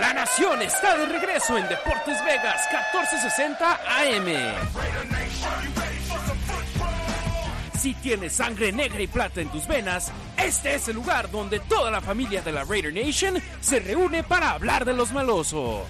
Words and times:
La 0.00 0.12
Nación 0.12 0.60
está 0.60 0.96
de 0.98 1.06
regreso 1.06 1.56
en 1.56 1.66
Deportes 1.68 2.22
Vegas 2.24 2.62
1460 2.70 3.80
AM. 3.98 4.26
Si 7.78 7.94
tienes 7.94 8.32
sangre 8.34 8.72
negra 8.72 9.00
y 9.00 9.06
plata 9.06 9.40
en 9.40 9.48
tus 9.48 9.66
venas, 9.66 10.12
este 10.36 10.74
es 10.74 10.88
el 10.88 10.96
lugar 10.96 11.30
donde 11.30 11.60
toda 11.60 11.90
la 11.90 12.00
familia 12.00 12.42
de 12.42 12.52
la 12.52 12.64
Raider 12.64 12.92
Nation 12.92 13.40
se 13.60 13.80
reúne 13.80 14.22
para 14.22 14.50
hablar 14.50 14.84
de 14.84 14.92
los 14.92 15.12
malosos. 15.12 15.86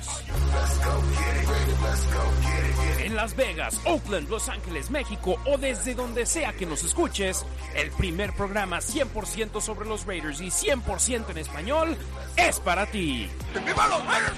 En 3.07 3.15
Las 3.15 3.37
Vegas, 3.37 3.81
Oakland, 3.85 4.29
Los 4.29 4.49
Ángeles, 4.49 4.91
México 4.91 5.37
o 5.47 5.57
desde 5.59 5.95
donde 5.95 6.27
sea 6.27 6.53
que 6.55 6.67
nos 6.67 6.83
escuches, 6.83 7.47
el 7.77 7.93
primer 7.93 8.33
programa 8.33 8.79
100% 8.79 9.61
sobre 9.61 9.89
los 9.89 10.05
Raiders 10.07 10.41
y 10.41 10.49
100% 10.49 11.31
en 11.31 11.39
español 11.39 11.97
es 12.37 12.59
para 12.59 12.85
ti. 12.87 13.29
¡Viva 13.65 13.87
los 13.87 14.05
Raiders! 14.07 14.37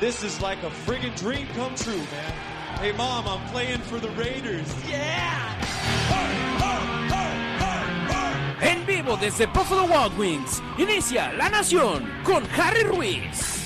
This 0.00 0.24
is 0.24 0.40
like 0.40 0.58
a 0.66 0.70
friggin' 0.84 1.14
dream 1.14 1.46
come 1.54 1.76
true, 1.76 1.94
man. 1.94 2.80
Hey, 2.80 2.92
mom, 2.96 3.28
I'm 3.28 3.52
playing 3.52 3.82
for 3.82 4.00
the 4.00 4.10
Raiders. 4.20 4.66
Yeah! 4.88 5.54
En 8.60 8.84
vivo 8.84 9.16
desde 9.16 9.46
Buffalo 9.46 9.84
Wild 9.84 10.18
Wings, 10.18 10.60
inicia 10.76 11.32
La 11.34 11.48
Nación 11.50 12.10
con 12.24 12.42
Harry 12.56 12.82
Ruiz. 12.82 13.57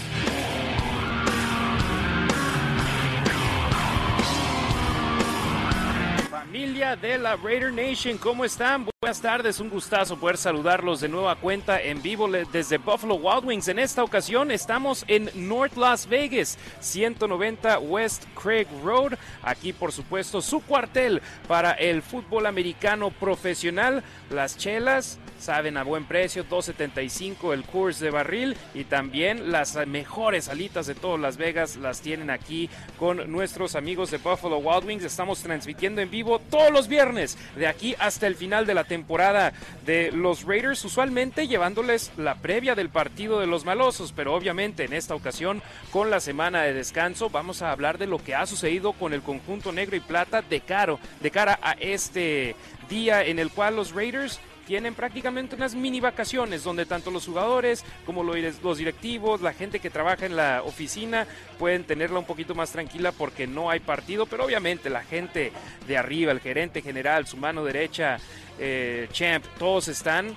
De 7.01 7.17
la 7.17 7.37
Raider 7.37 7.73
Nation, 7.73 8.19
¿cómo 8.19 8.45
están? 8.45 8.87
Buenas 9.01 9.21
tardes, 9.21 9.59
un 9.59 9.71
gustazo 9.71 10.17
poder 10.17 10.37
saludarlos 10.37 11.01
de 11.01 11.09
nueva 11.09 11.35
cuenta 11.35 11.81
en 11.81 12.01
vivo 12.03 12.29
desde 12.29 12.79
Buffalo 12.79 13.15
Wild 13.15 13.47
Wings. 13.47 13.69
En 13.69 13.79
esta 13.79 14.05
ocasión 14.05 14.51
estamos 14.51 15.05
en 15.09 15.31
North 15.35 15.77
Las 15.77 16.07
Vegas, 16.07 16.57
190 16.81 17.79
West 17.81 18.25
Craig 18.41 18.67
Road. 18.85 19.15
Aquí, 19.43 19.73
por 19.73 19.91
supuesto, 19.91 20.41
su 20.41 20.61
cuartel 20.61 21.21
para 21.49 21.73
el 21.73 22.03
fútbol 22.03 22.47
americano 22.47 23.11
profesional. 23.11 24.05
Las 24.31 24.57
chelas, 24.57 25.19
saben 25.41 25.77
a 25.77 25.83
buen 25.83 26.05
precio, 26.05 26.45
2.75 26.45 27.53
el 27.53 27.65
Coors 27.65 27.99
de 27.99 28.11
barril 28.11 28.57
y 28.75 28.85
también 28.85 29.51
las 29.51 29.75
mejores 29.87 30.49
alitas 30.49 30.87
de 30.87 30.95
todo 30.95 31.19
Las 31.19 31.37
Vegas 31.37 31.77
las 31.77 32.01
tienen 32.01 32.31
aquí 32.31 32.71
con 32.99 33.33
nuestros 33.33 33.75
amigos 33.75 34.13
de 34.13 34.19
Buffalo 34.19 34.59
Wild 34.59 34.87
Wings. 34.87 35.05
Estamos 35.05 35.43
transmitiendo 35.43 36.01
en 36.01 36.11
vivo 36.11 36.39
todos 36.39 36.71
los 36.71 36.82
viernes 36.89 37.39
de 37.57 37.67
aquí 37.67 37.95
hasta 37.99 38.27
el 38.27 38.37
final 38.37 38.67
de 38.67 38.75
la 38.75 38.85
temporada 38.85 39.53
de 39.85 40.13
los 40.13 40.45
Raiders, 40.45 40.85
usualmente 40.85 41.49
llevándoles 41.49 42.13
la 42.17 42.37
previa 42.37 42.75
del 42.75 42.89
partido 42.89 43.41
de 43.41 43.47
los 43.47 43.65
malosos, 43.65 44.13
pero 44.13 44.35
obviamente 44.35 44.85
en 44.85 44.93
esta 44.93 45.15
ocasión 45.15 45.63
con 45.91 46.11
la 46.11 46.21
semana 46.21 46.63
de 46.63 46.73
descanso 46.73 47.31
vamos 47.31 47.63
a 47.63 47.73
hablar 47.73 47.99
de 47.99 48.07
lo 48.07 48.19
que 48.19 48.35
ha 48.35 48.47
sucedido 48.47 48.93
con 48.93 49.13
el 49.13 49.23
conjunto 49.23 49.73
negro 49.73 49.97
y 49.97 50.01
plata 50.01 50.43
de, 50.43 50.61
caro, 50.61 50.99
de 51.21 51.31
cara 51.31 51.59
a 51.63 51.73
este 51.73 52.55
día 52.89 53.25
en 53.25 53.39
el 53.39 53.51
cual 53.51 53.77
los 53.77 53.93
Raiders 53.93 54.41
tienen 54.67 54.95
prácticamente 54.95 55.57
unas 55.57 55.75
mini 55.75 56.01
vacaciones 56.01 56.65
donde 56.65 56.87
tanto 56.87 57.11
los 57.11 57.27
jugadores 57.27 57.85
como 58.07 58.23
los 58.23 58.79
directivos, 58.79 59.41
la 59.41 59.53
gente 59.53 59.81
que 59.81 59.91
trabaja 59.91 60.27
en 60.27 60.37
la 60.37 60.63
oficina 60.65 61.27
pueden 61.59 61.85
tenerla 61.85 62.19
un 62.19 62.25
poquito 62.25 62.55
más 62.55 62.73
tranquila 62.73 63.13
porque 63.13 63.47
no 63.47 63.71
hay 63.71 63.81
partido, 63.81 64.27
pero 64.27 64.45
obviamente 64.45 64.91
la 64.91 65.03
gente 65.03 65.53
de 65.87 65.99
arriba, 65.99 66.33
el 66.33 66.41
gerente 66.41 66.83
general, 66.83 67.27
su 67.27 67.37
mano 67.37 67.65
derecha, 67.65 68.19
eh, 68.59 69.09
Champ, 69.13 69.45
todos 69.59 69.89
están 69.89 70.37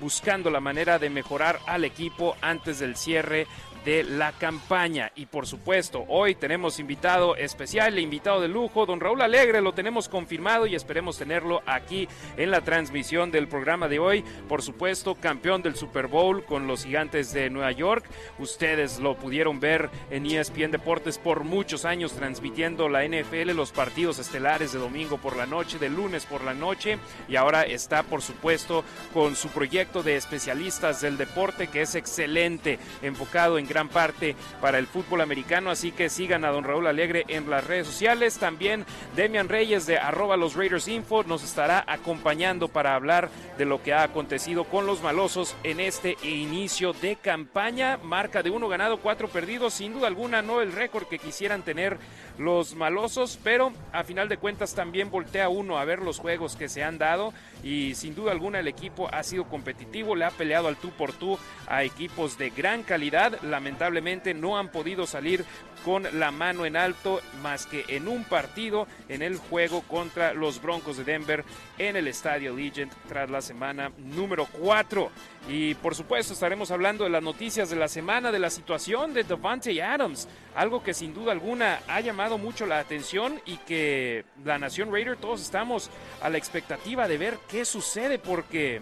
buscando 0.00 0.50
la 0.50 0.60
manera 0.60 0.98
de 0.98 1.10
mejorar 1.10 1.60
al 1.66 1.84
equipo 1.84 2.36
antes 2.40 2.78
del 2.78 2.96
cierre 2.96 3.46
de 3.84 4.04
la 4.04 4.32
campaña. 4.32 5.12
Y 5.14 5.26
por 5.26 5.46
supuesto, 5.46 6.04
hoy 6.08 6.34
tenemos 6.34 6.78
invitado 6.78 7.36
especial, 7.36 7.98
invitado 7.98 8.40
de 8.40 8.48
lujo, 8.48 8.86
don 8.86 9.00
Raúl 9.00 9.22
Alegre, 9.22 9.60
lo 9.60 9.72
tenemos 9.72 10.08
confirmado 10.08 10.66
y 10.66 10.74
esperemos 10.74 11.18
tenerlo 11.18 11.62
aquí 11.66 12.08
en 12.36 12.50
la 12.50 12.62
transmisión 12.62 13.30
del 13.30 13.48
programa 13.48 13.88
de 13.88 13.98
hoy. 13.98 14.24
Por 14.48 14.62
supuesto, 14.62 15.14
campeón 15.16 15.62
del 15.62 15.76
Super 15.76 16.06
Bowl 16.06 16.44
con 16.44 16.66
los 16.66 16.84
gigantes 16.84 17.32
de 17.32 17.50
Nueva 17.50 17.72
York. 17.72 18.04
Ustedes 18.38 18.98
lo 18.98 19.16
pudieron 19.16 19.60
ver 19.60 19.90
en 20.10 20.26
ESPN 20.26 20.70
Deportes 20.70 21.18
por 21.18 21.44
muchos 21.44 21.84
años 21.84 22.12
transmitiendo 22.12 22.88
la 22.88 23.06
NFL, 23.06 23.50
los 23.54 23.72
partidos 23.72 24.18
estelares 24.18 24.72
de 24.72 24.78
domingo 24.78 25.18
por 25.18 25.36
la 25.36 25.46
noche, 25.46 25.78
de 25.78 25.90
lunes 25.90 26.26
por 26.26 26.42
la 26.42 26.54
noche. 26.54 26.98
Y 27.28 27.36
ahora 27.36 27.62
está, 27.62 28.02
por 28.02 28.22
supuesto, 28.22 28.84
con 29.12 29.36
su 29.36 29.48
proyecto 29.48 30.02
de 30.02 30.16
especialistas 30.16 31.00
del 31.00 31.16
deporte 31.16 31.68
que 31.68 31.82
es 31.82 31.94
excelente, 31.94 32.78
enfocado 33.02 33.58
en 33.58 33.66
gran 33.74 33.88
parte 33.88 34.36
para 34.60 34.78
el 34.78 34.86
fútbol 34.86 35.20
americano, 35.20 35.68
así 35.68 35.90
que 35.90 36.08
sigan 36.08 36.44
a 36.44 36.50
don 36.50 36.62
Raúl 36.62 36.86
Alegre 36.86 37.24
en 37.26 37.50
las 37.50 37.66
redes 37.66 37.88
sociales. 37.88 38.38
También 38.38 38.86
Demian 39.16 39.48
Reyes 39.48 39.84
de 39.84 39.98
arroba 39.98 40.36
los 40.36 40.54
Raiders 40.54 40.86
Info 40.86 41.24
nos 41.24 41.42
estará 41.42 41.84
acompañando 41.88 42.68
para 42.68 42.94
hablar 42.94 43.30
de 43.58 43.64
lo 43.64 43.82
que 43.82 43.92
ha 43.92 44.04
acontecido 44.04 44.62
con 44.62 44.86
los 44.86 45.02
malosos 45.02 45.56
en 45.64 45.80
este 45.80 46.16
inicio 46.22 46.92
de 46.92 47.16
campaña. 47.16 47.98
Marca 48.00 48.44
de 48.44 48.50
uno 48.50 48.68
ganado, 48.68 48.98
cuatro 48.98 49.26
perdidos, 49.26 49.74
sin 49.74 49.92
duda 49.92 50.06
alguna 50.06 50.40
no 50.40 50.60
el 50.60 50.70
récord 50.70 51.08
que 51.08 51.18
quisieran 51.18 51.62
tener 51.62 51.98
los 52.38 52.76
malosos, 52.76 53.40
pero 53.42 53.72
a 53.92 54.04
final 54.04 54.28
de 54.28 54.36
cuentas 54.36 54.74
también 54.74 55.10
voltea 55.10 55.48
uno 55.48 55.78
a 55.78 55.84
ver 55.84 55.98
los 55.98 56.20
juegos 56.20 56.54
que 56.54 56.68
se 56.68 56.84
han 56.84 56.98
dado 56.98 57.34
y 57.64 57.94
sin 57.94 58.14
duda 58.14 58.30
alguna 58.30 58.60
el 58.60 58.68
equipo 58.68 59.08
ha 59.12 59.22
sido 59.22 59.44
competitivo, 59.48 60.14
le 60.14 60.26
ha 60.26 60.30
peleado 60.30 60.68
al 60.68 60.76
tú 60.76 60.90
por 60.90 61.12
tú 61.12 61.38
a 61.66 61.82
equipos 61.82 62.36
de 62.36 62.50
gran 62.50 62.82
calidad, 62.82 63.40
lamentablemente 63.42 64.34
no 64.34 64.58
han 64.58 64.68
podido 64.68 65.06
salir 65.06 65.44
con 65.84 66.06
la 66.18 66.30
mano 66.30 66.66
en 66.66 66.76
alto 66.76 67.20
más 67.42 67.66
que 67.66 67.84
en 67.88 68.08
un 68.08 68.24
partido 68.24 68.86
en 69.08 69.22
el 69.22 69.36
juego 69.36 69.82
contra 69.82 70.34
los 70.34 70.60
Broncos 70.60 70.96
de 70.98 71.04
Denver 71.04 71.44
en 71.78 71.96
el 71.96 72.08
Estadio 72.08 72.54
Legend 72.54 72.92
tras 73.08 73.30
la 73.30 73.42
semana 73.42 73.90
número 73.98 74.46
4. 74.46 75.10
Y 75.46 75.74
por 75.74 75.94
supuesto 75.94 76.32
estaremos 76.32 76.70
hablando 76.70 77.04
de 77.04 77.10
las 77.10 77.22
noticias 77.22 77.68
de 77.68 77.76
la 77.76 77.88
semana, 77.88 78.32
de 78.32 78.38
la 78.38 78.48
situación 78.48 79.12
de 79.12 79.24
Devante 79.24 79.82
Adams, 79.82 80.26
algo 80.54 80.82
que 80.82 80.94
sin 80.94 81.12
duda 81.12 81.32
alguna 81.32 81.80
ha 81.86 82.00
llamado 82.00 82.38
mucho 82.38 82.64
la 82.64 82.78
atención 82.78 83.40
y 83.44 83.58
que 83.58 84.24
la 84.42 84.58
Nación 84.58 84.90
Raider 84.90 85.16
todos 85.16 85.42
estamos 85.42 85.90
a 86.22 86.30
la 86.30 86.38
expectativa 86.38 87.06
de 87.08 87.18
ver 87.18 87.38
qué 87.48 87.66
sucede 87.66 88.18
porque 88.18 88.80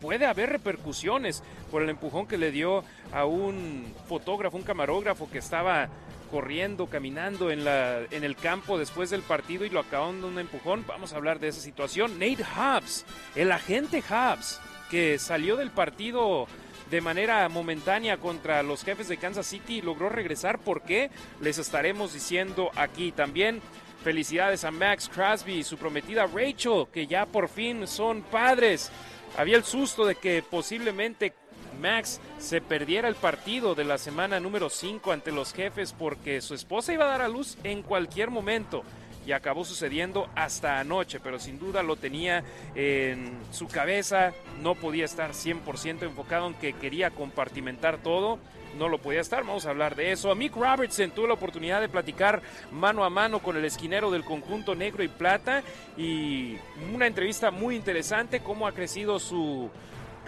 puede 0.00 0.24
haber 0.24 0.50
repercusiones 0.50 1.42
por 1.70 1.82
el 1.82 1.90
empujón 1.90 2.26
que 2.26 2.38
le 2.38 2.50
dio 2.50 2.82
a 3.12 3.26
un 3.26 3.92
fotógrafo, 4.08 4.56
un 4.56 4.62
camarógrafo 4.62 5.28
que 5.30 5.38
estaba 5.38 5.90
corriendo, 6.30 6.86
caminando 6.86 7.50
en, 7.50 7.64
la, 7.64 8.00
en 8.10 8.24
el 8.24 8.36
campo 8.36 8.78
después 8.78 9.10
del 9.10 9.22
partido 9.22 9.64
y 9.64 9.70
lo 9.70 9.80
acaban 9.80 10.20
de 10.20 10.26
un 10.28 10.38
empujón. 10.38 10.84
Vamos 10.86 11.12
a 11.12 11.16
hablar 11.16 11.40
de 11.40 11.48
esa 11.48 11.60
situación. 11.60 12.18
Nate 12.18 12.44
Hobbs, 12.44 13.04
el 13.34 13.50
agente 13.52 14.02
Hobbs, 14.02 14.60
que 14.90 15.18
salió 15.18 15.56
del 15.56 15.70
partido 15.70 16.46
de 16.90 17.00
manera 17.00 17.48
momentánea 17.48 18.16
contra 18.16 18.62
los 18.62 18.82
jefes 18.82 19.08
de 19.08 19.18
Kansas 19.18 19.46
City 19.46 19.82
logró 19.82 20.08
regresar. 20.08 20.58
¿Por 20.58 20.82
qué? 20.82 21.10
Les 21.40 21.58
estaremos 21.58 22.14
diciendo 22.14 22.70
aquí 22.74 23.12
también. 23.12 23.60
Felicidades 24.02 24.64
a 24.64 24.70
Max 24.70 25.10
Crosby 25.12 25.54
y 25.54 25.64
su 25.64 25.76
prometida 25.76 26.26
Rachel, 26.26 26.86
que 26.92 27.06
ya 27.06 27.26
por 27.26 27.48
fin 27.48 27.86
son 27.86 28.22
padres. 28.22 28.90
Había 29.36 29.56
el 29.56 29.64
susto 29.64 30.06
de 30.06 30.14
que 30.14 30.42
posiblemente 30.42 31.34
Max 31.80 32.20
se 32.38 32.60
perdiera 32.60 33.08
el 33.08 33.16
partido 33.16 33.74
de 33.74 33.84
la 33.84 33.98
semana 33.98 34.40
número 34.40 34.70
5 34.70 35.12
ante 35.12 35.32
los 35.32 35.52
jefes 35.52 35.92
porque 35.92 36.40
su 36.40 36.54
esposa 36.54 36.92
iba 36.92 37.04
a 37.04 37.08
dar 37.08 37.22
a 37.22 37.28
luz 37.28 37.58
en 37.64 37.82
cualquier 37.82 38.30
momento 38.30 38.84
y 39.28 39.32
acabó 39.32 39.62
sucediendo 39.62 40.30
hasta 40.34 40.80
anoche, 40.80 41.20
pero 41.20 41.38
sin 41.38 41.58
duda 41.58 41.82
lo 41.82 41.96
tenía 41.96 42.42
en 42.74 43.36
su 43.52 43.68
cabeza, 43.68 44.32
no 44.62 44.74
podía 44.74 45.04
estar 45.04 45.32
100% 45.32 46.04
enfocado 46.04 46.46
aunque 46.46 46.72
quería 46.72 47.10
compartimentar 47.10 47.98
todo, 47.98 48.38
no 48.78 48.88
lo 48.88 48.96
podía 48.96 49.20
estar, 49.20 49.44
vamos 49.44 49.66
a 49.66 49.70
hablar 49.70 49.96
de 49.96 50.12
eso. 50.12 50.30
A 50.30 50.34
Mick 50.34 50.56
Robertson 50.56 51.10
tuvo 51.10 51.26
la 51.26 51.34
oportunidad 51.34 51.82
de 51.82 51.90
platicar 51.90 52.40
mano 52.72 53.04
a 53.04 53.10
mano 53.10 53.40
con 53.40 53.58
el 53.58 53.66
esquinero 53.66 54.10
del 54.10 54.24
conjunto 54.24 54.74
negro 54.74 55.02
y 55.02 55.08
plata 55.08 55.62
y 55.98 56.56
una 56.94 57.06
entrevista 57.06 57.50
muy 57.50 57.76
interesante, 57.76 58.40
cómo 58.40 58.66
ha 58.66 58.72
crecido 58.72 59.18
su 59.18 59.68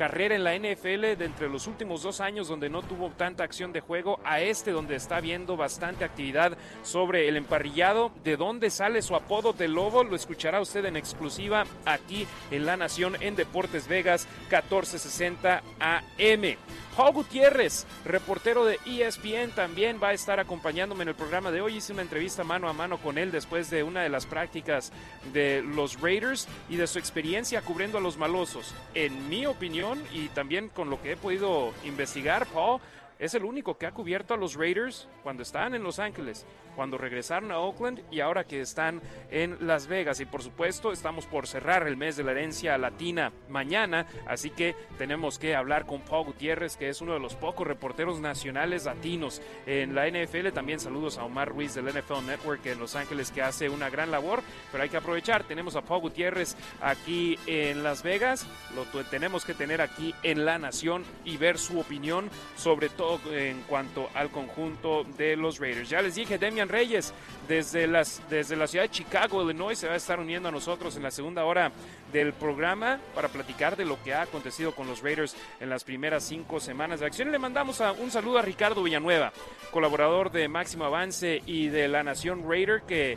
carrera 0.01 0.35
en 0.35 0.45
la 0.45 0.57
NFL 0.57 1.19
de 1.19 1.27
entre 1.27 1.51
los 1.51 1.67
últimos 1.67 2.03
dos 2.03 2.23
años 2.23 2.49
donde 2.49 2.71
no 2.71 2.81
tuvo 2.81 3.11
tanta 3.11 3.45
acción 3.45 3.71
de 3.71 3.81
juego 3.81 4.19
a 4.25 4.41
este 4.41 4.71
donde 4.71 4.97
está 4.97 5.21
viendo 5.21 5.59
bastante 5.59 6.07
actividad 6.07 6.57
sobre 6.83 7.29
el 7.29 7.37
emparrillado. 7.37 8.11
¿De 8.25 8.39
dónde 8.39 8.71
sale 8.71 9.03
su 9.03 9.15
apodo 9.15 9.53
de 9.53 9.69
Lobo? 9.69 10.03
Lo 10.03 10.17
escuchará 10.17 10.63
usted 10.63 10.87
en 10.87 10.97
exclusiva 10.97 11.65
aquí 11.85 12.27
en 12.51 12.65
La 12.65 12.79
Nación 12.79 13.15
en 13.21 13.37
Deportes 13.37 13.89
Vegas 13.89 14.27
1460 14.49 15.63
AM. 15.79 16.57
Paul 16.97 17.13
Gutiérrez, 17.13 17.87
reportero 18.05 18.65
de 18.65 18.79
ESPN, 18.85 19.53
también 19.55 20.01
va 20.03 20.09
a 20.09 20.13
estar 20.13 20.41
acompañándome 20.41 21.03
en 21.03 21.09
el 21.09 21.15
programa 21.15 21.51
de 21.51 21.61
hoy. 21.61 21.77
Hice 21.77 21.93
una 21.93 22.03
entrevista 22.03 22.45
mano 22.45 22.69
a 22.69 22.73
mano 22.73 22.99
con 22.99 23.17
él 23.17 23.31
después 23.31 23.71
de 23.71 23.83
una 23.83 24.03
de 24.03 24.09
las 24.09 24.27
prácticas 24.27 24.93
de 25.33 25.63
los 25.63 26.01
Raiders 26.01 26.49
y 26.69 26.77
de 26.77 26.87
su 26.87 26.99
experiencia 26.99 27.63
cubriendo 27.63 27.99
a 27.99 28.01
los 28.01 28.17
malosos. 28.17 28.75
En 28.95 29.29
mi 29.29 29.47
opinión 29.47 30.03
y 30.13 30.29
también 30.29 30.69
con 30.69 30.91
lo 30.91 31.01
que 31.01 31.13
he 31.13 31.17
podido 31.17 31.73
investigar, 31.85 32.47
Paul 32.47 32.81
es 33.21 33.35
el 33.35 33.45
único 33.45 33.77
que 33.77 33.87
ha 33.87 33.93
cubierto 33.93 34.33
a 34.33 34.39
los 34.39 34.55
Raiders 34.55 35.07
cuando 35.23 35.43
estaban 35.43 35.75
en 35.75 35.83
Los 35.83 35.99
Ángeles, 35.99 36.47
cuando 36.75 36.97
regresaron 36.97 37.53
a 37.53 37.59
Oakland 37.59 38.03
y 38.11 38.21
ahora 38.21 38.45
que 38.45 38.63
están 38.63 39.03
en 39.31 39.59
Las 39.67 39.87
Vegas. 39.87 40.21
Y 40.21 40.25
por 40.25 40.43
supuesto, 40.43 40.91
estamos 40.91 41.27
por 41.27 41.47
cerrar 41.47 41.87
el 41.87 41.99
mes 41.99 42.17
de 42.17 42.25
la 42.25 42.31
herencia 42.31 42.79
latina 42.79 43.31
mañana, 43.51 44.07
así 44.27 44.49
que 44.49 44.75
tenemos 44.97 45.39
que 45.39 45.55
hablar 45.55 45.85
con 45.85 46.01
Paul 46.01 46.25
Gutiérrez, 46.25 46.79
que 46.79 46.89
es 46.89 47.03
uno 47.03 47.13
de 47.13 47.21
los 47.21 47.35
pocos 47.35 47.67
reporteros 47.67 48.21
nacionales 48.21 48.87
latinos 48.87 49.43
en 49.67 49.95
la 49.95 50.09
NFL. 50.09 50.49
También 50.55 50.81
saludos 50.81 51.19
a 51.19 51.25
Omar 51.25 51.51
Ruiz 51.51 51.75
del 51.75 51.87
NFL 51.87 52.27
Network 52.27 52.65
en 52.65 52.79
Los 52.79 52.97
Ángeles, 52.97 53.31
que 53.31 53.43
hace 53.43 53.69
una 53.69 53.91
gran 53.91 54.11
labor, 54.11 54.43
pero 54.73 54.83
hay 54.83 54.89
que 54.89 54.97
aprovechar. 54.97 55.45
Tenemos 55.45 55.77
a 55.77 55.83
Paul 55.83 56.01
Gutiérrez 56.01 56.57
aquí 56.81 57.39
en 57.47 57.83
Las 57.83 58.03
Vegas, 58.03 58.47
lo 58.75 58.85
tenemos 59.05 59.45
que 59.45 59.53
tener 59.53 59.83
aquí 59.83 60.15
en 60.23 60.47
La 60.47 60.59
Nación 60.59 61.05
y 61.27 61.37
ver 61.37 61.59
su 61.59 61.79
opinión 61.79 62.31
sobre 62.57 62.89
todo 62.89 63.10
en 63.33 63.63
cuanto 63.63 64.11
al 64.15 64.31
conjunto 64.31 65.05
de 65.17 65.37
los 65.37 65.59
Raiders. 65.59 65.89
Ya 65.89 66.03
les 66.03 66.15
dije, 66.15 66.39
Demian 66.39 66.69
Reyes 66.69 67.15
desde, 67.49 67.87
las, 67.87 68.23
desde 68.29 68.57
la 68.57 68.67
ciudad 68.67 68.85
de 68.85 68.91
Chicago, 68.91 69.43
Illinois, 69.43 69.79
se 69.79 69.89
va 69.89 69.95
a 69.95 69.97
estar 69.97 70.21
uniendo 70.21 70.51
a 70.51 70.53
nosotros 70.53 70.95
en 70.97 71.03
la 71.03 71.11
segunda 71.11 71.45
hora 71.45 71.73
del 72.13 72.33
programa 72.33 73.01
para 73.15 73.29
platicar 73.29 73.77
de 73.77 73.85
lo 73.85 74.03
que 74.03 74.13
ha 74.13 74.23
acontecido 74.23 74.75
con 74.75 74.87
los 74.87 75.03
Raiders 75.03 75.35
en 75.61 75.71
las 75.71 75.85
primeras 75.85 76.25
cinco 76.25 76.61
semanas 76.61 77.01
de 77.01 77.07
acción. 77.07 77.33
Le 77.33 77.39
mandamos 77.39 77.83
un 77.99 78.11
saludo 78.11 78.39
a 78.39 78.43
Ricardo 78.43 78.83
Villanueva, 78.83 79.33
colaborador 79.71 80.31
de 80.31 80.49
Máximo 80.49 80.85
Avance 80.85 81.43
y 81.47 81.69
de 81.69 81.89
La 81.89 82.03
Nación 82.03 82.49
Raider, 82.49 82.83
que 82.83 83.17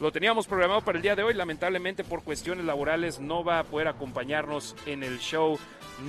lo 0.00 0.12
teníamos 0.12 0.46
programado 0.46 0.82
para 0.82 0.98
el 0.98 1.02
día 1.02 1.16
de 1.16 1.24
hoy, 1.24 1.34
lamentablemente 1.34 2.04
por 2.04 2.22
cuestiones 2.22 2.64
laborales 2.64 3.18
no 3.18 3.42
va 3.42 3.58
a 3.58 3.64
poder 3.64 3.88
acompañarnos 3.88 4.76
en 4.86 5.02
el 5.02 5.18
show 5.18 5.58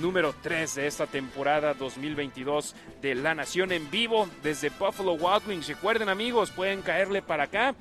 número 0.00 0.34
3 0.42 0.74
de 0.74 0.86
esta 0.86 1.06
temporada 1.06 1.74
2022 1.74 2.74
de 3.02 3.14
La 3.14 3.34
Nación 3.34 3.72
en 3.72 3.90
vivo 3.90 4.28
desde 4.42 4.70
Buffalo 4.70 5.14
Wild 5.14 5.48
Wings. 5.48 5.68
Recuerden 5.68 6.08
amigos, 6.08 6.50
pueden 6.50 6.82
caerle 6.82 7.22
para 7.22 7.44
acá. 7.44 7.74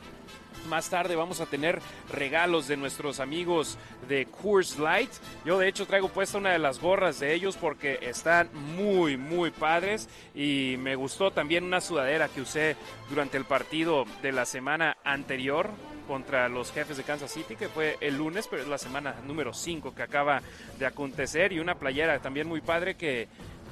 Más 0.67 0.89
tarde 0.89 1.15
vamos 1.15 1.39
a 1.39 1.45
tener 1.45 1.79
regalos 2.11 2.67
de 2.67 2.77
nuestros 2.77 3.19
amigos 3.19 3.77
de 4.07 4.25
Coors 4.25 4.77
Light. 4.77 5.11
Yo 5.45 5.57
de 5.57 5.67
hecho 5.67 5.85
traigo 5.85 6.09
puesta 6.09 6.37
una 6.37 6.51
de 6.51 6.59
las 6.59 6.79
gorras 6.79 7.19
de 7.19 7.33
ellos 7.33 7.55
porque 7.55 7.99
están 8.01 8.49
muy 8.75 9.15
muy 9.15 9.51
padres 9.51 10.09
y 10.35 10.75
me 10.79 10.95
gustó 10.95 11.31
también 11.31 11.63
una 11.63 11.81
sudadera 11.81 12.27
que 12.27 12.41
usé 12.41 12.75
durante 13.09 13.37
el 13.37 13.45
partido 13.45 14.05
de 14.21 14.31
la 14.31 14.45
semana 14.45 14.97
anterior 15.03 15.69
contra 16.09 16.49
los 16.49 16.71
jefes 16.71 16.97
de 16.97 17.03
Kansas 17.03 17.31
City, 17.31 17.55
que 17.55 17.69
fue 17.69 17.95
el 18.01 18.17
lunes, 18.17 18.47
pero 18.49 18.63
es 18.63 18.67
la 18.67 18.79
semana 18.79 19.13
número 19.27 19.53
5 19.53 19.93
que 19.93 20.01
acaba 20.01 20.41
de 20.79 20.87
acontecer, 20.87 21.53
y 21.53 21.59
una 21.59 21.75
playera 21.75 22.17
también 22.17 22.47
muy 22.47 22.61
padre 22.61 22.95
que 22.95 23.27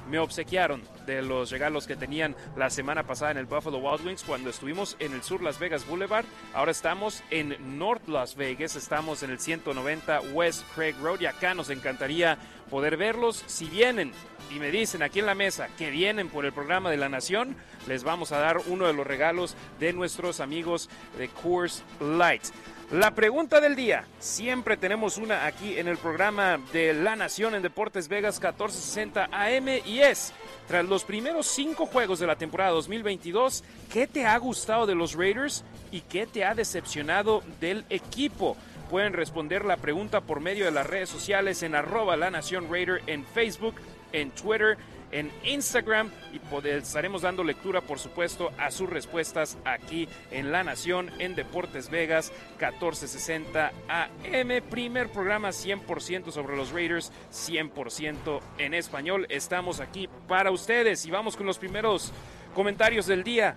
me 0.08 0.20
obsequiaron 0.20 0.82
de 1.04 1.20
los 1.20 1.50
regalos 1.50 1.88
que 1.88 1.96
tenían 1.96 2.36
la 2.56 2.70
semana 2.70 3.02
pasada 3.02 3.32
en 3.32 3.38
el 3.38 3.46
Buffalo 3.46 3.78
Wild 3.78 4.06
Wings 4.06 4.22
cuando 4.22 4.50
estuvimos 4.50 4.96
en 5.00 5.14
el 5.14 5.22
Sur 5.24 5.42
Las 5.42 5.58
Vegas 5.58 5.84
Boulevard. 5.84 6.26
Ahora 6.54 6.70
estamos 6.70 7.24
en 7.30 7.76
North 7.76 8.06
Las 8.06 8.36
Vegas, 8.36 8.76
estamos 8.76 9.24
en 9.24 9.30
el 9.30 9.40
190 9.40 10.20
West 10.32 10.62
Craig 10.76 10.94
Road 11.02 11.20
y 11.20 11.26
acá 11.26 11.54
nos 11.54 11.70
encantaría 11.70 12.38
poder 12.68 12.96
verlos. 12.96 13.42
Si 13.46 13.66
vienen 13.66 14.12
y 14.54 14.58
me 14.58 14.70
dicen 14.70 15.02
aquí 15.02 15.18
en 15.18 15.26
la 15.26 15.34
mesa 15.34 15.68
que 15.76 15.90
vienen 15.90 16.28
por 16.28 16.44
el 16.44 16.52
programa 16.52 16.90
de 16.90 16.96
la 16.96 17.08
Nación, 17.08 17.56
les 17.86 18.04
vamos 18.04 18.32
a 18.32 18.38
dar 18.38 18.58
uno 18.66 18.86
de 18.86 18.92
los 18.92 19.06
regalos 19.06 19.56
de 19.80 19.92
nuestros 19.92 20.40
amigos 20.40 20.88
de 21.18 21.28
Coors 21.28 21.82
Light. 22.00 22.44
La 22.90 23.14
pregunta 23.14 23.60
del 23.60 23.76
día, 23.76 24.06
siempre 24.18 24.78
tenemos 24.78 25.18
una 25.18 25.44
aquí 25.44 25.78
en 25.78 25.88
el 25.88 25.98
programa 25.98 26.58
de 26.72 26.94
La 26.94 27.16
Nación 27.16 27.54
en 27.54 27.60
Deportes 27.60 28.08
Vegas 28.08 28.36
1460 28.40 29.28
AM 29.30 29.68
y 29.84 30.00
es, 30.00 30.32
tras 30.66 30.86
los 30.86 31.04
primeros 31.04 31.46
cinco 31.48 31.84
juegos 31.84 32.18
de 32.18 32.26
la 32.26 32.36
temporada 32.36 32.70
2022, 32.70 33.62
¿qué 33.92 34.06
te 34.06 34.24
ha 34.24 34.38
gustado 34.38 34.86
de 34.86 34.94
los 34.94 35.12
Raiders 35.12 35.64
y 35.92 36.00
qué 36.00 36.26
te 36.26 36.46
ha 36.46 36.54
decepcionado 36.54 37.42
del 37.60 37.84
equipo? 37.90 38.56
Pueden 38.88 39.12
responder 39.12 39.64
la 39.64 39.76
pregunta 39.76 40.22
por 40.22 40.40
medio 40.40 40.64
de 40.64 40.70
las 40.70 40.86
redes 40.86 41.10
sociales 41.10 41.62
en 41.62 41.74
arroba 41.74 42.16
La 42.16 42.30
Nación 42.30 42.70
Raider 42.70 43.02
en 43.06 43.24
Facebook, 43.24 43.74
en 44.12 44.30
Twitter, 44.30 44.78
en 45.12 45.30
Instagram 45.44 46.10
y 46.32 46.68
estaremos 46.68 47.22
dando 47.22 47.44
lectura, 47.44 47.80
por 47.80 47.98
supuesto, 47.98 48.50
a 48.58 48.70
sus 48.70 48.88
respuestas 48.88 49.58
aquí 49.64 50.08
en 50.30 50.52
La 50.52 50.64
Nación, 50.64 51.10
en 51.18 51.34
Deportes 51.34 51.90
Vegas, 51.90 52.32
1460 52.58 53.72
AM. 53.88 54.62
Primer 54.70 55.08
programa 55.10 55.50
100% 55.50 56.30
sobre 56.30 56.56
los 56.56 56.72
Raiders, 56.72 57.12
100% 57.32 58.40
en 58.58 58.74
español. 58.74 59.26
Estamos 59.28 59.80
aquí 59.80 60.08
para 60.26 60.50
ustedes 60.50 61.04
y 61.06 61.10
vamos 61.10 61.36
con 61.36 61.46
los 61.46 61.58
primeros 61.58 62.12
comentarios 62.54 63.06
del 63.06 63.22
día. 63.22 63.56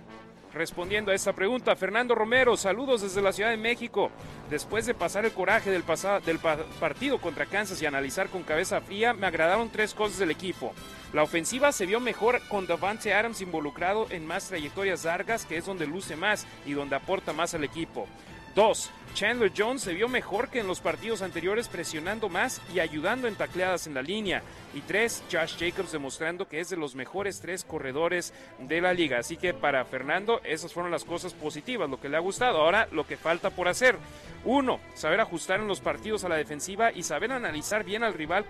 Respondiendo 0.54 1.10
a 1.10 1.14
esta 1.14 1.32
pregunta, 1.32 1.74
Fernando 1.76 2.14
Romero, 2.14 2.58
saludos 2.58 3.00
desde 3.00 3.22
la 3.22 3.32
Ciudad 3.32 3.48
de 3.48 3.56
México. 3.56 4.10
Después 4.50 4.84
de 4.84 4.92
pasar 4.92 5.24
el 5.24 5.32
coraje 5.32 5.70
del, 5.70 5.82
del 6.26 6.38
partido 6.38 7.18
contra 7.18 7.46
Kansas 7.46 7.80
y 7.80 7.86
analizar 7.86 8.28
con 8.28 8.42
cabeza 8.42 8.82
fría, 8.82 9.14
me 9.14 9.26
agradaron 9.26 9.70
tres 9.70 9.94
cosas 9.94 10.18
del 10.18 10.30
equipo. 10.30 10.74
La 11.14 11.22
ofensiva 11.22 11.72
se 11.72 11.86
vio 11.86 12.00
mejor 12.00 12.40
con 12.48 12.66
Davante 12.66 13.14
Adams 13.14 13.40
involucrado 13.40 14.06
en 14.10 14.26
más 14.26 14.48
trayectorias 14.48 15.06
largas, 15.06 15.46
que 15.46 15.56
es 15.56 15.64
donde 15.64 15.86
luce 15.86 16.16
más 16.16 16.46
y 16.66 16.72
donde 16.72 16.96
aporta 16.96 17.32
más 17.32 17.54
al 17.54 17.64
equipo. 17.64 18.06
Dos, 18.54 18.90
Chandler 19.14 19.50
Jones 19.56 19.80
se 19.80 19.94
vio 19.94 20.08
mejor 20.08 20.50
que 20.50 20.60
en 20.60 20.66
los 20.66 20.80
partidos 20.80 21.22
anteriores 21.22 21.68
presionando 21.68 22.28
más 22.28 22.60
y 22.74 22.80
ayudando 22.80 23.26
en 23.26 23.34
tacleadas 23.34 23.86
en 23.86 23.94
la 23.94 24.02
línea. 24.02 24.42
Y 24.74 24.80
tres, 24.82 25.22
Josh 25.32 25.56
Jacobs 25.58 25.92
demostrando 25.92 26.46
que 26.46 26.60
es 26.60 26.68
de 26.68 26.76
los 26.76 26.94
mejores 26.94 27.40
tres 27.40 27.64
corredores 27.64 28.34
de 28.58 28.82
la 28.82 28.92
liga. 28.92 29.18
Así 29.18 29.38
que 29.38 29.54
para 29.54 29.86
Fernando 29.86 30.42
esas 30.44 30.72
fueron 30.74 30.90
las 30.90 31.04
cosas 31.04 31.32
positivas, 31.32 31.88
lo 31.88 31.98
que 31.98 32.10
le 32.10 32.18
ha 32.18 32.20
gustado. 32.20 32.58
Ahora 32.58 32.88
lo 32.92 33.06
que 33.06 33.16
falta 33.16 33.48
por 33.48 33.68
hacer. 33.68 33.96
Uno, 34.44 34.80
saber 34.94 35.20
ajustar 35.20 35.60
en 35.60 35.68
los 35.68 35.80
partidos 35.80 36.24
a 36.24 36.28
la 36.28 36.36
defensiva 36.36 36.92
y 36.92 37.04
saber 37.04 37.32
analizar 37.32 37.84
bien 37.84 38.02
al 38.02 38.14
rival 38.14 38.44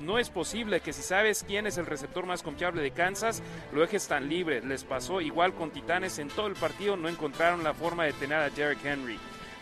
no 0.00 0.20
es 0.20 0.30
posible 0.30 0.80
que 0.80 0.92
si 0.92 1.02
sabes 1.02 1.44
quién 1.44 1.66
es 1.66 1.76
el 1.76 1.86
receptor 1.86 2.24
más 2.24 2.44
confiable 2.44 2.82
de 2.82 2.92
Kansas, 2.92 3.42
lo 3.72 3.80
dejes 3.80 4.06
tan 4.06 4.28
libre. 4.28 4.60
Les 4.62 4.84
pasó 4.84 5.20
igual 5.20 5.54
con 5.54 5.72
Titanes 5.72 6.20
en 6.20 6.28
todo 6.28 6.46
el 6.46 6.54
partido, 6.54 6.96
no 6.96 7.08
encontraron 7.08 7.64
la 7.64 7.74
forma 7.74 8.04
de 8.04 8.12
tener 8.12 8.38
a 8.38 8.50
Derrick 8.50 8.84
Henry. 8.84 9.18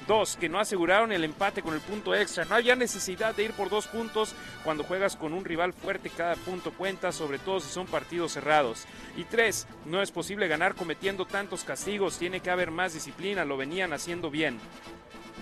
Dos, 0.06 0.36
que 0.36 0.48
no 0.48 0.60
aseguraron 0.60 1.10
el 1.10 1.24
empate 1.24 1.62
con 1.62 1.74
el 1.74 1.80
punto 1.80 2.14
extra. 2.14 2.44
No 2.44 2.54
había 2.54 2.76
necesidad 2.76 3.34
de 3.34 3.44
ir 3.44 3.52
por 3.52 3.68
dos 3.68 3.88
puntos 3.88 4.34
cuando 4.62 4.84
juegas 4.84 5.16
con 5.16 5.32
un 5.32 5.44
rival 5.44 5.72
fuerte. 5.72 6.10
Cada 6.10 6.36
punto 6.36 6.70
cuenta, 6.72 7.10
sobre 7.10 7.38
todo 7.38 7.58
si 7.58 7.72
son 7.72 7.86
partidos 7.86 8.32
cerrados. 8.32 8.86
Y 9.16 9.24
tres, 9.24 9.66
no 9.84 10.00
es 10.02 10.12
posible 10.12 10.46
ganar 10.46 10.76
cometiendo 10.76 11.26
tantos 11.26 11.64
castigos. 11.64 12.18
Tiene 12.18 12.40
que 12.40 12.50
haber 12.50 12.70
más 12.70 12.94
disciplina. 12.94 13.44
Lo 13.44 13.56
venían 13.56 13.92
haciendo 13.92 14.30
bien. 14.30 14.60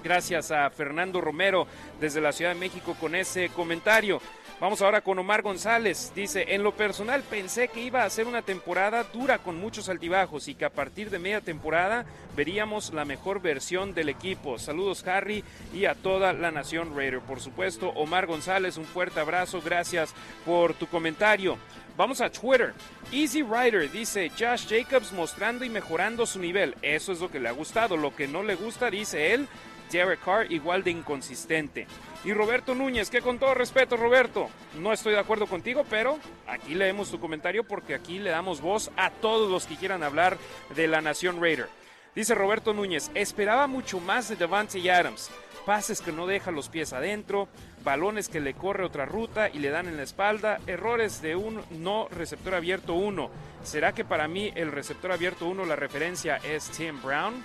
Gracias 0.03 0.50
a 0.50 0.69
Fernando 0.71 1.21
Romero 1.21 1.67
desde 2.00 2.21
la 2.21 2.33
Ciudad 2.33 2.53
de 2.53 2.61
México 2.61 2.97
con 2.99 3.15
ese 3.15 3.50
comentario. 3.50 4.21
Vamos 4.61 4.81
ahora 4.83 5.01
con 5.01 5.19
Omar 5.19 5.43
González. 5.43 6.13
Dice, 6.15 6.55
en 6.55 6.63
lo 6.63 6.77
personal 6.77 7.23
pensé 7.23 7.69
que 7.69 7.83
iba 7.83 8.05
a 8.05 8.11
ser 8.11 8.27
una 8.27 8.41
temporada 8.41 9.03
dura 9.03 9.39
con 9.39 9.59
muchos 9.59 9.89
altibajos 9.89 10.47
y 10.47 10.55
que 10.55 10.65
a 10.65 10.71
partir 10.71 11.11
de 11.11 11.19
media 11.19 11.41
temporada 11.41 12.07
veríamos 12.37 12.93
la 12.95 13.05
mejor 13.05 13.43
versión 13.43 13.95
del 13.95 14.09
equipo. 14.09 14.59
Saludos 14.59 15.07
Harry 15.09 15.43
y 15.75 15.87
a 15.87 15.97
toda 15.97 16.33
la 16.33 16.53
nación 16.53 16.97
Raider. 16.97 17.21
Por 17.21 17.41
supuesto, 17.41 17.89
Omar 17.91 18.27
González, 18.27 18.77
un 18.77 18.85
fuerte 18.85 19.19
abrazo. 19.19 19.61
Gracias 19.61 20.15
por 20.47 20.73
tu 20.75 20.87
comentario. 20.87 21.59
Vamos 21.97 22.21
a 22.21 22.29
Twitter. 22.29 22.75
Easy 23.13 23.43
Rider 23.43 23.89
dice 23.91 24.29
Josh 24.31 24.67
Jacobs 24.69 25.13
mostrando 25.13 25.65
y 25.65 25.69
mejorando 25.69 26.27
su 26.27 26.41
nivel. 26.41 26.75
Eso 26.83 27.13
es 27.13 27.21
lo 27.21 27.31
que 27.31 27.39
le 27.39 27.49
ha 27.49 27.53
gustado. 27.53 27.97
Lo 27.97 28.15
que 28.17 28.27
no 28.27 28.43
le 28.43 28.57
gusta, 28.57 28.91
dice 28.91 29.33
él, 29.33 29.47
Derek 29.93 30.25
Carr 30.25 30.51
igual 30.51 30.83
de 30.83 30.91
inconsistente. 30.91 31.87
Y 32.25 32.33
Roberto 32.33 32.75
Núñez, 32.75 33.11
que 33.11 33.21
con 33.21 33.39
todo 33.39 33.55
respeto, 33.55 33.97
Roberto, 33.97 34.51
no 34.81 34.93
estoy 34.93 35.13
de 35.13 35.21
acuerdo 35.21 35.47
contigo, 35.47 35.85
pero 35.89 36.19
aquí 36.49 36.75
leemos 36.75 37.13
tu 37.13 37.21
comentario 37.21 37.63
porque 37.63 37.95
aquí 37.95 38.19
le 38.19 38.31
damos 38.31 38.61
voz 38.61 38.91
a 38.97 39.11
todos 39.11 39.49
los 39.49 39.67
que 39.67 39.77
quieran 39.77 40.03
hablar 40.03 40.37
de 40.75 40.89
la 40.89 41.01
Nación 41.01 41.41
Raider. 41.41 41.69
Dice 42.15 42.35
Roberto 42.35 42.73
Núñez, 42.73 43.11
esperaba 43.15 43.67
mucho 43.67 44.01
más 44.01 44.29
de 44.29 44.37
Devante 44.37 44.91
Adams. 44.91 45.31
Pases 45.64 46.02
que 46.02 46.12
no 46.12 46.26
deja 46.26 46.50
los 46.50 46.68
pies 46.68 46.92
adentro, 46.92 47.49
balones 47.83 48.28
que 48.28 48.40
le 48.40 48.52
corre 48.52 48.85
otra 48.85 49.06
ruta 49.06 49.49
y 49.49 49.61
le 49.61 49.71
dan 49.71 49.88
en 49.88 49.97
la 49.97 50.02
espalda, 50.02 50.59
errores 50.66 51.23
de 51.23 51.37
un 51.37 51.62
no 51.71 52.06
receptor 52.11 52.54
abierto 52.54 52.92
1. 52.92 53.30
¿Será 53.62 53.92
que 53.92 54.04
para 54.04 54.28
mí 54.28 54.52
el 54.56 54.71
receptor 54.71 55.11
abierto 55.11 55.47
1 55.47 55.64
la 55.64 55.75
referencia 55.76 56.37
es 56.37 56.68
Tim 56.71 57.00
Brown? 57.02 57.42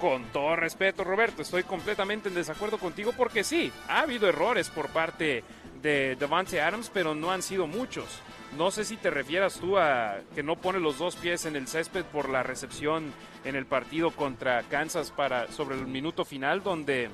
Con 0.00 0.26
todo 0.26 0.54
respeto, 0.54 1.02
Roberto, 1.02 1.42
estoy 1.42 1.64
completamente 1.64 2.28
en 2.28 2.36
desacuerdo 2.36 2.78
contigo 2.78 3.12
porque 3.16 3.42
sí, 3.42 3.72
ha 3.88 4.02
habido 4.02 4.28
errores 4.28 4.68
por 4.70 4.90
parte 4.90 5.42
de 5.82 6.14
Devante 6.14 6.60
Adams, 6.60 6.92
pero 6.94 7.16
no 7.16 7.32
han 7.32 7.42
sido 7.42 7.66
muchos. 7.66 8.20
No 8.56 8.70
sé 8.70 8.84
si 8.84 8.96
te 8.96 9.10
refieras 9.10 9.58
tú 9.58 9.76
a 9.76 10.18
que 10.36 10.44
no 10.44 10.54
pone 10.54 10.78
los 10.78 10.98
dos 10.98 11.16
pies 11.16 11.44
en 11.44 11.56
el 11.56 11.66
césped 11.66 12.04
por 12.04 12.28
la 12.28 12.44
recepción 12.44 13.12
en 13.44 13.56
el 13.56 13.66
partido 13.66 14.12
contra 14.12 14.62
Kansas 14.62 15.10
para 15.10 15.50
sobre 15.50 15.76
el 15.76 15.86
minuto 15.88 16.24
final 16.24 16.62
donde 16.62 17.10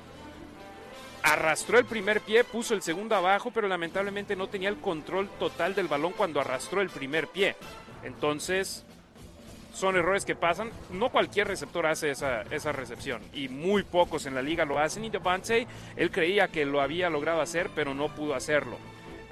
arrastró 1.25 1.79
el 1.79 1.85
primer 1.85 2.21
pie, 2.21 2.43
puso 2.43 2.75
el 2.75 2.83
segundo 2.83 3.15
abajo, 3.15 3.49
pero 3.51 3.67
lamentablemente 3.67 4.35
no 4.35 4.47
tenía 4.47 4.69
el 4.69 4.77
control 4.77 5.27
total 5.39 5.73
del 5.73 5.87
balón 5.87 6.13
cuando 6.13 6.39
arrastró 6.39 6.81
el 6.81 6.89
primer 6.89 7.27
pie. 7.27 7.55
Entonces, 8.03 8.85
son 9.73 9.95
errores 9.95 10.23
que 10.23 10.35
pasan. 10.35 10.69
No 10.91 11.09
cualquier 11.09 11.47
receptor 11.47 11.87
hace 11.87 12.11
esa, 12.11 12.43
esa 12.43 12.71
recepción 12.71 13.23
y 13.33 13.49
muy 13.49 13.81
pocos 13.81 14.27
en 14.27 14.35
la 14.35 14.43
liga 14.43 14.65
lo 14.65 14.77
hacen. 14.77 15.03
Y 15.03 15.09
Devante, 15.09 15.65
él 15.95 16.11
creía 16.11 16.47
que 16.47 16.63
lo 16.63 16.79
había 16.79 17.09
logrado 17.09 17.41
hacer, 17.41 17.71
pero 17.73 17.95
no 17.95 18.13
pudo 18.13 18.35
hacerlo. 18.35 18.77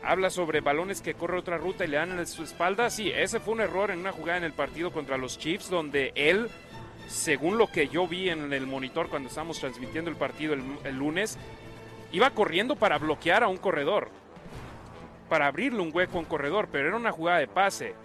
Habla 0.04 0.32
sobre 0.32 0.62
balones 0.62 1.00
que 1.00 1.14
corre 1.14 1.38
otra 1.38 1.60
ruta 1.60 1.86
y 1.86 1.90
le 1.90 1.98
dan 1.98 2.18
en 2.18 2.26
su 2.26 2.44
espalda. 2.44 2.90
Sí, 2.90 3.12
ese 3.12 3.40
fue 3.40 3.54
un 3.54 3.62
error 3.62 3.92
en 3.92 4.00
una 4.00 4.12
jugada 4.12 4.40
en 4.40 4.44
el 4.46 4.54
partido 4.54 4.92
contra 4.92 5.18
los 5.18 5.38
Chiefs, 5.38 5.70
donde 5.70 6.12
él, 6.16 6.50
según 7.08 7.60
lo 7.60 7.68
que 7.68 7.88
yo 7.88 8.08
vi 8.08 8.30
en 8.30 8.52
el 8.52 8.66
monitor 8.66 9.10
cuando 9.10 9.30
estábamos 9.30 9.60
transmitiendo 9.60 10.10
el 10.10 10.18
partido 10.18 10.56
el, 10.56 10.64
el 10.84 10.98
lunes, 10.98 11.38
iba 12.14 12.30
corriendo 12.30 12.78
para 12.78 12.98
bloquear 12.98 13.44
a 13.44 13.50
un 13.50 13.58
corredor, 13.58 14.10
para 15.28 15.48
abrirle 15.48 15.82
un 15.82 15.92
hueco 15.94 16.18
a 16.18 16.22
un 16.22 16.26
corredor, 16.26 16.70
pero 16.72 16.88
era 16.88 16.96
una 16.96 17.12
jugada 17.12 17.40
de 17.40 17.48
pase. 17.48 17.96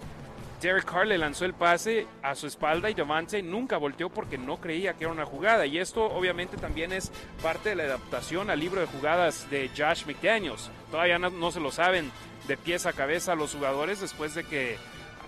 Derek 0.60 0.86
Carr 0.86 1.06
le 1.06 1.18
lanzó 1.18 1.44
el 1.44 1.54
pase 1.54 2.08
a 2.20 2.34
su 2.34 2.48
espalda 2.48 2.90
y 2.90 2.94
Devante 2.94 3.42
nunca 3.42 3.76
volteó 3.76 4.10
porque 4.10 4.38
no 4.38 4.56
creía 4.56 4.94
que 4.94 5.04
era 5.04 5.12
una 5.12 5.24
jugada. 5.24 5.66
Y 5.66 5.78
esto 5.78 6.04
obviamente 6.04 6.56
también 6.56 6.90
es 6.90 7.12
parte 7.42 7.68
de 7.68 7.76
la 7.76 7.84
adaptación 7.84 8.50
al 8.50 8.58
libro 8.58 8.80
de 8.80 8.88
jugadas 8.88 9.48
de 9.50 9.70
Josh 9.76 10.04
McDaniels. 10.06 10.68
Todavía 10.90 11.20
no, 11.20 11.30
no 11.30 11.52
se 11.52 11.60
lo 11.60 11.70
saben 11.70 12.10
de 12.48 12.56
pies 12.56 12.86
a 12.86 12.92
cabeza 12.92 13.36
los 13.36 13.54
jugadores 13.54 14.00
después 14.00 14.34
de 14.34 14.42
que 14.42 14.78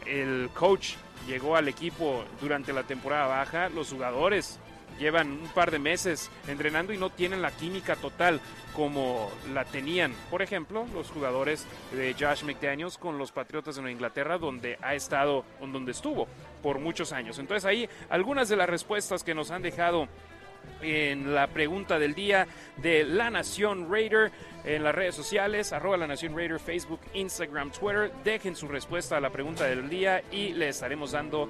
el 0.06 0.50
coach 0.52 0.94
llegó 1.28 1.54
al 1.54 1.68
equipo 1.68 2.24
durante 2.40 2.72
la 2.72 2.82
temporada 2.82 3.26
baja. 3.26 3.68
Los 3.68 3.92
jugadores 3.92 4.58
llevan 5.00 5.32
un 5.32 5.48
par 5.48 5.72
de 5.72 5.80
meses 5.80 6.30
entrenando 6.46 6.92
y 6.92 6.98
no 6.98 7.10
tienen 7.10 7.42
la 7.42 7.50
química 7.50 7.96
total 7.96 8.40
como 8.76 9.30
la 9.52 9.64
tenían, 9.64 10.14
por 10.30 10.42
ejemplo, 10.42 10.86
los 10.94 11.10
jugadores 11.10 11.66
de 11.92 12.14
Josh 12.14 12.44
McDaniels 12.44 12.98
con 12.98 13.18
los 13.18 13.32
Patriotas 13.32 13.76
de 13.76 13.90
Inglaterra, 13.90 14.38
donde 14.38 14.78
ha 14.80 14.94
estado, 14.94 15.44
donde 15.60 15.90
estuvo 15.90 16.28
por 16.62 16.78
muchos 16.78 17.12
años. 17.12 17.38
Entonces 17.38 17.64
ahí 17.64 17.88
algunas 18.10 18.48
de 18.48 18.56
las 18.56 18.68
respuestas 18.68 19.24
que 19.24 19.34
nos 19.34 19.50
han 19.50 19.62
dejado 19.62 20.06
en 20.82 21.34
la 21.34 21.46
pregunta 21.48 21.98
del 21.98 22.14
día 22.14 22.46
de 22.76 23.04
La 23.04 23.30
Nación 23.30 23.90
Raider 23.90 24.30
en 24.64 24.84
las 24.84 24.94
redes 24.94 25.14
sociales, 25.14 25.72
arroba 25.72 25.96
La 25.96 26.06
Nación 26.06 26.36
Raider, 26.36 26.60
Facebook, 26.60 27.00
Instagram, 27.14 27.70
Twitter. 27.70 28.12
Dejen 28.24 28.54
su 28.54 28.68
respuesta 28.68 29.16
a 29.16 29.20
la 29.20 29.30
pregunta 29.30 29.64
del 29.64 29.88
día 29.88 30.22
y 30.30 30.52
le 30.52 30.68
estaremos 30.68 31.12
dando 31.12 31.48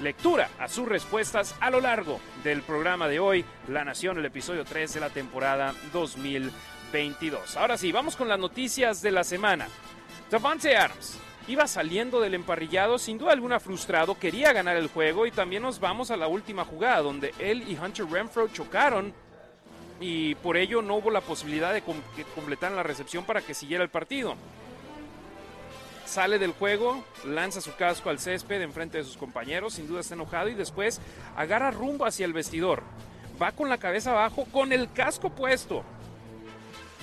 lectura 0.00 0.50
a 0.58 0.68
sus 0.68 0.88
respuestas 0.88 1.54
a 1.60 1.70
lo 1.70 1.80
largo 1.80 2.20
del 2.44 2.62
programa 2.62 3.08
de 3.08 3.20
hoy, 3.20 3.44
La 3.68 3.84
Nación, 3.84 4.18
el 4.18 4.24
episodio 4.24 4.64
3 4.64 4.94
de 4.94 5.00
la 5.00 5.10
temporada 5.10 5.74
2022. 5.92 7.56
Ahora 7.56 7.76
sí, 7.76 7.92
vamos 7.92 8.16
con 8.16 8.28
las 8.28 8.38
noticias 8.38 9.02
de 9.02 9.10
la 9.10 9.24
semana. 9.24 9.68
Davante 10.30 10.76
Adams 10.76 11.18
iba 11.48 11.66
saliendo 11.66 12.20
del 12.20 12.34
emparrillado, 12.34 12.98
sin 12.98 13.18
duda 13.18 13.32
alguna 13.32 13.58
frustrado, 13.58 14.18
quería 14.18 14.52
ganar 14.52 14.76
el 14.76 14.88
juego 14.88 15.26
y 15.26 15.30
también 15.30 15.62
nos 15.62 15.80
vamos 15.80 16.10
a 16.10 16.16
la 16.16 16.28
última 16.28 16.64
jugada 16.64 17.00
donde 17.00 17.34
él 17.38 17.64
y 17.66 17.76
Hunter 17.76 18.06
Renfro 18.06 18.48
chocaron 18.48 19.12
y 20.00 20.34
por 20.36 20.56
ello 20.56 20.82
no 20.82 20.96
hubo 20.96 21.10
la 21.10 21.22
posibilidad 21.22 21.72
de 21.72 21.82
que 21.82 22.24
completaran 22.34 22.76
la 22.76 22.82
recepción 22.82 23.24
para 23.24 23.40
que 23.40 23.54
siguiera 23.54 23.82
el 23.82 23.90
partido 23.90 24.36
sale 26.08 26.38
del 26.38 26.52
juego, 26.52 27.04
lanza 27.24 27.60
su 27.60 27.74
casco 27.76 28.08
al 28.08 28.18
césped 28.18 28.62
en 28.62 28.72
frente 28.72 28.98
de 28.98 29.04
sus 29.04 29.16
compañeros, 29.16 29.74
sin 29.74 29.86
duda 29.86 30.00
está 30.00 30.14
enojado 30.14 30.48
y 30.48 30.54
después 30.54 31.00
agarra 31.36 31.70
rumbo 31.70 32.06
hacia 32.06 32.24
el 32.24 32.32
vestidor. 32.32 32.82
Va 33.40 33.52
con 33.52 33.68
la 33.68 33.78
cabeza 33.78 34.12
abajo, 34.12 34.46
con 34.50 34.72
el 34.72 34.90
casco 34.92 35.30
puesto. 35.30 35.84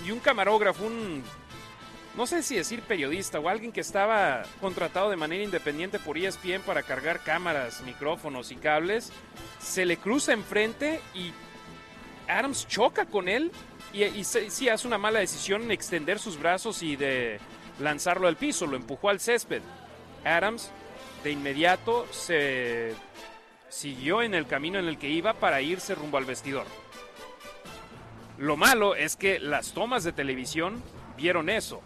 Y 0.06 0.12
un 0.12 0.20
camarógrafo, 0.20 0.86
un 0.86 1.24
no 2.18 2.26
sé 2.26 2.44
si 2.44 2.56
decir 2.56 2.82
periodista 2.82 3.40
o 3.40 3.50
alguien 3.50 3.72
que 3.72 3.82
estaba 3.82 4.44
contratado 4.62 5.10
de 5.10 5.18
manera 5.18 5.44
independiente 5.44 6.00
por 6.00 6.18
ESPN 6.18 6.62
para 6.66 6.82
cargar 6.82 7.20
cámaras, 7.20 7.82
micrófonos 7.82 8.52
y 8.52 8.56
cables, 8.56 9.12
se 9.60 9.86
le 9.86 9.98
cruza 9.98 10.34
enfrente 10.34 11.02
y 11.14 11.32
Adams 12.28 12.68
choca 12.68 13.06
con 13.06 13.28
él 13.28 13.52
y, 13.94 14.04
y 14.04 14.24
sí 14.24 14.70
hace 14.70 14.88
una 14.88 14.98
mala 14.98 15.20
decisión 15.20 15.64
en 15.64 15.72
extender 15.72 16.18
sus 16.18 16.40
brazos 16.40 16.82
y 16.84 16.96
de 16.96 17.40
lanzarlo 17.79 18.27
al 18.27 18.38
piso, 18.38 18.67
lo 18.67 18.75
empujó 18.75 19.10
al 19.10 19.20
césped. 19.20 19.62
Adams 20.24 20.72
de 21.24 21.32
inmediato 21.32 22.08
se 22.12 22.94
siguió 23.70 24.22
en 24.22 24.34
el 24.34 24.48
camino 24.48 24.79
en 24.79 24.88
el 24.88 24.98
que 24.98 25.10
iba 25.10 25.34
para 25.34 25.62
irse 25.62 25.96
rumbo 25.96 26.17
al 26.17 26.25
vestidor. 26.25 26.65
Lo 28.38 28.58
malo 28.58 28.96
es 28.96 29.15
que 29.15 29.39
las 29.39 29.74
tomas 29.74 30.03
de 30.03 30.12
televisión 30.12 30.82
vieron 31.17 31.50
eso. 31.50 31.82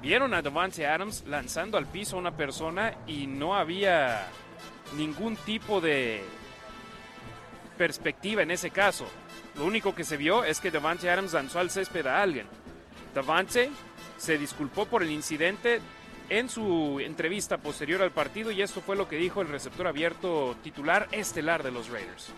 Vieron 0.00 0.34
a 0.34 0.42
Devante 0.42 0.86
Adams 0.86 1.24
lanzando 1.26 1.78
al 1.78 1.86
piso 1.86 2.16
a 2.16 2.20
una 2.20 2.36
persona 2.36 2.94
y 3.06 3.26
no 3.26 3.56
había 3.56 4.28
ningún 4.96 5.36
tipo 5.36 5.80
de 5.80 6.22
perspectiva 7.76 8.42
en 8.42 8.50
ese 8.50 8.70
caso. 8.70 9.06
Lo 9.56 9.64
único 9.64 9.94
que 9.94 10.04
se 10.04 10.16
vio 10.16 10.44
es 10.44 10.60
que 10.60 10.70
Devante 10.70 11.10
Adams 11.10 11.32
lanzó 11.32 11.58
al 11.58 11.70
césped 11.70 12.06
a 12.06 12.22
alguien. 12.22 12.46
Devante 13.14 13.70
se 14.16 14.38
disculpó 14.38 14.86
por 14.86 15.02
el 15.02 15.10
incidente 15.10 15.80
en 16.28 16.48
su 16.48 17.00
entrevista 17.00 17.58
posterior 17.58 18.02
al 18.02 18.10
partido 18.10 18.50
y 18.50 18.62
esto 18.62 18.80
fue 18.80 18.96
lo 18.96 19.08
que 19.08 19.16
dijo 19.16 19.42
el 19.42 19.48
receptor 19.48 19.86
abierto 19.86 20.56
titular 20.62 21.08
estelar 21.12 21.62
de 21.62 21.70
los 21.70 21.88
Raiders. 21.88 22.32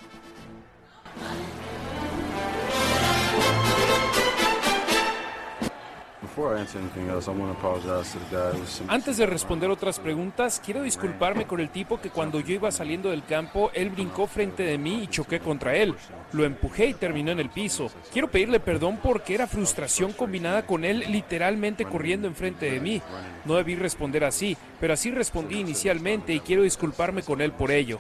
Antes 8.87 9.17
de 9.17 9.27
responder 9.27 9.71
otras 9.71 9.99
preguntas, 9.99 10.63
quiero 10.65 10.83
disculparme 10.83 11.47
con 11.47 11.59
el 11.59 11.71
tipo 11.71 12.01
que 12.01 12.11
cuando 12.11 12.41
yo 12.41 12.55
iba 12.55 12.71
saliendo 12.71 13.11
del 13.11 13.25
campo, 13.25 13.71
él 13.75 13.91
brincó 13.91 14.27
frente 14.27 14.63
de 14.63 14.79
mí 14.79 15.03
y 15.03 15.09
choqué 15.09 15.41
contra 15.41 15.75
él. 15.75 15.95
Lo 16.33 16.45
empujé 16.45 16.87
y 16.87 16.95
terminó 16.95 17.33
en 17.33 17.41
el 17.41 17.51
piso. 17.51 17.91
Quiero 18.13 18.31
pedirle 18.31 18.61
perdón 18.61 19.01
porque 19.03 19.35
era 19.35 19.47
frustración 19.47 20.13
combinada 20.13 20.65
con 20.65 20.85
él 20.85 21.05
literalmente 21.09 21.85
corriendo 21.85 22.29
enfrente 22.29 22.71
de 22.71 22.81
mí. 22.81 23.03
No 23.45 23.55
debí 23.55 23.75
responder 23.75 24.25
así, 24.25 24.57
pero 24.81 24.95
así 24.95 25.11
respondí 25.11 25.59
inicialmente 25.59 26.33
y 26.33 26.41
quiero 26.41 26.63
disculparme 26.63 27.23
con 27.23 27.41
él 27.41 27.53
por 27.53 27.71
ello. 27.71 27.99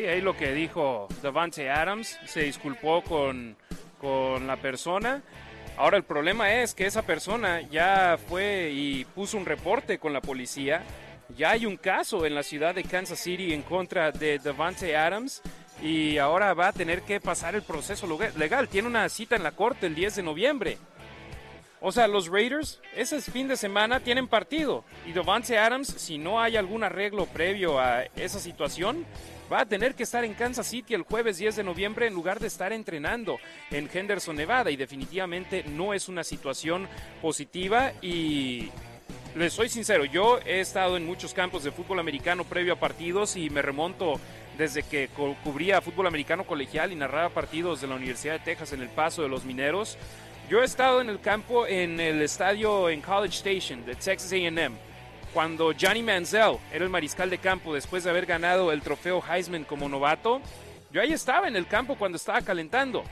Sí, 0.00 0.06
ahí 0.06 0.22
lo 0.22 0.34
que 0.34 0.52
dijo 0.52 1.08
Davante 1.22 1.68
Adams, 1.68 2.18
se 2.24 2.44
disculpó 2.44 3.02
con, 3.02 3.54
con 4.00 4.46
la 4.46 4.56
persona. 4.56 5.22
Ahora 5.76 5.98
el 5.98 6.04
problema 6.04 6.54
es 6.54 6.72
que 6.72 6.86
esa 6.86 7.02
persona 7.02 7.60
ya 7.60 8.18
fue 8.28 8.70
y 8.72 9.04
puso 9.04 9.36
un 9.36 9.44
reporte 9.44 9.98
con 9.98 10.14
la 10.14 10.22
policía. 10.22 10.84
Ya 11.36 11.50
hay 11.50 11.66
un 11.66 11.76
caso 11.76 12.24
en 12.24 12.34
la 12.34 12.42
ciudad 12.42 12.74
de 12.74 12.84
Kansas 12.84 13.18
City 13.18 13.52
en 13.52 13.60
contra 13.60 14.10
de 14.10 14.38
Davante 14.38 14.96
Adams 14.96 15.42
y 15.82 16.16
ahora 16.16 16.54
va 16.54 16.68
a 16.68 16.72
tener 16.72 17.02
que 17.02 17.20
pasar 17.20 17.54
el 17.54 17.62
proceso 17.62 18.08
legal. 18.38 18.68
Tiene 18.68 18.88
una 18.88 19.06
cita 19.10 19.36
en 19.36 19.42
la 19.42 19.52
corte 19.52 19.86
el 19.86 19.94
10 19.94 20.16
de 20.16 20.22
noviembre. 20.22 20.78
O 21.82 21.92
sea, 21.92 22.08
los 22.08 22.28
Raiders 22.28 22.80
ese 22.96 23.20
fin 23.20 23.48
de 23.48 23.56
semana 23.58 24.00
tienen 24.00 24.28
partido 24.28 24.82
y 25.06 25.12
Davante 25.12 25.58
Adams, 25.58 25.88
si 25.88 26.16
no 26.16 26.40
hay 26.40 26.56
algún 26.56 26.84
arreglo 26.84 27.26
previo 27.26 27.78
a 27.78 28.04
esa 28.16 28.38
situación, 28.38 29.04
va 29.50 29.62
a 29.62 29.66
tener 29.66 29.94
que 29.94 30.04
estar 30.04 30.24
en 30.24 30.34
Kansas 30.34 30.66
City 30.66 30.94
el 30.94 31.02
jueves 31.02 31.38
10 31.38 31.56
de 31.56 31.64
noviembre 31.64 32.06
en 32.06 32.14
lugar 32.14 32.38
de 32.38 32.46
estar 32.46 32.72
entrenando 32.72 33.38
en 33.70 33.88
Henderson, 33.92 34.36
Nevada. 34.36 34.70
Y 34.70 34.76
definitivamente 34.76 35.64
no 35.64 35.92
es 35.92 36.08
una 36.08 36.22
situación 36.22 36.88
positiva 37.20 37.92
y 38.00 38.70
les 39.34 39.52
soy 39.52 39.68
sincero, 39.68 40.04
yo 40.04 40.40
he 40.44 40.60
estado 40.60 40.96
en 40.96 41.06
muchos 41.06 41.34
campos 41.34 41.62
de 41.62 41.70
fútbol 41.70 42.00
americano 42.00 42.44
previo 42.44 42.72
a 42.72 42.80
partidos 42.80 43.36
y 43.36 43.48
me 43.48 43.62
remonto 43.62 44.20
desde 44.58 44.82
que 44.82 45.08
cubría 45.44 45.80
fútbol 45.80 46.08
americano 46.08 46.44
colegial 46.44 46.92
y 46.92 46.96
narraba 46.96 47.28
partidos 47.28 47.80
de 47.80 47.86
la 47.86 47.94
Universidad 47.94 48.34
de 48.34 48.40
Texas 48.40 48.72
en 48.72 48.82
el 48.82 48.88
Paso 48.88 49.22
de 49.22 49.28
los 49.28 49.44
Mineros. 49.44 49.96
Yo 50.48 50.62
he 50.62 50.64
estado 50.64 51.00
en 51.00 51.08
el 51.08 51.20
campo 51.20 51.66
en 51.66 52.00
el 52.00 52.20
estadio 52.22 52.88
en 52.88 53.00
College 53.00 53.36
Station 53.36 53.86
de 53.86 53.94
Texas 53.94 54.32
AM 54.32 54.89
cuando 55.32 55.72
Johnny 55.78 56.02
Manziel 56.02 56.58
era 56.72 56.84
el 56.84 56.90
mariscal 56.90 57.30
de 57.30 57.38
campo 57.38 57.74
después 57.74 58.04
de 58.04 58.10
haber 58.10 58.26
ganado 58.26 58.72
el 58.72 58.82
trofeo 58.82 59.22
Heisman 59.22 59.64
como 59.64 59.88
novato, 59.88 60.40
yo 60.90 61.00
ahí 61.00 61.12
estaba 61.12 61.48
en 61.48 61.56
el 61.56 61.66
campo 61.66 61.96
cuando 61.96 62.16
estaba 62.16 62.42
calentando. 62.42 63.04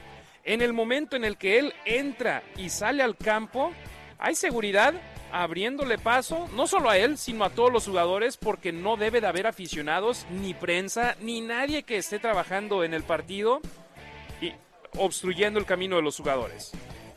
En 0.43 0.61
el 0.61 0.73
momento 0.73 1.15
en 1.15 1.23
el 1.23 1.37
que 1.37 1.59
él 1.59 1.73
entra 1.85 2.43
y 2.57 2.69
sale 2.69 3.03
al 3.03 3.15
campo, 3.15 3.71
hay 4.17 4.35
seguridad 4.35 4.93
abriéndole 5.31 5.97
paso, 5.97 6.49
no 6.55 6.67
solo 6.67 6.89
a 6.89 6.97
él, 6.97 7.17
sino 7.17 7.43
a 7.43 7.51
todos 7.51 7.71
los 7.71 7.85
jugadores, 7.85 8.35
porque 8.37 8.71
no 8.71 8.97
debe 8.97 9.21
de 9.21 9.27
haber 9.27 9.47
aficionados, 9.47 10.25
ni 10.29 10.53
prensa, 10.53 11.15
ni 11.21 11.41
nadie 11.41 11.83
que 11.83 11.97
esté 11.97 12.19
trabajando 12.19 12.83
en 12.83 12.93
el 12.93 13.03
partido 13.03 13.61
y 14.41 14.53
obstruyendo 14.97 15.59
el 15.59 15.65
camino 15.65 15.97
de 15.97 16.01
los 16.01 16.17
jugadores. 16.17 16.71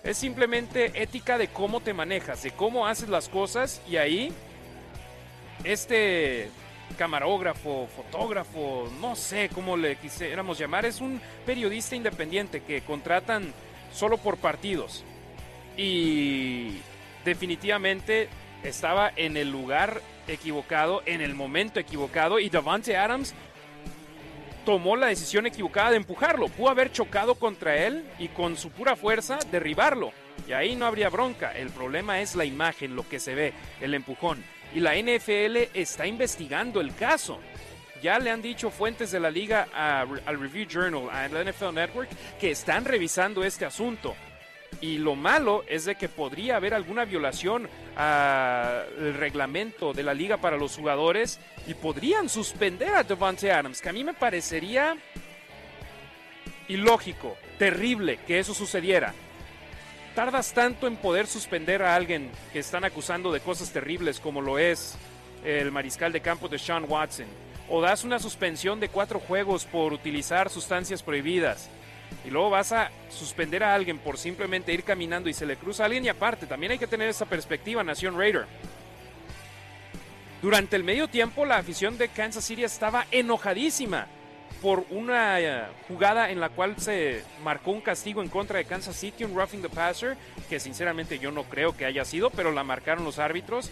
Es 0.04 0.18
simplemente 0.18 1.02
ética 1.02 1.38
de 1.38 1.48
cómo 1.48 1.80
te 1.80 1.94
manejas, 1.94 2.42
de 2.42 2.50
cómo 2.50 2.86
haces 2.86 3.08
las 3.08 3.28
cosas 3.28 3.80
y 3.88 3.96
ahí 3.96 4.32
este 5.64 6.50
camarógrafo, 6.98 7.88
fotógrafo, 7.94 8.90
no 9.00 9.16
sé 9.16 9.48
cómo 9.54 9.76
le 9.76 9.96
quisiéramos 9.96 10.58
llamar, 10.58 10.84
es 10.84 11.00
un 11.00 11.20
periodista 11.46 11.96
independiente 11.96 12.62
que 12.62 12.82
contratan 12.82 13.52
solo 13.92 14.18
por 14.18 14.36
partidos. 14.36 15.04
Y 15.76 16.78
definitivamente 17.24 18.28
estaba 18.62 19.10
en 19.16 19.36
el 19.36 19.50
lugar 19.50 20.00
equivocado, 20.28 21.02
en 21.06 21.20
el 21.20 21.34
momento 21.34 21.80
equivocado 21.80 22.38
y 22.38 22.48
Davante 22.48 22.96
Adams 22.96 23.34
tomó 24.64 24.96
la 24.96 25.08
decisión 25.08 25.46
equivocada 25.46 25.90
de 25.90 25.96
empujarlo. 25.96 26.48
Pudo 26.48 26.70
haber 26.70 26.92
chocado 26.92 27.34
contra 27.34 27.76
él 27.76 28.04
y 28.18 28.28
con 28.28 28.56
su 28.56 28.70
pura 28.70 28.96
fuerza 28.96 29.38
derribarlo. 29.50 30.12
Y 30.46 30.52
ahí 30.52 30.76
no 30.76 30.86
habría 30.86 31.08
bronca. 31.08 31.52
El 31.52 31.70
problema 31.70 32.20
es 32.20 32.34
la 32.36 32.44
imagen, 32.44 32.96
lo 32.96 33.08
que 33.08 33.18
se 33.20 33.34
ve, 33.34 33.52
el 33.80 33.94
empujón. 33.94 34.44
Y 34.74 34.80
la 34.80 34.94
NFL 34.94 35.68
está 35.74 36.06
investigando 36.06 36.80
el 36.80 36.94
caso. 36.94 37.38
Ya 38.02 38.18
le 38.18 38.30
han 38.30 38.42
dicho 38.42 38.70
fuentes 38.70 39.12
de 39.12 39.20
la 39.20 39.30
liga 39.30 39.68
al 39.72 40.40
Review 40.40 40.66
Journal, 40.66 41.08
a 41.10 41.28
la 41.28 41.44
NFL 41.44 41.74
Network, 41.74 42.08
que 42.40 42.50
están 42.50 42.84
revisando 42.84 43.44
este 43.44 43.64
asunto. 43.64 44.16
Y 44.80 44.98
lo 44.98 45.14
malo 45.14 45.64
es 45.68 45.84
de 45.84 45.94
que 45.94 46.08
podría 46.08 46.56
haber 46.56 46.74
alguna 46.74 47.04
violación 47.04 47.68
al 47.94 49.14
reglamento 49.14 49.92
de 49.92 50.02
la 50.02 50.14
liga 50.14 50.38
para 50.38 50.56
los 50.56 50.74
jugadores 50.76 51.38
y 51.68 51.74
podrían 51.74 52.28
suspender 52.28 52.92
a 52.94 53.04
Devante 53.04 53.52
Adams, 53.52 53.80
que 53.80 53.90
a 53.90 53.92
mí 53.92 54.02
me 54.02 54.14
parecería 54.14 54.96
ilógico, 56.66 57.36
terrible 57.58 58.18
que 58.26 58.40
eso 58.40 58.54
sucediera. 58.54 59.14
Tardas 60.14 60.52
tanto 60.52 60.86
en 60.86 60.96
poder 60.96 61.26
suspender 61.26 61.82
a 61.82 61.96
alguien 61.96 62.30
que 62.52 62.58
están 62.58 62.84
acusando 62.84 63.32
de 63.32 63.40
cosas 63.40 63.72
terribles 63.72 64.20
como 64.20 64.42
lo 64.42 64.58
es 64.58 64.94
el 65.42 65.72
mariscal 65.72 66.12
de 66.12 66.20
campo 66.20 66.48
de 66.48 66.58
Sean 66.58 66.84
Watson. 66.86 67.26
O 67.70 67.80
das 67.80 68.04
una 68.04 68.18
suspensión 68.18 68.78
de 68.78 68.90
cuatro 68.90 69.18
juegos 69.18 69.64
por 69.64 69.94
utilizar 69.94 70.50
sustancias 70.50 71.02
prohibidas 71.02 71.70
y 72.26 72.30
luego 72.30 72.50
vas 72.50 72.72
a 72.72 72.90
suspender 73.08 73.64
a 73.64 73.74
alguien 73.74 73.98
por 73.98 74.18
simplemente 74.18 74.74
ir 74.74 74.84
caminando 74.84 75.30
y 75.30 75.32
se 75.32 75.46
le 75.46 75.56
cruza 75.56 75.84
a 75.84 75.86
alguien 75.86 76.04
y 76.04 76.10
aparte, 76.10 76.46
también 76.46 76.72
hay 76.72 76.78
que 76.78 76.86
tener 76.86 77.08
esa 77.08 77.24
perspectiva, 77.24 77.82
Nación 77.82 78.18
Raider. 78.18 78.44
Durante 80.42 80.76
el 80.76 80.84
medio 80.84 81.08
tiempo 81.08 81.46
la 81.46 81.56
afición 81.56 81.96
de 81.96 82.08
Kansas 82.08 82.44
City 82.44 82.64
estaba 82.64 83.06
enojadísima 83.10 84.08
por 84.62 84.86
una 84.90 85.40
eh, 85.40 85.64
jugada 85.88 86.30
en 86.30 86.38
la 86.38 86.48
cual 86.48 86.76
se 86.78 87.24
marcó 87.42 87.72
un 87.72 87.80
castigo 87.80 88.22
en 88.22 88.28
contra 88.28 88.58
de 88.58 88.64
Kansas 88.64 88.94
City, 88.94 89.24
un 89.24 89.34
roughing 89.34 89.60
the 89.60 89.68
passer, 89.68 90.16
que 90.48 90.60
sinceramente 90.60 91.18
yo 91.18 91.32
no 91.32 91.42
creo 91.42 91.76
que 91.76 91.84
haya 91.84 92.04
sido, 92.04 92.30
pero 92.30 92.52
la 92.52 92.62
marcaron 92.62 93.04
los 93.04 93.18
árbitros. 93.18 93.70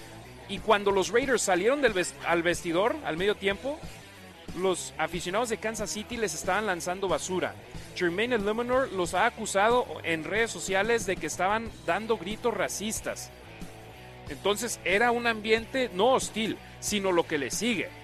Y 0.49 0.59
cuando 0.59 0.91
los 0.91 1.11
Raiders 1.11 1.43
salieron 1.43 1.81
del 1.81 1.95
al 2.27 2.43
vestidor 2.43 2.97
al 3.05 3.17
medio 3.17 3.37
tiempo, 3.37 3.79
los 4.59 4.93
aficionados 4.99 5.49
de 5.49 5.59
Kansas 5.59 5.91
City 5.91 6.17
les 6.17 6.35
estaban 6.35 6.67
lanzando 6.67 7.07
basura. 7.07 7.55
Jermaine 7.95 8.35
Illuminor 8.35 8.93
los 8.93 9.15
ha 9.15 9.27
acusado 9.27 9.87
en 10.03 10.25
redes 10.25 10.51
sociales 10.51 11.07
de 11.07 11.15
que 11.15 11.29
estaban 11.29 11.71
dando 11.87 12.17
gritos 12.17 12.53
racistas. 12.53 13.31
Entonces 14.29 14.81
era 14.85 15.13
un 15.13 15.29
ambiente 15.29 15.89
no 15.95 16.15
hostil, 16.15 16.57
sino 16.81 17.13
lo 17.13 17.29
que 17.29 17.39
le 17.39 17.53
sigue. 17.53 18.00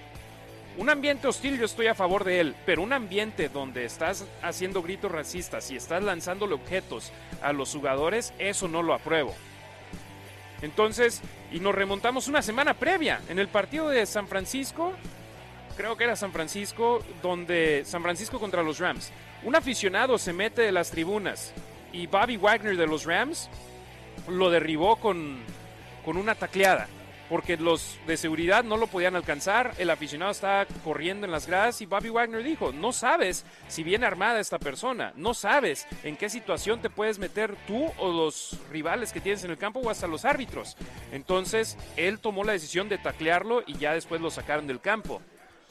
Un 0.77 0.89
ambiente 0.91 1.27
hostil 1.27 1.57
yo 1.57 1.65
estoy 1.65 1.87
a 1.87 1.95
favor 1.95 2.23
de 2.23 2.39
él, 2.39 2.55
pero 2.63 2.83
un 2.83 2.93
ambiente 2.93 3.49
donde 3.49 3.83
estás 3.83 4.25
haciendo 4.43 4.83
gritos 4.83 5.11
racistas 5.11 5.71
y 5.71 5.75
estás 5.75 6.03
lanzándole 6.03 6.53
objetos 6.53 7.11
a 7.41 7.51
los 7.51 7.73
jugadores, 7.73 8.31
eso 8.37 8.67
no 8.67 8.83
lo 8.83 8.93
apruebo. 8.93 9.33
Entonces, 10.61 11.21
y 11.51 11.59
nos 11.59 11.73
remontamos 11.73 12.27
una 12.27 12.43
semana 12.43 12.75
previa 12.75 13.21
en 13.27 13.39
el 13.39 13.47
partido 13.47 13.89
de 13.89 14.05
San 14.05 14.27
Francisco, 14.27 14.93
creo 15.75 15.97
que 15.97 16.03
era 16.03 16.15
San 16.15 16.31
Francisco, 16.31 17.03
donde 17.23 17.81
San 17.83 18.03
Francisco 18.03 18.39
contra 18.39 18.61
los 18.61 18.77
Rams. 18.77 19.11
Un 19.41 19.55
aficionado 19.55 20.19
se 20.19 20.31
mete 20.31 20.61
de 20.61 20.71
las 20.71 20.91
tribunas 20.91 21.53
y 21.91 22.05
Bobby 22.05 22.37
Wagner 22.37 22.77
de 22.77 22.85
los 22.85 23.05
Rams 23.05 23.49
lo 24.29 24.51
derribó 24.51 24.97
con, 24.97 25.39
con 26.05 26.17
una 26.17 26.35
tacleada. 26.35 26.87
Porque 27.29 27.57
los 27.57 27.97
de 28.07 28.15
seguridad 28.15 28.63
no 28.63 28.77
lo 28.77 28.87
podían 28.87 29.15
alcanzar, 29.15 29.73
el 29.77 29.89
aficionado 29.89 30.31
estaba 30.31 30.65
corriendo 30.83 31.25
en 31.25 31.31
las 31.31 31.45
gradas 31.45 31.81
y 31.81 31.85
Bobby 31.85 32.09
Wagner 32.09 32.43
dijo, 32.43 32.71
no 32.71 32.93
sabes 32.93 33.45
si 33.67 33.83
viene 33.83 34.05
armada 34.05 34.39
esta 34.39 34.59
persona, 34.59 35.11
no 35.15 35.33
sabes 35.33 35.87
en 36.03 36.15
qué 36.15 36.29
situación 36.29 36.81
te 36.81 36.89
puedes 36.89 37.19
meter 37.19 37.55
tú 37.67 37.91
o 37.97 38.11
los 38.11 38.57
rivales 38.71 39.11
que 39.11 39.19
tienes 39.19 39.43
en 39.43 39.51
el 39.51 39.57
campo 39.57 39.79
o 39.79 39.89
hasta 39.89 40.07
los 40.07 40.23
árbitros. 40.23 40.77
Entonces 41.11 41.77
él 41.97 42.19
tomó 42.19 42.43
la 42.43 42.53
decisión 42.53 42.87
de 42.87 42.97
taclearlo 42.97 43.63
y 43.67 43.77
ya 43.77 43.93
después 43.93 44.21
lo 44.21 44.31
sacaron 44.31 44.67
del 44.67 44.79
campo. 44.79 45.21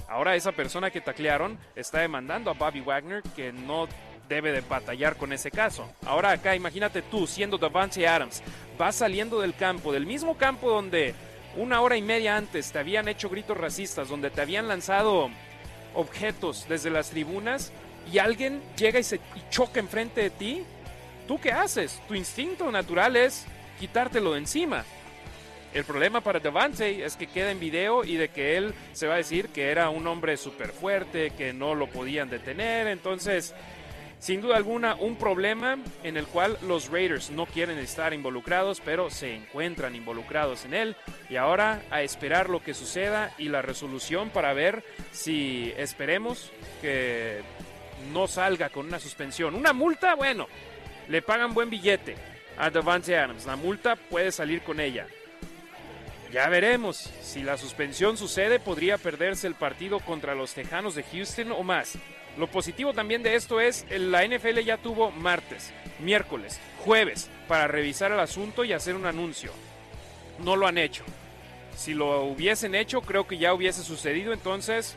Ahora 0.09 0.37
esa 0.37 0.53
persona 0.53 0.91
que 0.91 1.01
taclearon 1.01 1.59
está 1.75 2.01
demandando 2.01 2.51
a 2.51 2.55
Bobby 2.55 2.81
Wagner 2.81 3.23
que 3.35 3.53
no 3.53 3.89
debe 4.29 4.53
de 4.53 4.61
batallar 4.61 5.17
con 5.17 5.33
ese 5.33 5.51
caso. 5.51 5.91
Ahora 6.05 6.31
acá 6.31 6.55
imagínate 6.55 7.03
tú 7.03 7.27
siendo 7.27 7.59
Davante 7.59 8.07
Adams, 8.07 8.43
vas 8.79 8.97
saliendo 8.97 9.41
del 9.41 9.55
campo, 9.55 9.93
del 9.93 10.07
mismo 10.07 10.37
campo 10.37 10.71
donde 10.71 11.15
una 11.57 11.81
hora 11.81 11.97
y 11.97 12.03
media 12.03 12.37
antes 12.37 12.71
te 12.71 12.79
habían 12.79 13.09
hecho 13.09 13.29
gritos 13.29 13.57
racistas, 13.57 14.09
donde 14.09 14.31
te 14.31 14.41
habían 14.41 14.69
lanzado 14.69 15.31
objetos 15.95 16.67
desde 16.69 16.91
las 16.91 17.11
tribunas 17.11 17.73
y 18.13 18.19
alguien 18.19 18.63
llega 18.77 18.99
y 18.99 19.05
se 19.05 19.21
choca 19.51 19.81
enfrente 19.81 20.23
de 20.23 20.31
ti. 20.31 20.63
¿Tú 21.27 21.41
qué 21.41 21.53
haces? 21.53 22.01
Tu 22.07 22.15
instinto 22.15 22.71
natural 22.71 23.17
es 23.17 23.47
quitártelo 23.81 24.33
de 24.33 24.39
encima. 24.39 24.85
El 25.75 25.85
problema 25.85 26.21
para 26.21 26.41
Devante 26.41 27.05
es 27.05 27.17
que 27.17 27.27
queda 27.27 27.51
en 27.51 27.61
video 27.61 28.05
y 28.05 28.17
de 28.17 28.29
que 28.29 28.57
él 28.57 28.73
se 28.93 29.07
va 29.07 29.15
a 29.15 29.19
decir 29.19 29.49
que 29.49 29.71
era 29.71 29.91
un 29.91 30.07
hombre 30.07 30.37
súper 30.37 30.71
fuerte, 30.71 31.33
que 31.33 31.53
no 31.53 31.75
lo 31.75 31.89
podían 31.89 32.31
detener. 32.31 32.87
Entonces, 32.87 33.55
sin 34.27 34.41
duda 34.41 34.57
alguna, 34.57 34.97
un 34.97 35.15
problema 35.15 35.79
en 36.03 36.17
el 36.17 36.27
cual 36.27 36.59
los 36.63 36.91
Raiders 36.91 37.31
no 37.31 37.47
quieren 37.47 37.79
estar 37.79 38.13
involucrados, 38.13 38.83
pero 38.85 39.09
se 39.09 39.33
encuentran 39.33 39.95
involucrados 39.95 40.65
en 40.65 40.75
él. 40.75 40.97
Y 41.31 41.37
ahora 41.37 41.83
a 41.93 42.03
esperar 42.03 42.51
lo 42.51 42.61
que 42.61 42.75
suceda 42.75 43.33
y 43.39 43.51
la 43.51 43.63
resolución 43.63 44.31
para 44.31 44.53
ver 44.53 44.83
si 45.13 45.73
esperemos 45.77 46.51
que 46.83 47.43
no 48.13 48.27
salga 48.27 48.69
con 48.69 48.87
una 48.87 48.99
suspensión. 48.99 49.55
Una 49.55 49.73
multa, 49.73 50.17
bueno, 50.17 50.49
le 51.07 51.23
pagan 51.23 51.55
buen 51.55 51.71
billete 51.71 52.17
a 52.59 52.69
Devante 52.69 53.17
Adams. 53.17 53.47
La 53.47 53.55
multa 53.55 53.95
puede 53.95 54.33
salir 54.33 54.63
con 54.63 54.81
ella. 54.81 55.07
Ya 56.33 56.49
veremos. 56.49 56.97
Si 57.23 57.45
la 57.45 57.57
suspensión 57.57 58.17
sucede, 58.17 58.59
podría 58.59 58.99
perderse 58.99 59.47
el 59.47 59.55
partido 59.55 60.01
contra 60.01 60.35
los 60.35 60.53
Tejanos 60.53 60.97
de 60.97 61.05
Houston 61.05 61.53
o 61.53 61.63
más. 61.63 61.97
Lo 62.39 62.49
positivo 62.49 62.93
también 62.93 63.23
de 63.23 63.35
esto 63.35 63.61
es 63.61 63.87
la 63.91 64.27
NFL 64.27 64.59
ya 64.61 64.77
tuvo 64.77 65.11
martes, 65.11 65.73
miércoles, 66.01 66.61
jueves 66.85 67.31
para 67.49 67.67
revisar 67.67 68.13
el 68.13 68.21
asunto 68.21 68.65
y 68.65 68.73
hacer 68.73 68.95
un 68.95 69.07
anuncio. 69.07 69.53
No 70.45 70.55
lo 70.55 70.67
han 70.67 70.77
hecho. 70.77 71.05
Si 71.77 71.95
lo 71.95 72.25
hubiesen 72.25 72.75
hecho, 72.75 73.01
creo 73.01 73.27
que 73.27 73.39
ya 73.39 73.55
hubiese 73.55 73.83
sucedido. 73.83 74.33
Entonces, 74.33 74.97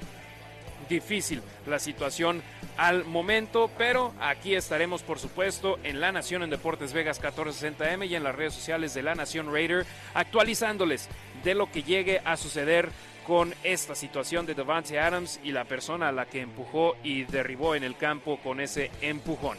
difícil 0.89 1.41
la 1.65 1.79
situación 1.79 2.41
al 2.75 3.05
momento, 3.05 3.69
pero 3.77 4.13
aquí 4.19 4.55
estaremos 4.55 5.03
por 5.03 5.19
supuesto 5.19 5.79
en 5.83 6.01
La 6.01 6.11
Nación 6.11 6.43
en 6.43 6.49
Deportes 6.49 6.93
Vegas 6.93 7.21
1460M 7.21 8.07
y 8.07 8.15
en 8.15 8.23
las 8.23 8.35
redes 8.35 8.53
sociales 8.53 8.93
de 8.93 9.03
La 9.03 9.15
Nación 9.15 9.53
Raider 9.53 9.85
actualizándoles 10.13 11.07
de 11.43 11.55
lo 11.55 11.71
que 11.71 11.83
llegue 11.83 12.21
a 12.25 12.35
suceder 12.37 12.89
con 13.29 13.53
esta 13.63 13.93
situación 13.93 14.47
de 14.47 14.55
Devante 14.55 14.99
Adams 14.99 15.39
y 15.43 15.51
la 15.51 15.63
persona 15.63 16.07
a 16.07 16.11
la 16.11 16.25
que 16.25 16.41
empujó 16.41 16.95
y 17.03 17.25
derribó 17.25 17.75
en 17.75 17.83
el 17.83 17.95
campo 17.95 18.39
con 18.41 18.59
ese 18.59 18.89
empujón. 19.01 19.55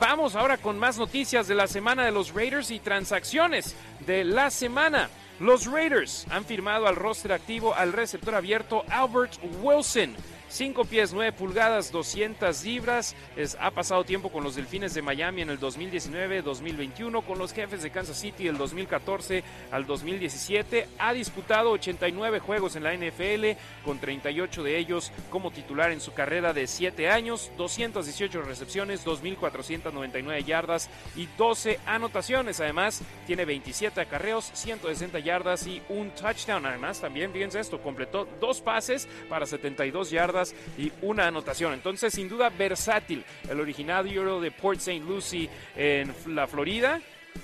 Vamos 0.00 0.34
ahora 0.34 0.56
con 0.56 0.78
más 0.78 0.96
noticias 0.96 1.46
de 1.46 1.54
la 1.54 1.66
semana 1.66 2.06
de 2.06 2.10
los 2.10 2.32
Raiders 2.32 2.70
y 2.70 2.78
transacciones 2.78 3.76
de 4.06 4.24
la 4.24 4.48
semana. 4.50 5.10
Los 5.40 5.66
Raiders 5.66 6.26
han 6.30 6.46
firmado 6.46 6.86
al 6.86 6.96
roster 6.96 7.34
activo 7.34 7.74
al 7.74 7.92
receptor 7.92 8.34
abierto 8.34 8.82
Albert 8.88 9.34
Wilson 9.60 10.16
5 10.50 10.84
pies 10.84 11.12
9 11.12 11.32
pulgadas, 11.32 11.92
200 11.92 12.64
libras. 12.64 13.14
Es, 13.36 13.56
ha 13.60 13.70
pasado 13.70 14.02
tiempo 14.02 14.30
con 14.30 14.42
los 14.42 14.56
Delfines 14.56 14.94
de 14.94 15.00
Miami 15.00 15.42
en 15.42 15.50
el 15.50 15.60
2019, 15.60 16.42
2021, 16.42 17.22
con 17.22 17.38
los 17.38 17.52
Jefes 17.52 17.82
de 17.82 17.90
Kansas 17.90 18.18
City 18.18 18.44
del 18.44 18.58
2014 18.58 19.44
al 19.70 19.86
2017. 19.86 20.88
Ha 20.98 21.12
disputado 21.12 21.70
89 21.70 22.40
juegos 22.40 22.74
en 22.74 22.82
la 22.82 22.94
NFL, 22.94 23.58
con 23.84 24.00
38 24.00 24.64
de 24.64 24.76
ellos 24.76 25.12
como 25.30 25.52
titular 25.52 25.92
en 25.92 26.00
su 26.00 26.12
carrera 26.14 26.52
de 26.52 26.66
7 26.66 27.08
años, 27.08 27.52
218 27.56 28.42
recepciones, 28.42 29.06
2.499 29.06 30.44
yardas 30.44 30.90
y 31.14 31.28
12 31.38 31.78
anotaciones. 31.86 32.60
Además, 32.60 33.02
tiene 33.24 33.44
27 33.44 34.00
acarreos, 34.00 34.50
160 34.54 35.20
yardas 35.20 35.68
y 35.68 35.80
un 35.88 36.10
touchdown. 36.10 36.66
Además, 36.66 37.00
también, 37.00 37.32
fíjense 37.32 37.60
esto, 37.60 37.80
completó 37.80 38.26
dos 38.40 38.60
pases 38.60 39.06
para 39.28 39.46
72 39.46 40.10
yardas 40.10 40.39
y 40.78 40.92
una 41.02 41.26
anotación. 41.26 41.72
Entonces, 41.74 42.12
sin 42.12 42.28
duda, 42.28 42.50
versátil. 42.50 43.24
El 43.48 43.60
originario 43.60 44.40
de 44.40 44.50
Port 44.50 44.78
St. 44.78 45.00
Lucie 45.00 45.48
en 45.76 46.12
la 46.26 46.46
Florida, 46.46 47.00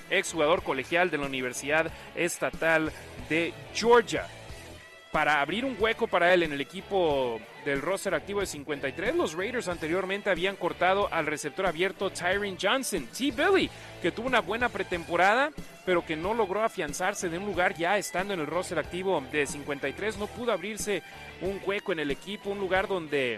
ex 0.09 0.31
jugador 0.31 0.63
colegial 0.63 1.09
de 1.09 1.17
la 1.17 1.25
Universidad 1.25 1.91
Estatal 2.15 2.91
de 3.29 3.53
Georgia. 3.73 4.27
Para 5.11 5.41
abrir 5.41 5.65
un 5.65 5.75
hueco 5.79 6.07
para 6.07 6.33
él 6.33 6.43
en 6.43 6.53
el 6.53 6.61
equipo 6.61 7.39
del 7.67 7.81
roster 7.81 8.15
activo 8.15 8.39
de 8.39 8.45
53, 8.45 9.13
los 9.13 9.33
Raiders 9.33 9.67
anteriormente 9.67 10.29
habían 10.29 10.55
cortado 10.55 11.13
al 11.13 11.25
receptor 11.25 11.65
abierto 11.65 12.09
Tyron 12.09 12.57
Johnson, 12.59 13.07
T. 13.07 13.31
Billy, 13.31 13.69
que 14.01 14.11
tuvo 14.11 14.27
una 14.27 14.39
buena 14.39 14.69
pretemporada, 14.69 15.51
pero 15.85 16.05
que 16.05 16.15
no 16.15 16.33
logró 16.33 16.63
afianzarse 16.63 17.27
de 17.27 17.37
un 17.37 17.45
lugar 17.45 17.75
ya 17.75 17.97
estando 17.97 18.33
en 18.33 18.39
el 18.39 18.47
roster 18.47 18.79
activo 18.79 19.21
de 19.31 19.45
53. 19.45 20.17
No 20.17 20.27
pudo 20.27 20.53
abrirse 20.53 21.03
un 21.41 21.59
hueco 21.65 21.91
en 21.91 21.99
el 21.99 22.09
equipo, 22.09 22.49
un 22.49 22.59
lugar 22.59 22.87
donde 22.87 23.37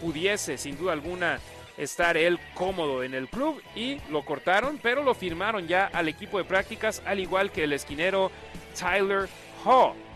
pudiese 0.00 0.56
sin 0.56 0.78
duda 0.78 0.94
alguna 0.94 1.38
estar 1.76 2.16
él 2.16 2.40
cómodo 2.54 3.04
en 3.04 3.12
el 3.12 3.28
club 3.28 3.62
y 3.76 3.98
lo 4.10 4.24
cortaron, 4.24 4.78
pero 4.82 5.02
lo 5.02 5.14
firmaron 5.14 5.68
ya 5.68 5.90
al 5.92 6.08
equipo 6.08 6.38
de 6.38 6.44
prácticas, 6.44 7.02
al 7.04 7.20
igual 7.20 7.52
que 7.52 7.64
el 7.64 7.74
esquinero 7.74 8.30
Tyler 8.78 9.28
Hall. 9.64 10.07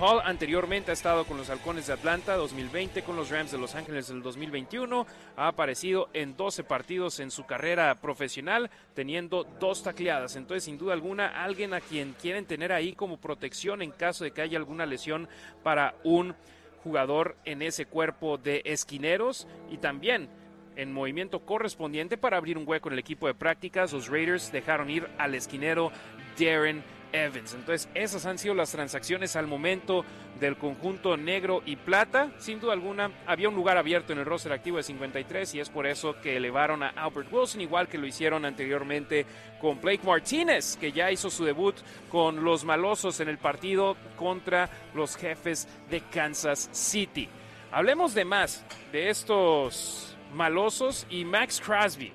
Hall 0.00 0.20
anteriormente 0.24 0.92
ha 0.92 0.94
estado 0.94 1.24
con 1.24 1.36
los 1.36 1.50
Halcones 1.50 1.88
de 1.88 1.92
Atlanta 1.92 2.36
2020, 2.36 3.02
con 3.02 3.16
los 3.16 3.30
Rams 3.30 3.50
de 3.50 3.58
Los 3.58 3.74
Ángeles 3.74 4.06
del 4.06 4.22
2021. 4.22 5.04
Ha 5.36 5.48
aparecido 5.48 6.08
en 6.12 6.36
12 6.36 6.62
partidos 6.62 7.18
en 7.18 7.32
su 7.32 7.46
carrera 7.46 7.92
profesional, 7.96 8.70
teniendo 8.94 9.42
dos 9.58 9.82
tacleadas. 9.82 10.36
Entonces, 10.36 10.62
sin 10.62 10.78
duda 10.78 10.92
alguna, 10.92 11.42
alguien 11.42 11.74
a 11.74 11.80
quien 11.80 12.12
quieren 12.12 12.46
tener 12.46 12.72
ahí 12.72 12.92
como 12.92 13.16
protección 13.16 13.82
en 13.82 13.90
caso 13.90 14.22
de 14.22 14.30
que 14.30 14.40
haya 14.40 14.56
alguna 14.56 14.86
lesión 14.86 15.28
para 15.64 15.96
un 16.04 16.36
jugador 16.84 17.36
en 17.44 17.60
ese 17.62 17.86
cuerpo 17.86 18.38
de 18.38 18.62
esquineros 18.66 19.48
y 19.68 19.78
también 19.78 20.28
en 20.76 20.92
movimiento 20.92 21.40
correspondiente 21.40 22.16
para 22.16 22.36
abrir 22.36 22.56
un 22.56 22.68
hueco 22.68 22.88
en 22.88 22.92
el 22.92 23.00
equipo 23.00 23.26
de 23.26 23.34
prácticas. 23.34 23.92
Los 23.92 24.08
Raiders 24.08 24.52
dejaron 24.52 24.90
ir 24.90 25.08
al 25.18 25.34
esquinero 25.34 25.90
Darren 26.38 26.84
Evans. 27.12 27.54
Entonces, 27.54 27.88
esas 27.94 28.26
han 28.26 28.38
sido 28.38 28.54
las 28.54 28.72
transacciones 28.72 29.36
al 29.36 29.46
momento 29.46 30.04
del 30.40 30.56
conjunto 30.56 31.16
negro 31.16 31.62
y 31.66 31.76
plata. 31.76 32.30
Sin 32.38 32.60
duda 32.60 32.72
alguna, 32.72 33.10
había 33.26 33.48
un 33.48 33.54
lugar 33.54 33.76
abierto 33.76 34.12
en 34.12 34.20
el 34.20 34.24
roster 34.24 34.52
activo 34.52 34.76
de 34.76 34.82
53 34.82 35.54
y 35.54 35.60
es 35.60 35.70
por 35.70 35.86
eso 35.86 36.20
que 36.20 36.36
elevaron 36.36 36.82
a 36.82 36.90
Albert 36.90 37.32
Wilson, 37.32 37.60
igual 37.60 37.88
que 37.88 37.98
lo 37.98 38.06
hicieron 38.06 38.44
anteriormente 38.44 39.26
con 39.60 39.80
Blake 39.80 40.06
Martínez, 40.06 40.76
que 40.76 40.92
ya 40.92 41.10
hizo 41.10 41.30
su 41.30 41.44
debut 41.44 41.76
con 42.08 42.44
los 42.44 42.64
malosos 42.64 43.20
en 43.20 43.28
el 43.28 43.38
partido 43.38 43.96
contra 44.16 44.68
los 44.94 45.16
jefes 45.16 45.68
de 45.90 46.00
Kansas 46.00 46.68
City. 46.72 47.28
Hablemos 47.70 48.14
de 48.14 48.24
más 48.24 48.64
de 48.92 49.10
estos 49.10 50.16
malosos 50.32 51.06
y 51.10 51.24
Max 51.24 51.60
Crosby. 51.64 52.12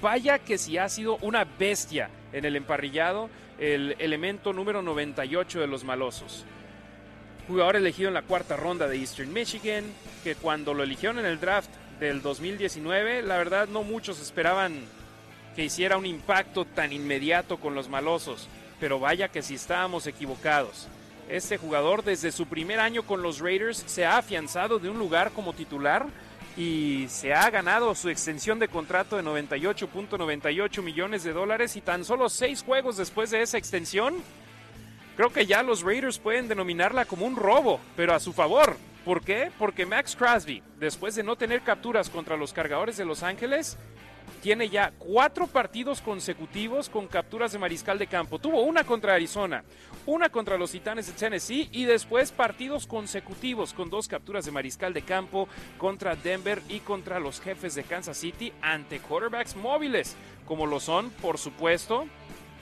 Vaya 0.00 0.38
que 0.38 0.58
si 0.58 0.76
ha 0.78 0.88
sido 0.88 1.16
una 1.18 1.44
bestia 1.44 2.10
en 2.36 2.44
el 2.44 2.54
emparrillado, 2.54 3.30
el 3.58 3.96
elemento 3.98 4.52
número 4.52 4.82
98 4.82 5.58
de 5.58 5.66
los 5.66 5.84
malosos. 5.84 6.44
Jugador 7.48 7.76
elegido 7.76 8.08
en 8.08 8.14
la 8.14 8.22
cuarta 8.22 8.56
ronda 8.56 8.86
de 8.86 8.98
Eastern 8.98 9.32
Michigan, 9.32 9.84
que 10.22 10.34
cuando 10.34 10.74
lo 10.74 10.82
eligieron 10.82 11.18
en 11.18 11.24
el 11.24 11.40
draft 11.40 11.70
del 11.98 12.20
2019, 12.20 13.22
la 13.22 13.38
verdad 13.38 13.68
no 13.68 13.82
muchos 13.82 14.20
esperaban 14.20 14.74
que 15.54 15.64
hiciera 15.64 15.96
un 15.96 16.04
impacto 16.04 16.66
tan 16.66 16.92
inmediato 16.92 17.56
con 17.56 17.74
los 17.74 17.88
malosos, 17.88 18.48
pero 18.78 19.00
vaya 19.00 19.28
que 19.28 19.40
si 19.40 19.54
estábamos 19.54 20.06
equivocados. 20.06 20.88
Este 21.30 21.56
jugador 21.56 22.04
desde 22.04 22.32
su 22.32 22.46
primer 22.46 22.80
año 22.80 23.02
con 23.02 23.22
los 23.22 23.40
Raiders 23.40 23.82
se 23.86 24.04
ha 24.04 24.18
afianzado 24.18 24.78
de 24.78 24.90
un 24.90 24.98
lugar 24.98 25.30
como 25.30 25.54
titular 25.54 26.04
y 26.56 27.06
se 27.08 27.34
ha 27.34 27.50
ganado 27.50 27.94
su 27.94 28.08
extensión 28.08 28.58
de 28.58 28.68
contrato 28.68 29.16
de 29.16 29.22
98.98 29.22 30.82
millones 30.82 31.22
de 31.22 31.32
dólares 31.32 31.76
y 31.76 31.82
tan 31.82 32.04
solo 32.04 32.28
seis 32.28 32.62
juegos 32.62 32.96
después 32.96 33.30
de 33.30 33.42
esa 33.42 33.58
extensión, 33.58 34.14
creo 35.16 35.30
que 35.30 35.46
ya 35.46 35.62
los 35.62 35.82
Raiders 35.82 36.18
pueden 36.18 36.48
denominarla 36.48 37.04
como 37.04 37.26
un 37.26 37.36
robo, 37.36 37.80
pero 37.94 38.14
a 38.14 38.20
su 38.20 38.32
favor. 38.32 38.76
¿Por 39.04 39.22
qué? 39.22 39.52
Porque 39.58 39.86
Max 39.86 40.16
Crosby, 40.16 40.62
después 40.80 41.14
de 41.14 41.22
no 41.22 41.36
tener 41.36 41.60
capturas 41.60 42.10
contra 42.10 42.36
los 42.36 42.52
cargadores 42.52 42.96
de 42.96 43.04
Los 43.04 43.22
Ángeles, 43.22 43.78
tiene 44.46 44.68
ya 44.68 44.92
cuatro 44.96 45.48
partidos 45.48 46.00
consecutivos 46.00 46.88
con 46.88 47.08
capturas 47.08 47.50
de 47.50 47.58
mariscal 47.58 47.98
de 47.98 48.06
campo. 48.06 48.38
Tuvo 48.38 48.62
una 48.62 48.84
contra 48.84 49.14
Arizona, 49.14 49.64
una 50.06 50.28
contra 50.28 50.56
los 50.56 50.70
Titanes 50.70 51.08
de 51.08 51.14
Tennessee 51.14 51.68
y 51.72 51.84
después 51.84 52.30
partidos 52.30 52.86
consecutivos 52.86 53.74
con 53.74 53.90
dos 53.90 54.06
capturas 54.06 54.44
de 54.44 54.52
mariscal 54.52 54.94
de 54.94 55.02
campo 55.02 55.48
contra 55.78 56.14
Denver 56.14 56.62
y 56.68 56.78
contra 56.78 57.18
los 57.18 57.40
jefes 57.40 57.74
de 57.74 57.82
Kansas 57.82 58.18
City 58.18 58.52
ante 58.62 59.00
quarterbacks 59.00 59.56
móviles, 59.56 60.14
como 60.46 60.64
lo 60.64 60.78
son, 60.78 61.10
por 61.10 61.38
supuesto, 61.38 62.06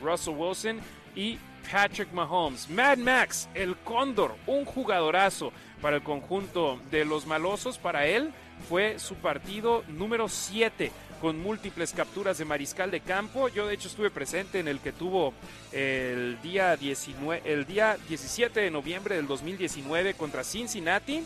Russell 0.01 0.37
Wilson 0.39 0.81
y 1.15 1.39
Patrick 1.71 2.11
Mahomes. 2.15 2.71
Mad 2.71 2.97
Max, 2.97 3.47
el 3.53 3.77
cóndor, 3.77 4.37
un 4.47 4.65
jugadorazo 4.65 5.53
para 5.85 5.97
el 5.97 6.03
conjunto 6.03 6.81
de 6.91 7.05
los 7.05 7.27
malosos. 7.27 7.77
Para 7.77 8.07
él 8.07 8.33
fue 8.71 8.99
su 8.99 9.17
partido 9.17 9.85
número 9.89 10.31
7 10.31 10.91
con 11.21 11.39
múltiples 11.39 11.93
capturas 11.93 12.39
de 12.39 12.47
mariscal 12.47 12.91
de 12.91 13.01
campo. 13.01 13.49
Yo 13.51 13.67
de 13.67 13.75
hecho 13.75 13.89
estuve 13.89 14.11
presente 14.11 14.61
en 14.61 14.69
el 14.69 14.81
que 14.81 14.93
tuvo 14.93 15.35
el 15.73 16.41
día, 16.43 16.75
19, 16.79 17.43
el 17.45 17.67
día 17.67 17.99
17 18.09 18.61
de 18.61 18.71
noviembre 18.71 19.17
del 19.17 19.27
2019 19.27 20.15
contra 20.15 20.43
Cincinnati. 20.43 21.23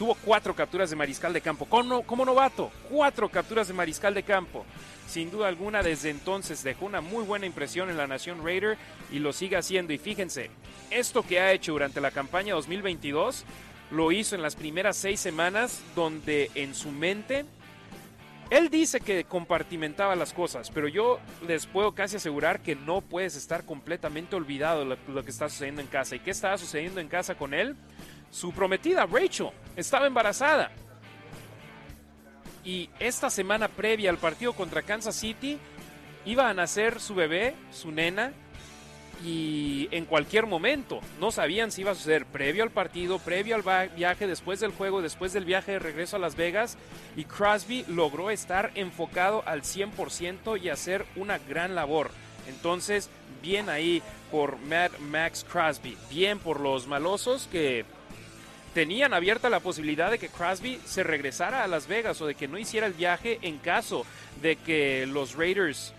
Tuvo 0.00 0.14
cuatro 0.14 0.56
capturas 0.56 0.88
de 0.88 0.96
mariscal 0.96 1.30
de 1.34 1.42
campo. 1.42 1.66
Como, 1.66 2.24
novato, 2.24 2.72
cuatro 2.88 3.28
capturas 3.28 3.68
de 3.68 3.74
mariscal 3.74 4.14
de 4.14 4.22
campo. 4.22 4.64
Sin 5.06 5.30
duda 5.30 5.46
alguna, 5.46 5.82
desde 5.82 6.08
entonces 6.08 6.62
dejó 6.62 6.86
una 6.86 7.02
muy 7.02 7.22
buena 7.22 7.44
impresión 7.44 7.90
en 7.90 7.98
la 7.98 8.06
Nación 8.06 8.42
Raider 8.42 8.78
y 9.12 9.18
lo 9.18 9.34
sigue 9.34 9.58
haciendo. 9.58 9.92
Y 9.92 9.98
fíjense, 9.98 10.50
esto 10.90 11.22
que 11.22 11.38
ha 11.38 11.52
hecho 11.52 11.72
durante 11.72 12.00
la 12.00 12.12
campaña 12.12 12.54
2022 12.54 13.44
lo 13.90 14.10
hizo 14.10 14.34
en 14.34 14.40
las 14.40 14.56
primeras 14.56 14.96
seis 14.96 15.20
semanas, 15.20 15.82
donde 15.94 16.50
en 16.54 16.74
su 16.74 16.92
mente 16.92 17.44
él 18.48 18.70
dice 18.70 19.00
que 19.00 19.24
compartimentaba 19.24 20.16
las 20.16 20.32
cosas, 20.32 20.70
pero 20.70 20.88
yo 20.88 21.20
les 21.46 21.66
puedo 21.66 21.92
casi 21.94 22.16
asegurar 22.16 22.62
que 22.62 22.74
no 22.74 23.02
puedes 23.02 23.36
estar 23.36 23.66
completamente 23.66 24.34
olvidado 24.34 24.80
de 24.80 24.96
lo, 25.06 25.22
que 25.22 25.30
está 25.30 25.50
sucediendo 25.50 25.82
en 25.82 25.88
casa. 25.88 26.16
¿Y 26.16 26.20
qué 26.20 26.30
estaba 26.30 26.56
sucediendo 26.56 27.00
en 27.00 27.08
casa 27.08 27.36
con 27.36 27.52
él? 27.52 27.76
Su 28.30 28.52
prometida, 28.52 29.06
Rachel, 29.06 29.50
estaba 29.76 30.06
embarazada. 30.06 30.70
Y 32.64 32.90
esta 32.98 33.30
semana 33.30 33.68
previa 33.68 34.10
al 34.10 34.18
partido 34.18 34.52
contra 34.52 34.82
Kansas 34.82 35.16
City, 35.16 35.58
iba 36.24 36.48
a 36.48 36.54
nacer 36.54 37.00
su 37.00 37.14
bebé, 37.14 37.54
su 37.72 37.90
nena, 37.90 38.32
y 39.24 39.88
en 39.90 40.06
cualquier 40.06 40.46
momento. 40.46 41.00
No 41.18 41.30
sabían 41.30 41.70
si 41.70 41.82
iba 41.82 41.90
a 41.90 41.94
suceder 41.94 42.26
previo 42.26 42.62
al 42.62 42.70
partido, 42.70 43.18
previo 43.18 43.54
al 43.54 43.90
viaje, 43.90 44.26
después 44.26 44.60
del 44.60 44.72
juego, 44.72 45.02
después 45.02 45.32
del 45.32 45.44
viaje 45.44 45.72
de 45.72 45.78
regreso 45.78 46.16
a 46.16 46.20
Las 46.20 46.36
Vegas. 46.36 46.76
Y 47.16 47.24
Crosby 47.24 47.84
logró 47.88 48.30
estar 48.30 48.70
enfocado 48.74 49.42
al 49.46 49.62
100% 49.62 50.60
y 50.60 50.68
hacer 50.68 51.04
una 51.16 51.38
gran 51.38 51.74
labor. 51.74 52.10
Entonces, 52.48 53.10
bien 53.42 53.68
ahí 53.68 54.02
por 54.30 54.58
Matt 54.58 54.98
Max 55.00 55.44
Crosby, 55.50 55.96
bien 56.08 56.38
por 56.38 56.60
los 56.60 56.86
malosos 56.86 57.48
que 57.50 57.84
tenían 58.74 59.14
abierta 59.14 59.50
la 59.50 59.60
posibilidad 59.60 60.10
de 60.10 60.18
que 60.18 60.28
Crosby 60.28 60.80
se 60.84 61.02
regresara 61.02 61.64
a 61.64 61.68
Las 61.68 61.86
Vegas 61.86 62.20
o 62.20 62.26
de 62.26 62.34
que 62.34 62.48
no 62.48 62.58
hiciera 62.58 62.86
el 62.86 62.92
viaje 62.92 63.38
en 63.42 63.58
caso 63.58 64.06
de 64.42 64.56
que 64.56 65.06
los 65.06 65.34
Raiders 65.34 65.92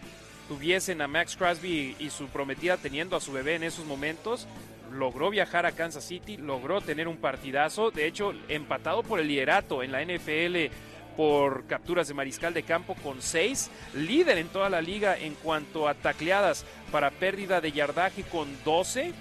tuviesen 0.48 1.02
a 1.02 1.08
Max 1.08 1.36
Crosby 1.36 1.96
y 2.00 2.10
su 2.10 2.28
prometida 2.28 2.78
teniendo 2.78 3.16
a 3.16 3.22
su 3.22 3.32
bebé 3.32 3.56
en 3.56 3.64
esos 3.64 3.86
momentos, 3.86 4.48
logró 4.92 5.30
viajar 5.30 5.66
a 5.66 5.72
Kansas 5.72 6.04
City, 6.04 6.38
logró 6.38 6.82
tener 6.82 7.08
un 7.08 7.18
partidazo, 7.18 7.92
de 7.92 8.08
hecho 8.08 8.34
empatado 8.48 9.04
por 9.04 9.20
el 9.20 9.28
liderato 9.28 9.84
en 9.84 9.92
la 9.92 10.04
NFL 10.04 10.74
por 11.16 11.66
capturas 11.68 12.08
de 12.08 12.14
mariscal 12.14 12.54
de 12.54 12.64
campo 12.64 12.96
con 12.96 13.22
seis, 13.22 13.70
líder 13.94 14.38
en 14.38 14.48
toda 14.48 14.70
la 14.70 14.82
liga 14.82 15.18
en 15.18 15.36
cuanto 15.36 15.88
a 15.88 15.94
tacleadas 15.94 16.66
para 16.92 17.12
pérdida 17.12 17.60
de 17.62 17.72
yardaje 17.72 18.24
con 18.24 18.48
12 18.64 19.14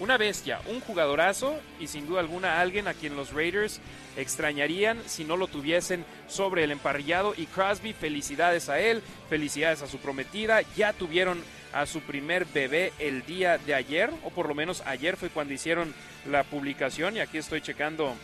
una 0.00 0.16
bestia, 0.16 0.60
un 0.66 0.80
jugadorazo 0.80 1.58
y 1.80 1.88
sin 1.88 2.06
duda 2.06 2.20
alguna 2.20 2.60
alguien 2.60 2.86
a 2.86 2.94
quien 2.94 3.16
los 3.16 3.32
Raiders 3.32 3.80
extrañarían 4.16 5.00
si 5.06 5.24
no 5.24 5.36
lo 5.36 5.48
tuviesen 5.48 6.04
sobre 6.28 6.64
el 6.64 6.70
emparrillado. 6.70 7.34
Y 7.36 7.46
Crosby, 7.46 7.92
felicidades 7.92 8.68
a 8.68 8.78
él, 8.80 9.02
felicidades 9.28 9.82
a 9.82 9.88
su 9.88 9.98
prometida. 9.98 10.62
Ya 10.76 10.92
tuvieron 10.92 11.42
a 11.72 11.86
su 11.86 12.00
primer 12.00 12.44
bebé 12.46 12.92
el 12.98 13.24
día 13.26 13.58
de 13.58 13.74
ayer, 13.74 14.10
o 14.24 14.30
por 14.30 14.48
lo 14.48 14.54
menos 14.54 14.82
ayer 14.86 15.16
fue 15.16 15.30
cuando 15.30 15.54
hicieron 15.54 15.92
la 16.30 16.44
publicación. 16.44 17.16
Y 17.16 17.20
aquí 17.20 17.38
estoy 17.38 17.60
checando 17.60 18.14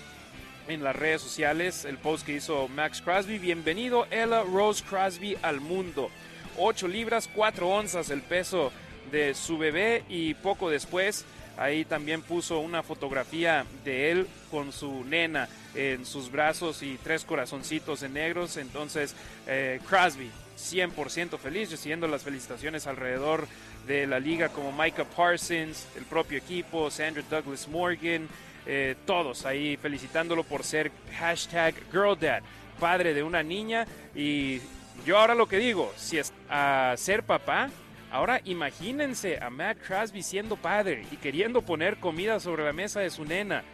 en 0.69 0.83
las 0.83 0.97
redes 0.97 1.21
sociales 1.21 1.85
el 1.85 1.99
post 1.99 2.25
que 2.25 2.35
hizo 2.35 2.69
Max 2.69 3.03
Crosby. 3.03 3.39
Bienvenido 3.39 4.07
Ella 4.11 4.43
Rose 4.43 4.83
Crosby 4.89 5.37
al 5.43 5.61
mundo. 5.61 6.11
8 6.57 6.87
libras, 6.87 7.29
4 7.35 7.69
onzas 7.69 8.11
el 8.11 8.23
peso 8.23 8.73
de 9.11 9.35
su 9.35 9.59
bebé 9.59 10.05
y 10.09 10.35
poco 10.35 10.71
después 10.71 11.25
Ahí 11.57 11.85
también 11.85 12.23
puso 12.23 12.59
una 12.59 12.83
fotografía 12.83 13.65
de 13.85 14.11
él 14.11 14.27
con 14.51 14.73
su 14.73 15.05
nena 15.05 15.49
en 15.75 16.05
sus 16.05 16.31
brazos 16.31 16.83
y 16.83 16.99
tres 17.03 17.25
corazoncitos 17.25 18.03
en 18.03 18.15
negros. 18.15 18.57
Entonces, 18.57 19.15
eh, 19.47 19.81
Crosby, 19.89 20.31
100% 20.57 21.39
feliz, 21.39 21.71
recibiendo 21.71 22.09
las 22.09 22.23
felicitaciones 22.23 22.87
alrededor 22.87 23.47
de 23.87 24.07
la 24.07 24.19
liga 24.19 24.49
como 24.49 24.73
Micah 24.73 25.05
Parsons, 25.05 25.87
el 25.97 26.05
propio 26.05 26.39
equipo, 26.39 26.91
Sandra 26.91 27.23
Douglas 27.29 27.69
Morgan, 27.69 28.29
eh, 28.67 28.97
todos 29.05 29.45
ahí 29.45 29.77
felicitándolo 29.77 30.43
por 30.43 30.65
ser 30.65 30.91
hashtag 31.19 31.75
GirlDad, 31.93 32.43
padre 32.81 33.15
de 33.15 33.23
una 33.23 33.43
niña. 33.43 33.87
Y 34.15 34.61
yo 35.05 35.19
ahora 35.19 35.35
lo 35.35 35.47
que 35.47 35.59
digo, 35.59 35.93
si 35.97 36.19
es 36.19 36.33
a 36.49 36.95
ser 36.97 37.25
papá, 37.25 37.69
Ahora 38.15 38.41
imagínense 38.45 39.41
a 39.43 39.51
Matt 39.51 39.79
Crosby 39.85 40.23
siendo 40.23 40.55
padre 40.55 41.05
y 41.11 41.17
queriendo 41.17 41.63
poner 41.63 41.97
comida 41.97 42.39
sobre 42.39 42.63
la 42.63 42.73
mesa 42.73 43.01
de 43.01 43.11
su 43.11 43.25
nena. 43.25 43.65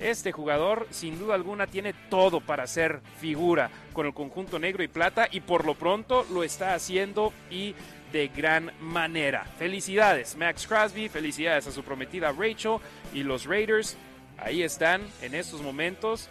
Este 0.00 0.32
jugador, 0.32 0.86
sin 0.88 1.18
duda 1.18 1.34
alguna, 1.34 1.66
tiene 1.66 1.92
todo 2.08 2.40
para 2.40 2.66
ser 2.66 3.02
figura 3.20 3.70
con 3.92 4.06
el 4.06 4.14
conjunto 4.14 4.58
negro 4.58 4.82
y 4.82 4.88
plata 4.88 5.28
y 5.30 5.42
por 5.42 5.66
lo 5.66 5.74
pronto 5.74 6.24
lo 6.32 6.42
está 6.42 6.72
haciendo 6.72 7.34
y 7.50 7.74
de 8.12 8.28
gran 8.28 8.72
manera. 8.80 9.44
Felicidades, 9.58 10.38
Max 10.38 10.66
Crosby, 10.66 11.10
felicidades 11.10 11.66
a 11.66 11.70
su 11.70 11.82
prometida 11.82 12.32
Rachel 12.32 12.78
y 13.12 13.24
los 13.24 13.44
Raiders. 13.44 13.98
Ahí 14.38 14.62
están 14.62 15.02
en 15.20 15.34
estos 15.34 15.60
momentos 15.60 16.30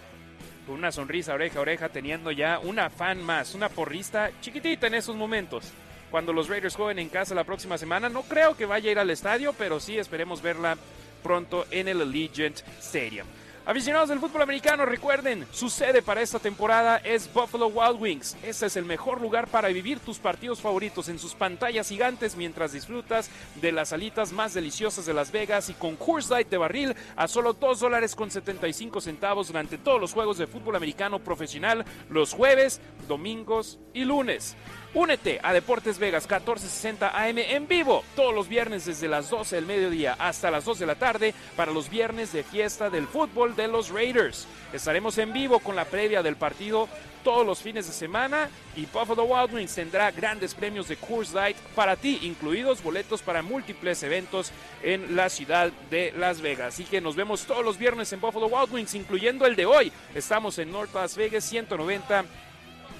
con 0.66 0.74
una 0.74 0.92
sonrisa 0.92 1.36
oreja 1.36 1.60
a 1.60 1.62
oreja, 1.62 1.90
teniendo 1.90 2.32
ya 2.32 2.58
una 2.58 2.90
fan 2.90 3.22
más, 3.22 3.54
una 3.54 3.70
porrista 3.70 4.32
chiquitita 4.42 4.88
en 4.88 4.96
esos 4.96 5.16
momentos. 5.16 5.72
Cuando 6.16 6.32
los 6.32 6.48
Raiders 6.48 6.78
jueguen 6.78 7.00
en 7.00 7.10
casa 7.10 7.36
la 7.36 7.44
próxima 7.44 7.78
semana, 7.78 8.08
no 8.08 8.22
creo 8.22 8.56
que 8.56 8.66
vaya 8.66 8.88
a 8.88 8.92
ir 8.94 9.00
al 9.00 9.10
estadio, 9.10 9.52
pero 9.52 9.82
sí 9.82 9.98
esperemos 9.98 10.42
verla 10.42 10.78
pronto 11.22 11.66
en 11.72 11.90
el 11.90 12.00
Allegiant 12.00 12.62
Stadium. 12.80 13.28
Aficionados 13.66 14.08
del 14.08 14.20
fútbol 14.20 14.44
americano, 14.44 14.86
recuerden, 14.86 15.46
su 15.52 15.70
sede 15.70 16.02
para 16.02 16.22
esta 16.22 16.40
temporada 16.40 16.98
es 16.98 17.28
Buffalo 17.34 17.68
Wild 17.68 18.00
Wings. 18.00 18.38
Este 18.44 18.68
es 18.68 18.78
el 18.78 18.86
mejor 18.86 19.20
lugar 19.20 19.48
para 19.48 19.68
vivir 19.68 20.00
tus 20.00 20.20
partidos 20.20 20.62
favoritos 20.62 21.10
en 21.10 21.20
sus 21.20 21.34
pantallas 21.34 21.90
gigantes 21.90 22.38
mientras 22.38 22.72
disfrutas 22.72 23.30
de 23.56 23.74
las 23.74 23.92
alitas 23.92 24.32
más 24.32 24.54
deliciosas 24.54 25.06
de 25.06 25.16
Las 25.16 25.34
Vegas 25.34 25.70
y 25.70 25.74
con 25.74 25.98
Coors 25.98 26.30
Light 26.30 26.48
de 26.48 26.58
barril 26.58 26.96
a 27.18 27.28
solo 27.28 27.52
2 27.52 27.80
dólares 27.80 28.16
con 28.16 28.32
75 28.32 29.02
centavos 29.02 29.48
durante 29.48 29.78
todos 29.78 30.00
los 30.00 30.14
juegos 30.14 30.38
de 30.38 30.48
fútbol 30.48 30.78
americano 30.78 31.20
profesional 31.20 31.84
los 32.10 32.34
jueves, 32.34 32.80
domingos 33.06 33.80
y 33.94 34.06
lunes. 34.06 34.56
Únete 34.96 35.42
a 35.44 35.52
Deportes 35.52 36.00
Vegas 36.00 36.24
1460 36.24 37.10
AM 37.10 37.38
en 37.40 37.68
vivo 37.68 38.06
todos 38.16 38.34
los 38.34 38.48
viernes 38.48 38.86
desde 38.86 39.10
las 39.10 39.30
12 39.30 39.58
del 39.58 39.66
mediodía 39.66 40.16
hasta 40.18 40.50
las 40.50 40.64
2 40.64 40.80
de 40.80 40.86
la 40.86 40.96
tarde 40.96 41.34
para 41.58 41.74
los 41.74 41.90
viernes 41.90 42.32
de 42.32 42.44
fiesta 42.44 42.90
del 42.90 43.06
fútbol 43.06 43.58
de 43.58 43.68
los 43.68 43.90
Raiders. 43.90 44.48
Estaremos 44.72 45.18
en 45.18 45.34
vivo 45.34 45.60
con 45.60 45.76
la 45.76 45.84
previa 45.84 46.24
del 46.24 46.38
partido 46.38 46.88
todos 47.26 47.46
los 47.46 47.60
fines 47.60 47.88
de 47.88 47.92
semana 47.92 48.50
y 48.78 48.86
Buffalo 48.86 49.26
Wild 49.26 49.54
Wings 49.56 49.76
tendrá 49.76 50.12
grandes 50.12 50.54
premios 50.54 50.88
de 50.88 50.96
Coors 50.96 51.34
Light 51.34 51.58
para 51.76 51.98
ti, 51.98 52.20
incluidos 52.22 52.82
boletos 52.82 53.22
para 53.22 53.42
múltiples 53.42 54.02
eventos 54.02 54.54
en 54.82 55.14
la 55.14 55.28
ciudad 55.28 55.74
de 55.90 56.14
Las 56.16 56.40
Vegas. 56.40 56.76
Así 56.76 56.86
que 56.86 57.02
nos 57.02 57.18
vemos 57.18 57.44
todos 57.46 57.66
los 57.66 57.78
viernes 57.78 58.14
en 58.14 58.22
Buffalo 58.22 58.48
Wild 58.48 58.74
Wings, 58.74 58.96
incluyendo 58.96 59.46
el 59.46 59.58
de 59.58 59.66
hoy. 59.66 59.92
Estamos 60.14 60.58
en 60.58 60.72
North 60.72 60.96
Las 60.96 61.18
Vegas 61.18 61.44
190 61.44 62.24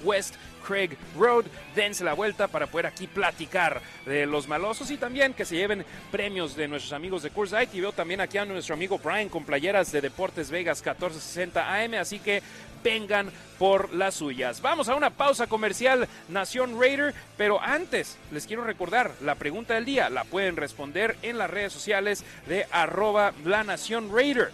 West 0.04 0.34
Craig 0.66 0.96
Road. 1.16 1.44
Dense 1.74 2.04
la 2.04 2.14
vuelta 2.14 2.48
para 2.48 2.66
poder 2.66 2.86
aquí 2.86 3.06
platicar 3.06 3.80
de 4.04 4.26
los 4.26 4.48
malosos 4.48 4.90
y 4.90 4.96
también 4.96 5.34
que 5.34 5.44
se 5.44 5.56
lleven 5.56 5.84
premios 6.10 6.56
de 6.56 6.68
nuestros 6.68 6.92
amigos 6.92 7.22
de 7.22 7.30
Light. 7.52 7.74
Y 7.74 7.80
veo 7.80 7.92
también 7.92 8.20
aquí 8.20 8.38
a 8.38 8.44
nuestro 8.44 8.74
amigo 8.74 8.98
Brian 8.98 9.28
con 9.28 9.44
playeras 9.44 9.92
de 9.92 10.00
Deportes 10.00 10.50
Vegas 10.50 10.78
1460 10.78 11.74
AM. 11.74 11.94
Así 11.94 12.18
que 12.18 12.42
vengan 12.82 13.30
por 13.58 13.92
las 13.94 14.14
suyas. 14.14 14.60
Vamos 14.60 14.88
a 14.88 14.94
una 14.94 15.10
pausa 15.10 15.46
comercial 15.46 16.06
Nación 16.28 16.80
Raider, 16.80 17.14
pero 17.36 17.60
antes 17.60 18.16
les 18.30 18.46
quiero 18.46 18.64
recordar 18.64 19.12
la 19.22 19.34
pregunta 19.34 19.74
del 19.74 19.84
día. 19.84 20.10
La 20.10 20.24
pueden 20.24 20.56
responder 20.56 21.16
en 21.22 21.38
las 21.38 21.50
redes 21.50 21.72
sociales 21.72 22.24
de 22.46 22.66
arroba 22.70 23.32
la 23.44 23.64
Nación 23.64 24.14
Raider. 24.14 24.52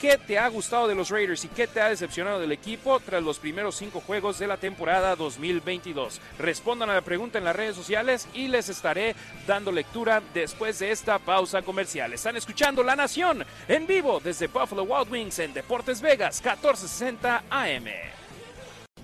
¿Qué 0.00 0.18
te 0.18 0.38
ha 0.38 0.46
gustado 0.48 0.88
de 0.88 0.94
los 0.94 1.08
Raiders 1.08 1.46
y 1.46 1.48
qué 1.48 1.66
te 1.66 1.80
ha 1.80 1.88
decepcionado 1.88 2.38
del 2.38 2.52
equipo 2.52 3.00
tras 3.00 3.22
los 3.22 3.38
primeros 3.38 3.76
cinco 3.76 4.00
juegos 4.00 4.38
de 4.38 4.46
la 4.46 4.58
temporada 4.58 5.16
2022? 5.16 6.20
Respondan 6.38 6.90
a 6.90 6.94
la 6.94 7.00
pregunta 7.00 7.38
en 7.38 7.44
las 7.44 7.56
redes 7.56 7.76
sociales 7.76 8.28
y 8.34 8.48
les 8.48 8.68
estaré 8.68 9.16
dando 9.46 9.72
lectura 9.72 10.22
después 10.34 10.78
de 10.80 10.90
esta 10.90 11.18
pausa 11.18 11.62
comercial. 11.62 12.12
Están 12.12 12.36
escuchando 12.36 12.82
La 12.82 12.94
Nación 12.94 13.42
en 13.68 13.86
vivo 13.86 14.20
desde 14.22 14.48
Buffalo 14.48 14.82
Wild 14.82 15.10
Wings 15.10 15.38
en 15.38 15.54
Deportes 15.54 16.02
Vegas 16.02 16.42
1460 16.44 17.44
AM. 17.48 17.86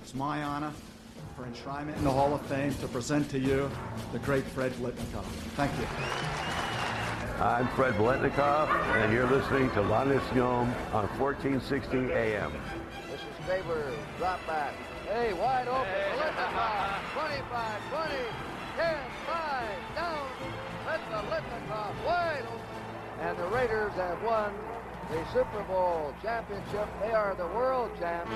It's 0.02 0.14
my 0.14 0.42
honor 0.42 0.72
for 1.34 1.46
enshrinement 1.46 1.96
in 1.96 2.04
the 2.04 2.10
Hall 2.10 2.34
of 2.34 2.42
Fame 2.42 2.74
to 2.80 2.88
present 2.88 3.30
to 3.30 3.38
you 3.38 3.70
the 4.12 4.18
great 4.18 4.44
Fred 4.54 4.72
Blitnikoff. 4.72 5.24
Thank 5.56 5.72
you. 5.80 5.86
I'm 7.40 7.66
Fred 7.68 7.94
Blitnikoff, 7.94 8.68
and 8.96 9.12
you're 9.12 9.26
listening 9.26 9.70
to 9.70 9.82
La 9.82 10.04
Nacion 10.04 10.72
on 10.92 11.08
1460 11.18 12.12
AM. 12.12 12.52
This 13.10 13.20
is 13.20 13.46
Faber, 13.46 13.92
drop 14.18 14.38
back. 14.46 14.74
Hey, 15.08 15.32
wide 15.32 15.66
open. 15.66 15.86
Litnikoff, 16.18 17.00
25, 17.14 17.80
20, 17.90 18.14
10, 18.76 18.96
5, 19.26 19.96
down. 19.96 20.26
Let 20.86 21.00
the 21.10 21.16
Litnikoff 21.34 22.06
wide 22.06 22.44
open. 22.46 23.26
And 23.26 23.38
the 23.38 23.46
Raiders 23.48 23.92
have 23.94 24.22
won 24.22 24.52
the 25.10 25.24
Super 25.32 25.62
Bowl 25.64 26.14
championship. 26.22 26.88
They 27.00 27.12
are 27.12 27.34
the 27.34 27.46
world 27.48 27.90
champs. 27.98 28.32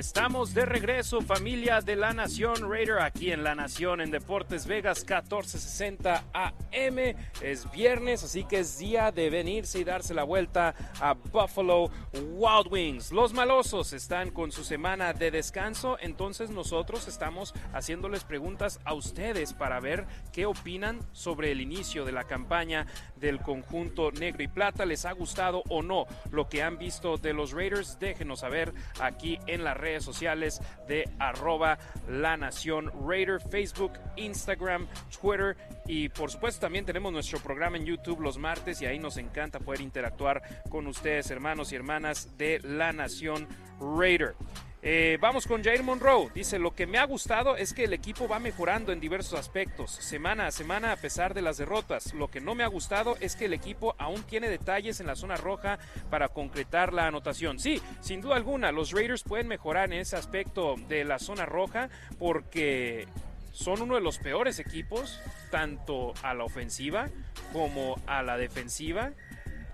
Estamos 0.00 0.54
de 0.54 0.64
regreso, 0.64 1.20
familia 1.20 1.82
de 1.82 1.94
la 1.94 2.14
Nación 2.14 2.70
Raider, 2.70 3.00
aquí 3.00 3.32
en 3.32 3.44
la 3.44 3.54
Nación 3.54 4.00
en 4.00 4.10
Deportes 4.10 4.66
Vegas 4.66 5.00
1460 5.00 6.24
AM. 6.32 7.14
Es 7.42 7.70
viernes, 7.70 8.24
así 8.24 8.44
que 8.44 8.60
es 8.60 8.78
día 8.78 9.12
de 9.12 9.28
venirse 9.28 9.78
y 9.78 9.84
darse 9.84 10.14
la 10.14 10.24
vuelta 10.24 10.74
a 11.02 11.12
Buffalo 11.12 11.90
Wild 12.14 12.68
Wings. 12.70 13.12
Los 13.12 13.34
malosos 13.34 13.92
están 13.92 14.30
con 14.30 14.52
su 14.52 14.64
semana 14.64 15.12
de 15.12 15.30
descanso, 15.30 15.98
entonces 16.00 16.48
nosotros 16.48 17.06
estamos 17.06 17.52
haciéndoles 17.74 18.24
preguntas 18.24 18.80
a 18.86 18.94
ustedes 18.94 19.52
para 19.52 19.80
ver 19.80 20.06
qué 20.32 20.46
opinan 20.46 21.00
sobre 21.12 21.52
el 21.52 21.60
inicio 21.60 22.06
de 22.06 22.12
la 22.12 22.24
campaña 22.24 22.86
del 23.16 23.38
conjunto 23.40 24.12
negro 24.12 24.42
y 24.42 24.48
plata. 24.48 24.86
¿Les 24.86 25.04
ha 25.04 25.12
gustado 25.12 25.62
o 25.68 25.82
no 25.82 26.06
lo 26.30 26.48
que 26.48 26.62
han 26.62 26.78
visto 26.78 27.18
de 27.18 27.34
los 27.34 27.52
Raiders? 27.52 27.98
Déjenos 27.98 28.40
saber 28.40 28.72
aquí 28.98 29.38
en 29.46 29.62
las 29.62 29.76
sociales 29.98 30.60
de 30.86 31.08
arroba 31.18 31.78
la 32.08 32.36
nación 32.36 32.92
Raider, 33.06 33.40
Facebook, 33.40 33.92
Instagram, 34.16 34.86
Twitter 35.20 35.56
y 35.86 36.08
por 36.08 36.30
supuesto 36.30 36.60
también 36.60 36.84
tenemos 36.84 37.12
nuestro 37.12 37.40
programa 37.40 37.76
en 37.76 37.86
YouTube 37.86 38.20
los 38.20 38.38
martes 38.38 38.80
y 38.82 38.86
ahí 38.86 38.98
nos 38.98 39.16
encanta 39.16 39.58
poder 39.58 39.80
interactuar 39.80 40.62
con 40.68 40.86
ustedes 40.86 41.30
hermanos 41.30 41.72
y 41.72 41.76
hermanas 41.76 42.36
de 42.38 42.60
la 42.60 42.92
nación 42.92 43.48
Raider. 43.80 44.34
Eh, 44.82 45.18
vamos 45.20 45.46
con 45.46 45.62
Jair 45.62 45.82
Monroe. 45.82 46.30
Dice, 46.34 46.58
lo 46.58 46.74
que 46.74 46.86
me 46.86 46.96
ha 46.96 47.04
gustado 47.04 47.56
es 47.56 47.74
que 47.74 47.84
el 47.84 47.92
equipo 47.92 48.26
va 48.26 48.38
mejorando 48.38 48.92
en 48.92 49.00
diversos 49.00 49.38
aspectos, 49.38 49.90
semana 49.90 50.46
a 50.46 50.50
semana 50.50 50.92
a 50.92 50.96
pesar 50.96 51.34
de 51.34 51.42
las 51.42 51.58
derrotas. 51.58 52.14
Lo 52.14 52.28
que 52.28 52.40
no 52.40 52.54
me 52.54 52.64
ha 52.64 52.68
gustado 52.68 53.16
es 53.20 53.36
que 53.36 53.44
el 53.44 53.52
equipo 53.52 53.94
aún 53.98 54.22
tiene 54.22 54.48
detalles 54.48 54.98
en 55.00 55.06
la 55.06 55.16
zona 55.16 55.36
roja 55.36 55.78
para 56.08 56.28
concretar 56.28 56.94
la 56.94 57.06
anotación. 57.06 57.58
Sí, 57.58 57.82
sin 58.00 58.22
duda 58.22 58.36
alguna, 58.36 58.72
los 58.72 58.92
Raiders 58.92 59.22
pueden 59.22 59.48
mejorar 59.48 59.92
en 59.92 60.00
ese 60.00 60.16
aspecto 60.16 60.76
de 60.88 61.04
la 61.04 61.18
zona 61.18 61.44
roja 61.44 61.90
porque 62.18 63.06
son 63.52 63.82
uno 63.82 63.96
de 63.96 64.00
los 64.00 64.18
peores 64.18 64.58
equipos, 64.60 65.20
tanto 65.50 66.14
a 66.22 66.32
la 66.32 66.44
ofensiva 66.44 67.10
como 67.52 68.00
a 68.06 68.22
la 68.22 68.38
defensiva, 68.38 69.10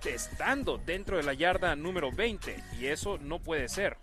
estando 0.05 0.79
dentro 0.79 1.17
de 1.17 1.23
la 1.23 1.35
yarda 1.35 1.77
número 1.77 2.11
20. 2.11 2.57
Y 2.81 2.87
eso 2.87 3.19
no 3.19 3.39
puede 3.39 3.69
ser 3.69 3.99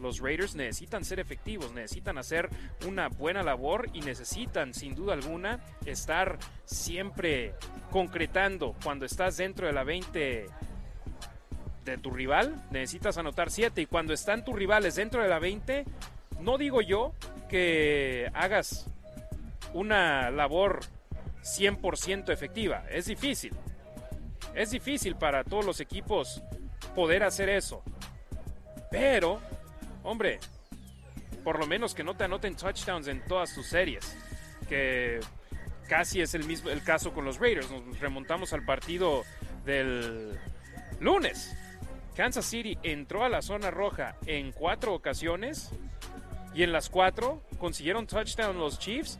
los 0.00 0.20
Raiders 0.20 0.54
necesitan 0.54 1.04
ser 1.04 1.20
efectivos, 1.20 1.72
necesitan 1.72 2.18
hacer 2.18 2.48
una 2.86 3.08
buena 3.08 3.42
labor 3.42 3.88
y 3.92 4.00
necesitan, 4.00 4.74
sin 4.74 4.94
duda 4.94 5.14
alguna, 5.14 5.60
estar 5.86 6.38
siempre 6.64 7.54
concretando 7.90 8.74
cuando 8.82 9.06
estás 9.06 9.36
dentro 9.36 9.66
de 9.66 9.72
la 9.72 9.84
20 9.84 10.46
de 11.84 11.98
tu 11.98 12.10
rival, 12.10 12.64
necesitas 12.70 13.18
anotar 13.18 13.50
7 13.50 13.82
y 13.82 13.86
cuando 13.86 14.12
están 14.12 14.44
tus 14.44 14.54
rivales 14.54 14.94
dentro 14.94 15.22
de 15.22 15.28
la 15.28 15.38
20, 15.38 15.84
no 16.40 16.58
digo 16.58 16.80
yo 16.80 17.12
que 17.48 18.30
hagas 18.34 18.86
una 19.74 20.30
labor 20.30 20.80
100% 21.42 22.30
efectiva, 22.32 22.84
es 22.90 23.06
difícil. 23.06 23.52
Es 24.54 24.70
difícil 24.70 25.16
para 25.16 25.42
todos 25.42 25.64
los 25.64 25.80
equipos 25.80 26.42
poder 26.94 27.24
hacer 27.24 27.48
eso. 27.48 27.82
Pero 28.90 29.40
hombre, 30.04 30.38
por 31.42 31.58
lo 31.58 31.66
menos 31.66 31.94
que 31.94 32.04
no 32.04 32.16
te 32.16 32.24
anoten 32.24 32.54
touchdowns 32.54 33.08
en 33.08 33.24
todas 33.24 33.52
tus 33.54 33.66
series. 33.66 34.16
Que 34.68 35.18
casi 35.88 36.20
es 36.20 36.34
el 36.34 36.44
mismo 36.44 36.70
el 36.70 36.82
caso 36.82 37.12
con 37.12 37.24
los 37.24 37.38
Raiders. 37.38 37.70
Nos 37.70 37.98
remontamos 37.98 38.52
al 38.52 38.64
partido 38.64 39.24
del 39.64 40.38
lunes. 41.00 41.56
Kansas 42.14 42.44
City 42.44 42.78
entró 42.82 43.24
a 43.24 43.28
la 43.28 43.42
zona 43.42 43.70
roja 43.70 44.16
en 44.26 44.52
cuatro 44.52 44.94
ocasiones 44.94 45.70
y 46.54 46.62
en 46.62 46.72
las 46.72 46.88
cuatro 46.88 47.42
consiguieron 47.58 48.06
touchdown 48.06 48.56
los 48.58 48.78
Chiefs 48.78 49.18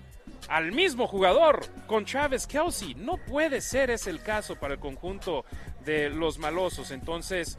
al 0.49 0.73
mismo 0.73 1.07
jugador 1.07 1.67
con 1.87 2.05
Travis 2.05 2.47
Kelsey. 2.47 2.95
No 2.95 3.17
puede 3.17 3.61
ser 3.61 3.91
ese 3.91 4.11
el 4.11 4.23
caso 4.23 4.57
para 4.57 4.75
el 4.75 4.81
conjunto 4.81 5.45
de 5.85 6.09
los 6.11 6.39
malosos. 6.39 6.93
Entonces, 6.93 7.59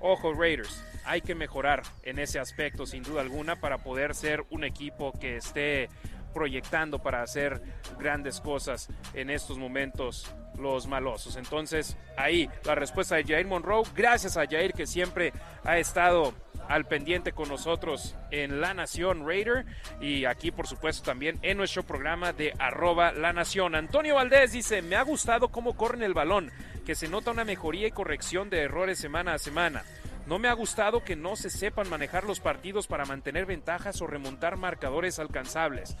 ojo 0.00 0.34
Raiders, 0.34 0.84
hay 1.06 1.20
que 1.22 1.34
mejorar 1.34 1.82
en 2.02 2.18
ese 2.18 2.38
aspecto 2.38 2.84
sin 2.84 3.02
duda 3.02 3.20
alguna 3.20 3.60
para 3.60 3.78
poder 3.78 4.14
ser 4.14 4.44
un 4.50 4.64
equipo 4.64 5.12
que 5.12 5.36
esté 5.36 5.88
proyectando 6.34 6.98
para 6.98 7.22
hacer 7.22 7.62
grandes 7.98 8.42
cosas 8.42 8.90
en 9.14 9.30
estos 9.30 9.56
momentos 9.56 10.30
los 10.58 10.86
malosos. 10.86 11.36
Entonces, 11.36 11.96
ahí 12.16 12.50
la 12.64 12.74
respuesta 12.74 13.16
de 13.16 13.24
Jair 13.24 13.46
Monroe. 13.46 13.84
Gracias 13.94 14.36
a 14.36 14.46
Jair 14.46 14.74
que 14.74 14.86
siempre 14.86 15.32
ha 15.64 15.78
estado 15.78 16.34
al 16.68 16.84
pendiente 16.86 17.32
con 17.32 17.48
nosotros 17.48 18.16
en 18.30 18.60
La 18.60 18.74
Nación 18.74 19.26
Raider 19.26 19.64
y 20.00 20.24
aquí 20.24 20.50
por 20.50 20.66
supuesto 20.66 21.04
también 21.04 21.38
en 21.42 21.56
nuestro 21.56 21.84
programa 21.84 22.32
de 22.32 22.52
arroba 22.58 23.12
La 23.12 23.32
Nación. 23.32 23.74
Antonio 23.74 24.16
Valdés 24.16 24.52
dice, 24.52 24.82
me 24.82 24.96
ha 24.96 25.02
gustado 25.02 25.48
cómo 25.48 25.76
corren 25.76 26.02
el 26.02 26.14
balón, 26.14 26.50
que 26.84 26.94
se 26.94 27.08
nota 27.08 27.30
una 27.30 27.44
mejoría 27.44 27.86
y 27.86 27.92
corrección 27.92 28.50
de 28.50 28.62
errores 28.62 28.98
semana 28.98 29.34
a 29.34 29.38
semana. 29.38 29.84
No 30.26 30.38
me 30.40 30.48
ha 30.48 30.52
gustado 30.52 31.04
que 31.04 31.14
no 31.14 31.36
se 31.36 31.50
sepan 31.50 31.88
manejar 31.88 32.24
los 32.24 32.40
partidos 32.40 32.88
para 32.88 33.04
mantener 33.04 33.46
ventajas 33.46 34.02
o 34.02 34.06
remontar 34.06 34.56
marcadores 34.56 35.18
alcanzables. 35.18 35.96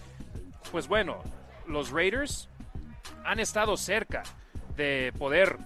Pues 0.72 0.88
bueno, 0.88 1.22
los 1.68 1.90
Raiders 1.90 2.48
han 3.24 3.38
estado 3.38 3.76
cerca 3.76 4.24
de 4.76 5.12
poder 5.16 5.56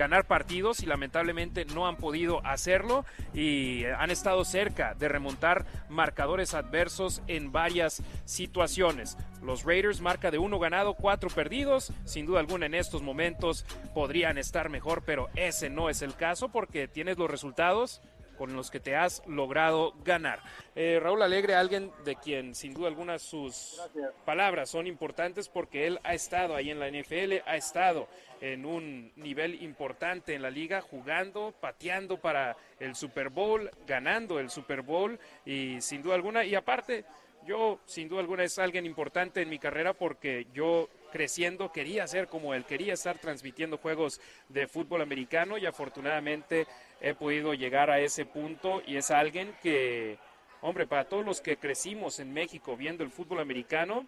ganar 0.00 0.26
partidos 0.26 0.82
y 0.82 0.86
lamentablemente 0.86 1.66
no 1.66 1.86
han 1.86 1.96
podido 1.96 2.40
hacerlo 2.46 3.04
y 3.34 3.84
han 3.84 4.10
estado 4.10 4.46
cerca 4.46 4.94
de 4.94 5.10
remontar 5.10 5.66
marcadores 5.90 6.54
adversos 6.54 7.20
en 7.26 7.52
varias 7.52 8.02
situaciones. 8.24 9.18
Los 9.42 9.64
Raiders 9.64 10.00
marca 10.00 10.30
de 10.30 10.38
uno 10.38 10.58
ganado, 10.58 10.94
cuatro 10.94 11.28
perdidos. 11.28 11.92
Sin 12.06 12.24
duda 12.24 12.40
alguna 12.40 12.64
en 12.64 12.74
estos 12.74 13.02
momentos 13.02 13.66
podrían 13.92 14.38
estar 14.38 14.70
mejor, 14.70 15.02
pero 15.04 15.28
ese 15.36 15.68
no 15.68 15.90
es 15.90 16.00
el 16.00 16.16
caso 16.16 16.48
porque 16.48 16.88
tienes 16.88 17.18
los 17.18 17.30
resultados 17.30 18.00
con 18.40 18.54
los 18.54 18.70
que 18.70 18.80
te 18.80 18.96
has 18.96 19.22
logrado 19.26 19.92
ganar. 20.02 20.40
Eh, 20.74 20.98
Raúl 20.98 21.20
Alegre, 21.20 21.56
alguien 21.56 21.92
de 22.06 22.16
quien 22.16 22.54
sin 22.54 22.72
duda 22.72 22.88
alguna 22.88 23.18
sus 23.18 23.78
palabras 24.24 24.70
son 24.70 24.86
importantes 24.86 25.50
porque 25.50 25.86
él 25.86 26.00
ha 26.04 26.14
estado 26.14 26.56
ahí 26.56 26.70
en 26.70 26.80
la 26.80 26.88
NFL, 26.88 27.42
ha 27.44 27.56
estado 27.56 28.08
en 28.40 28.64
un 28.64 29.12
nivel 29.16 29.62
importante 29.62 30.34
en 30.34 30.40
la 30.40 30.48
liga, 30.48 30.80
jugando, 30.80 31.52
pateando 31.60 32.16
para 32.16 32.56
el 32.78 32.94
Super 32.94 33.28
Bowl, 33.28 33.70
ganando 33.86 34.40
el 34.40 34.48
Super 34.48 34.80
Bowl 34.80 35.20
y 35.44 35.78
sin 35.82 36.00
duda 36.02 36.14
alguna, 36.14 36.42
y 36.42 36.54
aparte, 36.54 37.04
yo 37.46 37.80
sin 37.84 38.08
duda 38.08 38.20
alguna 38.20 38.44
es 38.44 38.58
alguien 38.58 38.86
importante 38.86 39.42
en 39.42 39.50
mi 39.50 39.58
carrera 39.58 39.92
porque 39.92 40.46
yo 40.54 40.88
creciendo 41.12 41.72
quería 41.72 42.06
ser 42.06 42.28
como 42.28 42.54
él, 42.54 42.64
quería 42.64 42.94
estar 42.94 43.18
transmitiendo 43.18 43.76
juegos 43.76 44.20
de 44.48 44.66
fútbol 44.66 45.02
americano 45.02 45.58
y 45.58 45.66
afortunadamente 45.66 46.66
he 47.00 47.14
podido 47.14 47.54
llegar 47.54 47.90
a 47.90 48.00
ese 48.00 48.26
punto 48.26 48.82
y 48.86 48.96
es 48.96 49.10
alguien 49.10 49.54
que, 49.62 50.18
hombre, 50.60 50.86
para 50.86 51.04
todos 51.04 51.24
los 51.24 51.40
que 51.40 51.56
crecimos 51.56 52.20
en 52.20 52.32
México 52.32 52.76
viendo 52.76 53.02
el 53.04 53.10
fútbol 53.10 53.40
americano, 53.40 54.06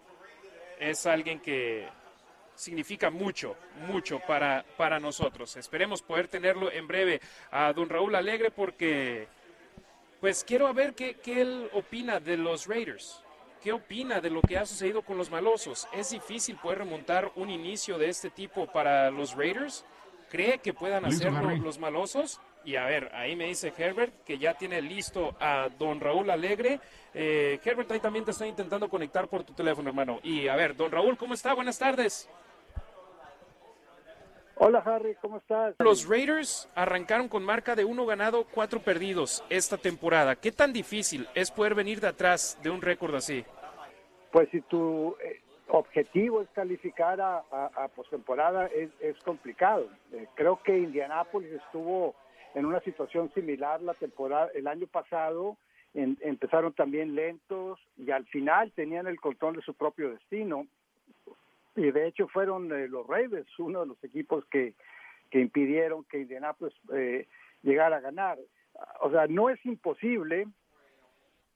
es 0.79 1.05
alguien 1.05 1.39
que 1.39 1.87
significa 2.55 3.09
mucho, 3.09 3.55
mucho 3.87 4.19
para, 4.19 4.63
para 4.77 4.99
nosotros. 4.99 5.55
Esperemos 5.55 6.01
poder 6.01 6.27
tenerlo 6.27 6.71
en 6.71 6.87
breve 6.87 7.19
a 7.51 7.73
don 7.73 7.89
Raúl 7.89 8.15
Alegre 8.15 8.51
porque, 8.51 9.27
pues 10.19 10.43
quiero 10.43 10.73
ver 10.73 10.93
qué, 10.93 11.15
qué 11.15 11.41
él 11.41 11.69
opina 11.73 12.19
de 12.19 12.37
los 12.37 12.67
Raiders. 12.67 13.23
¿Qué 13.61 13.71
opina 13.71 14.19
de 14.19 14.29
lo 14.29 14.41
que 14.41 14.57
ha 14.57 14.65
sucedido 14.65 15.03
con 15.03 15.17
los 15.17 15.31
malosos? 15.31 15.87
¿Es 15.93 16.11
difícil 16.11 16.57
poder 16.57 16.79
remontar 16.79 17.31
un 17.35 17.49
inicio 17.49 17.97
de 17.97 18.09
este 18.09 18.29
tipo 18.29 18.67
para 18.67 19.09
los 19.09 19.35
Raiders? 19.37 19.85
¿Cree 20.29 20.57
que 20.57 20.73
puedan 20.73 21.05
hacerlo 21.05 21.55
los 21.55 21.79
malosos? 21.79 22.41
Y 22.65 22.75
a 22.75 22.85
ver, 22.85 23.09
ahí 23.13 23.35
me 23.35 23.45
dice 23.45 23.73
Herbert 23.77 24.23
que 24.23 24.37
ya 24.37 24.53
tiene 24.53 24.81
listo 24.81 25.35
a 25.39 25.69
don 25.77 25.99
Raúl 25.99 26.29
Alegre. 26.29 26.79
Eh, 27.13 27.59
Herbert, 27.63 27.91
ahí 27.91 27.99
también 27.99 28.23
te 28.23 28.31
estoy 28.31 28.47
intentando 28.49 28.89
conectar 28.89 29.27
por 29.27 29.43
tu 29.43 29.53
teléfono, 29.53 29.89
hermano. 29.89 30.19
Y 30.23 30.47
a 30.47 30.55
ver, 30.55 30.75
don 30.75 30.91
Raúl, 30.91 31.17
¿cómo 31.17 31.33
está? 31.33 31.53
Buenas 31.53 31.77
tardes. 31.77 32.29
Hola 34.55 34.83
Harry, 34.85 35.15
¿cómo 35.19 35.37
estás? 35.37 35.75
Los 35.79 36.07
Raiders 36.07 36.69
arrancaron 36.75 37.27
con 37.27 37.43
marca 37.43 37.75
de 37.75 37.83
uno 37.83 38.05
ganado, 38.05 38.45
cuatro 38.45 38.79
perdidos 38.79 39.43
esta 39.49 39.77
temporada. 39.77 40.35
¿Qué 40.35 40.51
tan 40.51 40.71
difícil 40.71 41.27
es 41.33 41.51
poder 41.51 41.75
venir 41.75 41.99
de 41.99 42.07
atrás 42.07 42.57
de 42.61 42.69
un 42.69 42.81
récord 42.81 43.15
así? 43.15 43.43
Pues 44.31 44.47
si 44.51 44.61
tu 44.61 45.17
eh, 45.21 45.41
objetivo 45.67 46.41
es 46.41 46.49
calificar 46.49 47.19
a, 47.19 47.43
a, 47.51 47.87
postemporada, 47.89 48.67
es, 48.67 48.89
es, 49.01 49.17
complicado. 49.23 49.87
Eh, 50.11 50.27
creo 50.35 50.61
que 50.63 50.77
Indianápolis 50.77 51.51
estuvo 51.51 52.15
en 52.55 52.65
una 52.65 52.79
situación 52.81 53.31
similar 53.33 53.81
la 53.81 53.93
temporada 53.93 54.49
el 54.53 54.67
año 54.67 54.87
pasado 54.87 55.57
empezaron 55.93 56.73
también 56.73 57.13
lentos 57.13 57.79
y 57.97 58.09
al 58.09 58.25
final 58.25 58.71
tenían 58.71 59.05
el 59.05 59.19
control 59.19 59.57
de 59.57 59.61
su 59.61 59.75
propio 59.75 60.09
destino. 60.09 60.67
Y 61.75 61.91
de 61.91 62.07
hecho 62.07 62.27
fueron 62.27 62.71
eh, 62.71 62.87
los 62.87 63.05
Ravens 63.05 63.47
uno 63.59 63.81
de 63.81 63.87
los 63.87 64.03
equipos 64.03 64.43
que, 64.45 64.73
que 65.29 65.39
impidieron 65.39 66.03
que 66.05 66.21
Indianapolis 66.21 66.73
eh, 66.93 67.27
llegara 67.61 67.97
a 67.97 68.01
ganar. 68.01 68.39
O 69.01 69.11
sea 69.11 69.27
no 69.27 69.49
es 69.49 69.63
imposible 69.65 70.47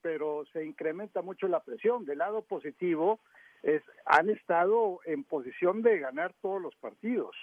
pero 0.01 0.45
se 0.53 0.63
incrementa 0.63 1.21
mucho 1.21 1.47
la 1.47 1.59
presión. 1.59 2.05
Del 2.05 2.19
lado 2.19 2.41
positivo 2.41 3.19
es 3.63 3.81
han 4.05 4.29
estado 4.29 4.99
en 5.05 5.23
posición 5.23 5.81
de 5.81 5.99
ganar 5.99 6.33
todos 6.41 6.61
los 6.61 6.75
partidos 6.75 7.35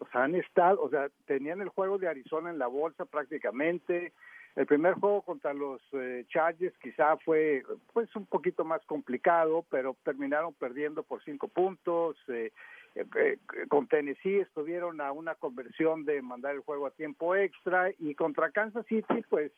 o 0.00 0.06
sea, 0.08 0.24
han 0.24 0.34
estado, 0.34 0.82
o 0.82 0.90
sea, 0.90 1.08
tenían 1.26 1.60
el 1.60 1.68
juego 1.68 1.98
de 1.98 2.08
Arizona 2.08 2.50
en 2.50 2.58
la 2.58 2.66
bolsa 2.66 3.04
prácticamente. 3.04 4.12
El 4.56 4.66
primer 4.66 4.94
juego 4.94 5.22
contra 5.22 5.52
los 5.52 5.80
eh, 5.92 6.24
Chargers 6.28 6.76
quizá 6.78 7.16
fue 7.18 7.64
pues 7.92 8.14
un 8.14 8.26
poquito 8.26 8.64
más 8.64 8.84
complicado, 8.86 9.64
pero 9.68 9.96
terminaron 10.04 10.54
perdiendo 10.54 11.02
por 11.02 11.22
cinco 11.24 11.48
puntos. 11.48 12.16
Eh, 12.28 12.52
eh, 12.94 13.38
con 13.68 13.88
Tennessee 13.88 14.38
estuvieron 14.38 15.00
a 15.00 15.10
una 15.10 15.34
conversión 15.34 16.04
de 16.04 16.22
mandar 16.22 16.54
el 16.54 16.60
juego 16.60 16.86
a 16.86 16.92
tiempo 16.92 17.34
extra 17.34 17.90
y 17.98 18.14
contra 18.14 18.52
Kansas 18.52 18.86
City, 18.86 19.24
pues 19.28 19.50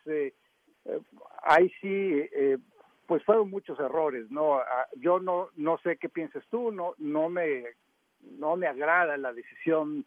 ahí 1.42 1.70
sí, 1.82 2.22
pues 3.06 3.22
fueron 3.24 3.50
muchos 3.50 3.78
errores. 3.78 4.30
No, 4.30 4.62
yo 4.96 5.20
no 5.20 5.50
no 5.56 5.76
sé 5.78 5.98
qué 5.98 6.08
piensas 6.08 6.44
tú, 6.48 6.72
no 6.72 6.94
no 6.96 7.28
me 7.28 7.64
no 8.22 8.56
me 8.56 8.66
agrada 8.66 9.18
la 9.18 9.34
decisión 9.34 10.06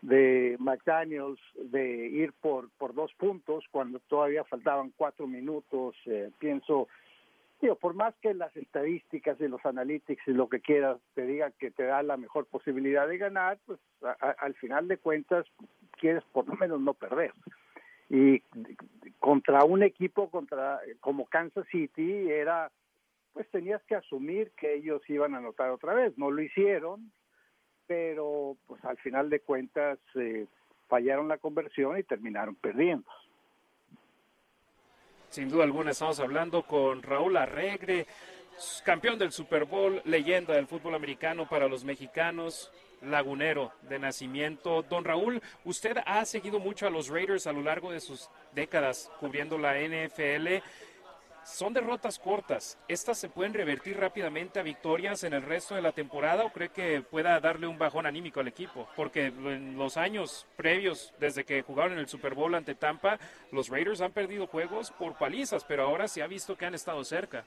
de 0.00 0.56
McDaniels 0.60 1.40
de 1.54 2.06
ir 2.08 2.32
por, 2.40 2.70
por 2.78 2.94
dos 2.94 3.12
puntos 3.14 3.64
cuando 3.70 3.98
todavía 4.00 4.44
faltaban 4.44 4.92
cuatro 4.96 5.26
minutos. 5.26 5.96
Eh, 6.06 6.30
pienso, 6.38 6.88
digo, 7.60 7.74
por 7.76 7.94
más 7.94 8.14
que 8.22 8.34
las 8.34 8.56
estadísticas 8.56 9.40
y 9.40 9.48
los 9.48 9.64
analytics 9.64 10.26
y 10.28 10.32
lo 10.32 10.48
que 10.48 10.60
quieras 10.60 10.98
te 11.14 11.26
digan 11.26 11.52
que 11.58 11.70
te 11.70 11.84
da 11.84 12.02
la 12.02 12.16
mejor 12.16 12.46
posibilidad 12.46 13.08
de 13.08 13.18
ganar, 13.18 13.58
pues 13.66 13.80
al 14.38 14.54
final 14.54 14.88
de 14.88 14.98
cuentas 14.98 15.46
quieres 15.92 16.22
por 16.32 16.46
lo 16.46 16.54
menos 16.54 16.80
no 16.80 16.94
perder. 16.94 17.32
Y 18.10 18.42
contra 19.18 19.64
un 19.64 19.82
equipo 19.82 20.30
contra 20.30 20.80
como 21.00 21.26
Kansas 21.26 21.66
City 21.70 22.30
era 22.30 22.70
pues 23.34 23.48
tenías 23.50 23.80
que 23.84 23.94
asumir 23.94 24.50
que 24.56 24.74
ellos 24.74 25.00
iban 25.08 25.34
a 25.34 25.38
anotar 25.38 25.70
otra 25.70 25.94
vez, 25.94 26.16
no 26.18 26.30
lo 26.30 26.42
hicieron, 26.42 27.12
pero 27.88 28.56
pues 28.66 28.84
al 28.84 28.98
final 28.98 29.28
de 29.30 29.40
cuentas 29.40 29.98
eh, 30.14 30.46
fallaron 30.88 31.26
la 31.26 31.38
conversión 31.38 31.98
y 31.98 32.04
terminaron 32.04 32.54
perdiendo. 32.54 33.10
Sin 35.30 35.48
duda 35.48 35.64
alguna 35.64 35.90
estamos 35.90 36.20
hablando 36.20 36.62
con 36.62 37.02
Raúl 37.02 37.36
Arregre, 37.36 38.06
campeón 38.84 39.18
del 39.18 39.32
Super 39.32 39.64
Bowl, 39.64 40.00
leyenda 40.04 40.54
del 40.54 40.66
fútbol 40.66 40.94
americano 40.94 41.48
para 41.48 41.68
los 41.68 41.84
mexicanos, 41.84 42.70
lagunero 43.02 43.72
de 43.82 43.98
nacimiento. 43.98 44.82
Don 44.82 45.04
Raúl, 45.04 45.42
usted 45.64 45.98
ha 46.04 46.24
seguido 46.24 46.58
mucho 46.58 46.86
a 46.86 46.90
los 46.90 47.08
Raiders 47.08 47.46
a 47.46 47.52
lo 47.52 47.62
largo 47.62 47.90
de 47.90 48.00
sus 48.00 48.30
décadas 48.54 49.10
cubriendo 49.20 49.58
la 49.58 49.74
NFL. 49.78 50.62
Son 51.48 51.72
derrotas 51.72 52.18
cortas. 52.18 52.78
¿Estas 52.88 53.18
se 53.18 53.30
pueden 53.30 53.54
revertir 53.54 53.98
rápidamente 53.98 54.60
a 54.60 54.62
victorias 54.62 55.24
en 55.24 55.32
el 55.32 55.42
resto 55.42 55.74
de 55.74 55.82
la 55.82 55.92
temporada 55.92 56.44
o 56.44 56.52
cree 56.52 56.68
que 56.68 57.00
pueda 57.00 57.40
darle 57.40 57.66
un 57.66 57.78
bajón 57.78 58.06
anímico 58.06 58.40
al 58.40 58.48
equipo? 58.48 58.86
Porque 58.94 59.26
en 59.26 59.76
los 59.76 59.96
años 59.96 60.46
previos, 60.56 61.14
desde 61.18 61.44
que 61.44 61.62
jugaron 61.62 61.94
en 61.94 62.00
el 62.00 62.06
Super 62.06 62.34
Bowl 62.34 62.54
ante 62.54 62.74
Tampa, 62.74 63.18
los 63.50 63.70
Raiders 63.70 64.02
han 64.02 64.12
perdido 64.12 64.46
juegos 64.46 64.92
por 64.92 65.16
palizas, 65.16 65.64
pero 65.64 65.84
ahora 65.84 66.06
se 66.06 66.22
ha 66.22 66.26
visto 66.26 66.54
que 66.54 66.66
han 66.66 66.74
estado 66.74 67.02
cerca. 67.02 67.44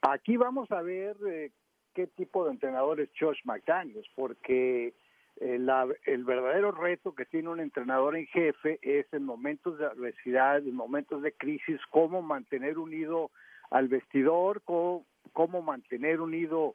Aquí 0.00 0.36
vamos 0.36 0.70
a 0.70 0.80
ver 0.80 1.16
eh, 1.28 1.50
qué 1.92 2.06
tipo 2.06 2.44
de 2.44 2.52
entrenador 2.52 3.00
es 3.00 3.10
Josh 3.18 3.40
McDaniels, 3.44 4.08
porque 4.14 4.94
eh, 5.38 5.58
el 6.06 6.24
verdadero 6.24 6.72
reto 6.72 7.14
que 7.14 7.26
tiene 7.26 7.48
un 7.48 7.60
entrenador 7.60 8.16
en 8.16 8.26
jefe 8.26 8.78
es 8.82 9.06
en 9.12 9.24
momentos 9.24 9.78
de 9.78 9.86
adversidad, 9.86 10.58
en 10.58 10.74
momentos 10.74 11.22
de 11.22 11.32
crisis, 11.32 11.80
cómo 11.90 12.22
mantener 12.22 12.78
unido 12.78 13.30
al 13.70 13.88
vestidor, 13.88 14.62
cómo, 14.62 15.04
cómo 15.32 15.62
mantener 15.62 16.20
unido 16.20 16.74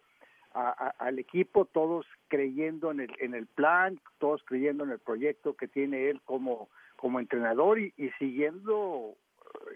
al 0.53 1.17
equipo, 1.17 1.63
todos 1.63 2.05
creyendo 2.27 2.91
en 2.91 2.99
el, 2.99 3.11
en 3.19 3.33
el 3.33 3.47
plan, 3.47 4.01
todos 4.19 4.43
creyendo 4.43 4.83
en 4.83 4.91
el 4.91 4.99
proyecto 4.99 5.55
que 5.55 5.69
tiene 5.69 6.09
él 6.09 6.21
como, 6.25 6.69
como 6.97 7.21
entrenador 7.21 7.79
y, 7.79 7.93
siguiendo 8.19 9.15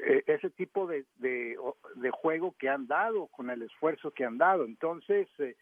eh, 0.06 0.24
ese 0.28 0.50
tipo 0.50 0.86
de, 0.86 1.06
de, 1.16 1.58
juego 2.12 2.54
que 2.60 2.68
han 2.68 2.88
dado, 2.88 3.28
con 3.28 3.50
el 3.50 3.62
esfuerzo 3.62 4.12
que 4.12 4.26
han 4.26 4.38
dado. 4.38 4.66
Entonces, 4.66 5.30
eh, 5.40 5.56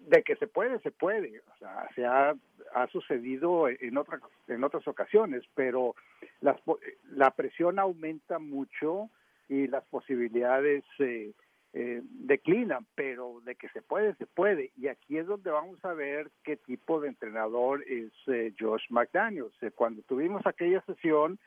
de 0.00 0.22
que 0.22 0.36
se 0.36 0.46
puede, 0.46 0.78
se 0.80 0.90
puede. 0.90 1.40
O 1.40 1.56
sea, 1.58 1.88
se 1.94 2.04
ha, 2.04 2.34
ha 2.74 2.86
sucedido 2.88 3.68
en, 3.68 3.96
otras 3.96 4.20
en 4.46 4.64
otras 4.64 4.86
ocasiones, 4.88 5.44
pero 5.54 5.94
la 6.40 7.30
presión 7.32 7.78
aumenta 7.78 8.38
mucho 8.38 9.10
y 9.48 9.66
las 9.66 9.84
posibilidades 9.86 10.84
eh, 10.98 11.32
eh, 11.74 12.00
declinan, 12.02 12.86
pero 12.94 13.40
de 13.44 13.54
que 13.54 13.68
se 13.68 13.82
puede, 13.82 14.14
se 14.14 14.26
puede. 14.26 14.72
Y 14.76 14.88
aquí 14.88 15.18
es 15.18 15.26
donde 15.26 15.50
vamos 15.50 15.84
a 15.84 15.92
ver 15.92 16.30
qué 16.42 16.56
tipo 16.56 17.00
de 17.00 17.08
entrenador 17.08 17.84
es 17.86 18.10
eh, 18.26 18.54
Josh 18.58 18.84
McDaniels. 18.88 19.54
Eh, 19.62 19.70
cuando 19.74 20.02
tuvimos 20.02 20.46
aquella 20.46 20.80
sesión, 20.86 21.38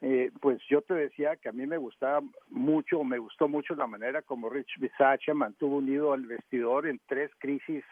eh, 0.00 0.30
pues 0.40 0.60
yo 0.68 0.82
te 0.82 0.94
decía 0.94 1.36
que 1.36 1.48
a 1.48 1.52
mí 1.52 1.66
me 1.66 1.78
gustaba 1.78 2.22
mucho, 2.50 3.04
me 3.04 3.18
gustó 3.18 3.48
mucho 3.48 3.74
la 3.74 3.86
manera 3.86 4.22
como 4.22 4.50
Rich 4.50 4.78
Bisaccia 4.78 5.34
mantuvo 5.34 5.76
unido 5.76 6.12
al 6.12 6.26
vestidor 6.26 6.86
en 6.86 7.00
tres 7.06 7.30
crisis 7.38 7.84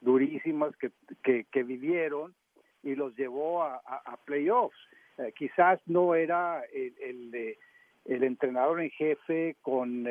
durísimas 0.00 0.74
que, 0.76 1.44
que, 1.44 1.62
vivieron 1.62 2.34
y 2.82 2.96
los 2.96 3.16
llevó 3.16 3.62
a, 3.62 3.76
a, 3.86 4.16
playoffs. 4.24 4.76
quizás 5.36 5.80
no 5.86 6.16
era 6.16 6.64
el, 6.72 6.94
el, 7.00 7.56
el, 8.06 8.24
entrenador 8.24 8.80
en 8.80 8.90
jefe 8.90 9.56
con 9.62 10.04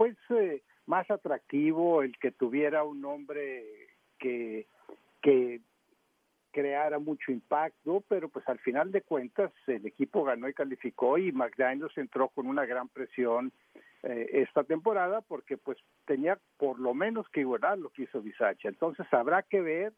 pues 0.00 0.16
eh, 0.30 0.62
más 0.86 1.10
atractivo 1.10 2.02
el 2.02 2.18
que 2.18 2.30
tuviera 2.30 2.84
un 2.84 3.02
nombre 3.02 3.64
que, 4.18 4.66
que 5.20 5.60
creara 6.50 6.98
mucho 6.98 7.32
impacto, 7.32 8.02
pero 8.08 8.28
pues 8.28 8.48
al 8.48 8.58
final 8.58 8.92
de 8.92 9.02
cuentas 9.02 9.52
el 9.66 9.86
equipo 9.86 10.24
ganó 10.24 10.48
y 10.48 10.54
calificó 10.54 11.18
y 11.18 11.32
McDaniels 11.32 11.96
entró 11.96 12.28
con 12.28 12.46
una 12.46 12.66
gran 12.66 12.88
presión 12.88 13.52
eh, 14.02 14.28
esta 14.32 14.64
temporada 14.64 15.20
porque 15.20 15.56
pues 15.56 15.78
tenía 16.06 16.38
por 16.56 16.78
lo 16.78 16.94
menos 16.94 17.28
que 17.28 17.40
igualar 17.40 17.78
lo 17.78 17.90
que 17.90 18.02
hizo 18.02 18.22
Bisacha. 18.22 18.68
Entonces 18.68 19.06
habrá 19.12 19.42
que 19.42 19.60
ver 19.60 19.92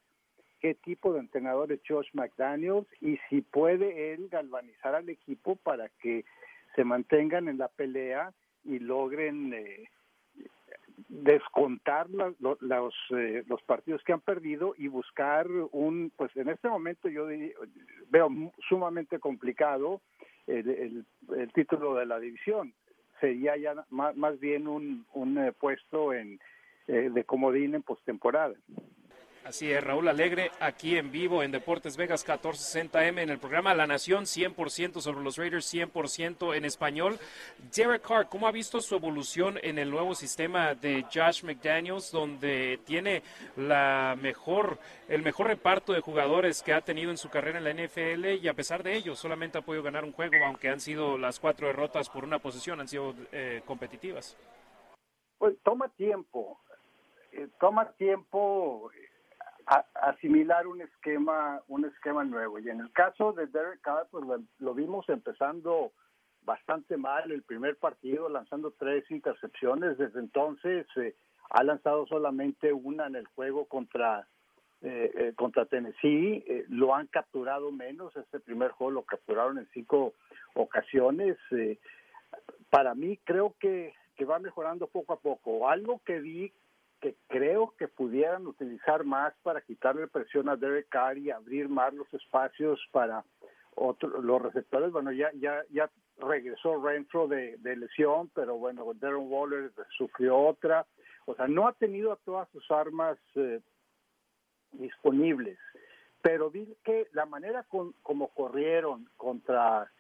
qué 0.61 0.74
tipo 0.74 1.12
de 1.12 1.20
entrenador 1.20 1.72
es 1.72 1.80
Josh 1.86 2.09
McDaniels 2.12 2.86
y 3.00 3.18
si 3.28 3.42
puede 3.42 4.12
él 4.12 4.28
galvanizar 4.28 4.94
al 4.94 5.09
equipo 5.09 5.57
para 5.57 5.88
que 6.00 6.24
se 6.74 6.84
mantengan 6.84 7.48
en 7.48 7.59
la 7.59 7.68
pelea 7.68 8.32
y 8.64 8.78
logren 8.78 9.53
eh, 9.55 9.88
descontar 11.09 12.09
los, 12.11 12.95
eh, 13.16 13.45
los 13.47 13.62
partidos 13.62 14.03
que 14.05 14.12
han 14.12 14.20
perdido 14.20 14.74
y 14.76 14.88
buscar 14.88 15.47
un, 15.72 16.12
pues 16.16 16.34
en 16.36 16.49
este 16.49 16.68
momento 16.68 17.09
yo 17.09 17.26
veo 18.11 18.28
sumamente 18.68 19.18
complicado 19.18 20.01
el, 20.47 21.05
el, 21.36 21.53
título 21.53 21.95
de 21.95 22.07
la 22.07 22.18
división. 22.18 22.72
Sería 23.20 23.57
ya 23.57 23.74
más, 23.90 24.16
más 24.16 24.38
bien 24.40 24.66
un, 24.66 25.07
un 25.14 25.38
eh, 25.38 25.53
puesto 25.53 26.12
en, 26.12 26.40
de 26.86 27.24
comodín 27.24 27.74
en 27.74 27.82
postemporada. 27.82 28.55
Así 29.45 29.72
es, 29.72 29.82
Raúl 29.82 30.07
Alegre, 30.07 30.53
aquí 30.61 30.97
en 30.97 31.11
vivo 31.11 31.43
en 31.43 31.51
Deportes 31.51 31.97
Vegas 31.97 32.24
1460M 32.24 33.22
en 33.22 33.28
el 33.28 33.40
programa 33.40 33.74
La 33.74 33.88
Nación, 33.88 34.22
100% 34.22 35.01
sobre 35.01 35.20
los 35.20 35.36
Raiders, 35.36 35.74
100% 35.74 36.55
en 36.55 36.64
español. 36.64 37.18
Derek 37.74 38.07
Carr, 38.07 38.28
¿cómo 38.28 38.47
ha 38.47 38.53
visto 38.53 38.80
su 38.80 38.95
evolución 38.95 39.59
en 39.61 39.80
el 39.80 39.90
nuevo 39.90 40.14
sistema 40.14 40.76
de 40.76 41.05
Josh 41.12 41.43
McDaniels, 41.43 42.12
donde 42.12 42.78
tiene 42.84 43.24
la 43.57 44.16
mejor, 44.16 44.78
el 45.09 45.22
mejor 45.22 45.49
reparto 45.49 45.93
de 45.93 46.01
jugadores 46.01 46.62
que 46.62 46.72
ha 46.72 46.80
tenido 46.80 47.11
en 47.11 47.18
su 47.18 47.28
carrera 47.28 47.59
en 47.59 47.64
la 47.64 47.74
NFL 47.74 48.40
y 48.40 48.47
a 48.47 48.55
pesar 48.55 48.84
de 48.84 48.95
ello 48.95 49.16
solamente 49.16 49.59
ha 49.59 49.62
podido 49.62 49.82
ganar 49.82 50.05
un 50.05 50.12
juego, 50.12 50.36
aunque 50.47 50.68
han 50.68 50.78
sido 50.78 51.18
las 51.18 51.40
cuatro 51.40 51.66
derrotas 51.66 52.09
por 52.09 52.22
una 52.22 52.38
posición, 52.38 52.80
han 52.80 52.86
sido 52.86 53.12
eh, 53.32 53.61
competitivas? 53.64 54.36
Pues 55.36 55.57
toma 55.64 55.88
tiempo, 55.88 56.61
eh, 57.32 57.49
toma 57.59 57.90
tiempo 57.95 58.88
asimilar 59.67 60.67
un 60.67 60.81
esquema 60.83 61.63
un 61.69 61.85
esquema 61.85 62.25
nuevo. 62.25 62.59
Y 62.59 62.69
en 62.69 62.81
el 62.81 62.93
caso 62.93 63.33
de 63.33 63.47
Derek 63.47 63.81
Carr 63.81 64.07
pues 64.11 64.25
lo, 64.59 64.75
vimos 64.75 65.09
empezando 65.09 65.93
bastante 66.45 66.97
mal 66.97 67.31
el 67.31 67.43
primer 67.43 67.77
partido 67.77 68.29
lanzando 68.29 68.73
tres 68.73 69.09
intercepciones. 69.11 69.99
Desde 69.99 70.21
entonces 70.21 70.87
eh, 70.97 71.15
ha 71.51 71.63
lanzado 71.63 72.07
solamente 72.07 72.73
una 72.73 73.07
en 73.07 73.17
el 73.17 73.27
juego 73.27 73.67
contra 73.67 74.27
eh, 74.83 75.13
eh, 75.15 75.33
contra 75.37 75.67
Tennessee. 75.67 76.45
Lo 76.69 76.95
han 76.95 77.07
capturado 77.07 77.71
menos. 77.71 78.17
Este 78.17 78.41
primer 78.41 78.73
juego 78.73 78.91
lo 78.91 79.03
capturaron 79.03 79.59
en 79.59 79.69
cinco 79.73 80.15
ocasiones. 80.55 81.37
Para 82.71 82.95
mí 82.95 83.19
creo 83.25 83.55
que 83.61 83.95
que 84.17 84.25
va 84.25 84.39
mejorando 84.39 84.87
poco 84.87 85.15
a 85.15 85.21
poco. 85.21 85.69
Algo 85.69 86.01
que 86.05 86.21
vi 86.21 86.53
que 87.03 87.16
creo 87.26 87.74
que 87.76 87.88
pudieran 87.88 88.46
utilizar 88.46 89.05
más 89.05 89.34
para 89.42 89.61
quitarle 89.61 90.07
presión 90.07 90.48
a 90.48 90.57
Derek 90.57 90.88
Carr 90.88 91.18
y 91.18 91.32
abrir 91.32 91.68
más 91.68 91.92
los 91.92 92.07
espacios 92.14 92.80
para 92.92 93.24
otros 93.74 94.24
los 94.24 94.40
receptores. 94.40 94.92
Bueno, 94.92 95.11
ya 95.11 95.30
ya 95.34 95.62
ya 95.70 95.90
regresó 96.18 96.80
Renfro 96.80 97.26
de, 97.26 97.59
lesión, 97.76 98.30
pero 98.34 98.57
bueno, 98.57 98.86
Darren 98.94 99.26
Waller 99.28 99.72
sufrió 99.98 100.38
otra. 100.38 100.86
O 101.26 101.34
sea, 101.34 101.48
no 101.48 101.66
ha 101.66 101.72
tenido 101.72 102.12
a 102.12 102.16
todas 102.24 102.48
sus 102.50 102.70
armas 102.70 103.18
eh, 103.34 103.61
disponibles. 104.72 105.59
Pero 106.22 106.50
vi 106.50 106.76
que 106.84 107.09
la 107.12 107.26
manera 107.26 107.64
con, 107.64 107.94
como 108.03 108.28
corrieron 108.28 109.09
contra 109.16 109.90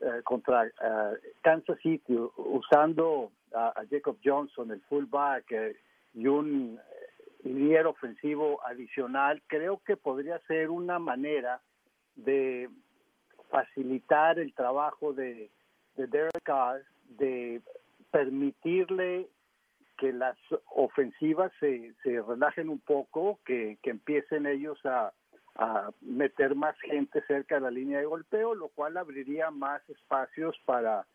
eh, 0.00 0.22
contra 0.22 0.66
eh, 0.66 0.70
Kansas 1.42 1.80
City 1.80 2.16
usando 2.36 3.32
a, 3.52 3.82
Jacob 3.90 4.18
Johnson, 4.22 4.70
el 4.70 4.80
fullback, 4.82 5.52
y 6.18 6.26
un 6.26 6.80
líder 7.44 7.86
ofensivo 7.86 8.60
adicional, 8.66 9.40
creo 9.46 9.80
que 9.86 9.96
podría 9.96 10.40
ser 10.48 10.68
una 10.68 10.98
manera 10.98 11.60
de 12.16 12.68
facilitar 13.50 14.40
el 14.40 14.52
trabajo 14.52 15.12
de, 15.12 15.48
de 15.94 16.06
Derek 16.08 16.42
Carr, 16.42 16.82
de 17.10 17.62
permitirle 18.10 19.28
que 19.96 20.12
las 20.12 20.36
ofensivas 20.74 21.52
se, 21.60 21.94
se 22.02 22.20
relajen 22.20 22.68
un 22.68 22.80
poco, 22.80 23.38
que, 23.44 23.78
que 23.80 23.90
empiecen 23.90 24.46
ellos 24.46 24.84
a, 24.84 25.12
a 25.54 25.90
meter 26.00 26.56
más 26.56 26.76
gente 26.80 27.22
cerca 27.28 27.56
de 27.56 27.60
la 27.60 27.70
línea 27.70 28.00
de 28.00 28.06
golpeo, 28.06 28.56
lo 28.56 28.68
cual 28.70 28.96
abriría 28.96 29.52
más 29.52 29.88
espacios 29.88 30.56
para, 30.64 31.06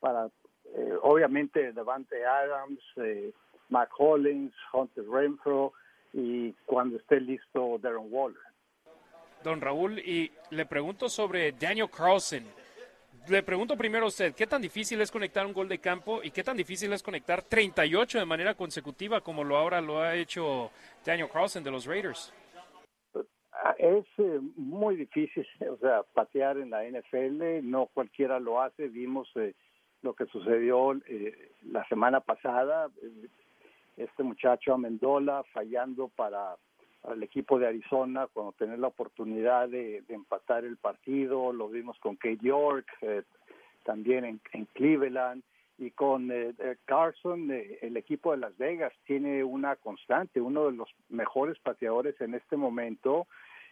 para 0.00 0.30
eh, 0.74 0.94
obviamente, 1.02 1.72
Devante 1.72 2.26
Adams, 2.26 2.80
eh, 2.96 3.32
Mac 3.68 3.90
Hollins, 3.98 4.54
Hunter 4.72 5.04
Renfro 5.08 5.72
y 6.12 6.52
cuando 6.64 6.96
esté 6.96 7.20
listo 7.20 7.78
Darren 7.78 8.06
Waller. 8.10 8.40
Don 9.44 9.60
Raúl, 9.60 9.98
y 10.00 10.32
le 10.50 10.66
pregunto 10.66 11.08
sobre 11.08 11.52
Daniel 11.52 11.88
Carlson. 11.90 12.42
Le 13.28 13.42
pregunto 13.42 13.76
primero 13.76 14.06
a 14.06 14.08
usted, 14.08 14.34
¿qué 14.34 14.46
tan 14.46 14.62
difícil 14.62 15.00
es 15.00 15.10
conectar 15.10 15.44
un 15.44 15.52
gol 15.52 15.68
de 15.68 15.78
campo 15.78 16.22
y 16.22 16.30
qué 16.30 16.42
tan 16.42 16.56
difícil 16.56 16.92
es 16.92 17.02
conectar 17.02 17.42
38 17.42 18.18
de 18.18 18.24
manera 18.24 18.54
consecutiva 18.54 19.20
como 19.20 19.44
lo 19.44 19.56
ahora 19.56 19.80
lo 19.80 20.00
ha 20.00 20.14
hecho 20.14 20.70
Daniel 21.04 21.28
Carlson 21.30 21.62
de 21.62 21.70
los 21.70 21.84
Raiders? 21.84 22.32
Es 23.76 24.06
eh, 24.18 24.40
muy 24.56 24.96
difícil, 24.96 25.46
o 25.70 25.76
sea, 25.76 26.02
patear 26.14 26.58
en 26.58 26.70
la 26.70 26.84
NFL, 26.84 27.60
no 27.62 27.86
cualquiera 27.86 28.40
lo 28.40 28.62
hace. 28.62 28.88
Vimos 28.88 29.28
eh, 29.36 29.54
lo 30.02 30.14
que 30.14 30.26
sucedió 30.26 30.94
eh, 31.06 31.52
la 31.64 31.86
semana 31.88 32.20
pasada 32.20 32.90
este 33.98 34.22
muchacho 34.22 34.74
Amendola 34.74 35.42
fallando 35.52 36.08
para, 36.08 36.56
el 37.12 37.22
equipo 37.22 37.58
de 37.58 37.68
Arizona 37.68 38.26
cuando 38.32 38.52
tener 38.52 38.78
la 38.78 38.88
oportunidad 38.88 39.68
de, 39.68 40.02
empatar 40.08 40.64
el 40.64 40.76
partido, 40.76 41.52
lo 41.52 41.68
vimos 41.68 41.98
con 41.98 42.16
Kate 42.16 42.38
York, 42.42 42.86
eh, 43.02 43.22
también 43.84 44.24
en, 44.24 44.40
Cleveland 44.74 45.42
y 45.78 45.90
con 45.92 46.30
eh, 46.30 46.54
eh, 46.58 46.76
Carson, 46.84 47.50
el 47.50 47.96
equipo 47.96 48.32
de 48.32 48.38
Las 48.38 48.56
Vegas 48.58 48.92
tiene 49.06 49.44
una 49.44 49.76
constante, 49.76 50.40
uno 50.40 50.66
de 50.66 50.76
los 50.76 50.88
mejores 51.08 51.58
pateadores 51.60 52.20
en 52.20 52.34
este 52.34 52.56
momento 52.56 53.26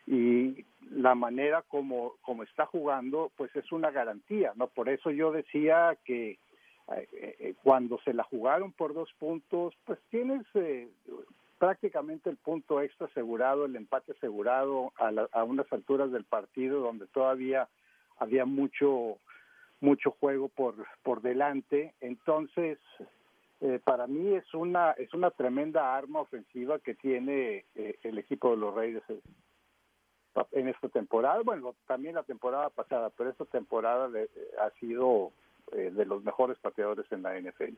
y 0.07 0.65
la 0.91 1.17
manera 1.17 1.63
como, 1.63 2.15
como 2.23 2.45
está 2.45 2.65
jugando, 2.67 3.33
pues 3.37 3.55
es 3.57 3.73
una 3.73 3.91
garantía, 3.91 4.53
¿no? 4.55 4.69
Por 4.69 4.89
eso 4.89 5.11
yo 5.11 5.33
decía 5.33 5.99
que 6.05 6.31
eh, 6.31 6.39
eh, 6.39 6.46
cuando 7.63 7.99
se 8.05 8.15
la 8.15 8.23
jugaron 8.23 8.73
por 8.73 8.95
dos 8.95 9.13
puntos, 9.19 9.75
pues 9.85 9.99
tienes 10.11 10.47
eh, 10.55 10.89
prácticamente 11.59 12.31
el 12.31 12.37
punto 12.37 12.81
extra 12.81 13.07
asegurado, 13.09 13.65
el 13.65 13.75
empate 13.77 14.13
asegurado 14.13 14.93
a, 14.99 15.11
a 15.33 15.45
unas 15.45 15.71
alturas 15.73 16.13
del 16.13 16.25
partido 16.25 16.81
donde 16.81 17.07
todavía 17.09 17.69
había 18.19 18.45
mucho 18.45 19.19
mucho 19.81 20.13
juego 20.13 20.49
por 20.49 20.75
por 21.03 21.23
delante. 21.23 21.95
Entonces, 22.01 22.79
eh, 23.61 23.81
para 23.83 24.07
mí 24.07 24.35
es 24.35 24.55
una 24.55 24.93
es 24.93 25.13
una 25.13 25.31
tremenda 25.31 25.97
arma 25.97 26.21
ofensiva 26.21 26.79
que 26.79 26.95
tiene 26.95 27.65
eh, 27.75 27.99
el 28.05 28.19
equipo 28.19 28.51
de 28.51 28.59
los 28.59 28.75
Raiders 28.75 29.05
en 30.53 30.69
esta 30.69 30.89
temporada. 30.89 31.41
Bueno, 31.43 31.75
también 31.87 32.15
la 32.15 32.23
temporada 32.23 32.71
pasada, 32.71 33.11
pero 33.11 33.31
esta 33.31 33.47
temporada 33.47 34.09
ha 34.61 34.71
sido 34.79 35.33
de 35.73 36.05
los 36.05 36.23
mejores 36.23 36.59
pateadores 36.59 37.11
en 37.11 37.23
la 37.23 37.39
NFL. 37.39 37.75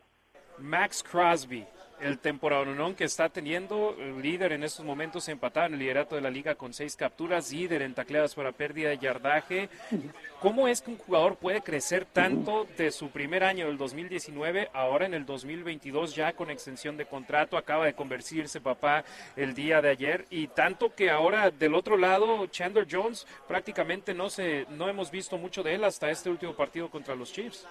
Max 0.61 1.03
Crosby, 1.03 1.67
el 2.01 2.19
temporadón 2.19 2.95
que 2.95 3.05
está 3.05 3.29
teniendo, 3.29 3.97
líder 4.23 4.53
en 4.53 4.63
estos 4.63 4.85
momentos 4.85 5.29
empatado 5.29 5.67
en 5.67 5.75
el 5.75 5.81
liderato 5.81 6.15
de 6.15 6.21
la 6.21 6.31
liga 6.31 6.55
con 6.55 6.73
seis 6.73 6.97
capturas, 6.97 7.51
líder 7.53 7.83
en 7.83 7.95
tacleadas 7.95 8.35
para 8.35 8.53
pérdida 8.53 8.91
de 8.91 8.99
yardaje. 8.99 9.69
¿Cómo 10.41 10.69
es 10.69 10.81
que 10.81 10.91
un 10.91 10.99
jugador 10.99 11.37
puede 11.37 11.61
crecer 11.61 12.05
tanto 12.05 12.67
de 12.77 12.93
su 12.93 13.11
primer 13.11 13.43
año 13.43 13.67
del 13.67 13.77
2019, 13.77 14.71
ahora 14.73 15.07
en 15.07 15.15
el 15.15 15.27
2022 15.27 16.15
ya 16.15 16.33
con 16.33 16.51
extensión 16.51 16.97
de 16.97 17.07
contrato, 17.07 17.57
acaba 17.57 17.87
de 17.87 17.95
convertirse 17.95 18.61
papá 18.61 19.05
el 19.37 19.55
día 19.55 19.83
de 19.83 19.91
ayer 19.91 20.27
y 20.31 20.47
tanto 20.49 20.95
que 20.95 21.11
ahora 21.11 21.51
del 21.51 21.75
otro 21.75 21.97
lado 21.97 22.47
Chandler 22.47 22.87
Jones 22.89 23.27
prácticamente 23.49 24.15
no 24.15 24.31
se 24.31 24.67
no 24.71 24.89
hemos 24.89 25.11
visto 25.11 25.37
mucho 25.37 25.63
de 25.63 25.75
él 25.75 25.85
hasta 25.85 26.11
este 26.11 26.31
último 26.31 26.55
partido 26.55 26.89
contra 26.91 27.15
los 27.15 27.33
Chiefs. 27.33 27.67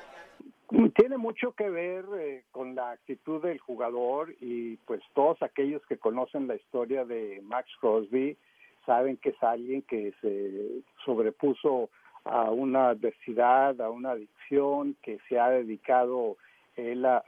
Tiene 0.70 1.18
mucho 1.18 1.54
que 1.54 1.70
ver 1.70 2.04
eh, 2.20 2.44
con 2.52 2.76
la 2.76 2.92
actitud 2.92 3.42
del 3.42 3.58
jugador 3.58 4.36
y 4.42 4.76
pues 4.86 5.02
todos 5.14 5.42
aquellos 5.42 5.86
que 5.86 5.98
conocen 5.98 6.48
la 6.48 6.56
historia 6.56 7.06
de 7.06 7.40
Max 7.44 7.70
Crosby 7.80 8.36
saben 8.86 9.16
que 9.18 9.30
es 9.30 9.44
alguien 9.44 9.82
que 9.84 10.14
se 10.20 10.84
sobrepuso 11.06 11.90
a 12.26 12.52
una 12.52 12.90
adversidad, 12.90 13.80
a 13.80 13.90
una 13.90 14.12
adicción, 14.12 14.98
que 15.02 15.20
se 15.30 15.40
ha 15.40 15.50
dedicado 15.50 16.36
él 16.76 17.06
a, 17.06 17.22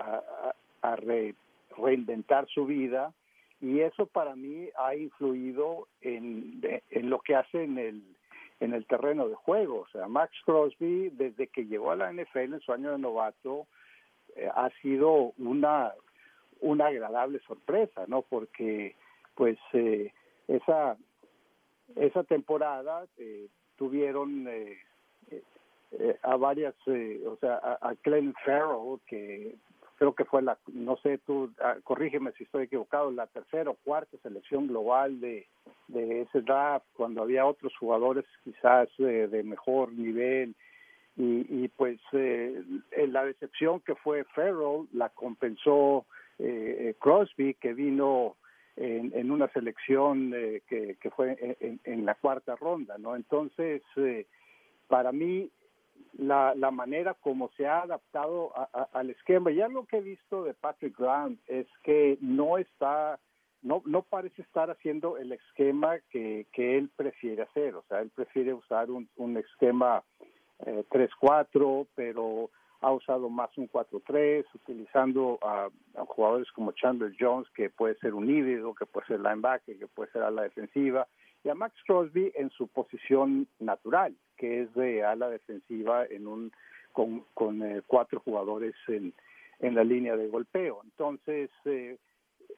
reinventar 1.78 2.46
su 2.48 2.66
vida. 2.66 3.14
Y 3.62 3.80
eso 3.80 4.06
para 4.06 4.36
mí 4.36 4.68
ha 4.78 4.96
influido 4.96 5.88
en 6.02 6.62
lo 7.04 7.20
que 7.20 7.36
hace 7.36 7.64
en 7.64 7.78
el 7.78 8.04
en 8.60 8.74
el 8.74 8.86
terreno 8.86 9.28
de 9.28 9.36
juego. 9.36 9.82
O 9.82 9.88
sea, 9.89 10.07
Max 10.07 10.34
Crosby, 10.45 11.10
desde 11.10 11.47
que 11.47 11.66
llegó 11.66 11.91
a 11.91 11.95
la 11.95 12.12
NFL 12.12 12.53
en 12.53 12.60
su 12.62 12.72
año 12.72 12.91
de 12.91 12.99
novato, 12.99 13.68
eh, 14.36 14.49
ha 14.53 14.70
sido 14.82 15.34
una, 15.38 15.93
una 16.60 16.88
agradable 16.88 17.39
sorpresa, 17.47 18.05
¿no? 18.07 18.22
Porque, 18.22 18.95
pues, 19.36 19.57
eh, 19.74 20.14
esa, 20.47 20.97
esa 21.95 22.24
temporada 22.24 23.05
eh, 23.18 23.47
tuvieron 23.78 24.47
a 26.22 26.36
varias, 26.36 26.76
o 26.88 27.38
sea, 27.38 27.55
a, 27.55 27.89
a 27.89 27.95
Glenn 28.03 28.34
Farrell, 28.45 28.99
que 29.07 29.55
creo 30.00 30.16
que 30.16 30.26
fue 30.26 30.41
la, 30.41 30.58
no 30.74 30.97
sé, 30.97 31.20
tú, 31.20 31.52
ah, 31.62 31.76
corrígeme 31.84 32.32
si 32.32 32.45
estoy 32.45 32.64
equivocado, 32.64 33.12
la 33.12 33.28
tercera 33.28 33.70
o 33.70 33.76
cuarta 33.76 34.18
selección 34.24 34.68
global 34.68 35.20
de, 35.20 35.45
de 35.89 36.22
ese 36.22 36.41
draft, 36.41 36.86
cuando 36.95 37.22
había 37.22 37.45
otros 37.45 37.76
jugadores 37.78 38.26
quizás 38.43 38.89
de 38.97 39.43
mejor 39.43 39.91
nivel. 39.91 40.56
Y, 41.18 41.45
y 41.64 41.68
pues 41.68 42.00
eh, 42.14 42.64
la 43.10 43.26
decepción 43.26 43.82
que 43.82 43.93
fue 43.95 44.24
Farrell 44.36 44.88
la 44.93 45.10
compensó 45.10 46.06
eh, 46.39 46.95
Crosby, 47.00 47.56
que 47.56 47.74
vino 47.74 48.38
en, 48.80 49.12
en 49.14 49.30
una 49.30 49.50
selección 49.50 50.32
eh, 50.34 50.62
que, 50.68 50.95
que 51.02 51.10
fue 51.12 51.58
en, 51.60 51.82
en, 51.84 52.06
la 52.06 52.16
cuarta 52.16 52.56
ronda, 52.56 52.97
¿no? 52.97 53.18
Entonces, 53.18 53.82
eh, 53.97 54.26
para 54.88 55.12
mí, 55.12 55.52
la, 56.18 56.54
la 56.56 56.72
manera 56.72 57.14
como 57.14 57.50
se 57.56 57.66
ha 57.66 57.82
adaptado 57.82 58.52
al 58.93 59.10
esquema. 59.10 59.52
Y 59.52 59.62
algo 59.62 59.86
que 59.86 59.97
he 59.97 60.02
visto 60.02 60.43
de 60.43 60.54
Patrick 60.54 60.97
Graham 60.97 61.38
es 61.47 61.68
que 61.84 62.18
no 62.22 62.58
está, 62.58 63.20
no, 63.62 63.82
no 63.86 64.02
parece 64.02 64.41
estar 64.41 64.70
haciendo 64.70 65.18
el 65.18 65.32
esquema 65.32 66.00
que, 66.10 66.47
que 66.52 66.78
él 66.78 66.89
prefiere 66.95 67.43
hacer. 67.43 67.76
O 67.76 67.84
sea, 67.88 68.02
él 68.02 68.12
prefiere 68.14 68.54
usar 68.54 68.91
un, 68.91 69.10
un 69.16 69.38
esquema 69.38 70.04
eh, 70.66 70.84
3-4, 70.89 71.88
pero 71.95 72.50
ha 72.82 72.91
usado 72.91 73.30
más 73.30 73.50
un 73.58 73.70
4-3, 73.70 74.45
utilizando 74.54 75.38
a, 75.41 75.70
a, 75.95 76.06
jugadores 76.06 76.50
como 76.52 76.72
Chandler 76.72 77.14
Jones, 77.20 77.47
que 77.54 77.70
puede 77.70 77.95
ser 77.95 78.14
un 78.14 78.30
híbrido, 78.30 78.74
que 78.74 78.86
puede 78.86 79.08
ser 79.08 79.20
linebacker, 79.20 79.78
que 79.78 79.88
puede 79.88 80.12
ser 80.12 80.24
a 80.24 80.32
la 80.32 80.43
defensiva, 80.43 81.08
y 81.44 81.50
a 81.50 81.56
Max 81.56 81.76
Crosby 81.86 82.32
en 82.36 82.50
su 82.52 82.68
posición 82.68 83.48
natural, 83.60 84.16
que 84.38 84.62
es 84.62 84.74
de 84.74 85.04
ala 85.04 85.30
defensiva 85.30 86.06
en 86.06 86.28
un 86.28 86.52
con, 86.92 87.64
eh, 87.64 87.82
cuatro 87.88 88.20
jugadores 88.20 88.76
en, 88.88 89.14
en 89.60 89.76
la 89.76 89.84
línea 89.84 90.18
de 90.18 90.28
golpeo. 90.28 90.82
Entonces, 90.84 91.50
eh, 91.66 91.98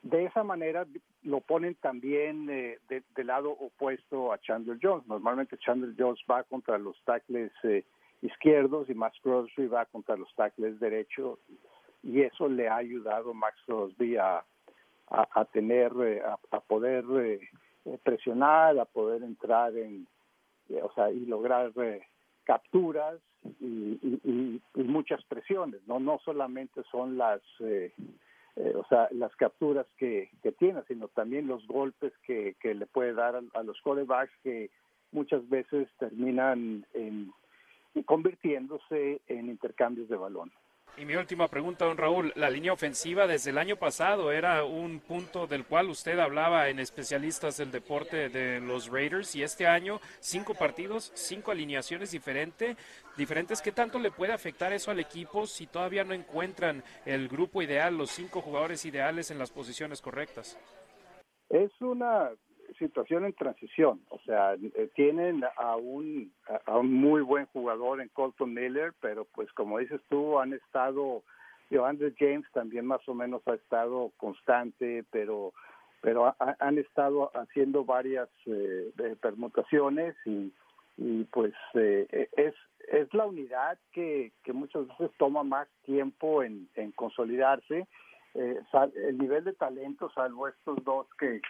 de 0.01 0.25
esa 0.25 0.43
manera 0.43 0.87
lo 1.23 1.41
ponen 1.41 1.75
también 1.75 2.49
eh, 2.49 2.79
de, 2.89 3.03
del 3.15 3.27
lado 3.27 3.51
opuesto 3.51 4.33
a 4.33 4.39
Chandler 4.39 4.79
Jones. 4.81 5.05
Normalmente 5.07 5.57
Chandler 5.57 5.93
Jones 5.97 6.19
va 6.29 6.43
contra 6.43 6.77
los 6.77 6.99
tackles 7.03 7.51
eh, 7.63 7.85
izquierdos 8.21 8.89
y 8.89 8.95
Max 8.95 9.17
Crosby 9.21 9.67
va 9.67 9.85
contra 9.85 10.15
los 10.15 10.33
tackles 10.35 10.79
derechos 10.79 11.39
y 12.03 12.21
eso 12.21 12.47
le 12.47 12.67
ha 12.67 12.77
ayudado 12.77 13.31
a 13.31 13.35
Max 13.35 13.57
Crosby 13.65 14.17
a, 14.17 14.43
a, 15.07 15.45
tener, 15.45 15.91
eh, 16.03 16.21
a, 16.21 16.39
a, 16.55 16.59
poder 16.61 17.05
eh, 17.85 17.97
presionar, 18.03 18.77
a 18.79 18.85
poder 18.85 19.23
entrar 19.23 19.75
en, 19.75 20.07
eh, 20.69 20.81
o 20.81 20.91
sea, 20.93 21.11
y 21.11 21.25
lograr 21.25 21.71
eh, 21.77 22.01
capturas 22.43 23.19
y, 23.59 23.99
y, 24.23 24.61
muchas 24.75 25.23
presiones, 25.25 25.81
no 25.87 25.99
no 25.99 26.19
solamente 26.23 26.83
son 26.91 27.17
las 27.17 27.41
eh, 27.59 27.93
o 28.75 28.85
sea 28.89 29.07
las 29.11 29.35
capturas 29.35 29.87
que, 29.97 30.29
que 30.43 30.51
tiene, 30.51 30.81
sino 30.87 31.07
también 31.07 31.47
los 31.47 31.65
golpes 31.65 32.13
que, 32.25 32.55
que 32.59 32.75
le 32.75 32.85
puede 32.85 33.13
dar 33.13 33.35
a, 33.35 33.41
a 33.53 33.63
los 33.63 33.79
corebacks 33.81 34.33
que 34.43 34.69
muchas 35.11 35.47
veces 35.49 35.87
terminan 35.99 36.85
en, 36.93 37.31
convirtiéndose 38.05 39.21
en 39.27 39.49
intercambios 39.49 40.09
de 40.09 40.17
balón. 40.17 40.51
Y 40.97 41.05
mi 41.05 41.15
última 41.15 41.47
pregunta, 41.47 41.85
don 41.85 41.97
Raúl, 41.97 42.33
la 42.35 42.49
línea 42.49 42.73
ofensiva 42.73 43.25
desde 43.25 43.49
el 43.49 43.57
año 43.57 43.75
pasado 43.75 44.31
era 44.31 44.63
un 44.65 44.99
punto 44.99 45.47
del 45.47 45.65
cual 45.65 45.89
usted 45.89 46.19
hablaba 46.19 46.69
en 46.69 46.79
especialistas 46.79 47.57
del 47.57 47.71
deporte 47.71 48.29
de 48.29 48.59
los 48.59 48.87
Raiders 48.87 49.35
y 49.35 49.41
este 49.41 49.65
año 49.65 49.99
cinco 50.19 50.53
partidos, 50.53 51.11
cinco 51.15 51.51
alineaciones 51.51 52.11
diferentes, 52.11 52.77
diferentes. 53.17 53.61
¿Qué 53.61 53.71
tanto 53.71 53.99
le 53.99 54.11
puede 54.11 54.33
afectar 54.33 54.73
eso 54.73 54.91
al 54.91 54.99
equipo 54.99 55.47
si 55.47 55.65
todavía 55.65 56.03
no 56.03 56.13
encuentran 56.13 56.83
el 57.05 57.29
grupo 57.29 57.61
ideal, 57.61 57.97
los 57.97 58.11
cinco 58.11 58.41
jugadores 58.41 58.85
ideales 58.85 59.31
en 59.31 59.39
las 59.39 59.49
posiciones 59.49 60.01
correctas? 60.01 60.59
Es 61.49 61.71
una 61.81 62.29
situación 62.77 63.25
en 63.25 63.33
transición, 63.33 64.01
o 64.09 64.19
sea, 64.19 64.53
eh, 64.53 64.89
tienen 64.95 65.43
a 65.57 65.75
un, 65.75 66.31
a 66.65 66.77
un 66.77 66.93
muy 66.93 67.21
buen 67.21 67.45
jugador 67.47 68.01
en 68.01 68.09
Colton 68.09 68.53
Miller, 68.53 68.93
pero 69.01 69.25
pues 69.25 69.51
como 69.53 69.79
dices 69.79 70.01
tú, 70.09 70.39
han 70.39 70.53
estado, 70.53 71.23
yo, 71.69 71.85
Andrew 71.85 72.13
James 72.17 72.45
también 72.53 72.85
más 72.85 73.07
o 73.07 73.13
menos 73.13 73.41
ha 73.47 73.55
estado 73.55 74.11
constante, 74.17 75.03
pero 75.11 75.53
pero 76.03 76.25
ha, 76.25 76.35
han 76.59 76.79
estado 76.79 77.29
haciendo 77.35 77.85
varias 77.85 78.27
eh, 78.47 78.91
permutaciones 79.21 80.15
y, 80.25 80.51
y 80.97 81.25
pues 81.25 81.53
eh, 81.75 82.27
es 82.35 82.55
es 82.87 83.13
la 83.13 83.25
unidad 83.25 83.77
que, 83.91 84.31
que 84.43 84.53
muchas 84.53 84.87
veces 84.87 85.11
toma 85.17 85.43
más 85.43 85.67
tiempo 85.85 86.41
en, 86.43 86.67
en 86.75 86.91
consolidarse 86.91 87.87
eh, 88.33 88.59
el 89.07 89.17
nivel 89.17 89.43
de 89.43 89.53
talento, 89.53 90.09
salvo 90.11 90.47
estos 90.47 90.83
dos 90.83 91.07
que, 91.19 91.41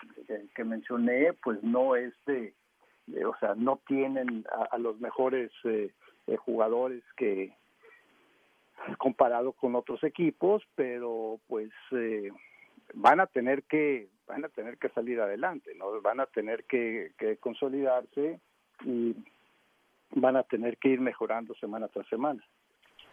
que, 0.55 0.63
mencioné, 0.63 1.33
pues 1.33 1.61
no 1.63 1.95
es 1.95 2.13
de, 2.25 2.53
de, 3.07 3.25
o 3.25 3.35
sea, 3.39 3.53
no 3.55 3.79
tienen 3.87 4.45
a, 4.51 4.75
a 4.75 4.77
los 4.77 4.99
mejores 4.99 5.51
eh, 5.63 5.91
eh, 6.27 6.37
jugadores 6.37 7.03
que 7.17 7.55
comparado 8.97 9.53
con 9.53 9.75
otros 9.75 10.03
equipos, 10.03 10.63
pero 10.75 11.39
pues 11.47 11.71
eh, 11.91 12.31
van 12.93 13.19
a 13.19 13.27
tener 13.27 13.63
que 13.63 14.09
van 14.27 14.45
a 14.45 14.49
tener 14.49 14.77
que 14.77 14.89
salir 14.89 15.19
adelante, 15.19 15.75
no 15.75 16.01
van 16.01 16.19
a 16.19 16.25
tener 16.25 16.63
que, 16.63 17.11
que 17.17 17.37
consolidarse 17.37 18.39
y 18.85 19.15
van 20.11 20.37
a 20.37 20.43
tener 20.43 20.77
que 20.77 20.89
ir 20.89 21.01
mejorando 21.01 21.53
semana 21.55 21.89
tras 21.89 22.07
semana. 22.07 22.41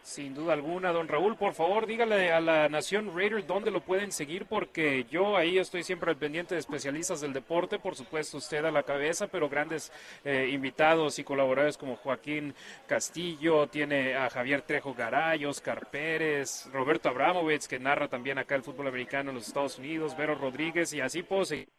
Sin 0.01 0.33
duda 0.33 0.53
alguna, 0.53 0.91
don 0.91 1.07
Raúl, 1.07 1.35
por 1.35 1.53
favor, 1.53 1.85
dígale 1.85 2.31
a 2.31 2.39
la 2.39 2.67
Nación 2.67 3.15
Raiders 3.15 3.45
dónde 3.45 3.69
lo 3.69 3.81
pueden 3.81 4.11
seguir, 4.11 4.45
porque 4.45 5.05
yo 5.11 5.37
ahí 5.37 5.57
estoy 5.57 5.83
siempre 5.83 6.09
al 6.09 6.17
pendiente 6.17 6.55
de 6.55 6.59
especialistas 6.59 7.21
del 7.21 7.33
deporte, 7.33 7.77
por 7.77 7.95
supuesto 7.95 8.37
usted 8.37 8.65
a 8.65 8.71
la 8.71 8.83
cabeza, 8.83 9.27
pero 9.27 9.49
grandes 9.49 9.91
eh, 10.23 10.49
invitados 10.51 11.19
y 11.19 11.23
colaboradores 11.23 11.77
como 11.77 11.95
Joaquín 11.97 12.55
Castillo, 12.87 13.67
tiene 13.67 14.15
a 14.15 14.29
Javier 14.29 14.63
Trejo 14.63 14.93
Garay, 14.93 15.45
Oscar 15.45 15.87
Pérez, 15.91 16.67
Roberto 16.71 17.09
Abramovich, 17.09 17.67
que 17.67 17.77
narra 17.77 18.07
también 18.07 18.39
acá 18.39 18.55
el 18.55 18.63
fútbol 18.63 18.87
americano 18.87 19.29
en 19.29 19.35
los 19.35 19.47
Estados 19.47 19.77
Unidos, 19.77 20.17
Vero 20.17 20.33
Rodríguez, 20.33 20.91
y 20.93 21.01
así 21.01 21.21
puedo 21.21 21.45
seguir 21.45 21.69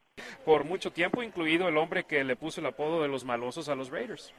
por 0.45 0.65
mucho 0.65 0.93
tiempo, 0.93 1.23
incluido 1.23 1.69
el 1.69 1.77
hombre 1.79 2.05
que 2.05 2.23
le 2.23 2.37
puso 2.37 2.61
el 2.61 2.67
apodo 2.67 3.03
de 3.03 3.09
los 3.09 3.25
malosos 3.25 3.69
a 3.69 3.75
los 3.75 3.91
Raiders. 3.91 4.33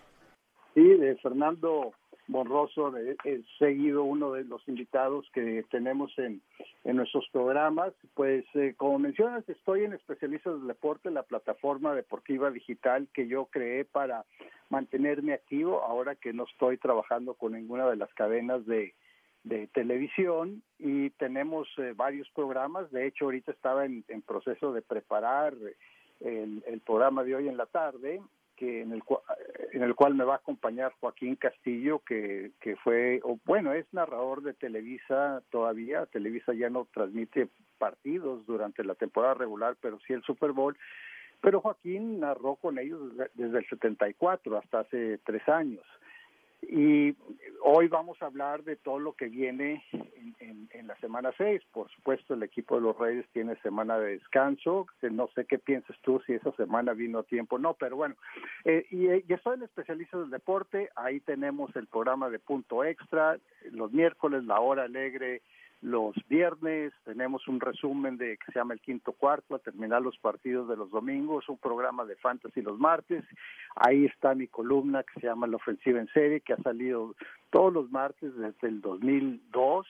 Sí, 0.74 0.82
de 0.82 1.16
Fernando 1.18 1.92
Bonroso, 2.32 2.94
he 2.98 3.42
seguido 3.60 4.06
uno 4.06 4.32
de 4.32 4.46
los 4.46 4.66
invitados 4.66 5.30
que 5.34 5.66
tenemos 5.70 6.18
en, 6.18 6.42
en 6.86 6.96
nuestros 6.96 7.28
programas. 7.34 7.92
Pues 8.14 8.46
eh, 8.54 8.74
como 8.78 9.00
mencionas, 9.00 9.48
estoy 9.50 9.84
en 9.84 9.92
Especialistas 9.92 10.54
del 10.54 10.68
Deporte, 10.68 11.12
la 11.12 11.24
plataforma 11.24 11.94
deportiva 11.94 12.50
digital 12.50 13.10
que 13.14 13.28
yo 13.28 13.48
creé 13.48 13.84
para 13.84 14.24
mantenerme 14.70 15.34
activo 15.34 15.82
ahora 15.84 16.16
que 16.16 16.32
no 16.32 16.46
estoy 16.46 16.78
trabajando 16.78 17.34
con 17.34 17.52
ninguna 17.52 17.90
de 17.90 17.98
las 17.98 18.14
cadenas 18.14 18.66
de, 18.66 18.94
de 19.44 19.68
televisión 19.68 20.64
y 20.80 21.10
tenemos 21.10 21.68
eh, 21.80 21.92
varios 21.94 22.30
programas. 22.30 22.90
De 22.92 23.08
hecho, 23.08 23.26
ahorita 23.26 23.52
estaba 23.52 23.84
en, 23.84 24.06
en 24.08 24.22
proceso 24.22 24.72
de 24.72 24.82
preparar 24.82 25.54
el, 26.22 26.64
el, 26.66 26.80
programa 26.80 27.26
de 27.26 27.36
hoy 27.36 27.50
en 27.50 27.58
la 27.58 27.66
tarde 27.66 28.22
que 28.62 28.82
en 28.82 28.92
el, 28.92 29.02
en 29.72 29.82
el 29.82 29.96
cual 29.96 30.14
me 30.14 30.24
va 30.24 30.34
a 30.34 30.38
acompañar 30.38 30.94
Joaquín 31.00 31.36
Castillo, 31.36 31.98
que, 32.06 32.52
que 32.62 32.76
fue, 32.76 33.20
o 33.24 33.40
bueno, 33.44 33.74
es 33.74 33.92
narrador 33.92 34.44
de 34.44 34.54
Televisa 34.54 35.42
todavía. 35.50 36.06
Televisa 36.06 36.54
ya 36.54 36.70
no 36.70 36.88
transmite 36.94 37.50
partidos 37.80 38.46
durante 38.46 38.84
la 38.84 38.94
temporada 38.94 39.34
regular, 39.34 39.78
pero 39.82 39.98
sí 40.06 40.14
el 40.14 40.22
Super 40.22 40.52
Bowl. 40.52 40.78
Pero 41.42 41.60
Joaquín 41.62 42.20
narró 42.20 42.56
con 42.56 42.78
ellos 42.78 43.02
desde 43.34 43.58
el 43.58 43.68
74 43.68 44.60
hasta 44.60 44.82
hace 44.82 45.18
tres 45.26 45.50
años. 45.50 45.84
Y 46.62 47.16
hoy 47.64 47.88
vamos 47.88 48.22
a 48.22 48.28
hablar 48.28 48.64
de 48.64 48.76
todo 48.76 49.00
lo 49.00 49.14
que 49.14 49.28
viene 49.28 49.84
en, 50.40 50.70
en, 50.72 50.88
la 50.88 50.96
semana 50.98 51.32
6. 51.38 51.62
Por 51.72 51.90
supuesto, 51.92 52.34
el 52.34 52.44
equipo 52.44 52.76
de 52.76 52.82
los 52.82 52.98
Reyes 52.98 53.26
tiene 53.34 53.56
semana 53.58 53.98
de 53.98 54.18
descanso. 54.18 54.88
No 55.02 55.30
sé 55.36 55.46
qué 55.46 55.58
piensas 55.60 55.96
tú 56.02 56.22
si 56.26 56.34
esa 56.34 56.52
semana 56.54 56.94
vino 56.94 57.20
a 57.20 57.24
tiempo 57.24 57.58
no, 57.58 57.74
pero 57.74 57.96
bueno. 57.96 58.16
Eh, 58.66 58.86
y, 58.92 59.08
y 59.12 59.38
soy 59.44 59.56
el 59.56 59.64
especialista 59.64 60.18
del 60.18 60.30
deporte. 60.30 60.90
Ahí 60.96 61.20
tenemos 61.22 61.76
el 61.76 61.88
programa 61.88 62.30
de 62.30 62.40
punto 62.40 62.84
extra. 62.84 63.38
Los 63.72 63.92
miércoles, 63.92 64.44
la 64.44 64.60
hora 64.60 64.84
alegre 64.84 65.42
los 65.82 66.16
viernes, 66.30 66.94
tenemos 67.04 67.48
un 67.48 67.60
resumen 67.60 68.18
de 68.18 68.38
que 68.38 68.52
se 68.52 68.60
llama 68.60 68.76
el 68.76 68.82
quinto 68.82 69.14
cuarto, 69.14 69.56
a 69.56 69.60
terminar 69.60 70.02
los 70.02 70.18
partidos 70.20 70.70
de 70.70 70.78
los 70.78 70.92
domingos, 70.92 71.50
un 71.50 71.58
programa 71.58 72.06
de 72.06 72.16
fantasy 72.18 72.62
los 72.62 72.80
martes, 72.80 73.26
ahí 73.76 74.06
está 74.06 74.36
mi 74.36 74.48
columna 74.48 75.04
que 75.04 75.20
se 75.20 75.28
llama 75.28 75.48
La 75.48 75.56
Ofensiva 75.56 76.00
en 76.00 76.08
Serie, 76.10 76.42
que 76.42 76.54
ha 76.54 76.58
salido 76.58 77.16
todos 77.50 77.74
los 77.74 77.92
martes 77.92 78.36
desde 78.36 78.68
el 78.68 78.82
2002, 78.82 79.88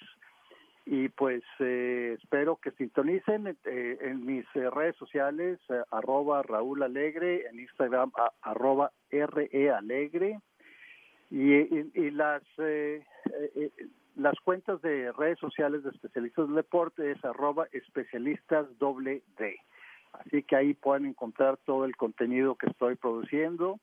y 0.85 1.09
pues 1.09 1.43
eh, 1.59 2.17
espero 2.19 2.55
que 2.55 2.71
sintonicen 2.71 3.57
eh, 3.65 3.97
en 4.01 4.25
mis 4.25 4.45
eh, 4.55 4.69
redes 4.69 4.95
sociales, 4.95 5.59
eh, 5.69 5.81
arroba 5.91 6.41
Raúl 6.41 6.83
Alegre, 6.83 7.47
en 7.47 7.59
Instagram 7.59 8.11
a, 8.15 8.31
arroba 8.49 8.91
RE 9.11 9.69
Alegre, 9.71 10.39
y, 11.29 11.53
y, 11.53 11.91
y 11.93 12.11
las 12.11 12.43
las 14.15 14.39
cuentas 14.43 14.81
de 14.81 15.11
redes 15.11 15.39
sociales 15.39 15.83
de 15.83 15.89
especialistas 15.89 16.47
del 16.47 16.55
deporte 16.55 17.11
es 17.11 17.23
arroba 17.23 17.67
especialistas 17.71 18.67
doble 18.77 19.23
D. 19.37 19.57
Así 20.13 20.43
que 20.43 20.55
ahí 20.55 20.73
pueden 20.73 21.05
encontrar 21.05 21.57
todo 21.57 21.85
el 21.85 21.95
contenido 21.95 22.55
que 22.55 22.67
estoy 22.67 22.95
produciendo 22.95 23.79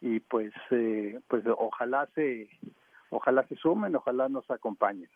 y 0.00 0.20
pues 0.20 0.52
eh, 0.70 1.20
pues 1.28 1.44
ojalá 1.56 2.08
se 2.14 2.48
ojalá 3.10 3.46
se 3.46 3.56
sumen, 3.56 3.94
ojalá 3.96 4.28
nos 4.28 4.50
acompañen. 4.50 5.08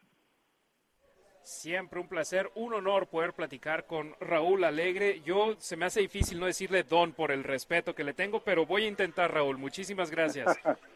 Siempre 1.42 1.98
un 1.98 2.06
placer, 2.06 2.52
un 2.54 2.72
honor 2.72 3.08
poder 3.08 3.32
platicar 3.32 3.86
con 3.86 4.14
Raúl 4.20 4.62
Alegre. 4.62 5.22
Yo 5.22 5.56
se 5.58 5.76
me 5.76 5.86
hace 5.86 6.00
difícil 6.00 6.38
no 6.38 6.46
decirle 6.46 6.84
don 6.84 7.12
por 7.12 7.32
el 7.32 7.42
respeto 7.42 7.96
que 7.96 8.04
le 8.04 8.14
tengo, 8.14 8.44
pero 8.44 8.64
voy 8.64 8.84
a 8.84 8.88
intentar, 8.88 9.34
Raúl. 9.34 9.58
Muchísimas 9.58 10.10
gracias. 10.10 10.56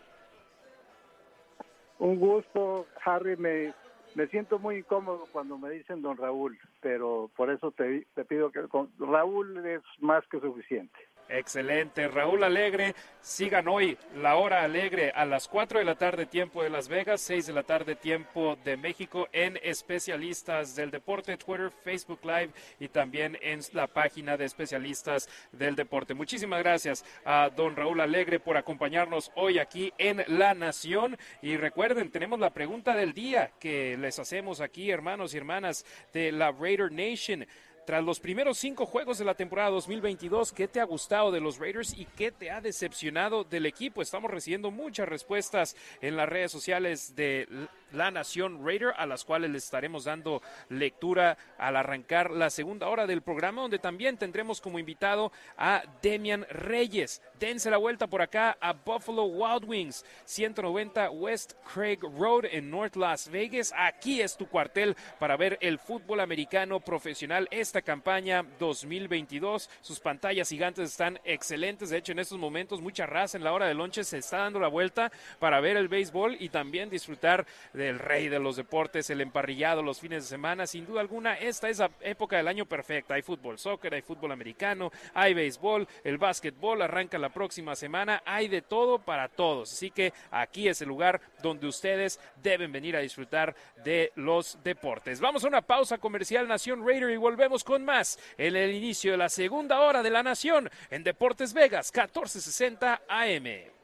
Un 1.99 2.19
gusto, 2.19 2.87
Harry. 3.05 3.37
Me, 3.37 3.75
me 4.15 4.27
siento 4.29 4.59
muy 4.59 4.77
incómodo 4.77 5.27
cuando 5.33 5.59
me 5.59 5.71
dicen 5.71 6.03
don 6.03 6.17
Raúl, 6.17 6.59
pero 6.81 7.31
por 7.37 7.51
eso 7.51 7.71
te, 7.73 8.07
te 8.15 8.25
pido 8.25 8.51
que 8.51 8.63
con 8.69 8.91
Raúl 8.99 9.65
es 9.67 9.83
más 10.01 10.27
que 10.29 10.41
suficiente. 10.41 10.99
Excelente. 11.29 12.07
Raúl 12.07 12.45
Alegre, 12.45 12.95
sigan 13.21 13.67
hoy 13.67 13.99
la 14.15 14.37
hora 14.37 14.63
alegre 14.63 15.11
a 15.11 15.25
las 15.25 15.49
4 15.49 15.81
de 15.81 15.85
la 15.85 15.97
tarde 15.97 16.27
tiempo 16.27 16.63
de 16.63 16.71
Las 16.71 16.89
Vegas, 16.89 17.21
6 17.23 17.47
de 17.47 17.53
la 17.53 17.65
tarde 17.65 17.97
tiempo 17.97 18.57
de 18.65 18.77
México 18.77 19.29
en 19.33 19.59
especialistas 19.63 20.77
del 20.77 20.93
deporte, 20.93 21.37
Twitter, 21.37 21.73
Facebook 21.83 22.21
Live 22.23 22.51
y 22.79 22.89
también 22.89 23.37
en 23.43 23.61
la 23.73 23.89
página 23.89 24.37
de 24.37 24.45
especialistas 24.45 25.29
del 25.51 25.75
deporte. 25.75 26.15
Muchísimas 26.15 26.61
gracias 26.61 27.05
a 27.25 27.51
don 27.51 27.75
Raúl 27.75 28.01
Alegre 28.01 28.39
por 28.39 28.57
acompañarnos 28.57 29.33
hoy 29.35 29.59
aquí 29.59 29.93
en 29.99 30.25
La 30.29 30.55
Nación. 30.55 31.17
Y 31.43 31.57
recuerden, 31.57 32.11
tenemos 32.13 32.39
la 32.39 32.51
pregunta 32.51 32.95
del 32.95 33.13
día 33.13 33.51
que 33.59 33.97
les 33.97 34.21
hacemos 34.21 34.61
aquí, 34.61 34.91
hermanos 34.91 35.35
y 35.35 35.39
hermanas 35.39 35.85
de 36.13 36.31
la 36.31 36.53
Raider 36.53 36.93
Nation. 36.93 37.47
Tras 37.87 38.03
los 38.03 38.19
primeros 38.19 38.59
cinco 38.59 38.85
juegos 38.85 39.17
de 39.19 39.25
la 39.25 39.35
temporada 39.35 39.71
2022, 39.71 40.51
¿qué 40.51 40.67
te 40.67 40.81
ha 40.81 40.85
gustado 40.85 41.31
de 41.31 41.41
los 41.41 41.61
Raiders 41.61 41.97
y 41.97 42.05
qué 42.05 42.33
te 42.33 42.51
ha 42.51 42.61
decepcionado 42.61 43.45
del 43.45 43.65
equipo? 43.65 44.03
Estamos 44.03 44.29
recibiendo 44.29 44.73
muchas 44.73 45.09
respuestas 45.09 45.77
en 46.01 46.17
las 46.17 46.29
redes 46.29 46.51
sociales 46.51 47.15
de 47.15 47.47
la 47.93 48.11
Nación 48.11 48.65
Raider, 48.65 48.93
a 48.97 49.07
las 49.07 49.25
cuales 49.25 49.51
les 49.51 49.65
estaremos 49.65 50.05
dando 50.05 50.43
lectura 50.69 51.39
al 51.59 51.77
arrancar 51.77 52.31
la 52.31 52.51
segunda 52.51 52.89
hora 52.89 53.07
del 53.07 53.23
programa, 53.23 53.63
donde 53.63 53.79
también 53.79 54.17
tendremos 54.17 54.61
como 54.61 54.79
invitado 54.79 55.33
a 55.57 55.83
Demian 56.03 56.47
Reyes. 56.51 57.23
Dense 57.39 57.71
la 57.71 57.77
vuelta 57.77 58.07
por 58.07 58.23
acá 58.23 58.57
a 58.61 58.73
Buffalo 58.73 59.25
Wild 59.25 59.65
Wings, 59.65 60.05
190 60.25 61.11
West 61.11 61.53
Craig 61.73 61.99
Road 62.01 62.47
en 62.47 62.71
North 62.71 62.97
Las 62.97 63.29
Vegas. 63.29 63.73
Aquí 63.77 64.21
es 64.21 64.37
tu 64.37 64.47
cuartel 64.47 64.97
para 65.19 65.37
ver 65.37 65.59
el 65.61 65.79
fútbol 65.79 66.21
americano 66.21 66.81
profesional 66.81 67.49
esta 67.51 67.83
campaña 67.83 68.45
2022. 68.59 69.71
Sus 69.81 70.01
pantallas 70.01 70.49
gigantes 70.49 70.91
están 70.91 71.19
excelentes. 71.25 71.91
De 71.91 71.99
hecho, 71.99 72.13
en 72.13 72.19
estos 72.19 72.39
momentos, 72.39 72.81
mucha 72.81 73.07
raza 73.07 73.37
en 73.37 73.45
la 73.45 73.53
hora 73.53 73.67
de 73.67 73.75
lonche 73.75 74.05
se 74.05 74.19
está 74.19 74.39
dando 74.39 74.61
la 74.61 74.69
vuelta 74.69 75.13
para 75.39 75.61
ver 75.61 75.77
el 75.77 75.89
béisbol 75.89 76.37
y 76.41 76.49
también 76.49 76.91
disfrutar 76.91 77.47
del 77.77 77.99
rey 77.99 78.29
de 78.29 78.39
los 78.39 78.57
deportes, 78.57 79.11
el 79.11 79.21
emparrillado 79.21 79.83
los 79.83 80.01
fines 80.01 80.25
de 80.25 80.29
semana. 80.29 80.67
Sin 80.67 80.87
duda 80.87 81.03
alguna, 81.03 81.35
esta 81.35 81.69
es 81.69 81.79
la 81.79 81.91
época 82.01 82.39
del 82.39 82.49
año 82.49 82.67
perfecta. 82.67 83.15
Hay 83.15 83.23
fútbol 83.23 83.59
soccer, 83.59 83.95
hay 83.95 84.03
fútbol 84.03 84.33
americano, 84.33 84.91
hay 85.13 85.35
béisbol, 85.35 85.87
el 86.03 86.17
básquetbol 86.19 86.83
arranca 86.83 87.19
la 87.19 87.29
próxima 87.29 87.77
semana. 87.77 88.23
Hay 88.25 88.49
de 88.49 88.63
todo 88.63 88.99
para 88.99 89.29
todos. 89.29 89.73
Así 89.73 89.91
que 89.91 90.13
aquí 90.31 90.69
es 90.69 90.81
el 90.81 90.89
lugar 90.89 91.21
donde 91.43 91.67
ustedes 91.67 92.19
deben 92.43 92.73
venir 92.73 92.97
a 92.97 93.01
disfrutar 93.01 93.55
de 93.85 94.11
los 94.17 94.59
deportes. 94.65 95.21
Vamos 95.21 95.45
a 95.45 95.49
una 95.49 95.63
pausa 95.63 95.99
comercial 95.99 96.49
Nación 96.49 96.87
Raider 96.87 97.11
y 97.11 97.17
volvemos 97.17 97.63
con 97.63 97.85
más 97.85 98.19
en 98.39 98.57
el 98.57 98.75
inicio 98.75 99.13
de 99.13 99.19
la 99.19 99.29
segunda 99.29 99.81
hora 99.81 100.03
de 100.03 100.11
la 100.11 100.23
Nación 100.23 100.71
en 100.91 101.05
Deportes 101.05 101.53
Vegas 101.53 101.93
1460 101.95 103.03
AM. 103.07 103.76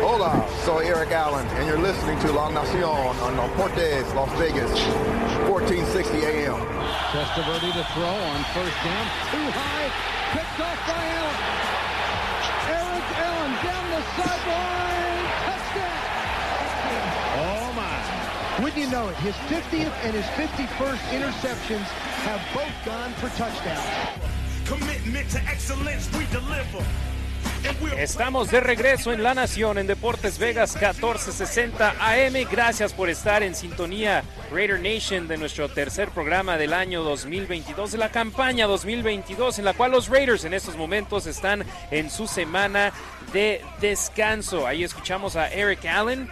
Hola, 0.00 0.48
soy 0.64 0.86
Eric 0.86 1.10
Allen, 1.10 1.46
and 1.58 1.66
you're 1.66 1.78
listening 1.78 2.18
to 2.20 2.32
La 2.32 2.48
Nacion 2.50 3.14
on 3.22 3.34
Deportes 3.36 4.14
Las 4.14 4.30
Vegas, 4.38 4.70
1460 5.50 6.24
AM. 6.24 6.56
Testaverde 7.12 7.72
to 7.72 7.84
throw 7.92 8.16
on 8.32 8.44
first 8.54 8.78
down, 8.80 9.06
too 9.30 9.46
high, 9.52 9.90
picked 10.32 10.60
off 10.60 10.80
by 10.88 11.04
Allen. 11.18 11.38
Eric 12.78 13.06
Allen 13.20 13.52
down 13.66 13.84
the 13.92 14.02
sideline, 14.16 15.26
touchdown. 15.44 16.02
Oh 17.44 17.68
my. 17.76 18.62
Wouldn't 18.62 18.80
you 18.80 18.90
know 18.90 19.08
it, 19.08 19.16
his 19.16 19.34
50th 19.52 19.92
and 20.04 20.14
his 20.14 20.26
51st 20.38 21.04
interceptions 21.12 21.88
have 22.24 22.40
both 22.54 22.76
gone 22.84 23.12
for 23.14 23.28
touchdowns. 23.36 23.84
Commitment 24.64 25.28
to 25.30 25.42
excellence, 25.44 26.10
we 26.16 26.26
deliver. 26.26 26.84
Estamos 27.96 28.50
de 28.50 28.60
regreso 28.60 29.12
en 29.12 29.22
La 29.22 29.34
Nación 29.34 29.78
en 29.78 29.86
Deportes 29.86 30.38
Vegas 30.38 30.74
1460 30.74 31.96
AM. 31.98 32.48
Gracias 32.50 32.92
por 32.92 33.10
estar 33.10 33.42
en 33.42 33.54
sintonía 33.54 34.22
Raider 34.52 34.80
Nation 34.80 35.26
de 35.26 35.36
nuestro 35.36 35.68
tercer 35.68 36.08
programa 36.10 36.56
del 36.56 36.72
año 36.72 37.02
2022, 37.02 37.92
de 37.92 37.98
la 37.98 38.10
campaña 38.10 38.66
2022, 38.66 39.58
en 39.58 39.64
la 39.64 39.74
cual 39.74 39.90
los 39.90 40.08
Raiders 40.08 40.44
en 40.44 40.54
estos 40.54 40.76
momentos 40.76 41.26
están 41.26 41.64
en 41.90 42.10
su 42.10 42.26
semana 42.26 42.92
de 43.32 43.62
descanso. 43.80 44.66
Ahí 44.66 44.84
escuchamos 44.84 45.36
a 45.36 45.48
Eric 45.48 45.84
Allen, 45.86 46.28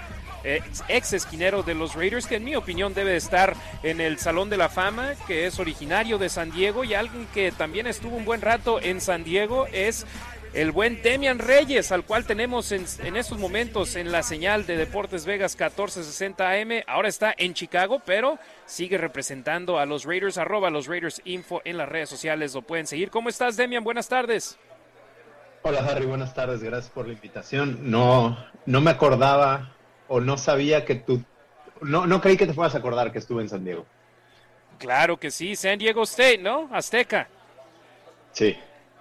ex 0.89 1.13
esquinero 1.13 1.63
de 1.63 1.75
los 1.75 1.95
Raiders, 1.95 2.27
que 2.27 2.37
en 2.37 2.45
mi 2.45 2.55
opinión 2.55 2.95
debe 2.95 3.17
estar 3.17 3.55
en 3.83 4.01
el 4.01 4.19
Salón 4.19 4.49
de 4.49 4.57
la 4.57 4.69
Fama, 4.69 5.15
que 5.27 5.47
es 5.47 5.59
originario 5.59 6.19
de 6.19 6.29
San 6.29 6.53
Diego 6.53 6.85
y 6.85 6.95
alguien 6.95 7.27
que 7.35 7.51
también 7.53 7.87
estuvo 7.87 8.17
un 8.17 8.25
buen 8.25 8.41
rato 8.41 8.81
en 8.81 9.01
San 9.01 9.25
Diego 9.25 9.67
es 9.73 10.07
el 10.57 10.73
buen 10.73 11.03
Demian 11.03 11.39
Reyes, 11.39 11.93
al 11.93 12.05
cual 12.05 12.25
tenemos 12.25 12.73
en, 12.73 12.87
en, 13.05 13.17
estos 13.17 13.39
momentos 13.39 13.95
en 13.95 14.11
la 14.11 14.23
señal 14.23 14.65
de 14.65 14.79
Deportes 14.79 15.27
Vegas 15.27 15.53
1460 15.53 16.51
AM. 16.51 16.83
Ahora 16.87 17.09
está 17.09 17.35
en 17.37 17.53
Chicago, 17.53 18.01
pero 18.03 18.39
sigue 18.65 18.97
representando 18.97 19.79
a 19.79 19.85
los 19.85 20.05
Raiders, 20.05 20.39
arroba 20.39 20.71
los 20.71 20.87
Raiders 20.87 21.21
Info 21.27 21.61
en 21.67 21.77
las 21.77 21.87
redes 21.91 22.09
sociales. 22.09 22.55
Lo 22.55 22.63
pueden 22.63 22.87
seguir. 22.87 23.11
¿Cómo 23.11 23.29
estás, 23.29 23.59
Demian? 23.59 23.85
Buenas 23.85 24.09
tardes. 24.09 24.59
Hola 25.61 25.81
Harry, 25.81 26.07
buenas 26.07 26.33
tardes, 26.33 26.63
gracias 26.63 26.91
por 26.91 27.07
la 27.07 27.13
invitación. 27.13 27.91
No, 27.91 28.39
no 28.65 28.81
me 28.81 28.91
acordaba 28.91 29.75
o 30.09 30.21
no 30.21 30.39
sabía 30.39 30.87
que 30.87 30.95
tú, 30.95 31.23
no, 31.83 32.07
no 32.07 32.23
creí 32.23 32.39
que 32.39 32.47
te 32.47 32.55
fueras 32.55 32.75
a 32.75 32.79
acordar 32.79 33.13
que 33.13 33.19
estuve 33.19 33.43
en 33.43 33.51
San 33.51 33.63
Diego. 33.63 33.85
Claro 34.79 35.19
que 35.19 35.31
sí, 35.31 35.55
San 35.55 35.79
Diego 35.79 36.05
State, 36.05 36.39
¿no? 36.39 36.71
Azteca. 36.73 37.29
Sí. 38.33 38.57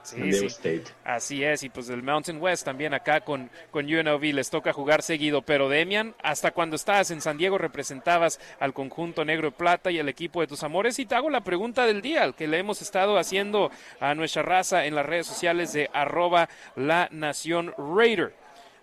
Sí, 0.05 0.31
sí. 0.33 0.45
State. 0.45 0.83
Así 1.03 1.43
es, 1.43 1.63
y 1.63 1.69
pues 1.69 1.89
el 1.89 2.03
Mountain 2.03 2.41
West 2.41 2.63
también 2.63 2.93
acá 2.93 3.21
con, 3.21 3.49
con 3.71 3.85
UNLV 3.85 4.21
les 4.33 4.49
toca 4.49 4.71
jugar 4.71 5.01
seguido. 5.01 5.41
Pero 5.41 5.67
Demian, 5.67 6.13
hasta 6.21 6.51
cuando 6.51 6.75
estabas 6.75 7.09
en 7.11 7.21
San 7.21 7.37
Diego 7.37 7.57
representabas 7.57 8.39
al 8.59 8.73
conjunto 8.73 9.25
negro 9.25 9.47
y 9.47 9.51
plata 9.51 9.89
y 9.89 9.99
al 9.99 10.09
equipo 10.09 10.41
de 10.41 10.47
tus 10.47 10.63
amores. 10.63 10.99
Y 10.99 11.05
te 11.05 11.15
hago 11.15 11.29
la 11.29 11.41
pregunta 11.41 11.85
del 11.85 12.01
día, 12.01 12.31
que 12.33 12.47
le 12.47 12.59
hemos 12.59 12.81
estado 12.81 13.17
haciendo 13.17 13.71
a 13.99 14.13
nuestra 14.13 14.43
raza 14.43 14.85
en 14.85 14.95
las 14.95 15.05
redes 15.05 15.27
sociales 15.27 15.73
de 15.73 15.89
arroba 15.91 16.49
la 16.75 17.09
nación 17.11 17.73
Raider. 17.77 18.33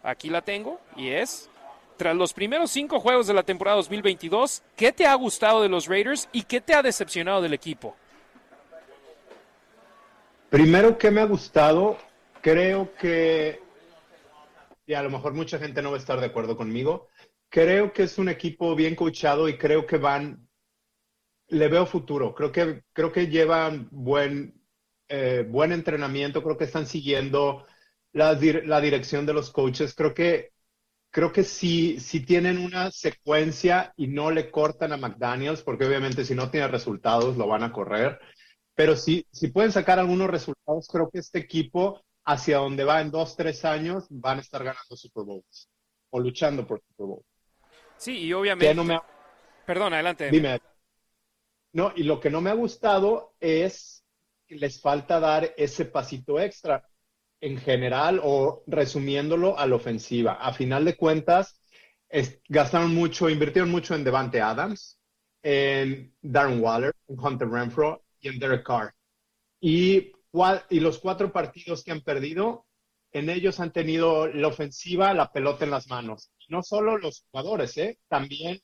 Aquí 0.03 0.29
la 0.29 0.43
tengo 0.43 0.81
y 0.97 1.11
es, 1.11 1.49
tras 1.97 2.17
los 2.17 2.33
primeros 2.33 2.71
cinco 2.73 2.99
juegos 2.99 3.29
de 3.29 3.35
la 3.35 3.45
temporada 3.45 3.77
2022, 3.77 4.63
¿qué 4.75 4.91
te 4.91 5.07
ha 5.07 5.15
gustado 5.15 5.63
de 5.63 5.69
los 5.69 5.87
Raiders 5.87 6.29
y 6.33 6.43
qué 6.43 6.61
te 6.61 6.75
ha 6.75 6.83
decepcionado 6.83 7.41
del 7.41 7.55
equipo? 7.55 7.95
Primero 10.53 10.99
que 10.99 11.11
me 11.11 11.23
ha 11.23 11.25
gustado, 11.25 11.97
creo 12.43 12.95
que, 13.01 13.59
y 14.87 14.93
a 14.93 15.03
lo 15.03 15.09
mejor 15.09 15.33
mucha 15.33 15.59
gente 15.59 15.81
no 15.81 15.91
va 15.93 15.97
a 15.97 16.01
estar 16.01 16.21
de 16.21 16.27
acuerdo 16.27 16.59
conmigo, 16.59 17.09
creo 17.49 17.95
que 17.95 18.03
es 18.03 18.19
un 18.19 18.29
equipo 18.29 18.77
bien 18.77 18.95
coachado 18.95 19.49
y 19.49 19.57
creo 19.57 19.87
que 19.87 19.97
van, 19.97 20.47
le 21.49 21.69
veo 21.69 21.87
futuro, 21.87 22.35
creo 22.35 22.53
que, 22.53 22.83
creo 22.93 23.13
que 23.13 23.29
llevan 23.29 23.89
buen, 23.91 24.61
eh, 25.09 25.47
buen 25.49 25.73
entrenamiento, 25.73 26.43
creo 26.43 26.59
que 26.59 26.65
están 26.65 26.87
siguiendo 26.87 27.67
la, 28.13 28.39
dir- 28.39 28.67
la 28.67 28.83
dirección 28.83 29.25
de 29.25 29.33
los 29.33 29.51
coaches, 29.51 29.95
creo 29.95 30.13
que, 30.13 30.51
creo 31.11 31.33
que 31.33 31.45
si, 31.45 31.99
si 31.99 32.21
tienen 32.21 32.59
una 32.59 32.91
secuencia 32.91 33.95
y 33.97 34.09
no 34.09 34.31
le 34.31 34.51
cortan 34.51 34.93
a 34.93 34.99
McDaniels, 34.99 35.63
porque 35.63 35.87
obviamente 35.87 36.27
si 36.27 36.35
no 36.35 36.51
tiene 36.51 36.69
resultados 36.69 37.39
lo 37.39 37.47
van 37.47 37.63
a 37.63 37.73
correr, 37.73 38.21
pero 38.75 38.97
si, 38.97 39.27
si 39.31 39.49
pueden 39.49 39.73
sacar 39.73 39.99
algunos 39.99 40.29
resultados, 40.31 40.89
creo 40.89 41.11
que 41.11 41.19
este 41.19 41.39
equipo, 41.39 42.03
hacia 42.25 42.59
donde 42.59 42.85
va 42.85 43.01
en 43.01 43.11
dos, 43.11 43.37
tres 43.37 43.65
años, 43.65 44.07
van 44.11 44.39
a 44.39 44.41
estar 44.41 44.63
ganando 44.65 44.97
Super 44.97 45.25
Bowls 45.25 45.69
o 46.11 46.21
luchando 46.21 46.67
por 46.67 46.81
Super 46.81 47.07
Bowl. 47.07 47.23
Sí, 47.97 48.19
y 48.19 48.33
obviamente... 48.33 48.75
No 48.75 48.85
me 48.85 48.95
ha- 48.95 49.03
Perdón, 49.67 49.95
adelante. 49.95 50.31
Dime. 50.31 50.61
No, 51.73 51.93
y 51.97 52.03
lo 52.03 52.21
que 52.21 52.31
no 52.31 52.41
me 52.41 52.51
ha 52.51 52.55
gustado 52.55 53.35
es 53.41 54.05
que 54.47 54.57
les 54.57 54.81
falta 54.81 55.21
dar 55.21 55.55
ese 55.57 55.85
pasito 55.85 56.39
extra 56.41 56.87
en 57.41 57.59
general 57.59 58.21
o 58.23 58.63
resumiéndolo 58.67 59.59
a 59.59 59.67
la 59.67 59.77
ofensiva. 59.77 60.35
A 60.35 60.53
final 60.53 60.85
de 60.85 60.97
cuentas, 60.97 61.61
es- 62.09 62.41
gastaron 62.49 62.95
mucho, 62.95 63.29
invirtieron 63.31 63.71
mucho 63.71 63.95
en 63.95 64.05
Devante 64.05 64.41
Adams, 64.41 64.99
en 65.43 66.15
Darren 66.21 66.61
Waller, 66.63 66.95
en 67.09 67.19
Hunter 67.19 67.49
Renfro 67.49 68.03
y 68.23 68.29
en 68.29 68.39
Derek 68.39 68.65
Carr. 68.65 68.95
Y, 69.61 70.13
y 70.71 70.81
los 70.81 70.99
cuatro 70.99 71.33
partidos 71.33 71.85
que 71.85 71.93
han 71.93 72.01
perdido, 72.01 72.67
en 73.13 73.29
ellos 73.29 73.61
han 73.61 73.73
tenido 73.73 74.27
la 74.29 74.49
ofensiva, 74.49 75.13
la 75.13 75.31
pelota 75.31 75.65
en 75.65 75.71
las 75.71 75.89
manos. 75.89 76.31
No 76.49 76.63
solo 76.63 76.97
los 76.97 77.25
jugadores, 77.31 77.77
¿eh? 77.77 77.99
también 78.09 78.61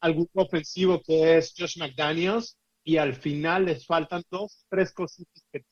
al, 0.00 0.14
grupo 0.14 0.42
ofensivo 0.42 1.00
que 1.00 1.38
es 1.38 1.54
Josh 1.56 1.78
McDaniels 1.78 2.58
y 2.82 2.96
al 2.96 3.14
final 3.14 3.66
les 3.66 3.86
faltan 3.86 4.22
dos, 4.28 4.66
tres 4.68 4.92
cositas 4.92 5.42
que 5.52 5.64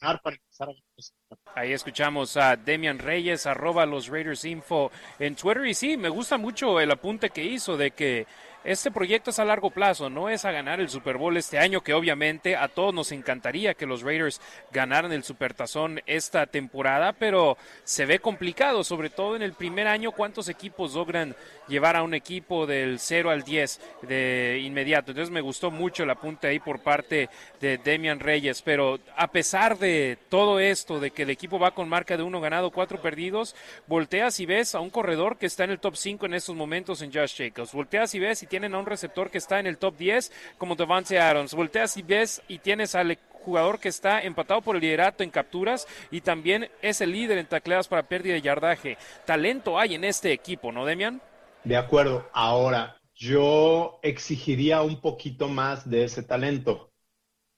para 0.00 0.36
empezar 0.36 0.68
a. 0.68 1.60
Ahí 1.60 1.72
escuchamos 1.72 2.36
a 2.36 2.56
Demian 2.56 2.98
Reyes, 2.98 3.46
arroba 3.46 3.84
los 3.86 4.08
Raiders 4.08 4.44
Info 4.44 4.90
en 5.18 5.36
Twitter. 5.36 5.66
Y 5.66 5.74
sí, 5.74 5.96
me 5.96 6.08
gusta 6.08 6.38
mucho 6.38 6.80
el 6.80 6.90
apunte 6.90 7.30
que 7.30 7.44
hizo 7.44 7.76
de 7.76 7.90
que 7.90 8.26
este 8.64 8.90
proyecto 8.90 9.30
es 9.30 9.38
a 9.38 9.44
largo 9.44 9.70
plazo, 9.70 10.10
no 10.10 10.28
es 10.28 10.44
a 10.44 10.50
ganar 10.50 10.80
el 10.80 10.88
Super 10.88 11.16
Bowl 11.16 11.36
este 11.36 11.58
año, 11.58 11.80
que 11.80 11.94
obviamente 11.94 12.56
a 12.56 12.68
todos 12.68 12.92
nos 12.92 13.12
encantaría 13.12 13.74
que 13.74 13.86
los 13.86 14.02
Raiders 14.02 14.40
ganaran 14.72 15.12
el 15.12 15.22
Supertazón 15.22 16.00
esta 16.06 16.46
temporada, 16.46 17.12
pero 17.12 17.56
se 17.84 18.04
ve 18.04 18.18
complicado, 18.18 18.82
sobre 18.82 19.10
todo 19.10 19.36
en 19.36 19.42
el 19.42 19.52
primer 19.52 19.86
año, 19.86 20.12
cuántos 20.12 20.48
equipos 20.48 20.94
logran 20.94 21.36
llevar 21.68 21.96
a 21.96 22.02
un 22.02 22.14
equipo 22.14 22.66
del 22.66 22.98
0 22.98 23.30
al 23.30 23.42
10 23.42 23.80
de 24.02 24.60
inmediato. 24.64 25.12
Entonces 25.12 25.32
me 25.32 25.40
gustó 25.40 25.70
mucho 25.70 26.02
el 26.02 26.10
apunte 26.10 26.48
ahí 26.48 26.58
por 26.58 26.80
parte 26.80 27.28
de 27.60 27.78
Demian 27.78 28.20
Reyes, 28.20 28.62
pero 28.62 28.98
a 29.16 29.28
pesar 29.28 29.78
de 29.78 30.18
todo 30.28 30.58
esto, 30.58 30.98
de 30.98 31.10
que 31.12 31.22
el 31.22 31.30
equipo 31.30 31.58
va 31.58 31.74
con 31.74 31.88
marca 31.88 32.16
de 32.16 32.22
uno 32.24 32.40
ganado, 32.40 32.70
cuatro 32.70 33.00
perdidos, 33.00 33.54
volteas 33.86 34.40
y 34.40 34.46
ves 34.46 34.74
a 34.74 34.80
un 34.80 34.90
corredor 34.90 35.36
que 35.36 35.46
está 35.46 35.64
en 35.64 35.70
el 35.70 35.78
top 35.78 35.94
5 35.94 36.26
en 36.26 36.34
estos 36.34 36.56
momentos 36.56 37.02
en 37.02 37.12
Josh 37.12 37.36
Jacobs, 37.36 37.72
volteas 37.72 38.14
y 38.14 38.18
ves 38.18 38.42
y 38.42 38.47
tienen 38.48 38.74
a 38.74 38.78
un 38.78 38.86
receptor 38.86 39.30
que 39.30 39.38
está 39.38 39.60
en 39.60 39.66
el 39.66 39.78
top 39.78 39.96
10 39.96 40.32
como 40.58 40.74
Devante 40.74 41.18
Adams, 41.18 41.54
volteas 41.54 41.96
y 41.96 42.02
ves 42.02 42.42
y 42.48 42.58
tienes 42.58 42.94
al 42.94 43.18
jugador 43.44 43.78
que 43.78 43.88
está 43.88 44.20
empatado 44.20 44.60
por 44.60 44.76
el 44.76 44.82
liderato 44.82 45.22
en 45.22 45.30
capturas 45.30 45.86
y 46.10 46.20
también 46.20 46.68
es 46.82 47.00
el 47.00 47.12
líder 47.12 47.38
en 47.38 47.46
tacleadas 47.46 47.88
para 47.88 48.02
pérdida 48.02 48.34
de 48.34 48.42
yardaje. 48.42 48.98
Talento 49.24 49.78
hay 49.78 49.94
en 49.94 50.04
este 50.04 50.32
equipo, 50.32 50.72
¿no, 50.72 50.84
Demian? 50.84 51.20
De 51.64 51.76
acuerdo. 51.76 52.28
Ahora, 52.32 53.00
yo 53.14 53.98
exigiría 54.02 54.82
un 54.82 55.00
poquito 55.00 55.48
más 55.48 55.88
de 55.88 56.04
ese 56.04 56.22
talento. 56.22 56.92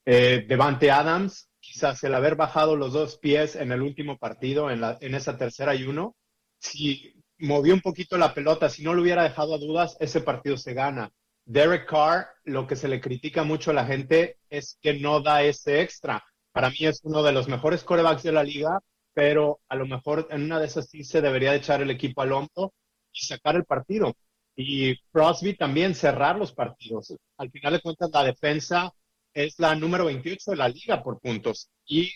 Eh, 0.07 0.45
Devante 0.49 0.91
Adams, 0.91 1.51
quizás 1.61 2.03
el 2.05 2.14
haber 2.14 2.34
bajado 2.34 2.76
los 2.76 2.93
dos 2.93 3.18
pies 3.18 3.57
en 3.57 3.70
el 3.72 3.82
último 3.82 4.16
partido, 4.16 4.70
en, 4.70 4.80
la, 4.80 4.97
en 5.01 5.14
esa 5.14 5.36
tercera 5.36 5.74
y 5.74 5.84
uno, 5.84 6.16
si 6.59 7.20
movió 7.41 7.74
un 7.74 7.80
poquito 7.80 8.16
la 8.18 8.34
pelota, 8.34 8.68
si 8.68 8.82
no 8.82 8.95
lo 8.95 9.03
hubiera 9.03 9.22
dejado 9.22 9.55
a 9.55 9.59
dudas, 9.59 9.97
ese 10.01 10.20
partido 10.20 10.57
se 10.57 10.74
gana. 10.74 11.12
Derek 11.45 11.88
Carr, 11.88 12.28
lo 12.45 12.66
que 12.66 12.76
se 12.76 12.88
le 12.88 13.01
critica 13.01 13.43
mucho 13.45 13.70
a 13.70 13.74
la 13.74 13.86
gente 13.86 14.38
es 14.49 14.78
que 14.80 14.95
no 15.01 15.20
da 15.20 15.43
ese 15.43 15.80
extra. 15.80 16.22
Para 16.53 16.70
mí 16.70 16.76
es 16.80 17.01
uno 17.05 17.22
de 17.22 17.32
los 17.32 17.49
mejores 17.49 17.82
corebacks 17.84 18.22
de 18.22 18.32
la 18.32 18.45
liga, 18.45 18.80
pero 19.14 19.61
a 19.68 19.76
lo 19.76 19.86
mejor 19.86 20.28
en 20.30 20.45
una 20.45 20.61
de 20.61 20.66
esas 20.66 20.88
sí 20.88 21.05
se 21.05 21.20
debería 21.20 21.53
de 21.53 21.59
echar 21.59 21.82
el 21.82 21.91
equipo 21.91 22.22
al 22.22 22.32
hombro 22.32 22.72
y 23.12 23.24
sacar 23.24 23.57
el 23.57 23.64
partido. 23.64 24.14
Y 24.55 24.97
Crosby 25.12 25.57
también 25.57 25.95
cerrar 25.95 26.36
los 26.38 26.53
partidos. 26.53 27.14
Al 27.38 27.51
final 27.51 27.72
de 27.74 27.80
cuentas, 27.80 28.11
la 28.12 28.24
defensa 28.24 28.93
es 29.34 29.59
la 29.59 29.74
número 29.74 30.07
28 30.07 30.51
de 30.53 30.57
la 30.57 30.68
liga 30.68 31.03
por 31.03 31.20
puntos 31.20 31.68
y 31.86 32.12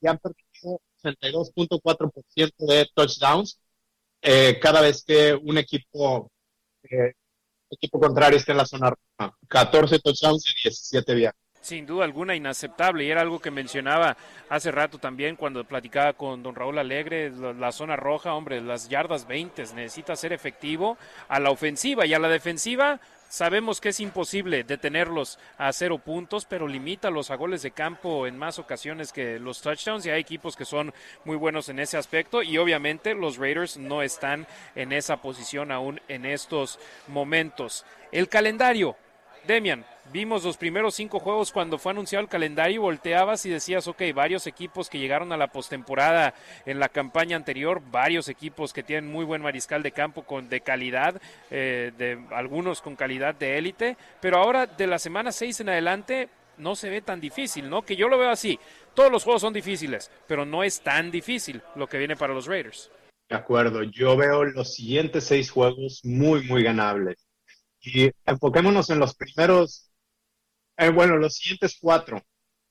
ya 0.00 0.10
han 0.10 0.18
permitido 0.18 0.80
62.4% 1.02 2.66
de 2.66 2.88
touchdowns 2.94 3.58
eh, 4.22 4.58
cada 4.60 4.80
vez 4.80 5.04
que 5.04 5.34
un 5.34 5.58
equipo, 5.58 6.30
eh, 6.84 7.12
equipo 7.68 7.98
contrario 7.98 8.38
esté 8.38 8.52
en 8.52 8.58
la 8.58 8.66
zona 8.66 8.90
roja. 8.90 9.36
14 9.48 9.98
touchdowns 9.98 10.46
y 10.46 10.68
17 10.68 11.14
viajes. 11.14 11.38
Sin 11.60 11.86
duda 11.86 12.04
alguna 12.04 12.34
inaceptable 12.34 13.04
y 13.04 13.10
era 13.10 13.20
algo 13.20 13.38
que 13.38 13.52
mencionaba 13.52 14.16
hace 14.48 14.72
rato 14.72 14.98
también 14.98 15.36
cuando 15.36 15.64
platicaba 15.64 16.12
con 16.14 16.42
don 16.42 16.56
Raúl 16.56 16.78
Alegre, 16.78 17.30
la, 17.30 17.52
la, 17.52 17.70
zona 17.70 17.94
roja, 17.94 18.34
hombre, 18.34 18.60
las 18.60 18.88
yardas 18.88 19.28
20 19.28 19.62
necesita 19.74 20.16
ser 20.16 20.32
efectivo 20.32 20.98
a 21.28 21.38
la 21.38 21.50
ofensiva 21.50 22.04
y 22.04 22.14
a 22.14 22.18
la 22.18 22.28
defensiva. 22.28 23.00
Sabemos 23.32 23.80
que 23.80 23.88
es 23.88 24.00
imposible 24.00 24.62
detenerlos 24.62 25.38
a 25.56 25.72
cero 25.72 25.96
puntos, 25.96 26.44
pero 26.44 26.68
limítalos 26.68 27.30
a 27.30 27.36
goles 27.36 27.62
de 27.62 27.70
campo 27.70 28.26
en 28.26 28.36
más 28.36 28.58
ocasiones 28.58 29.10
que 29.10 29.38
los 29.38 29.62
touchdowns 29.62 30.04
y 30.04 30.10
hay 30.10 30.20
equipos 30.20 30.54
que 30.54 30.66
son 30.66 30.92
muy 31.24 31.36
buenos 31.36 31.70
en 31.70 31.78
ese 31.78 31.96
aspecto 31.96 32.42
y 32.42 32.58
obviamente 32.58 33.14
los 33.14 33.38
Raiders 33.38 33.78
no 33.78 34.02
están 34.02 34.46
en 34.74 34.92
esa 34.92 35.22
posición 35.22 35.72
aún 35.72 35.98
en 36.08 36.26
estos 36.26 36.78
momentos. 37.08 37.86
El 38.12 38.28
calendario, 38.28 38.98
Demian, 39.46 39.86
vimos 40.12 40.44
los 40.44 40.56
primeros 40.56 40.94
cinco 40.94 41.20
juegos 41.20 41.52
cuando 41.52 41.78
fue 41.78 41.92
anunciado 41.92 42.22
el 42.22 42.28
calendario 42.28 42.76
y 42.76 42.78
volteabas 42.78 43.44
y 43.46 43.50
decías, 43.50 43.86
ok, 43.86 44.02
varios 44.14 44.46
equipos 44.46 44.88
que 44.88 44.98
llegaron 44.98 45.32
a 45.32 45.36
la 45.36 45.48
postemporada 45.48 46.34
en 46.66 46.80
la 46.80 46.88
campaña 46.88 47.36
anterior, 47.36 47.82
varios 47.90 48.28
equipos 48.28 48.72
que 48.72 48.82
tienen 48.82 49.10
muy 49.10 49.24
buen 49.24 49.42
mariscal 49.42 49.82
de 49.82 49.92
campo 49.92 50.22
con 50.24 50.48
de 50.48 50.60
calidad, 50.60 51.20
eh, 51.50 51.92
de 51.96 52.18
algunos 52.32 52.80
con 52.80 52.96
calidad 52.96 53.34
de 53.34 53.58
élite, 53.58 53.96
pero 54.20 54.38
ahora 54.38 54.66
de 54.66 54.86
la 54.86 54.98
semana 54.98 55.32
6 55.32 55.60
en 55.60 55.68
adelante 55.68 56.28
no 56.58 56.76
se 56.76 56.90
ve 56.90 57.02
tan 57.02 57.20
difícil, 57.20 57.68
¿no? 57.68 57.82
Que 57.82 57.96
yo 57.96 58.08
lo 58.08 58.18
veo 58.18 58.30
así. 58.30 58.58
Todos 58.94 59.10
los 59.10 59.24
juegos 59.24 59.42
son 59.42 59.52
difíciles, 59.52 60.10
pero 60.26 60.44
no 60.44 60.62
es 60.62 60.80
tan 60.80 61.10
difícil 61.10 61.62
lo 61.76 61.86
que 61.86 61.98
viene 61.98 62.16
para 62.16 62.34
los 62.34 62.46
Raiders. 62.46 62.90
De 63.28 63.36
acuerdo, 63.36 63.82
yo 63.82 64.16
veo 64.16 64.44
los 64.44 64.74
siguientes 64.74 65.24
seis 65.24 65.50
juegos 65.50 66.00
muy, 66.04 66.42
muy 66.46 66.62
ganables. 66.62 67.26
Y 67.80 68.10
enfoquémonos 68.26 68.90
en 68.90 68.98
los 68.98 69.14
primeros, 69.14 69.90
eh, 70.84 70.90
bueno, 70.90 71.16
los 71.16 71.34
siguientes 71.34 71.76
cuatro. 71.80 72.22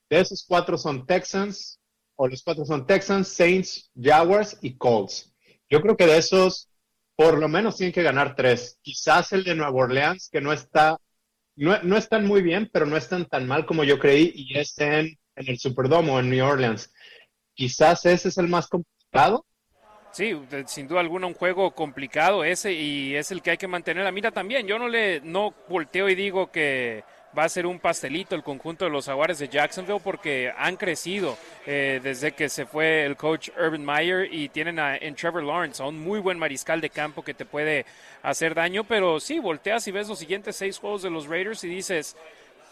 De 0.10 0.20
esos 0.20 0.46
cuatro 0.48 0.78
son 0.78 1.06
Texans, 1.06 1.80
o 2.16 2.28
los 2.28 2.44
cuatro 2.44 2.66
son 2.66 2.86
Texans, 2.86 3.28
Saints, 3.28 3.92
Jaguars 3.96 4.58
y 4.62 4.78
Colts. 4.78 5.34
Yo 5.70 5.82
creo 5.82 5.96
que 5.96 6.06
de 6.06 6.18
esos, 6.18 6.70
por 7.16 7.38
lo 7.40 7.48
menos 7.48 7.78
tienen 7.78 7.94
que 7.94 8.04
ganar 8.04 8.36
tres. 8.36 8.78
Quizás 8.82 9.32
el 9.32 9.44
de 9.44 9.56
Nueva 9.56 9.72
Orleans, 9.72 10.30
que 10.30 10.42
no 10.42 10.52
está, 10.52 10.98
no, 11.56 11.82
no 11.84 11.98
están 11.98 12.26
muy 12.26 12.42
bien, 12.42 12.70
pero 12.72 12.86
no 12.86 12.98
están 12.98 13.26
tan 13.26 13.48
mal 13.48 13.66
como 13.66 13.84
yo 13.84 13.98
creí, 14.00 14.32
y 14.36 14.58
es 14.58 14.78
en, 14.80 15.18
en 15.36 15.50
el 15.50 15.58
Superdome 15.58 16.12
o 16.12 16.20
en 16.20 16.30
New 16.30 16.46
Orleans. 16.46 16.92
quizás 17.54 18.06
ese 18.06 18.30
es 18.30 18.38
el 18.38 18.48
más 18.48 18.68
complicado. 18.68 19.46
Sí, 20.12 20.38
sin 20.66 20.88
duda 20.90 21.00
alguna 21.00 21.28
un 21.28 21.34
juego 21.34 21.72
complicado 21.72 22.44
ese 22.44 22.74
y 22.74 23.16
es 23.16 23.32
el 23.32 23.42
que 23.42 23.52
hay 23.52 23.58
que 23.58 23.68
mantener 23.68 24.04
la 24.04 24.12
mira 24.12 24.32
también. 24.32 24.68
Yo 24.68 24.78
no 24.78 24.90
le 24.90 25.22
no 25.22 25.54
volteo 25.70 26.10
y 26.10 26.16
digo 26.16 26.52
que 26.52 27.06
va 27.38 27.44
a 27.44 27.50
ser 27.50 27.66
un 27.66 27.80
pastelito 27.80 28.36
el 28.36 28.44
conjunto 28.44 28.86
de 28.86 28.92
los 28.92 29.06
Jaguares 29.06 29.40
de 29.40 29.48
Jacksonville 29.48 30.02
porque 30.04 30.52
han 30.58 30.76
crecido 30.76 31.38
eh, 31.66 32.00
desde 32.04 32.34
que 32.34 32.50
se 32.50 32.66
fue 32.66 33.06
el 33.06 33.16
coach 33.16 33.50
Urban 33.58 33.86
Meyer 33.86 34.34
y 34.34 34.50
tienen 34.50 34.80
a, 34.80 34.98
en 34.98 35.16
Trevor 35.16 35.44
Lawrence 35.44 35.82
a 35.82 35.88
un 35.88 36.00
muy 36.00 36.20
buen 36.20 36.38
mariscal 36.38 36.82
de 36.82 36.90
campo 36.90 37.24
que 37.24 37.34
te 37.34 37.46
puede 37.46 37.86
hacer 38.22 38.54
daño, 38.54 38.84
pero 38.84 39.20
sí, 39.20 39.40
volteas 39.40 39.88
y 39.88 39.92
ves 39.92 40.08
los 40.08 40.20
siguientes 40.20 40.56
seis 40.56 40.78
juegos 40.78 41.02
de 41.02 41.10
los 41.10 41.28
Raiders 41.28 41.64
y 41.64 41.70
dices, 41.70 42.16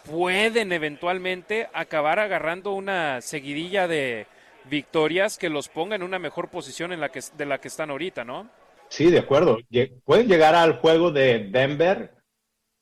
pueden 0.04 0.72
eventualmente 0.72 1.68
acabar 1.72 2.18
agarrando 2.18 2.72
una 2.72 3.20
seguidilla 3.20 3.88
de 3.88 4.26
victorias 4.64 5.38
que 5.38 5.48
los 5.48 5.68
ponga 5.68 5.96
en 5.96 6.02
una 6.02 6.18
mejor 6.18 6.48
posición 6.48 6.92
en 6.92 7.00
la 7.00 7.08
que, 7.10 7.20
de 7.36 7.46
la 7.46 7.58
que 7.58 7.68
están 7.68 7.90
ahorita, 7.90 8.24
¿no? 8.24 8.48
Sí, 8.88 9.10
de 9.10 9.20
acuerdo. 9.20 9.58
Pueden 10.04 10.28
llegar 10.28 10.54
al 10.54 10.78
juego 10.78 11.10
de 11.12 11.48
Denver 11.50 12.12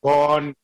con, 0.01 0.57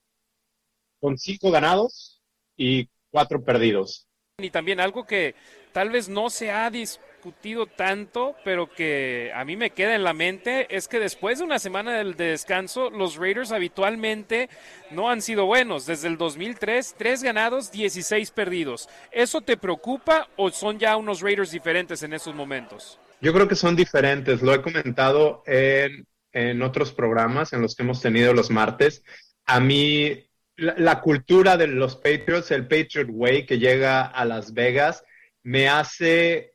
con 1.05 1.19
cinco 1.19 1.51
ganados 1.51 2.19
y 2.57 2.89
cuatro 3.11 3.43
perdidos. 3.43 4.07
Y 4.39 4.49
también 4.49 4.79
algo 4.79 5.05
que 5.05 5.35
tal 5.71 5.91
vez 5.91 6.09
no 6.09 6.31
se 6.31 6.49
ha 6.49 6.71
discutido 6.71 7.67
tanto, 7.67 8.35
pero 8.43 8.67
que 8.67 9.31
a 9.35 9.45
mí 9.45 9.55
me 9.55 9.69
queda 9.69 9.93
en 9.93 10.03
la 10.03 10.13
mente, 10.13 10.65
es 10.75 10.87
que 10.87 10.99
después 10.99 11.37
de 11.37 11.45
una 11.45 11.59
semana 11.59 12.03
de 12.03 12.13
descanso, 12.15 12.89
los 12.89 13.17
Raiders 13.17 13.51
habitualmente 13.51 14.49
no 14.89 15.07
han 15.11 15.21
sido 15.21 15.45
buenos. 15.45 15.85
Desde 15.85 16.07
el 16.07 16.17
2003, 16.17 16.95
tres 16.97 17.21
ganados, 17.21 17.71
16 17.71 18.31
perdidos. 18.31 18.89
¿Eso 19.11 19.41
te 19.41 19.57
preocupa 19.57 20.27
o 20.37 20.49
son 20.49 20.79
ya 20.79 20.97
unos 20.97 21.21
Raiders 21.21 21.51
diferentes 21.51 22.01
en 22.01 22.13
esos 22.13 22.33
momentos? 22.33 22.97
Yo 23.21 23.31
creo 23.31 23.47
que 23.47 23.55
son 23.55 23.75
diferentes. 23.75 24.41
Lo 24.41 24.55
he 24.55 24.63
comentado 24.63 25.43
en, 25.45 26.07
en 26.31 26.63
otros 26.63 26.91
programas 26.91 27.53
en 27.53 27.61
los 27.61 27.75
que 27.75 27.83
hemos 27.83 28.01
tenido 28.01 28.33
los 28.33 28.49
martes. 28.49 29.03
A 29.45 29.59
mí, 29.59 30.24
la, 30.57 31.01
cultura 31.01 31.57
de 31.57 31.67
los 31.67 31.95
Patriots, 31.95 32.51
el 32.51 32.67
Patriot 32.67 33.09
Way 33.09 33.45
que 33.45 33.59
llega 33.59 34.05
a 34.05 34.25
Las 34.25 34.53
Vegas, 34.53 35.03
me 35.43 35.67
hace 35.67 36.53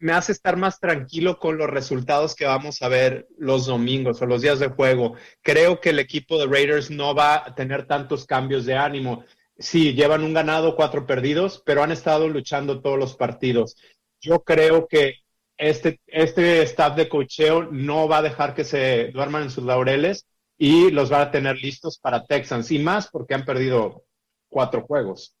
me 0.00 0.12
hace 0.12 0.32
estar 0.32 0.56
más 0.56 0.80
tranquilo 0.80 1.38
con 1.38 1.58
los 1.58 1.68
resultados 1.68 2.34
que 2.34 2.46
vamos 2.46 2.80
a 2.80 2.88
ver 2.88 3.28
los 3.36 3.66
domingos 3.66 4.22
o 4.22 4.26
los 4.26 4.40
días 4.40 4.58
de 4.58 4.68
juego. 4.68 5.14
Creo 5.42 5.78
que 5.78 5.90
el 5.90 5.98
equipo 5.98 6.38
de 6.38 6.46
Raiders 6.46 6.90
no 6.90 7.14
va 7.14 7.46
a 7.46 7.54
tener 7.54 7.86
tantos 7.86 8.24
cambios 8.24 8.64
de 8.64 8.76
ánimo. 8.76 9.24
Sí, 9.58 9.92
llevan 9.92 10.24
un 10.24 10.32
ganado, 10.32 10.74
cuatro 10.74 11.06
perdidos, 11.06 11.62
pero 11.66 11.82
han 11.82 11.92
estado 11.92 12.28
luchando 12.28 12.80
todos 12.80 12.98
los 12.98 13.14
partidos. 13.14 13.76
Yo 14.22 14.42
creo 14.42 14.88
que 14.88 15.16
este, 15.58 16.00
este 16.06 16.62
staff 16.62 16.96
de 16.96 17.10
cocheo 17.10 17.64
no 17.70 18.08
va 18.08 18.18
a 18.18 18.22
dejar 18.22 18.54
que 18.54 18.64
se 18.64 19.10
duerman 19.12 19.42
en 19.42 19.50
sus 19.50 19.64
laureles 19.64 20.26
y 20.62 20.90
los 20.90 21.10
va 21.10 21.22
a 21.22 21.30
tener 21.30 21.56
listos 21.56 21.98
para 21.98 22.26
Texans. 22.26 22.70
Y 22.70 22.78
más 22.78 23.08
porque 23.08 23.32
han 23.32 23.46
perdido 23.46 24.04
cuatro 24.50 24.82
juegos. 24.82 25.34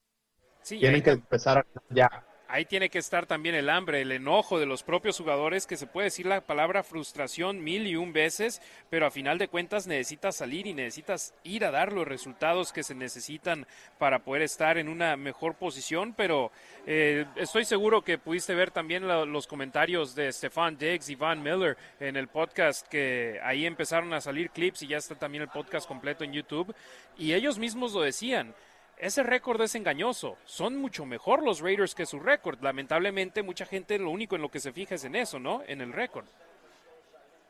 Sí, 0.62 0.78
Tienen 0.78 1.02
que 1.02 1.10
empezar 1.10 1.66
ya 1.90 2.26
ahí 2.50 2.64
tiene 2.64 2.90
que 2.90 2.98
estar 2.98 3.26
también 3.26 3.54
el 3.54 3.70
hambre, 3.70 4.00
el 4.00 4.12
enojo 4.12 4.58
de 4.58 4.66
los 4.66 4.82
propios 4.82 5.16
jugadores, 5.16 5.66
que 5.66 5.76
se 5.76 5.86
puede 5.86 6.06
decir 6.06 6.26
la 6.26 6.40
palabra 6.40 6.82
frustración 6.82 7.62
mil 7.62 7.86
y 7.86 7.96
un 7.96 8.12
veces, 8.12 8.60
pero 8.90 9.06
a 9.06 9.10
final 9.10 9.38
de 9.38 9.48
cuentas 9.48 9.86
necesitas 9.86 10.36
salir 10.36 10.66
y 10.66 10.74
necesitas 10.74 11.34
ir 11.44 11.64
a 11.64 11.70
dar 11.70 11.92
los 11.92 12.06
resultados 12.06 12.72
que 12.72 12.82
se 12.82 12.94
necesitan 12.94 13.66
para 13.98 14.20
poder 14.20 14.42
estar 14.42 14.78
en 14.78 14.88
una 14.88 15.16
mejor 15.16 15.54
posición, 15.54 16.12
pero 16.16 16.50
eh, 16.86 17.24
estoy 17.36 17.64
seguro 17.64 18.02
que 18.02 18.18
pudiste 18.18 18.54
ver 18.54 18.70
también 18.70 19.06
los 19.06 19.46
comentarios 19.46 20.14
de 20.14 20.32
Stefan 20.32 20.76
Diggs 20.76 21.08
y 21.08 21.14
Van 21.14 21.42
Miller 21.42 21.76
en 22.00 22.16
el 22.16 22.28
podcast, 22.28 22.86
que 22.88 23.38
ahí 23.44 23.64
empezaron 23.64 24.12
a 24.12 24.20
salir 24.20 24.50
clips 24.50 24.82
y 24.82 24.88
ya 24.88 24.98
está 24.98 25.14
también 25.14 25.42
el 25.42 25.48
podcast 25.48 25.86
completo 25.86 26.24
en 26.24 26.32
YouTube, 26.32 26.74
y 27.16 27.32
ellos 27.32 27.58
mismos 27.58 27.92
lo 27.92 28.00
decían 28.00 28.54
ese 29.00 29.22
récord 29.22 29.60
es 29.62 29.74
engañoso. 29.74 30.36
Son 30.44 30.76
mucho 30.76 31.06
mejor 31.06 31.42
los 31.42 31.60
Raiders 31.60 31.94
que 31.94 32.06
su 32.06 32.20
récord. 32.20 32.62
Lamentablemente, 32.62 33.42
mucha 33.42 33.64
gente 33.64 33.98
lo 33.98 34.10
único 34.10 34.36
en 34.36 34.42
lo 34.42 34.50
que 34.50 34.60
se 34.60 34.72
fija 34.72 34.94
es 34.94 35.04
en 35.04 35.16
eso, 35.16 35.38
¿no? 35.38 35.62
En 35.66 35.80
el 35.80 35.92
récord. 35.92 36.26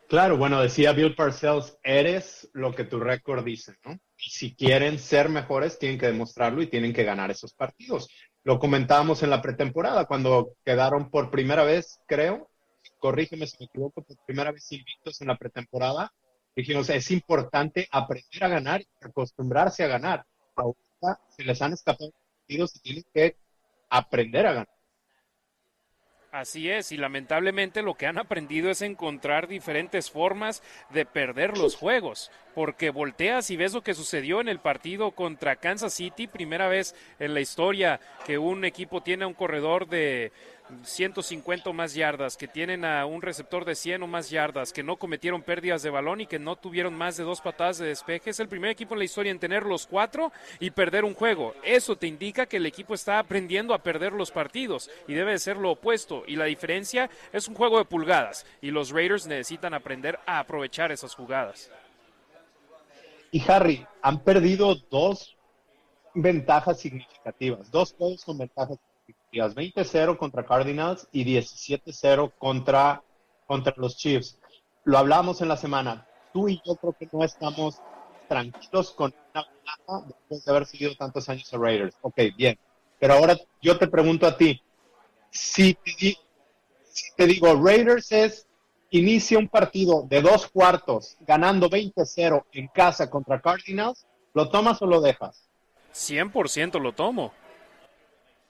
Claro, 0.08 0.36
bueno, 0.36 0.60
decía 0.60 0.92
Bill 0.92 1.14
Parcells, 1.14 1.78
eres 1.84 2.48
lo 2.52 2.74
que 2.74 2.84
tu 2.84 2.98
récord 2.98 3.44
dice, 3.44 3.74
¿no? 3.84 3.92
Y 3.92 4.30
si 4.30 4.54
quieren 4.54 4.98
ser 4.98 5.28
mejores, 5.28 5.78
tienen 5.78 5.98
que 5.98 6.06
demostrarlo 6.06 6.62
y 6.62 6.66
tienen 6.66 6.92
que 6.92 7.04
ganar 7.04 7.30
esos 7.30 7.54
partidos. 7.54 8.08
Lo 8.42 8.58
comentábamos 8.58 9.22
en 9.22 9.30
la 9.30 9.40
pretemporada, 9.40 10.06
cuando 10.06 10.54
quedaron 10.64 11.10
por 11.10 11.30
primera 11.30 11.62
vez, 11.62 12.00
creo, 12.06 12.48
corrígeme 12.98 13.46
si 13.46 13.56
me 13.60 13.66
equivoco, 13.66 14.02
por 14.02 14.16
primera 14.26 14.50
vez 14.50 14.70
invictos 14.72 15.20
en 15.20 15.28
la 15.28 15.36
pretemporada. 15.36 16.12
Dijimos, 16.56 16.90
es 16.90 17.10
importante 17.12 17.88
aprender 17.92 18.42
a 18.42 18.48
ganar 18.48 18.80
y 18.80 18.88
acostumbrarse 19.00 19.84
a 19.84 19.88
ganar 19.88 20.24
se 21.28 21.44
les 21.44 21.60
han 21.62 21.72
escapado 21.72 22.12
partidos 22.40 22.76
y 22.76 22.80
tienen 22.80 23.04
que 23.12 23.36
aprender 23.88 24.46
a 24.46 24.52
ganar. 24.52 24.80
Así 26.32 26.70
es, 26.70 26.92
y 26.92 26.96
lamentablemente 26.96 27.82
lo 27.82 27.94
que 27.94 28.06
han 28.06 28.16
aprendido 28.16 28.70
es 28.70 28.82
encontrar 28.82 29.48
diferentes 29.48 30.12
formas 30.12 30.62
de 30.90 31.04
perder 31.04 31.58
los 31.58 31.74
juegos, 31.74 32.30
porque 32.54 32.90
volteas 32.90 33.50
y 33.50 33.56
ves 33.56 33.74
lo 33.74 33.82
que 33.82 33.94
sucedió 33.94 34.40
en 34.40 34.48
el 34.48 34.60
partido 34.60 35.10
contra 35.10 35.56
Kansas 35.56 35.92
City, 35.92 36.28
primera 36.28 36.68
vez 36.68 36.94
en 37.18 37.34
la 37.34 37.40
historia 37.40 37.98
que 38.26 38.38
un 38.38 38.64
equipo 38.64 39.02
tiene 39.02 39.26
un 39.26 39.34
corredor 39.34 39.88
de 39.88 40.30
150 40.82 41.70
o 41.70 41.72
más 41.72 41.94
yardas, 41.94 42.36
que 42.36 42.48
tienen 42.48 42.84
a 42.84 43.04
un 43.06 43.22
receptor 43.22 43.64
de 43.64 43.74
100 43.74 44.02
o 44.02 44.06
más 44.06 44.30
yardas, 44.30 44.72
que 44.72 44.82
no 44.82 44.96
cometieron 44.96 45.42
pérdidas 45.42 45.82
de 45.82 45.90
balón 45.90 46.20
y 46.20 46.26
que 46.26 46.38
no 46.38 46.56
tuvieron 46.56 46.94
más 46.94 47.16
de 47.16 47.24
dos 47.24 47.40
patadas 47.40 47.78
de 47.78 47.86
despeje. 47.86 48.30
Es 48.30 48.40
el 48.40 48.48
primer 48.48 48.70
equipo 48.70 48.94
en 48.94 48.98
la 48.98 49.04
historia 49.04 49.32
en 49.32 49.38
tener 49.38 49.64
los 49.64 49.86
cuatro 49.86 50.32
y 50.58 50.70
perder 50.70 51.04
un 51.04 51.14
juego. 51.14 51.54
Eso 51.64 51.96
te 51.96 52.06
indica 52.06 52.46
que 52.46 52.58
el 52.58 52.66
equipo 52.66 52.94
está 52.94 53.18
aprendiendo 53.18 53.74
a 53.74 53.82
perder 53.82 54.12
los 54.12 54.30
partidos 54.30 54.90
y 55.06 55.14
debe 55.14 55.32
de 55.32 55.38
ser 55.38 55.56
lo 55.56 55.72
opuesto. 55.72 56.24
Y 56.26 56.36
la 56.36 56.46
diferencia 56.46 57.10
es 57.32 57.48
un 57.48 57.54
juego 57.54 57.78
de 57.78 57.84
pulgadas 57.84 58.46
y 58.60 58.70
los 58.70 58.90
Raiders 58.90 59.26
necesitan 59.26 59.74
aprender 59.74 60.18
a 60.26 60.38
aprovechar 60.38 60.92
esas 60.92 61.14
jugadas. 61.14 61.70
Y 63.32 63.42
Harry, 63.48 63.86
han 64.02 64.18
perdido 64.20 64.74
dos 64.90 65.36
ventajas 66.14 66.80
significativas, 66.80 67.70
dos 67.70 67.94
juegos 67.96 68.24
con 68.24 68.38
ventajas 68.38 68.78
20-0 69.32 70.16
contra 70.16 70.44
Cardinals 70.44 71.08
y 71.12 71.24
17-0 71.24 72.32
contra, 72.38 73.02
contra 73.46 73.74
los 73.76 73.96
Chiefs. 73.96 74.38
Lo 74.84 74.98
hablamos 74.98 75.40
en 75.40 75.48
la 75.48 75.56
semana. 75.56 76.06
Tú 76.32 76.48
y 76.48 76.60
yo 76.64 76.76
creo 76.76 76.94
que 76.98 77.08
no 77.12 77.24
estamos 77.24 77.80
tranquilos 78.28 78.92
con 78.92 79.12
una 79.32 79.44
ventaja 79.44 80.06
después 80.06 80.44
de 80.44 80.50
haber 80.50 80.66
seguido 80.66 80.94
tantos 80.94 81.28
años 81.28 81.52
a 81.52 81.58
Raiders. 81.58 81.96
Ok, 82.02 82.18
bien. 82.36 82.58
Pero 82.98 83.14
ahora 83.14 83.36
yo 83.60 83.78
te 83.78 83.88
pregunto 83.88 84.26
a 84.26 84.36
ti, 84.36 84.62
si 85.30 85.74
te, 85.74 86.16
si 86.84 87.14
te 87.16 87.26
digo, 87.26 87.54
Raiders 87.54 88.12
es, 88.12 88.46
inicia 88.90 89.38
un 89.38 89.48
partido 89.48 90.06
de 90.08 90.20
dos 90.20 90.48
cuartos 90.48 91.16
ganando 91.20 91.68
20-0 91.68 92.44
en 92.52 92.68
casa 92.68 93.08
contra 93.08 93.40
Cardinals, 93.40 94.06
¿lo 94.34 94.48
tomas 94.48 94.80
o 94.82 94.86
lo 94.86 95.00
dejas? 95.00 95.48
100% 95.92 96.80
lo 96.80 96.92
tomo. 96.92 97.32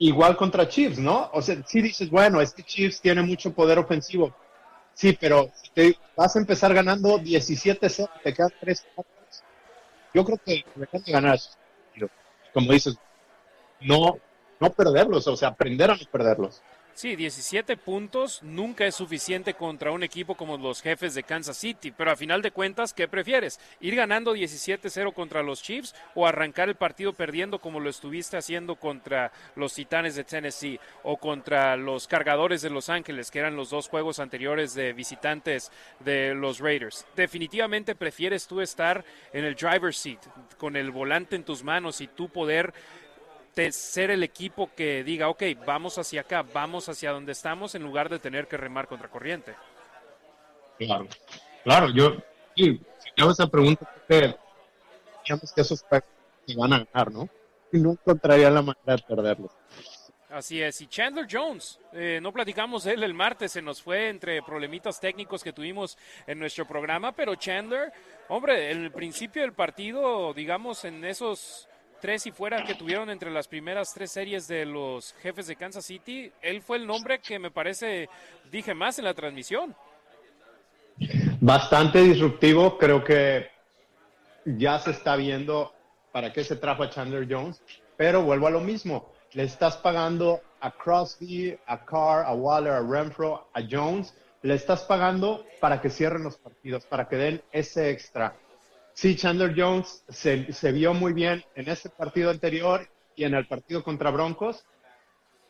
Igual 0.03 0.35
contra 0.35 0.67
Chiefs, 0.67 0.99
¿no? 0.99 1.29
O 1.35 1.43
sea, 1.43 1.63
si 1.67 1.83
dices, 1.83 2.09
bueno, 2.09 2.41
este 2.41 2.63
Chiefs 2.63 3.03
tiene 3.03 3.21
mucho 3.21 3.53
poder 3.53 3.79
ofensivo. 3.79 4.35
Sí, 4.95 5.17
pero 5.21 5.53
te 5.75 5.95
vas 6.17 6.35
a 6.35 6.39
empezar 6.39 6.73
ganando 6.73 7.19
17-0, 7.19 8.09
te 8.25 8.33
quedan 8.33 8.51
3 8.61 8.87
Yo 10.15 10.25
creo 10.25 10.39
que 10.39 10.65
dejan 10.75 11.03
de 11.03 11.13
ganar. 11.13 11.39
Como 12.55 12.73
dices, 12.73 12.97
no, 13.83 14.17
no 14.59 14.73
perderlos, 14.73 15.27
o 15.27 15.37
sea, 15.37 15.49
aprender 15.49 15.91
a 15.91 15.97
no 15.97 16.05
perderlos. 16.11 16.63
Sí, 17.01 17.17
17 17.17 17.79
puntos 17.79 18.43
nunca 18.43 18.85
es 18.85 18.95
suficiente 18.95 19.55
contra 19.55 19.91
un 19.91 20.03
equipo 20.03 20.35
como 20.35 20.59
los 20.59 20.83
jefes 20.83 21.15
de 21.15 21.23
Kansas 21.23 21.57
City, 21.57 21.93
pero 21.93 22.11
a 22.11 22.15
final 22.15 22.43
de 22.43 22.51
cuentas, 22.51 22.93
¿qué 22.93 23.09
prefieres? 23.09 23.59
¿Ir 23.81 23.97
ganando 23.97 24.37
17-0 24.37 25.15
contra 25.15 25.43
los 25.43 25.63
Chiefs 25.63 25.95
o 26.15 26.27
arrancar 26.27 26.69
el 26.69 26.75
partido 26.75 27.15
perdiendo 27.15 27.59
como 27.59 27.81
lo 27.81 27.89
estuviste 27.89 28.37
haciendo 28.37 28.77
contra 28.77 29.33
los 29.57 29.73
Titanes 29.73 30.15
de 30.15 30.25
Tennessee 30.25 30.79
o 31.03 31.17
contra 31.17 31.75
los 31.75 32.07
Cargadores 32.07 32.61
de 32.61 32.69
Los 32.69 32.91
Ángeles, 32.91 33.31
que 33.31 33.39
eran 33.39 33.57
los 33.57 33.71
dos 33.71 33.89
juegos 33.89 34.21
anteriores 34.21 34.75
de 34.75 34.93
visitantes 34.93 35.73
de 36.01 36.35
los 36.35 36.59
Raiders? 36.59 37.07
Definitivamente 37.17 37.95
prefieres 37.95 38.47
tú 38.47 38.61
estar 38.61 39.07
en 39.33 39.47
el 39.47 39.55
driver's 39.55 39.97
seat, 39.97 40.21
con 40.59 40.77
el 40.77 40.91
volante 40.91 41.35
en 41.35 41.45
tus 41.45 41.65
manos 41.65 42.03
y 42.03 42.09
tú 42.09 42.29
poder 42.29 42.75
ser 43.73 44.11
el 44.11 44.23
equipo 44.23 44.71
que 44.75 45.05
diga, 45.05 45.29
ok, 45.29 45.43
vamos 45.67 45.99
hacia 45.99 46.23
acá, 46.23 46.43
vamos 46.43 46.89
hacia 46.89 47.13
donde 47.13 47.33
estamos, 47.33 47.75
en 47.75 47.83
lugar 47.83 48.09
de 48.09 48.19
tener 48.19 48.49
que 48.49 48.57
remar 48.57 48.87
contra 48.87 49.09
corriente. 49.09 49.55
Claro, 50.79 51.07
claro, 51.63 51.91
yo, 51.91 52.17
sí, 52.57 52.81
si 52.99 53.23
hago 53.23 53.33
esa 53.33 53.47
pregunta, 53.47 53.91
porque 53.93 54.35
digamos 55.25 55.53
que 55.53 55.61
esos 55.61 55.81
se 55.81 56.57
van 56.57 56.73
a 56.73 56.85
ganar, 56.85 57.13
¿no? 57.13 57.29
Y 57.73 57.79
no 57.79 57.93
encontraría 57.93 58.51
la 58.51 58.63
manera 58.63 58.97
de 58.97 59.03
perderlos. 59.03 59.53
Así 60.31 60.63
es, 60.63 60.81
y 60.81 60.87
Chandler 60.87 61.27
Jones, 61.29 61.81
eh, 61.93 62.21
no 62.23 62.33
platicamos 62.33 62.87
él 62.87 63.03
el 63.03 63.15
martes, 63.15 63.51
se 63.51 63.63
nos 63.63 63.83
fue 63.83 64.09
entre 64.09 64.41
problemitas 64.43 65.01
técnicos 65.01 65.43
que 65.43 65.53
tuvimos 65.53 65.99
en 66.25 66.39
nuestro 66.39 66.67
programa, 66.69 67.11
pero 67.11 67.35
Chandler, 67.35 67.93
hombre, 68.29 68.71
el 68.71 68.93
principio 68.93 69.43
del 69.43 69.55
partido, 69.55 70.33
digamos, 70.33 70.85
en 70.85 71.05
esos 71.05 71.69
tres 72.01 72.27
y 72.27 72.33
fuera 72.33 72.65
que 72.65 72.75
tuvieron 72.75 73.11
entre 73.11 73.31
las 73.31 73.47
primeras 73.47 73.93
tres 73.95 74.11
series 74.11 74.49
de 74.49 74.65
los 74.65 75.13
jefes 75.23 75.47
de 75.47 75.57
Kansas 75.57 75.85
City, 75.85 76.33
él 76.43 76.63
fue 76.63 76.79
el 76.79 76.87
nombre 76.87 77.21
que 77.21 77.39
me 77.39 77.51
parece, 77.51 78.09
dije 78.51 78.75
más 78.75 78.99
en 78.99 79.05
la 79.05 79.15
transmisión. 79.15 79.75
Bastante 81.41 82.01
disruptivo, 82.03 82.77
creo 82.79 83.05
que 83.05 83.49
ya 84.45 84.79
se 84.79 84.91
está 84.91 85.17
viendo 85.17 85.73
para 86.13 86.33
qué 86.33 86.43
se 86.43 86.57
trajo 86.57 86.83
a 86.83 86.91
Chandler 86.91 87.27
Jones, 87.31 87.63
pero 87.97 88.23
vuelvo 88.23 88.47
a 88.47 88.51
lo 88.51 88.61
mismo 88.61 89.13
le 89.33 89.45
estás 89.45 89.77
pagando 89.77 90.41
a 90.61 90.71
Crosby, 90.73 91.57
a 91.67 91.85
Carr, 91.85 92.25
a 92.25 92.35
Waller, 92.35 92.73
a 92.73 92.81
Renfro, 92.81 93.49
a 93.53 93.61
Jones, 93.69 94.15
le 94.43 94.55
estás 94.55 94.83
pagando 94.83 95.45
para 95.61 95.81
que 95.81 95.91
cierren 95.91 96.25
los 96.25 96.37
partidos, 96.37 96.85
para 96.87 97.09
que 97.09 97.17
den 97.17 97.43
ese 97.53 97.91
extra. 97.91 98.35
Sí, 99.01 99.17
Chandler 99.17 99.55
Jones 99.57 100.05
se, 100.11 100.73
vio 100.73 100.93
muy 100.93 101.15
bien 101.15 101.43
en 101.55 101.71
ese 101.71 101.89
partido 101.89 102.29
anterior 102.29 102.87
y 103.17 103.25
en 103.25 103.33
el 103.33 103.47
partido 103.47 103.83
contra 103.83 104.11
Broncos, 104.11 104.63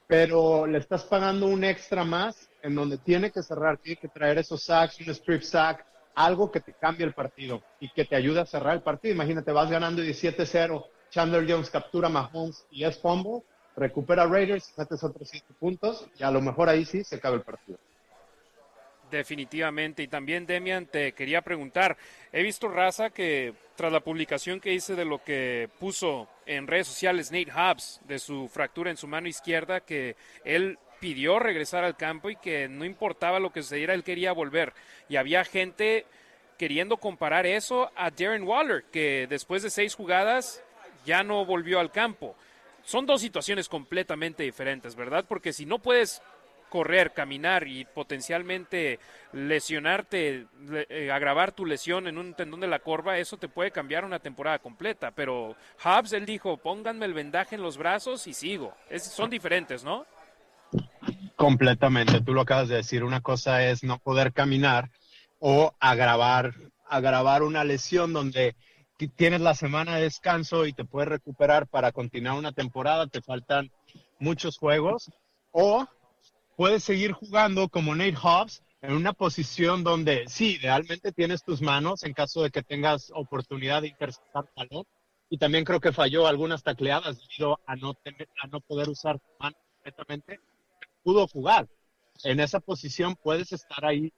pero 0.07 0.69
le 0.69 0.79
estás 0.79 1.03
pagando 1.03 1.47
un 1.47 1.65
extra 1.65 2.05
más 2.05 2.49
en 2.63 2.77
donde 2.77 2.97
tiene 2.99 3.33
que 3.33 3.43
cerrar, 3.43 3.79
tiene 3.79 3.97
que 3.97 4.07
traer 4.07 4.39
esos 4.39 4.63
sacks, 4.63 5.01
un 5.01 5.11
strip 5.11 5.43
sack, 5.43 5.85
algo 6.15 6.53
que 6.53 6.61
te 6.61 6.75
cambie 6.75 7.05
el 7.05 7.13
partido 7.13 7.61
y 7.81 7.91
que 7.91 8.05
te 8.05 8.15
ayude 8.15 8.39
a 8.39 8.47
cerrar 8.47 8.75
el 8.75 8.83
partido. 8.83 9.17
Imagínate, 9.17 9.51
vas 9.51 9.69
ganando 9.69 10.01
17-0, 10.01 10.85
Chandler 11.11 11.45
Jones 11.51 11.71
captura 11.71 12.07
a 12.07 12.13
Mahomes 12.13 12.65
y 12.71 12.85
es 12.85 13.01
fumble, 13.01 13.43
recupera 13.75 14.27
Raiders, 14.27 14.73
metes 14.79 15.03
otros 15.03 15.29
siete 15.29 15.53
puntos 15.59 16.09
y 16.17 16.23
a 16.23 16.31
lo 16.31 16.41
mejor 16.41 16.69
ahí 16.69 16.85
sí 16.85 17.03
se 17.03 17.17
acaba 17.17 17.35
el 17.35 17.43
partido. 17.43 17.81
Definitivamente. 19.11 20.03
Y 20.03 20.09
también, 20.09 20.47
Demian, 20.47 20.87
te 20.87 21.13
quería 21.13 21.43
preguntar, 21.43 21.97
he 22.33 22.43
visto 22.43 22.69
raza 22.69 23.11
que 23.11 23.55
tras 23.75 23.93
la 23.93 24.01
publicación 24.01 24.61
que 24.61 24.73
hice 24.73 24.95
de 24.95 25.05
lo 25.05 25.23
que 25.23 25.69
puso 25.79 26.29
en 26.47 26.67
redes 26.67 26.87
sociales 26.87 27.33
Nate 27.33 27.53
Hobbs 27.53 28.01
de 28.05 28.19
su 28.19 28.49
fractura 28.49 28.91
en 28.91 28.97
su 28.97 29.09
mano 29.09 29.29
izquierda, 29.29 29.81
que 29.81 30.17
él 30.45 30.79
pidió 31.01 31.39
regresar 31.39 31.83
al 31.83 31.97
campo 31.97 32.31
y 32.31 32.37
que 32.37 32.69
no 32.69 32.85
importaba 32.85 33.41
lo 33.41 33.53
que 33.53 33.63
sucediera, 33.63 33.95
él 33.95 34.05
quería 34.05 34.33
volver. 34.33 34.75
Y 35.09 35.17
había 35.17 35.45
gente 35.45 36.05
queriendo 36.59 36.99
comparar 36.99 37.47
eso 37.47 37.91
a 37.97 38.11
Darren 38.11 38.43
Waller, 38.43 38.85
que 38.93 39.27
después 39.29 39.63
de 39.63 39.71
seis 39.71 39.95
jugadas 39.95 40.63
ya 41.07 41.23
no 41.23 41.45
volvió 41.47 41.81
al 41.81 41.91
campo 41.91 42.37
son 42.85 43.07
dos 43.07 43.21
situaciones 43.21 43.69
completamente 43.69 44.43
diferentes, 44.43 44.97
¿verdad? 44.97 45.25
Porque 45.29 45.53
si 45.53 45.67
no 45.67 45.79
puedes 45.79 46.23
correr, 46.71 47.13
caminar 47.13 47.69
y 47.69 47.85
potencialmente 47.85 48.99
lesionarte, 49.33 50.47
eh, 50.89 51.11
agravar 51.13 51.53
tu 51.53 51.67
lesión 51.67 52.07
en 52.07 52.17
un 52.17 52.33
tendón 52.33 52.61
de 52.61 52.69
la 52.69 52.79
corva, 52.79 53.19
eso 53.19 53.37
te 53.37 53.49
puede 53.49 53.71
cambiar 53.71 54.07
una 54.07 54.21
temporada 54.21 54.59
completa. 54.61 55.11
Pero 55.11 55.57
Hobbs, 55.85 56.15
él 56.15 56.25
dijo, 56.25 56.57
pónganme 56.57 57.05
el 57.05 57.13
vendaje 57.13 57.57
en 57.57 57.63
los 57.63 57.77
brazos 57.77 58.27
y 58.27 58.33
sigo. 58.33 58.75
son 58.97 59.29
diferentes, 59.29 59.85
¿no? 59.85 60.07
Completamente. 61.37 62.21
Tú 62.21 62.33
lo 62.33 62.43
acabas 62.43 62.69
de 62.69 62.77
decir. 62.77 63.05
Una 63.05 63.21
cosa 63.21 63.65
es 63.65 63.83
no 63.83 63.99
poder 63.99 64.33
caminar 64.33 64.91
o 65.39 65.75
agravar, 65.81 66.55
agravar 66.87 67.43
una 67.43 67.65
lesión 67.65 68.13
donde 68.13 68.55
tienes 69.09 69.41
la 69.41 69.55
semana 69.55 69.97
de 69.97 70.03
descanso 70.03 70.67
y 70.67 70.73
te 70.73 70.85
puedes 70.85 71.09
recuperar 71.09 71.67
para 71.67 71.93
continuar 71.93 72.37
una 72.37 72.53
temporada, 72.53 73.07
te 73.07 73.23
faltan 73.23 73.71
muchos 74.19 74.59
juegos, 74.59 75.11
o 75.51 75.87
puedes 76.61 76.85
seguir 76.85 77.13
jugando 77.13 77.71
como 77.71 77.95
Nate 77.95 78.19
Hobbs 78.23 78.63
en 78.83 78.93
una 78.93 79.15
posición 79.15 79.83
donde 79.83 80.25
sí, 80.29 80.59
idealmente 80.61 81.11
tienes 81.11 81.43
tus 81.43 81.63
manos 81.63 82.03
en 82.03 82.13
caso 82.13 82.43
de 82.43 82.51
que 82.51 82.63
tengas 82.63 83.11
oportunidad 83.15 83.81
de 83.81 83.89
interceptar 83.89 84.45
balón. 84.55 84.85
Y 85.31 85.39
también 85.39 85.65
creo 85.65 85.81
que 85.81 85.91
falló 85.91 86.27
algunas 86.27 86.63
tacleadas 86.63 87.19
debido 87.19 87.59
a 87.67 87.77
no, 87.77 87.95
tener, 87.95 88.29
a 88.43 88.47
no 88.49 88.61
poder 88.61 88.91
usar 88.91 89.19
tu 89.19 89.29
mano 89.39 89.57
completamente. 89.73 90.39
Pudo 91.03 91.27
jugar. 91.29 91.67
En 92.25 92.41
esa 92.41 92.61
posición 92.61 93.17
puedes 93.17 93.53
estar 93.53 93.83
ahí 93.83 94.13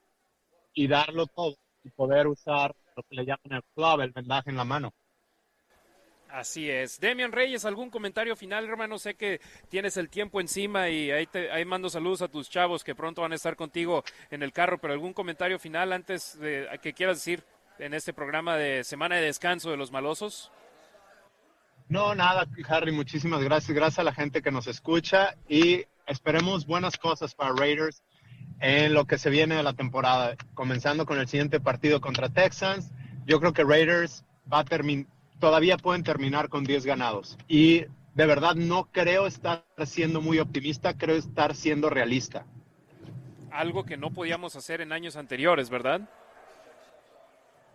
y 0.73 0.87
darlo 0.87 1.27
todo 1.27 1.55
y 1.85 1.91
poder 1.91 2.27
usar 2.27 2.75
lo 2.97 3.03
que 3.03 3.15
le 3.15 3.25
llaman 3.25 3.53
el 3.53 3.63
club, 3.73 4.01
el 4.01 4.11
vendaje 4.11 4.49
en 4.49 4.57
la 4.57 4.65
mano. 4.65 4.93
Así 6.33 6.67
es. 6.67 6.99
Demian 6.99 7.31
Reyes, 7.31 7.63
¿algún 7.63 7.91
comentario 7.91 8.35
final, 8.35 8.67
hermano? 8.67 8.97
Sé 8.97 9.13
que 9.13 9.39
tienes 9.69 9.97
el 9.97 10.09
tiempo 10.09 10.41
encima 10.41 10.89
y 10.89 11.11
ahí, 11.11 11.27
te, 11.27 11.51
ahí 11.51 11.63
mando 11.63 11.91
saludos 11.91 12.23
a 12.23 12.27
tus 12.27 12.49
chavos 12.49 12.83
que 12.83 12.95
pronto 12.95 13.21
van 13.21 13.33
a 13.33 13.35
estar 13.35 13.55
contigo 13.55 14.03
en 14.31 14.41
el 14.41 14.51
carro, 14.51 14.79
pero 14.79 14.93
¿algún 14.93 15.13
comentario 15.13 15.59
final 15.59 15.93
antes 15.93 16.39
de 16.39 16.67
que 16.81 16.93
quieras 16.93 17.17
decir 17.17 17.43
en 17.77 17.93
este 17.93 18.13
programa 18.13 18.57
de 18.57 18.83
Semana 18.83 19.17
de 19.17 19.25
Descanso 19.25 19.69
de 19.69 19.77
los 19.77 19.91
Malosos? 19.91 20.51
No, 21.87 22.15
nada, 22.15 22.47
Harry, 22.67 22.91
muchísimas 22.91 23.43
gracias. 23.43 23.75
Gracias 23.75 23.99
a 23.99 24.03
la 24.03 24.13
gente 24.13 24.41
que 24.41 24.51
nos 24.51 24.65
escucha 24.65 25.35
y 25.47 25.85
esperemos 26.07 26.65
buenas 26.65 26.97
cosas 26.97 27.35
para 27.35 27.53
Raiders 27.53 28.01
en 28.59 28.95
lo 28.95 29.05
que 29.05 29.19
se 29.19 29.29
viene 29.29 29.53
de 29.53 29.61
la 29.61 29.73
temporada, 29.73 30.35
comenzando 30.55 31.05
con 31.05 31.19
el 31.19 31.27
siguiente 31.27 31.59
partido 31.59 32.01
contra 32.01 32.29
Texans. 32.29 32.89
Yo 33.27 33.39
creo 33.39 33.53
que 33.53 33.63
Raiders 33.63 34.25
va 34.51 34.61
a 34.61 34.65
todavía 35.43 35.75
pueden 35.75 36.03
terminar 36.03 36.47
con 36.47 36.63
10 36.63 36.85
ganados. 36.85 37.37
Y 37.49 37.81
de 38.13 38.25
verdad 38.25 38.55
no 38.55 38.85
creo 38.93 39.27
estar 39.27 39.65
siendo 39.85 40.21
muy 40.21 40.39
optimista, 40.39 40.97
creo 40.97 41.17
estar 41.17 41.53
siendo 41.53 41.89
realista. 41.89 42.45
Algo 43.51 43.83
que 43.83 43.97
no 43.97 44.11
podíamos 44.11 44.55
hacer 44.55 44.79
en 44.79 44.93
años 44.93 45.17
anteriores, 45.17 45.69
¿verdad? 45.69 45.99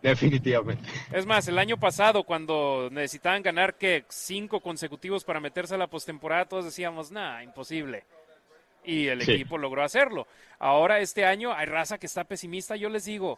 Definitivamente. 0.01 0.89
Es 1.13 1.27
más, 1.27 1.47
el 1.47 1.59
año 1.59 1.77
pasado, 1.77 2.23
cuando 2.23 2.89
necesitaban 2.91 3.43
ganar 3.43 3.75
que 3.75 4.03
cinco 4.09 4.61
consecutivos 4.61 5.23
para 5.23 5.39
meterse 5.39 5.75
a 5.75 5.77
la 5.77 5.85
postemporada, 5.85 6.45
todos 6.45 6.65
decíamos, 6.65 7.11
nah, 7.11 7.43
imposible 7.43 8.03
y 8.83 9.09
el 9.09 9.21
equipo 9.21 9.59
logró 9.59 9.83
hacerlo. 9.83 10.25
Ahora 10.57 11.01
este 11.01 11.23
año 11.23 11.53
hay 11.53 11.67
raza 11.67 11.99
que 11.99 12.07
está 12.07 12.23
pesimista, 12.23 12.75
yo 12.75 12.89
les 12.89 13.05
digo, 13.05 13.37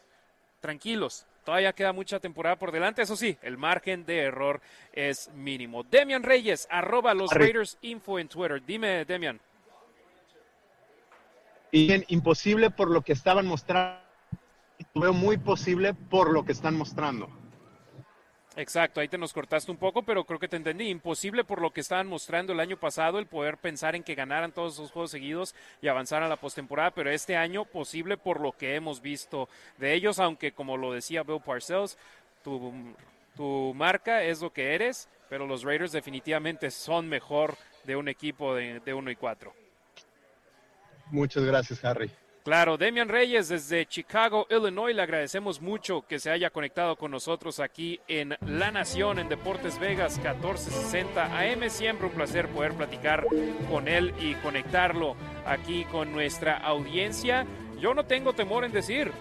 tranquilos, 0.61 1.25
todavía 1.43 1.73
queda 1.73 1.93
mucha 1.93 2.19
temporada 2.19 2.55
por 2.57 2.71
delante, 2.71 3.01
eso 3.01 3.15
sí, 3.15 3.37
el 3.41 3.57
margen 3.57 4.05
de 4.05 4.19
error 4.19 4.61
es 4.93 5.29
mínimo. 5.33 5.83
Demian 5.83 6.23
Reyes, 6.23 6.67
arroba 6.69 7.13
los 7.13 7.31
Raiders 7.31 7.77
Info 7.81 8.19
en 8.19 8.27
Twitter. 8.27 8.63
Dime, 8.65 9.05
Demian. 9.05 9.39
Bien, 11.71 12.03
imposible 12.09 12.69
por 12.69 12.89
lo 12.89 13.01
que 13.01 13.13
estaban 13.13 13.47
mostrando, 13.47 14.01
veo 14.93 15.13
muy 15.13 15.37
posible 15.37 15.93
por 15.93 16.31
lo 16.31 16.43
que 16.43 16.51
están 16.51 16.75
mostrando. 16.75 17.29
Exacto, 18.61 19.01
ahí 19.01 19.07
te 19.07 19.17
nos 19.17 19.33
cortaste 19.33 19.71
un 19.71 19.77
poco, 19.77 20.03
pero 20.03 20.23
creo 20.23 20.37
que 20.37 20.47
te 20.47 20.55
entendí. 20.55 20.87
Imposible 20.87 21.43
por 21.43 21.59
lo 21.59 21.71
que 21.71 21.81
estaban 21.81 22.05
mostrando 22.05 22.53
el 22.53 22.59
año 22.59 22.77
pasado 22.77 23.17
el 23.17 23.25
poder 23.25 23.57
pensar 23.57 23.95
en 23.95 24.03
que 24.03 24.13
ganaran 24.13 24.51
todos 24.51 24.75
esos 24.75 24.91
juegos 24.91 25.09
seguidos 25.09 25.55
y 25.81 25.87
avanzaran 25.87 26.25
a 26.25 26.29
la 26.29 26.35
postemporada, 26.35 26.91
pero 26.91 27.09
este 27.09 27.35
año 27.35 27.65
posible 27.65 28.17
por 28.17 28.39
lo 28.39 28.51
que 28.51 28.75
hemos 28.75 29.01
visto 29.01 29.49
de 29.79 29.95
ellos, 29.95 30.19
aunque 30.19 30.51
como 30.51 30.77
lo 30.77 30.93
decía 30.93 31.23
Bill 31.23 31.41
Parcells, 31.43 31.97
tu, 32.43 33.73
marca 33.73 34.21
es 34.21 34.41
lo 34.41 34.53
que 34.53 34.75
eres, 34.75 35.09
pero 35.27 35.47
los 35.47 35.63
Raiders 35.63 35.91
definitivamente 35.91 36.69
son 36.69 37.09
mejor 37.09 37.57
de 37.83 37.95
un 37.95 38.09
equipo 38.09 38.53
de, 38.53 38.79
de 38.81 38.93
1 38.93 39.09
y 39.09 39.15
4. 39.15 39.51
Muchas 41.09 41.43
gracias, 41.43 41.83
Harry. 41.83 42.11
Claro, 42.43 42.75
Demian 42.75 43.07
Reyes 43.07 43.49
desde 43.49 43.85
Chicago, 43.85 44.47
Illinois, 44.49 44.95
le 44.95 45.03
agradecemos 45.03 45.61
mucho 45.61 46.01
que 46.07 46.17
se 46.17 46.31
haya 46.31 46.49
conectado 46.49 46.95
con 46.95 47.11
nosotros 47.11 47.59
aquí 47.59 47.99
en 48.07 48.35
La 48.47 48.71
Nación, 48.71 49.19
en 49.19 49.29
Deportes 49.29 49.77
Vegas 49.77 50.17
1460 50.17 51.37
AM. 51.37 51.69
Siempre 51.69 52.07
un 52.07 52.13
placer 52.13 52.47
poder 52.47 52.73
platicar 52.73 53.27
con 53.69 53.87
él 53.87 54.15
y 54.19 54.33
conectarlo 54.35 55.15
aquí 55.45 55.85
con 55.85 56.11
nuestra 56.13 56.57
audiencia. 56.57 57.45
Yo 57.79 57.93
no 57.93 58.07
tengo 58.07 58.33
temor 58.33 58.65
en 58.65 58.71
decir, 58.71 59.11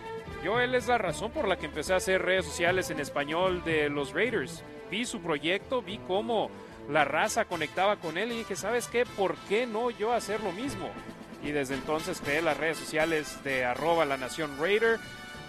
yo 0.42 0.58
él 0.58 0.74
es 0.74 0.88
la 0.88 0.96
razón 0.96 1.30
por 1.30 1.46
la 1.46 1.58
que 1.58 1.66
empecé 1.66 1.92
a 1.92 1.96
hacer 1.96 2.22
redes 2.22 2.46
sociales 2.46 2.88
en 2.88 3.00
español 3.00 3.62
de 3.64 3.90
los 3.90 4.14
Raiders. 4.14 4.64
Vi 4.90 5.04
su 5.04 5.20
proyecto, 5.20 5.82
vi 5.82 5.98
cómo 6.06 6.50
la 6.88 7.04
raza 7.04 7.44
conectaba 7.44 7.96
con 7.96 8.16
él 8.16 8.32
y 8.32 8.38
dije, 8.38 8.56
¿sabes 8.56 8.88
qué? 8.88 9.04
¿Por 9.04 9.36
qué 9.46 9.66
no 9.66 9.90
yo 9.90 10.14
hacer 10.14 10.40
lo 10.40 10.52
mismo? 10.52 10.88
Y 11.42 11.52
desde 11.52 11.74
entonces 11.74 12.20
creé 12.22 12.42
las 12.42 12.56
redes 12.56 12.78
sociales 12.78 13.42
de 13.44 13.64
arroba 13.64 14.04
la 14.04 14.16
nación 14.16 14.50
Raider. 14.58 14.98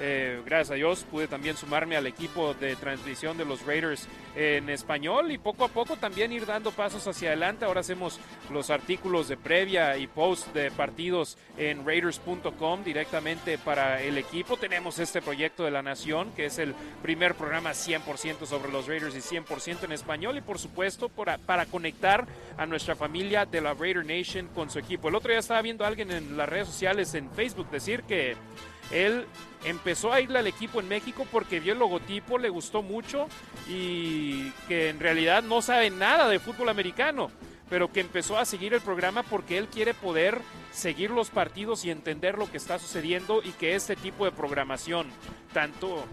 Eh, 0.04 0.42
gracias 0.44 0.72
a 0.72 0.74
Dios 0.74 1.06
pude 1.10 1.28
también 1.28 1.56
sumarme 1.56 1.96
al 1.96 2.08
equipo 2.08 2.56
de 2.56 2.76
transmisión 2.76 3.38
de 3.38 3.46
los 3.46 3.64
Raiders 3.68 4.08
en 4.36 4.68
español 4.72 5.32
y 5.32 5.38
poco 5.38 5.64
a 5.64 5.68
poco 5.68 5.96
también 5.96 6.32
ir 6.32 6.48
dando 6.48 6.72
pasos 6.72 7.08
hacia 7.08 7.30
adelante. 7.30 7.66
Ahora 7.66 7.82
hacemos 7.82 8.20
los 8.50 8.72
artículos 8.72 9.28
de 9.28 9.38
previa 9.38 9.98
y 9.98 10.08
post 10.08 10.54
de 10.56 10.72
partidos 10.72 11.38
en 11.56 11.86
raiders.com 11.86 12.84
directamente 12.84 13.60
para 13.60 14.02
el 14.02 14.18
equipo. 14.18 14.58
Tenemos 14.58 14.98
este 14.98 15.22
proyecto 15.22 15.66
de 15.66 15.72
la 15.72 15.84
Nación, 15.84 16.32
que 16.36 16.46
es 16.46 16.58
el 16.58 16.74
primer 17.04 17.36
programa 17.36 17.72
100% 17.72 18.48
sobre 18.48 18.72
los 18.72 18.88
Raiders 18.88 19.16
y 19.16 19.20
100% 19.20 19.84
en 19.84 19.92
español 19.92 20.36
y 20.36 20.42
por 20.42 20.58
supuesto 20.58 21.10
para, 21.10 21.38
para 21.38 21.68
conectar 21.68 22.26
a 22.58 22.66
nuestra 22.66 22.96
familia 22.96 23.46
de 23.46 23.62
la 23.62 23.76
Raider 23.76 24.04
Nation 24.04 24.48
con 24.48 24.72
su 24.72 24.80
equipo. 24.80 25.10
El 25.10 25.16
otro 25.16 25.30
día 25.30 25.40
estaba 25.40 25.62
viendo 25.62 25.86
a 25.86 25.88
alguien 25.88 26.10
en 26.10 26.38
las 26.38 26.50
redes 26.50 26.70
sociales, 26.70 27.14
en 27.14 27.30
Facebook, 27.30 27.70
decir 27.70 28.02
que 28.02 28.36
él 28.90 29.28
empezó 29.64 30.12
a 30.12 30.22
irle 30.22 30.40
al 30.40 30.48
equipo 30.48 30.80
en 30.80 30.88
México 30.88 31.26
porque 31.32 31.60
vio 31.60 31.74
el 31.74 31.80
logotipo, 31.80 32.38
le 32.38 32.50
gustó 32.50 32.82
mucho 32.82 33.28
y 33.68 34.50
que 34.68 34.90
en 34.90 35.00
realidad 35.00 35.44
no 35.44 35.62
sabe 35.62 35.90
nada 35.90 36.28
de 36.30 36.40
fútbol 36.40 36.70
americano, 36.70 37.32
pero 37.70 37.92
que 37.92 38.00
empezó 38.00 38.38
a 38.38 38.46
seguir 38.46 38.74
el 38.74 38.82
programa 38.82 39.24
porque 39.24 39.58
él 39.58 39.68
quiere 39.68 39.94
poder 39.94 40.40
seguir 40.72 41.12
los 41.12 41.30
partidos 41.30 41.86
y 41.86 41.92
entender 41.92 42.38
lo 42.38 42.50
que 42.50 42.58
está 42.58 42.80
sucediendo 42.80 43.42
y 43.44 43.52
que 43.52 43.76
este 43.76 43.96
tipo 43.96 44.26
de 44.26 44.32
programación, 44.32 45.08
tanto 45.54 46.06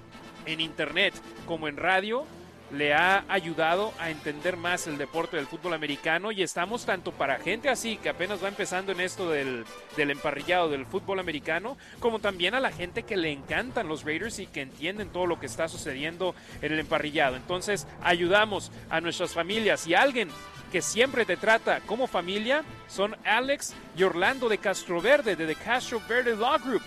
en 0.47 0.61
internet 0.61 1.15
como 1.47 1.69
en 1.69 1.77
radio, 1.77 2.27
le 2.71 2.95
ha 2.95 3.25
ayudado 3.29 3.93
a 3.99 4.11
entender 4.11 4.57
más 4.57 4.87
el 4.87 4.99
deporte 4.99 5.37
del 5.37 5.47
fútbol 5.47 5.75
americano 5.75 6.33
y 6.33 6.43
estamos 6.43 6.85
tanto 6.85 7.13
para 7.13 7.39
gente 7.39 7.69
así 7.69 7.97
que 7.97 8.09
apenas 8.09 8.43
va 8.43 8.49
empezando 8.49 8.93
en 8.93 9.01
esto 9.01 9.31
del, 9.31 9.65
del, 9.97 10.11
emparrillado 10.11 10.69
del 10.69 10.87
fútbol 10.87 11.19
americano, 11.19 11.77
como 12.01 12.19
también 12.19 12.55
a 12.55 12.61
la 12.61 12.71
gente 12.71 13.03
que 13.05 13.17
le 13.17 13.33
encantan 13.33 13.89
los 13.89 14.05
Raiders 14.05 14.39
y 14.39 14.47
que 14.47 14.63
entienden 14.63 15.09
todo 15.11 15.27
lo 15.27 15.41
que 15.41 15.47
está 15.47 15.69
sucediendo 15.69 16.35
en 16.61 16.73
el 16.73 16.81
emparrillado. 16.81 17.37
Entonces 17.37 17.87
ayudamos 18.03 18.71
a 18.91 19.01
nuestras 19.01 19.33
familias 19.33 19.87
y 19.87 19.95
alguien 19.95 20.29
que 20.71 20.83
siempre 20.83 21.25
te 21.25 21.37
trata 21.37 21.81
como 21.81 22.07
familia 22.07 22.63
son 22.89 23.17
Alex 23.25 23.75
y 23.97 24.03
Orlando 24.03 24.49
de 24.49 24.59
Castro 24.59 25.01
Verde, 25.01 25.37
de 25.37 25.47
The 25.47 25.55
Castro 25.55 26.01
Verde 26.09 26.37
Law 26.37 26.59
Group. 26.59 26.83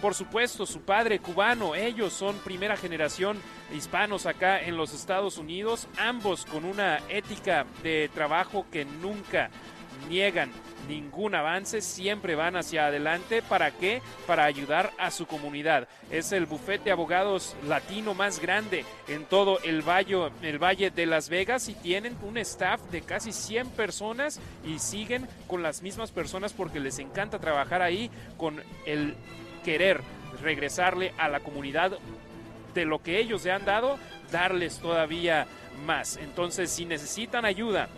Por 0.00 0.14
supuesto, 0.14 0.64
su 0.64 0.82
padre 0.82 1.18
cubano, 1.18 1.74
ellos 1.74 2.12
son 2.12 2.36
primera 2.38 2.76
generación 2.76 3.38
hispanos 3.74 4.26
acá 4.26 4.60
en 4.60 4.76
los 4.76 4.94
Estados 4.94 5.38
Unidos, 5.38 5.88
ambos 5.98 6.46
con 6.46 6.64
una 6.64 6.98
ética 7.08 7.66
de 7.82 8.08
trabajo 8.14 8.64
que 8.70 8.84
nunca 8.84 9.50
niegan 10.08 10.52
ningún 10.88 11.34
avance, 11.34 11.80
siempre 11.80 12.34
van 12.34 12.56
hacia 12.56 12.86
adelante. 12.86 13.42
¿Para 13.42 13.72
qué? 13.72 14.00
Para 14.26 14.44
ayudar 14.44 14.92
a 14.98 15.10
su 15.10 15.26
comunidad. 15.26 15.88
Es 16.10 16.32
el 16.32 16.46
bufete 16.46 16.84
de 16.84 16.92
abogados 16.92 17.56
latino 17.66 18.14
más 18.14 18.40
grande 18.40 18.84
en 19.08 19.24
todo 19.24 19.58
el 19.64 19.82
valle, 19.82 20.30
el 20.42 20.62
valle 20.62 20.90
de 20.90 21.06
Las 21.06 21.28
Vegas 21.28 21.68
y 21.68 21.74
tienen 21.74 22.16
un 22.22 22.38
staff 22.38 22.80
de 22.90 23.02
casi 23.02 23.32
100 23.32 23.70
personas 23.70 24.40
y 24.64 24.78
siguen 24.78 25.26
con 25.46 25.62
las 25.62 25.82
mismas 25.82 26.10
personas 26.10 26.52
porque 26.52 26.80
les 26.80 26.98
encanta 26.98 27.38
trabajar 27.38 27.82
ahí 27.82 28.10
con 28.36 28.62
el 28.86 29.16
querer 29.58 30.00
regresarle 30.42 31.12
a 31.18 31.28
la 31.28 31.40
comunidad 31.40 31.98
de 32.74 32.84
lo 32.84 33.02
que 33.02 33.18
ellos 33.18 33.44
le 33.44 33.52
han 33.52 33.64
dado, 33.64 33.98
darles 34.30 34.78
todavía 34.78 35.46
más. 35.84 36.16
Entonces, 36.16 36.70
si 36.70 36.84
necesitan 36.84 37.44
ayuda 37.44 37.88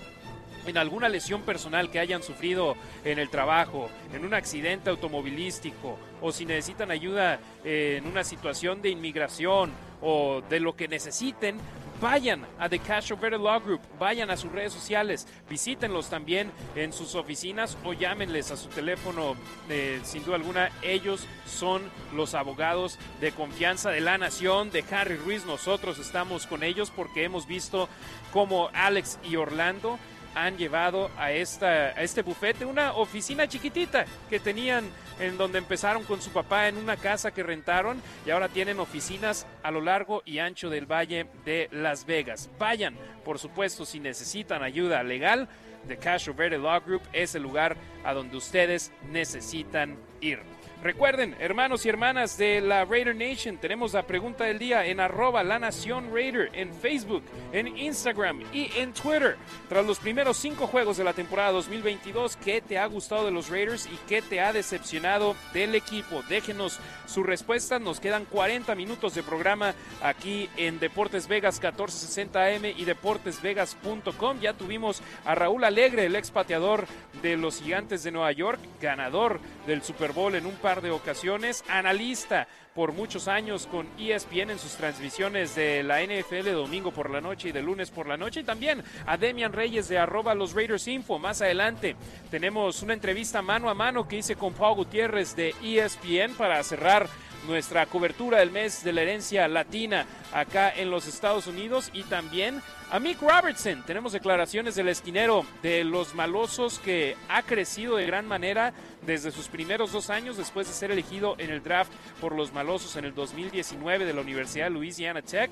en 0.67 0.77
alguna 0.77 1.09
lesión 1.09 1.43
personal 1.43 1.91
que 1.91 1.99
hayan 1.99 2.23
sufrido 2.23 2.77
en 3.05 3.19
el 3.19 3.31
trabajo, 3.31 3.89
en 4.13 4.25
un 4.25 4.35
accidente 4.35 4.91
automovilístico, 4.91 5.99
o 6.21 6.33
si 6.33 6.45
necesitan 6.45 6.91
ayuda 6.91 7.41
en 7.65 8.07
una 8.07 8.25
situación 8.25 8.83
de 8.83 8.91
inmigración 8.91 9.73
o 10.03 10.43
de 10.49 10.61
lo 10.61 10.77
que 10.77 10.89
necesiten, 10.89 11.59
vayan 12.01 12.47
a 12.59 12.69
The 12.69 12.79
Cash 12.79 13.11
Law 13.11 13.61
Group, 13.61 13.81
vayan 13.99 14.31
a 14.31 14.37
sus 14.37 14.51
redes 14.51 14.73
sociales, 14.73 15.27
visítenlos 15.49 16.09
también 16.09 16.51
en 16.75 16.93
sus 16.93 17.15
oficinas 17.15 17.77
o 17.85 17.93
llámenles 17.93 18.51
a 18.51 18.57
su 18.57 18.69
teléfono. 18.69 19.37
Eh, 19.69 20.01
sin 20.03 20.25
duda 20.25 20.37
alguna, 20.37 20.71
ellos 20.83 21.27
son 21.47 21.83
los 22.15 22.35
abogados 22.35 22.99
de 23.21 23.33
confianza 23.33 23.91
de 23.91 24.01
la 24.01 24.19
nación, 24.19 24.71
de 24.71 24.85
Harry 24.91 25.17
Ruiz. 25.17 25.45
Nosotros 25.45 25.99
estamos 25.99 26.47
con 26.47 26.63
ellos 26.63 26.91
porque 26.91 27.25
hemos 27.25 27.47
visto 27.47 27.89
cómo 28.33 28.71
Alex 28.73 29.19
y 29.23 29.37
Orlando 29.37 29.99
han 30.35 30.57
llevado 30.57 31.11
a, 31.17 31.33
este 31.33 32.23
bufete 32.23 32.65
una 32.65 32.93
oficina 32.93 33.49
chiquitita 33.49 34.05
que 34.29 34.41
tenían 34.41 34.85
en 35.19 35.37
donde 35.37 35.59
empezaron 35.59 36.05
con 36.05 36.23
su 36.23 36.31
papá 36.31 36.69
en 36.69 36.77
una 36.77 36.97
casa 36.97 37.31
que 37.31 37.43
rentaron 37.43 38.01
y 38.27 38.31
ahora 38.31 38.49
tienen 38.49 38.81
oficinas 38.81 39.47
a 39.63 39.71
lo 39.71 39.81
largo 39.81 40.23
y 40.25 40.39
ancho 40.39 40.71
del 40.71 40.87
Valle 40.87 41.27
de 41.45 41.69
Las 41.73 42.07
Vegas. 42.07 42.51
Vayan, 42.59 42.97
por 43.25 43.39
supuesto, 43.39 43.85
si 43.85 44.01
necesitan 44.01 44.63
ayuda 44.63 45.03
legal, 45.03 45.49
The 45.87 45.97
Cash 45.97 46.29
Verde 46.35 46.59
Law 46.59 46.81
Group 46.81 47.03
es 47.13 47.35
el 47.35 47.43
lugar 47.43 47.77
a 48.05 48.13
donde 48.13 48.37
ustedes 48.37 48.93
necesitan 49.11 49.97
ir. 50.21 50.41
Recuerden, 50.83 51.37
hermanos 51.39 51.85
y 51.85 51.91
hermanas 51.91 52.39
de 52.39 52.63
la 52.63 52.87
Raider 52.87 53.15
Nation, 53.15 53.59
tenemos 53.59 53.93
la 53.93 54.07
pregunta 54.07 54.45
del 54.45 54.59
día 54.59 54.87
en 54.87 54.99
arroba 54.99 55.45
la 55.45 55.59
nación 55.59 56.11
Raider, 56.11 56.49
en 56.55 56.73
Facebook, 56.73 57.23
en 57.53 57.77
Instagram 57.77 58.41
y 58.51 58.71
en 58.79 58.95
Twitter. 58.95 59.37
Tras 59.69 59.85
los 59.85 59.99
primeros 59.99 60.39
cinco 60.39 60.67
juegos 60.67 60.97
de 60.97 61.05
la 61.05 61.13
temporada 61.13 61.53
2022, 61.53 62.39
¿qué 62.39 62.63
te 62.63 62.79
ha 62.79 62.87
gustado 62.87 63.27
de 63.27 63.31
los 63.31 63.51
Raiders 63.51 63.91
y 63.93 63.99
qué 64.09 64.23
te 64.23 64.41
ha 64.41 64.55
decepcionado 64.55 65.37
del 65.53 65.75
equipo? 65.75 66.23
Déjenos 66.31 66.81
su 67.05 67.25
respuesta. 67.25 67.79
Nos 67.79 68.01
quedan 68.01 68.25
40 68.25 68.75
minutos 68.75 69.15
de 69.15 69.23
programa 69.23 69.75
aquí 70.03 70.49
en 70.57 70.81
Deportes 70.81 71.29
Vegas 71.29 71.57
1460 71.57 72.43
AM 72.43 72.65
y 72.65 72.87
deportesvegas.com. 72.87 74.41
Ya 74.41 74.55
tuvimos 74.55 75.03
a 75.27 75.35
Raúl 75.35 75.65
Alegre, 75.65 76.07
el 76.07 76.17
expateador 76.17 76.87
de 77.21 77.37
los 77.37 77.61
Gigantes 77.61 78.03
de 78.03 78.13
Nueva 78.13 78.33
York, 78.33 78.61
ganador 78.81 79.41
del 79.67 79.83
Super 79.83 80.13
Bowl 80.13 80.35
en 80.35 80.47
un 80.47 80.55
par 80.55 80.70
de 80.79 80.93
ocasiones, 80.93 81.65
analista 81.69 82.47
por 82.75 82.93
muchos 82.93 83.27
años 83.27 83.67
con 83.67 83.89
ESPN 83.99 84.51
en 84.51 84.59
sus 84.61 84.77
transmisiones 84.77 85.57
de 85.57 85.83
la 85.83 86.01
NFL 86.01 86.45
de 86.45 86.53
domingo 86.53 86.93
por 86.93 87.11
la 87.11 87.21
noche 87.21 87.49
y 87.49 87.53
de 87.53 87.61
lunes 87.61 87.91
por 87.91 88.07
la 88.07 88.17
noche. 88.17 88.41
Y 88.41 88.45
también 88.45 88.85
a 89.07 89.17
Demian 89.17 89.53
Reyes 89.53 89.89
de 89.89 89.99
arroba 89.99 90.35
los 90.35 90.55
Raiders 90.55 90.87
Info. 90.87 91.19
Más 91.19 91.43
adelante 91.43 91.97
tenemos 92.31 92.83
una 92.83 92.95
entrevista 92.95 93.43
mano 93.43 93.69
a 93.69 93.75
mano 93.75 94.07
que 94.07 94.19
hice 94.19 94.37
con 94.37 94.55
Paul 94.55 94.77
Gutiérrez 94.77 95.35
de 95.35 95.53
ESPN 95.63 96.35
para 96.37 96.63
cerrar 96.63 97.09
nuestra 97.47 97.87
cobertura 97.87 98.39
del 98.39 98.51
mes 98.51 98.85
de 98.85 98.93
la 98.93 99.03
herencia 99.03 99.49
latina 99.49 100.07
acá 100.33 100.73
en 100.75 100.91
los 100.91 101.07
Estados 101.07 101.47
Unidos. 101.47 101.91
Y 101.93 102.03
también 102.05 102.63
a 102.91 102.99
Mick 102.99 103.21
Robertson. 103.21 103.83
Tenemos 103.87 104.13
declaraciones 104.13 104.75
del 104.75 104.89
esquinero 104.89 105.45
de 105.63 105.85
los 105.85 106.15
malosos 106.15 106.79
que 106.79 107.17
ha 107.29 107.43
crecido 107.43 107.97
de 107.97 108.07
gran 108.07 108.27
manera 108.27 108.73
desde 109.07 109.31
sus 109.31 109.49
primeros 109.49 109.93
dos 109.93 110.11
años 110.11 110.37
después 110.37 110.67
de 110.67 110.75
ser 110.75 110.91
elegido 110.91 111.37
en 111.39 111.51
el 111.51 111.63
draft 111.63 111.93
por 112.21 112.35
los 112.35 112.53
malosos 112.53 112.97
en 112.97 113.05
el 113.05 113.15
2019 113.15 114.05
de 114.05 114.13
la 114.13 114.21
Universidad 114.21 114.65
de 114.65 114.71
Louisiana 114.71 115.23
Tech. 115.23 115.51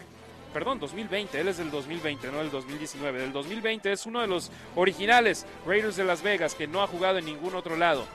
Perdón, 0.53 0.81
2020, 0.81 1.41
él 1.41 1.49
es 1.49 1.59
del 1.59 1.71
2020, 1.71 2.33
no 2.33 2.39
del 2.39 2.51
2019, 2.51 3.21
del 3.21 3.33
2020 3.33 3.93
es 3.93 4.07
uno 4.07 4.21
de 4.21 4.27
los 4.27 4.51
originales 4.77 5.47
Raiders 5.67 5.97
de 5.97 6.05
Las 6.05 6.23
Vegas 6.23 6.55
que 6.55 6.67
no 6.67 6.83
ha 6.83 6.87
jugado 6.87 7.19
en 7.19 7.27
ningún 7.27 7.55
otro 7.55 7.77
lado 7.77 8.07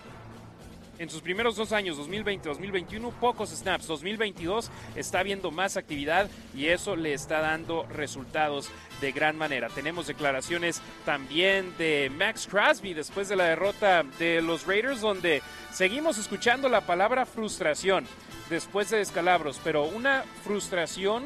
en 1.00 1.10
sus 1.10 1.22
primeros 1.22 1.56
dos 1.56 1.72
años, 1.72 1.98
2020-2021, 1.98 3.12
pocos 3.14 3.50
snaps. 3.50 3.88
2022 3.88 4.70
está 4.96 5.20
habiendo 5.20 5.52
más 5.52 5.78
actividad 5.78 6.30
y 6.56 6.68
eso 6.68 6.96
le 6.96 7.14
está 7.14 7.40
dando 7.40 7.86
resultados 7.88 8.70
de 9.02 9.12
gran 9.12 9.38
manera. 9.38 9.70
Tenemos 9.70 10.08
declaraciones 10.08 10.82
también 11.06 11.76
de 11.78 12.12
Max 12.16 12.48
Crosby 12.50 12.94
después 12.94 13.28
de 13.30 13.36
la 13.36 13.46
derrota 13.46 14.04
de 14.20 14.42
los 14.42 14.66
Raiders, 14.66 15.02
donde 15.02 15.42
seguimos 15.72 16.18
escuchando 16.18 16.70
la 16.70 16.82
palabra 16.82 17.26
frustración 17.26 18.06
después 18.50 18.90
de 18.90 18.98
descalabros, 18.98 19.60
pero 19.64 19.86
una 19.86 20.24
frustración 20.44 21.24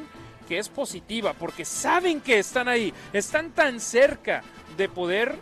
que 0.47 0.59
es 0.59 0.69
positiva 0.69 1.33
porque 1.33 1.65
saben 1.65 2.21
que 2.21 2.39
están 2.39 2.69
ahí, 2.69 2.93
están 3.11 3.51
tan 3.51 3.79
cerca 3.79 4.43
de 4.77 4.87
poder 4.87 5.35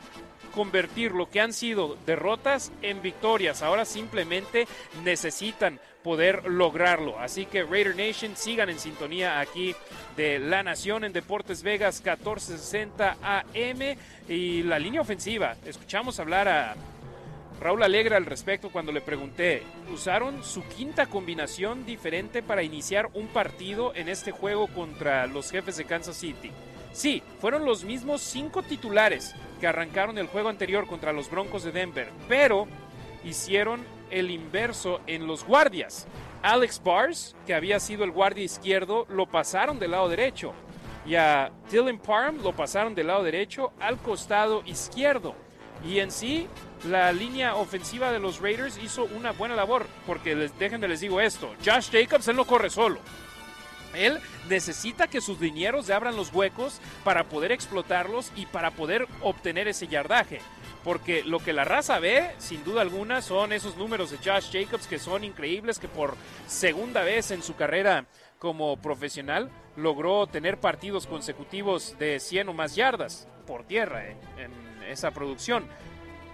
convertir 0.55 1.11
lo 1.11 1.29
que 1.29 1.41
han 1.41 1.53
sido 1.53 1.97
derrotas 2.05 2.71
en 2.81 3.01
victorias. 3.01 3.61
Ahora 3.61 3.85
simplemente 3.85 4.67
necesitan 5.03 5.79
poder 6.01 6.47
lograrlo. 6.47 7.19
Así 7.19 7.45
que 7.45 7.63
Raider 7.63 7.95
Nation 7.95 8.35
sigan 8.35 8.69
en 8.69 8.79
sintonía 8.79 9.39
aquí 9.39 9.75
de 10.15 10.39
La 10.39 10.63
Nación 10.63 11.03
en 11.03 11.13
Deportes 11.13 11.61
Vegas 11.61 12.01
1460 12.03 13.17
AM 13.21 13.97
y 14.29 14.63
la 14.63 14.79
línea 14.79 15.01
ofensiva. 15.01 15.55
Escuchamos 15.65 16.19
hablar 16.19 16.47
a 16.47 16.75
Raúl 17.59 17.83
Alegre 17.83 18.15
al 18.15 18.25
respecto 18.25 18.69
cuando 18.69 18.91
le 18.91 19.01
pregunté, 19.01 19.63
usaron 19.93 20.43
su 20.43 20.63
quinta 20.67 21.07
combinación 21.07 21.85
diferente 21.85 22.43
para 22.43 22.63
iniciar 22.63 23.09
un 23.13 23.27
partido 23.27 23.93
en 23.95 24.09
este 24.09 24.31
juego 24.31 24.67
contra 24.67 25.25
los 25.27 25.51
jefes 25.51 25.77
de 25.77 25.85
Kansas 25.85 26.17
City. 26.17 26.51
Sí, 26.95 27.21
fueron 27.41 27.65
los 27.65 27.83
mismos 27.83 28.21
cinco 28.21 28.63
titulares 28.63 29.35
que 29.59 29.67
arrancaron 29.67 30.17
el 30.17 30.27
juego 30.27 30.47
anterior 30.47 30.87
contra 30.87 31.11
los 31.11 31.29
Broncos 31.29 31.65
de 31.65 31.73
Denver, 31.73 32.09
pero 32.29 32.67
hicieron 33.25 33.83
el 34.09 34.31
inverso 34.31 35.01
en 35.05 35.27
los 35.27 35.43
guardias. 35.43 36.07
Alex 36.41 36.81
Bars, 36.81 37.35
que 37.45 37.53
había 37.53 37.81
sido 37.81 38.05
el 38.05 38.11
guardia 38.11 38.45
izquierdo, 38.45 39.05
lo 39.09 39.25
pasaron 39.25 39.77
del 39.77 39.91
lado 39.91 40.07
derecho. 40.07 40.53
Y 41.05 41.15
a 41.15 41.51
Dylan 41.69 41.99
Parham 41.99 42.41
lo 42.41 42.55
pasaron 42.55 42.95
del 42.95 43.07
lado 43.07 43.23
derecho 43.23 43.73
al 43.81 43.97
costado 43.97 44.63
izquierdo. 44.65 45.35
Y 45.85 45.99
en 45.99 46.11
sí, 46.11 46.47
la 46.87 47.11
línea 47.11 47.55
ofensiva 47.55 48.09
de 48.09 48.19
los 48.19 48.39
Raiders 48.39 48.79
hizo 48.81 49.03
una 49.03 49.33
buena 49.33 49.57
labor. 49.57 49.85
Porque 50.07 50.33
les, 50.33 50.57
déjenme 50.57 50.87
les 50.87 51.01
digo 51.01 51.19
esto: 51.19 51.53
Josh 51.63 51.89
Jacobs, 51.91 52.29
él 52.29 52.37
no 52.37 52.45
corre 52.45 52.69
solo. 52.69 53.01
Él 53.97 54.19
necesita 54.49 55.07
que 55.07 55.21
sus 55.21 55.39
linieros 55.39 55.87
le 55.87 55.93
abran 55.93 56.15
los 56.15 56.33
huecos 56.33 56.79
para 57.03 57.25
poder 57.25 57.51
explotarlos 57.51 58.31
y 58.35 58.45
para 58.45 58.71
poder 58.71 59.07
obtener 59.21 59.67
ese 59.67 59.87
yardaje. 59.87 60.39
Porque 60.83 61.23
lo 61.23 61.39
que 61.39 61.53
la 61.53 61.65
raza 61.65 61.97
ve, 61.99 62.31
sin 62.37 62.63
duda 62.63 62.81
alguna, 62.81 63.21
son 63.21 63.53
esos 63.53 63.75
números 63.75 64.11
de 64.11 64.17
Josh 64.17 64.51
Jacobs 64.51 64.87
que 64.87 64.99
son 64.99 65.23
increíbles, 65.23 65.79
que 65.79 65.87
por 65.87 66.15
segunda 66.47 67.03
vez 67.03 67.31
en 67.31 67.41
su 67.41 67.55
carrera 67.55 68.05
como 68.37 68.77
profesional 68.77 69.49
logró 69.75 70.27
tener 70.27 70.59
partidos 70.59 71.07
consecutivos 71.07 71.97
de 71.97 72.19
100 72.19 72.49
o 72.49 72.53
más 72.53 72.75
yardas 72.75 73.27
por 73.47 73.65
tierra 73.65 74.05
eh, 74.05 74.17
en 74.37 74.83
esa 74.83 75.11
producción. 75.11 75.65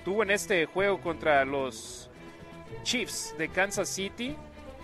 Tuvo 0.03 0.23
en 0.23 0.31
este 0.31 0.65
juego 0.65 0.99
contra 0.99 1.45
los 1.45 2.09
Chiefs 2.83 3.35
de 3.37 3.49
Kansas 3.49 3.89
City 3.89 4.35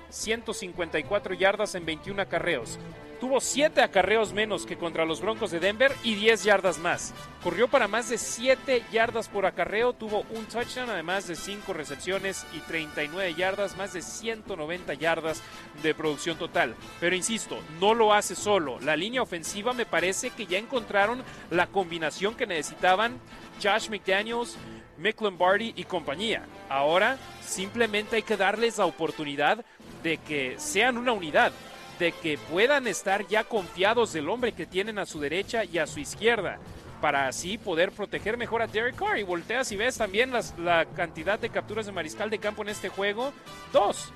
154 0.10 1.34
yardas 1.34 1.76
en 1.76 1.86
21 1.86 2.22
acarreos. 2.22 2.80
Tuvo 3.20 3.42
7 3.42 3.82
acarreos 3.82 4.32
menos 4.32 4.68
que 4.68 4.78
contra 4.78 5.04
los 5.04 5.22
Broncos 5.22 5.50
de 5.50 5.60
Denver 5.60 5.92
y 6.04 6.14
10 6.14 6.44
yardas 6.44 6.78
más. 6.78 7.16
Corrió 7.44 7.68
para 7.68 7.88
más 7.88 8.10
de 8.10 8.20
7 8.20 8.84
yardas 8.92 9.28
por 9.28 9.48
acarreo, 9.48 9.94
tuvo 9.94 10.24
un 10.30 10.46
touchdown, 10.46 10.92
además 10.92 11.28
de 11.28 11.36
5 11.36 11.74
recepciones 11.74 12.46
y 12.54 12.60
39 12.60 13.34
yardas, 13.34 13.76
más 13.76 13.94
de 13.94 14.04
190 14.04 14.94
yardas 14.94 15.42
de 15.82 15.96
producción 15.96 16.38
total. 16.38 16.76
Pero 17.00 17.16
insisto, 17.16 17.58
no 17.80 17.96
lo 17.96 18.14
hace 18.14 18.36
solo. 18.36 18.80
La 18.82 18.96
línea 18.96 19.24
ofensiva 19.24 19.74
me 19.74 19.88
parece 19.88 20.30
que 20.30 20.46
ya 20.46 20.60
encontraron 20.60 21.24
la 21.50 21.66
combinación 21.66 22.36
que 22.36 22.46
necesitaban 22.46 23.20
Josh 23.64 23.90
McDaniels, 23.90 24.56
Mick 25.00 25.20
Lombardi 25.22 25.74
y 25.76 25.86
compañía. 25.86 26.46
Ahora 26.70 27.18
simplemente 27.42 28.18
hay 28.18 28.24
que 28.24 28.38
darles 28.38 28.78
la 28.78 28.86
oportunidad 28.86 29.66
de 30.04 30.18
que 30.18 30.56
sean 30.58 30.98
una 30.98 31.12
unidad, 31.12 31.52
de 32.00 32.12
que 32.12 32.38
puedan 32.38 32.88
estar 32.88 33.28
ya 33.28 33.44
confiados 33.44 34.14
del 34.14 34.30
hombre 34.30 34.52
que 34.52 34.66
tienen 34.66 35.00
a 35.00 35.06
su 35.06 35.20
derecha 35.20 35.64
y 35.66 35.78
a 35.78 35.88
su 35.88 36.00
izquierda, 36.00 36.60
para 37.02 37.28
así 37.28 37.58
poder 37.58 37.92
proteger 37.92 38.38
mejor 38.38 38.62
a 38.62 38.68
Derek 38.68 38.96
Carr. 38.96 39.20
Y 39.20 39.24
volteas 39.24 39.72
y 39.72 39.76
ves 39.76 39.98
también 39.98 40.32
la 40.58 40.86
cantidad 40.96 41.40
de 41.40 41.50
capturas 41.50 41.86
de 41.86 41.92
mariscal 41.92 42.30
de 42.30 42.40
campo 42.40 42.62
en 42.62 42.70
este 42.70 42.90
juego, 42.90 43.34
dos. 43.72 44.12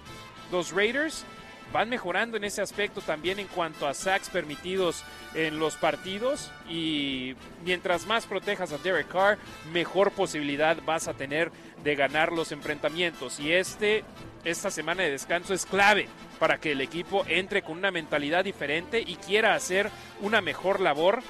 Los 0.51 0.71
Raiders 0.71 1.25
van 1.71 1.89
mejorando 1.89 2.37
en 2.37 2.43
ese 2.43 2.61
aspecto 2.61 3.01
también 3.01 3.39
en 3.39 3.47
cuanto 3.47 3.87
a 3.87 3.93
sacks 3.93 4.29
permitidos 4.29 5.03
en 5.33 5.59
los 5.59 5.75
partidos 5.75 6.51
y 6.69 7.35
mientras 7.63 8.05
más 8.05 8.25
protejas 8.25 8.73
a 8.73 8.77
Derek 8.77 9.07
Carr, 9.07 9.37
mejor 9.71 10.11
posibilidad 10.11 10.77
vas 10.85 11.07
a 11.07 11.13
tener 11.13 11.51
de 11.83 11.95
ganar 11.95 12.31
los 12.31 12.51
enfrentamientos 12.51 13.39
y 13.39 13.53
este 13.53 14.03
esta 14.43 14.71
semana 14.71 15.03
de 15.03 15.11
descanso 15.11 15.53
es 15.53 15.65
clave 15.65 16.07
para 16.39 16.59
que 16.59 16.71
el 16.71 16.81
equipo 16.81 17.23
entre 17.27 17.61
con 17.61 17.77
una 17.77 17.91
mentalidad 17.91 18.43
diferente 18.43 18.99
y 18.99 19.15
quiera 19.15 19.53
hacer 19.53 19.89
una 20.21 20.41
mejor 20.41 20.79
labor 20.79 21.21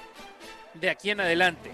de 0.74 0.90
aquí 0.90 1.10
en 1.10 1.20
adelante. 1.20 1.72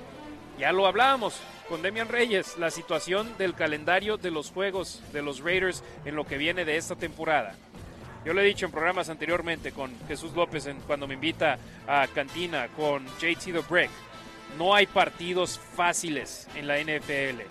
Ya 0.57 0.71
lo 0.71 0.87
hablábamos 0.87 1.39
con 1.69 1.81
Demian 1.81 2.07
Reyes, 2.07 2.57
la 2.57 2.71
situación 2.71 3.37
del 3.37 3.53
calendario 3.53 4.17
de 4.17 4.31
los 4.31 4.51
juegos 4.51 5.01
de 5.13 5.21
los 5.21 5.41
Raiders 5.41 5.83
en 6.05 6.15
lo 6.15 6.25
que 6.25 6.37
viene 6.37 6.65
de 6.65 6.77
esta 6.77 6.95
temporada. 6.95 7.55
Yo 8.25 8.33
lo 8.33 8.41
he 8.41 8.45
dicho 8.45 8.65
en 8.65 8.71
programas 8.71 9.09
anteriormente 9.09 9.71
con 9.71 9.93
Jesús 10.07 10.33
López 10.33 10.65
en, 10.65 10.79
cuando 10.81 11.07
me 11.07 11.13
invita 11.13 11.59
a 11.87 12.07
Cantina, 12.07 12.67
con 12.69 13.05
JT 13.19 13.53
The 13.53 13.63
Break. 13.69 13.89
No 14.57 14.73
hay 14.73 14.87
partidos 14.87 15.59
fáciles 15.75 16.47
en 16.55 16.67
la 16.67 16.79
NFL. 16.79 17.41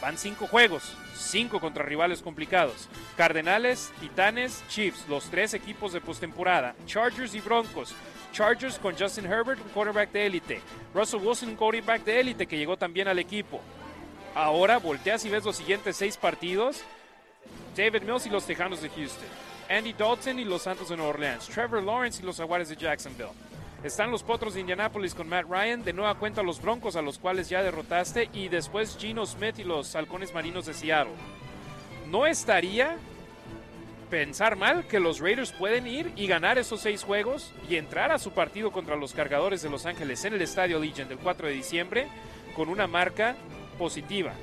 Van 0.00 0.16
cinco 0.16 0.46
juegos, 0.46 0.96
cinco 1.22 1.60
contra 1.60 1.84
rivales 1.84 2.22
complicados. 2.22 2.88
Cardenales, 3.16 3.92
Titanes, 4.00 4.62
Chiefs, 4.68 5.06
los 5.08 5.30
tres 5.30 5.54
equipos 5.54 5.92
de 5.92 6.00
postemporada. 6.00 6.74
Chargers 6.86 7.34
y 7.34 7.40
Broncos. 7.40 7.94
Chargers 8.32 8.78
con 8.78 8.96
Justin 8.96 9.26
Herbert, 9.26 9.60
un 9.60 9.68
quarterback 9.70 10.10
de 10.12 10.26
élite. 10.26 10.60
Russell 10.94 11.20
Wilson, 11.20 11.50
un 11.50 11.56
quarterback 11.56 12.04
de 12.04 12.20
élite 12.20 12.46
que 12.46 12.56
llegó 12.58 12.76
también 12.76 13.08
al 13.08 13.18
equipo. 13.18 13.60
Ahora 14.34 14.78
volteas 14.78 15.24
y 15.24 15.28
ves 15.28 15.44
los 15.44 15.56
siguientes 15.56 15.96
seis 15.96 16.16
partidos 16.16 16.82
David 17.76 18.02
Mills 18.02 18.26
y 18.26 18.30
los 18.30 18.46
Tejanos 18.46 18.82
de 18.82 18.88
Houston. 18.90 19.28
Andy 19.70 19.92
Dalton 19.92 20.38
y 20.38 20.44
los 20.44 20.62
Santos 20.62 20.88
de 20.90 20.96
Nueva 20.96 21.10
Orleans. 21.10 21.48
Trevor 21.48 21.82
Lawrence 21.82 22.22
y 22.22 22.26
los 22.26 22.36
Jaguares 22.36 22.68
de 22.68 22.76
Jacksonville. 22.76 23.30
Están 23.84 24.12
los 24.12 24.22
Potros 24.22 24.54
de 24.54 24.60
Indianapolis 24.60 25.12
con 25.12 25.28
Matt 25.28 25.46
Ryan. 25.48 25.82
De 25.82 25.92
nueva 25.92 26.14
cuenta 26.14 26.42
los 26.44 26.62
Broncos 26.62 26.94
a 26.94 27.02
los 27.02 27.18
cuales 27.18 27.48
ya 27.48 27.64
derrotaste. 27.64 28.30
Y 28.32 28.48
después 28.48 28.96
Gino 28.96 29.26
Smith 29.26 29.58
y 29.58 29.64
los 29.64 29.96
Halcones 29.96 30.32
Marinos 30.32 30.66
de 30.66 30.74
Seattle. 30.74 31.14
No 32.08 32.26
estaría 32.26 32.96
pensar 34.08 34.54
mal 34.54 34.86
que 34.86 35.00
los 35.00 35.18
Raiders 35.18 35.50
pueden 35.52 35.88
ir 35.88 36.12
y 36.14 36.28
ganar 36.28 36.58
esos 36.58 36.80
seis 36.80 37.02
juegos 37.02 37.52
y 37.68 37.76
entrar 37.76 38.12
a 38.12 38.18
su 38.18 38.30
partido 38.30 38.70
contra 38.70 38.94
los 38.94 39.14
cargadores 39.14 39.62
de 39.62 39.70
Los 39.70 39.86
Ángeles 39.86 40.24
en 40.24 40.34
el 40.34 40.42
Estadio 40.42 40.78
Legion 40.78 41.08
del 41.08 41.18
4 41.18 41.48
de 41.48 41.54
diciembre 41.54 42.08
con 42.54 42.68
una 42.68 42.86
marca 42.86 43.34
positiva. 43.78 44.34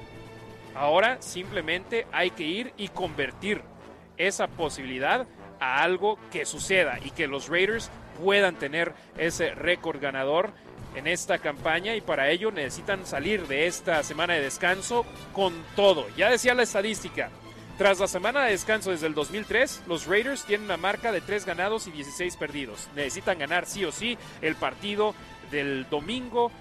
Ahora 0.76 1.22
simplemente 1.22 2.07
hay 2.11 2.32
que 2.32 2.44
ir 2.44 2.74
y 2.78 2.88
convertir 2.90 3.61
esa 4.18 4.48
posibilidad 4.48 5.28
a 5.60 5.84
algo 5.84 6.18
que 6.32 6.45
suceda 6.45 6.98
y 7.03 7.11
que 7.11 7.28
los 7.28 7.48
Raiders 7.48 7.91
puedan 8.22 8.56
tener 8.56 8.94
ese 9.18 9.56
récord 9.56 10.00
ganador 10.00 10.52
en 10.96 11.08
esta 11.08 11.38
campaña 11.38 11.96
y 11.96 12.02
para 12.02 12.30
ello 12.30 12.52
necesitan 12.52 13.06
salir 13.06 13.48
de 13.48 13.68
esta 13.68 14.04
semana 14.04 14.34
de 14.34 14.41
descanso 14.41 15.06
con 15.34 15.54
todo. 15.76 16.08
Ya 16.18 16.30
decía 16.30 16.54
la 16.54 16.64
estadística, 16.64 17.30
tras 17.78 18.00
la 18.00 18.08
semana 18.08 18.44
de 18.44 18.52
descanso 18.52 18.91
desde 18.91 19.08
el 19.08 19.14
2003, 19.14 19.84
los 19.88 20.06
Raiders 20.06 20.44
tienen 20.44 20.66
una 20.66 20.78
marca 20.78 21.12
de 21.12 21.22
3 21.22 21.46
ganados 21.46 21.88
y 21.88 21.91
16 21.91 22.36
perdidos. 22.36 22.90
Necesitan 22.96 23.40
ganar 23.40 23.66
sí 23.66 23.86
o 23.86 23.91
sí 23.91 24.18
el 24.41 24.56
partido 24.56 25.16
del 25.50 25.88
domingo 25.90 26.52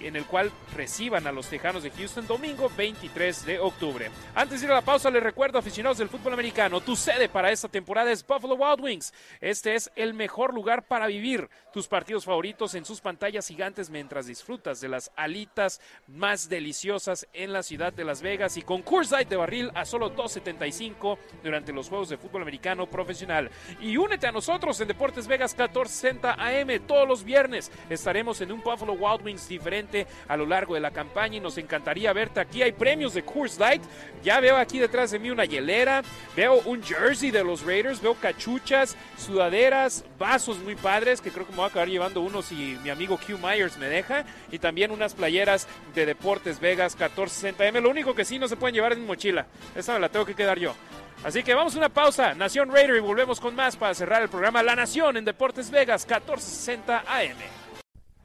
en 0.00 0.16
el 0.16 0.24
cual 0.24 0.50
reciban 0.74 1.26
a 1.26 1.32
los 1.32 1.48
Tejanos 1.48 1.82
de 1.82 1.90
Houston 1.90 2.26
domingo 2.26 2.70
23 2.76 3.46
de 3.46 3.58
octubre. 3.58 4.10
Antes 4.34 4.60
de 4.60 4.66
ir 4.66 4.72
a 4.72 4.76
la 4.76 4.80
pausa, 4.82 5.10
les 5.10 5.22
recuerdo, 5.22 5.58
aficionados 5.58 5.98
del 5.98 6.08
fútbol 6.08 6.32
americano, 6.32 6.80
tu 6.80 6.96
sede 6.96 7.28
para 7.28 7.50
esta 7.50 7.68
temporada 7.68 8.10
es 8.10 8.26
Buffalo 8.26 8.54
Wild 8.54 8.80
Wings. 8.80 9.12
Este 9.40 9.74
es 9.74 9.90
el 9.96 10.14
mejor 10.14 10.54
lugar 10.54 10.82
para 10.84 11.06
vivir 11.06 11.48
tus 11.72 11.88
partidos 11.88 12.24
favoritos 12.24 12.74
en 12.74 12.84
sus 12.84 13.00
pantallas 13.00 13.46
gigantes 13.46 13.90
mientras 13.90 14.26
disfrutas 14.26 14.80
de 14.80 14.88
las 14.88 15.10
alitas 15.16 15.80
más 16.08 16.48
deliciosas 16.48 17.26
en 17.32 17.52
la 17.52 17.62
ciudad 17.62 17.92
de 17.92 18.04
Las 18.04 18.22
Vegas 18.22 18.56
y 18.56 18.62
con 18.62 18.82
Coors 18.82 19.10
Light 19.10 19.28
de 19.28 19.36
barril 19.36 19.70
a 19.74 19.84
solo 19.84 20.14
2.75 20.14 21.18
durante 21.42 21.72
los 21.72 21.88
juegos 21.88 22.08
de 22.08 22.16
fútbol 22.16 22.42
americano 22.42 22.88
profesional. 22.88 23.50
Y 23.80 23.96
únete 23.96 24.26
a 24.26 24.32
nosotros 24.32 24.80
en 24.80 24.88
Deportes 24.88 25.26
Vegas 25.26 25.52
1460 25.52 26.34
AM 26.34 26.86
todos 26.86 27.06
los 27.06 27.24
viernes. 27.24 27.70
Estaremos 27.88 28.40
en 28.40 28.52
un 28.52 28.60
Buffalo 28.62 28.94
Wild 28.94 29.24
Wings 29.24 29.48
diferente 29.48 30.06
a 30.28 30.36
lo 30.36 30.46
largo 30.46 30.74
de 30.74 30.80
la 30.80 30.90
campaña 30.90 31.36
y 31.36 31.40
nos 31.40 31.58
encantaría 31.58 32.12
verte 32.12 32.40
aquí. 32.40 32.62
Hay 32.62 32.72
premios 32.72 33.14
de 33.14 33.24
Coors 33.24 33.58
Light. 33.58 33.82
Ya 34.22 34.40
veo 34.40 34.56
aquí 34.56 34.78
detrás 34.78 35.10
de 35.10 35.18
mí 35.18 35.30
una 35.30 35.44
hielera, 35.44 36.02
veo 36.36 36.60
un 36.66 36.82
jersey 36.82 37.30
de 37.30 37.44
los 37.44 37.64
Raiders, 37.64 38.00
veo 38.00 38.14
cachuchas, 38.14 38.96
sudaderas, 39.16 40.04
vasos 40.18 40.58
muy 40.58 40.74
padres 40.74 41.20
que 41.20 41.30
creo 41.30 41.46
que 41.46 41.52
voy 41.60 41.68
a 41.68 41.70
acabar 41.70 41.88
llevando 41.88 42.22
uno 42.22 42.42
si 42.42 42.78
mi 42.82 42.90
amigo 42.90 43.18
Q 43.18 43.38
Myers 43.38 43.76
me 43.76 43.86
deja 43.86 44.24
y 44.50 44.58
también 44.58 44.90
unas 44.90 45.14
playeras 45.14 45.68
de 45.94 46.06
Deportes 46.06 46.58
Vegas 46.58 46.98
1460M. 46.98 47.80
Lo 47.80 47.90
único 47.90 48.14
que 48.14 48.24
sí 48.24 48.38
no 48.38 48.48
se 48.48 48.56
pueden 48.56 48.74
llevar 48.74 48.92
es 48.92 48.98
mi 48.98 49.04
mochila. 49.04 49.46
Esa 49.74 49.92
me 49.92 50.00
la 50.00 50.08
tengo 50.08 50.24
que 50.24 50.34
quedar 50.34 50.58
yo. 50.58 50.74
Así 51.22 51.42
que 51.42 51.52
vamos 51.52 51.74
a 51.74 51.78
una 51.78 51.90
pausa, 51.90 52.34
Nación 52.34 52.72
Raider, 52.72 52.96
y 52.96 53.00
volvemos 53.00 53.40
con 53.40 53.54
más 53.54 53.76
para 53.76 53.94
cerrar 53.94 54.22
el 54.22 54.30
programa 54.30 54.62
La 54.62 54.74
Nación 54.74 55.18
en 55.18 55.24
Deportes 55.26 55.70
Vegas 55.70 56.06
1460 56.06 57.04
AM. 57.06 57.59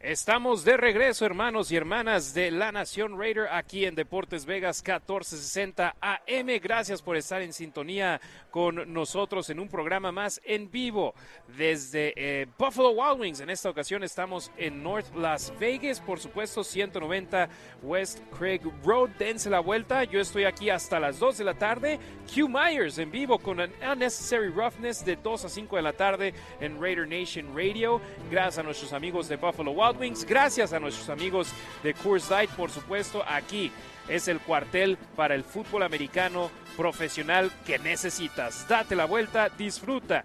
Estamos 0.08 0.64
de 0.64 0.78
regreso, 0.78 1.26
hermanos 1.26 1.72
y 1.72 1.76
hermanas 1.76 2.36
de 2.36 2.52
la 2.52 2.72
Nación 2.72 3.18
Raider, 3.18 3.48
aquí 3.52 3.86
en 3.86 3.96
Deportes 3.96 4.46
Vegas 4.46 4.84
1460 4.86 5.96
AM. 6.00 6.48
Gracias 6.62 7.02
por 7.02 7.18
estar 7.18 7.42
en 7.42 7.52
sintonía 7.52 8.22
con 8.52 8.94
nosotros 8.94 9.50
en 9.50 9.60
un 9.60 9.68
programa 9.68 10.12
más 10.12 10.40
en 10.46 10.70
vivo 10.70 11.16
desde 11.58 12.14
eh, 12.18 12.46
Buffalo 12.56 12.92
Wild 12.92 13.20
Wings. 13.20 13.40
En 13.40 13.50
esta 13.50 13.68
ocasión 13.68 14.04
estamos 14.04 14.52
en 14.58 14.84
North 14.84 15.08
Las 15.16 15.52
Vegas, 15.60 16.00
por 16.00 16.20
supuesto, 16.20 16.64
190 16.64 17.50
West 17.82 18.20
Craig 18.38 18.62
Road. 18.84 19.10
Dense 19.18 19.50
la 19.50 19.60
vuelta. 19.60 20.04
Yo 20.04 20.20
estoy 20.20 20.44
aquí 20.44 20.70
hasta 20.70 21.00
las 21.00 21.18
2 21.18 21.40
de 21.40 21.44
la 21.44 21.56
tarde. 21.56 22.00
Q 22.32 22.48
Myers 22.48 23.00
en 23.00 23.10
vivo 23.10 23.40
con 23.40 23.60
Unnecessary 23.60 24.50
Roughness 24.50 25.04
de 25.04 25.16
2 25.16 25.46
a 25.46 25.50
5 25.50 25.76
de 25.78 25.82
la 25.82 25.94
tarde 25.94 26.36
en 26.60 26.80
Raider 26.80 27.08
Nation 27.08 27.56
Radio. 27.56 28.00
Gracias 28.30 28.60
a 28.60 28.64
nuestros 28.64 28.94
amigos 28.94 29.28
de 29.28 29.38
Buffalo 29.38 29.72
Wild 29.72 29.95
Wings. 30.00 30.26
Gracias 30.26 30.74
a 30.74 30.80
nuestros 30.80 31.10
amigos 31.10 31.50
de 31.84 31.94
Coors 31.94 32.30
Light, 32.30 32.50
por 32.52 32.70
supuesto, 32.70 33.24
aquí 33.28 33.72
es 34.08 34.28
el 34.28 34.40
cuartel 34.40 34.98
para 35.16 35.36
el 35.36 35.44
fútbol 35.44 35.84
americano 35.84 36.52
profesional 36.78 37.52
que 37.66 37.80
necesitas. 37.80 38.68
Date 38.68 38.96
la 38.96 39.06
vuelta, 39.06 39.50
disfruta 39.50 40.24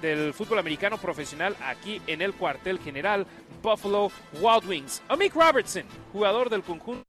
del 0.00 0.34
fútbol 0.34 0.58
americano 0.58 0.98
profesional 0.98 1.56
aquí 1.62 2.00
en 2.06 2.22
el 2.22 2.34
cuartel 2.34 2.78
general 2.78 3.26
Buffalo 3.62 4.10
Wild 4.40 4.68
Wings. 4.68 5.02
Amik 5.08 5.34
Robertson, 5.34 5.84
jugador 6.12 6.50
del 6.50 6.62
conjunto 6.62 7.04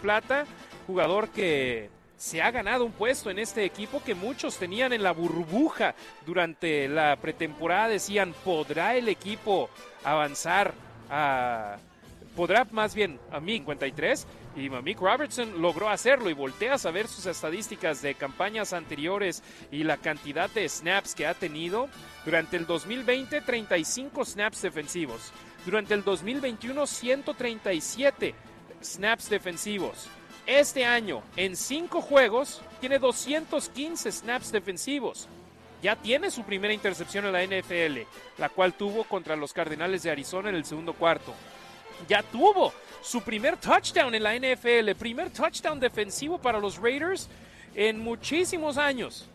Plata, 0.00 0.46
jugador 0.86 1.28
que 1.30 1.90
se 2.16 2.42
ha 2.42 2.50
ganado 2.50 2.84
un 2.84 2.92
puesto 2.92 3.30
en 3.30 3.38
este 3.38 3.64
equipo 3.64 4.02
que 4.04 4.14
muchos 4.14 4.58
tenían 4.58 4.92
en 4.92 5.02
la 5.02 5.12
burbuja 5.12 5.94
durante 6.26 6.86
la 6.88 7.16
pretemporada. 7.16 7.88
Decían, 7.88 8.34
¿podrá 8.44 8.94
el 8.94 9.08
equipo 9.08 9.70
avanzar 10.04 10.74
a... 11.10 11.76
¿Podrá 12.36 12.64
más 12.70 12.94
bien 12.94 13.18
a 13.32 13.40
mí 13.40 13.54
53? 13.58 14.26
Y 14.56 14.70
Mick 14.70 15.00
Robertson 15.00 15.60
logró 15.60 15.88
hacerlo 15.88 16.30
y 16.30 16.32
volteas 16.32 16.86
a 16.86 16.90
ver 16.90 17.08
sus 17.08 17.26
estadísticas 17.26 18.02
de 18.02 18.14
campañas 18.14 18.72
anteriores 18.72 19.42
y 19.70 19.82
la 19.82 19.96
cantidad 19.96 20.48
de 20.50 20.68
snaps 20.68 21.14
que 21.14 21.26
ha 21.26 21.34
tenido. 21.34 21.88
Durante 22.24 22.56
el 22.56 22.66
2020, 22.66 23.40
35 23.40 24.24
snaps 24.24 24.62
defensivos. 24.62 25.32
Durante 25.64 25.94
el 25.94 26.04
2021, 26.04 26.86
137 26.86 28.34
snaps 28.82 29.28
defensivos. 29.28 30.08
Este 30.46 30.84
año, 30.84 31.22
en 31.36 31.56
cinco 31.56 32.00
juegos, 32.00 32.62
tiene 32.80 32.98
215 32.98 34.10
snaps 34.10 34.50
defensivos. 34.50 35.28
Ya 35.82 35.96
tiene 35.96 36.30
su 36.30 36.42
primera 36.42 36.74
intercepción 36.74 37.24
en 37.24 37.32
la 37.32 37.42
NFL, 37.44 38.00
la 38.38 38.50
cual 38.50 38.74
tuvo 38.74 39.04
contra 39.04 39.36
los 39.36 39.52
Cardenales 39.52 40.02
de 40.02 40.10
Arizona 40.10 40.50
en 40.50 40.56
el 40.56 40.64
segundo 40.64 40.92
cuarto. 40.92 41.32
Ya 42.08 42.22
tuvo 42.22 42.72
su 43.02 43.22
primer 43.22 43.56
touchdown 43.56 44.14
en 44.14 44.22
la 44.22 44.36
NFL, 44.36 44.92
primer 44.98 45.30
touchdown 45.30 45.80
defensivo 45.80 46.38
para 46.38 46.58
los 46.58 46.76
Raiders 46.76 47.28
en 47.74 47.98
muchísimos 47.98 48.76
años. 48.76 49.26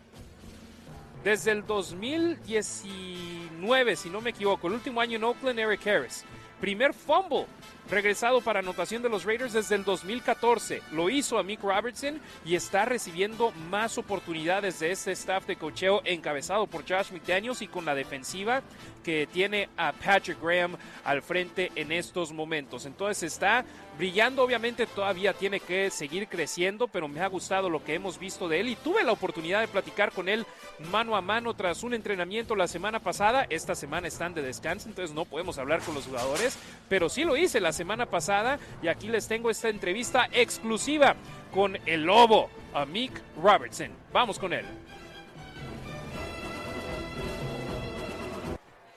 Desde 1.24 1.50
el 1.50 1.66
2019, 1.66 3.96
si 3.96 4.10
no 4.10 4.20
me 4.20 4.30
equivoco, 4.30 4.68
el 4.68 4.74
último 4.74 5.00
año 5.00 5.16
en 5.16 5.24
Oakland, 5.24 5.58
Eric 5.58 5.84
Harris. 5.86 6.24
Primer 6.60 6.94
fumble 6.94 7.46
regresado 7.90 8.40
para 8.40 8.60
anotación 8.60 9.02
de 9.02 9.08
los 9.08 9.24
Raiders 9.24 9.52
desde 9.52 9.74
el 9.74 9.84
2014. 9.84 10.82
Lo 10.92 11.08
hizo 11.10 11.38
a 11.38 11.42
Mick 11.42 11.62
Robertson 11.62 12.20
y 12.44 12.54
está 12.54 12.84
recibiendo 12.84 13.52
más 13.70 13.98
oportunidades 13.98 14.80
de 14.80 14.90
este 14.90 15.12
staff 15.12 15.46
de 15.46 15.56
cocheo 15.56 16.02
encabezado 16.04 16.66
por 16.66 16.82
Josh 16.82 17.12
McDaniels 17.12 17.62
y 17.62 17.68
con 17.68 17.84
la 17.84 17.94
defensiva 17.94 18.62
que 19.04 19.28
tiene 19.32 19.68
a 19.76 19.92
Patrick 19.92 20.42
Graham 20.42 20.76
al 21.04 21.22
frente 21.22 21.70
en 21.76 21.92
estos 21.92 22.32
momentos. 22.32 22.86
Entonces 22.86 23.32
está 23.32 23.64
brillando, 23.96 24.42
obviamente 24.42 24.84
todavía 24.86 25.32
tiene 25.32 25.60
que 25.60 25.90
seguir 25.90 26.26
creciendo, 26.26 26.88
pero 26.88 27.06
me 27.06 27.20
ha 27.20 27.28
gustado 27.28 27.70
lo 27.70 27.84
que 27.84 27.94
hemos 27.94 28.18
visto 28.18 28.48
de 28.48 28.60
él 28.60 28.68
y 28.68 28.76
tuve 28.76 29.04
la 29.04 29.12
oportunidad 29.12 29.60
de 29.60 29.68
platicar 29.68 30.10
con 30.10 30.28
él 30.28 30.44
mano 30.90 31.16
a 31.16 31.20
mano 31.20 31.54
tras 31.54 31.82
un 31.82 31.94
entrenamiento 31.94 32.56
la 32.56 32.66
semana 32.66 33.00
pasada. 33.00 33.46
Esta 33.48 33.76
semana 33.76 34.08
están 34.08 34.34
de 34.34 34.42
descanso, 34.42 34.88
entonces 34.88 35.14
no 35.14 35.24
podemos 35.24 35.56
hablar 35.58 35.80
con 35.82 35.94
los 35.94 36.06
jugadores, 36.06 36.58
pero 36.88 37.08
sí 37.08 37.22
lo 37.22 37.36
hice 37.36 37.60
la 37.60 37.72
semana 37.76 38.06
pasada 38.06 38.58
y 38.82 38.88
aquí 38.88 39.08
les 39.08 39.28
tengo 39.28 39.50
esta 39.50 39.68
entrevista 39.68 40.28
exclusiva 40.32 41.14
con 41.52 41.78
el 41.86 42.04
lobo, 42.04 42.50
a 42.74 42.84
Mick 42.84 43.22
Robertson. 43.40 43.90
Vamos 44.12 44.38
con 44.38 44.52
él. 44.52 44.64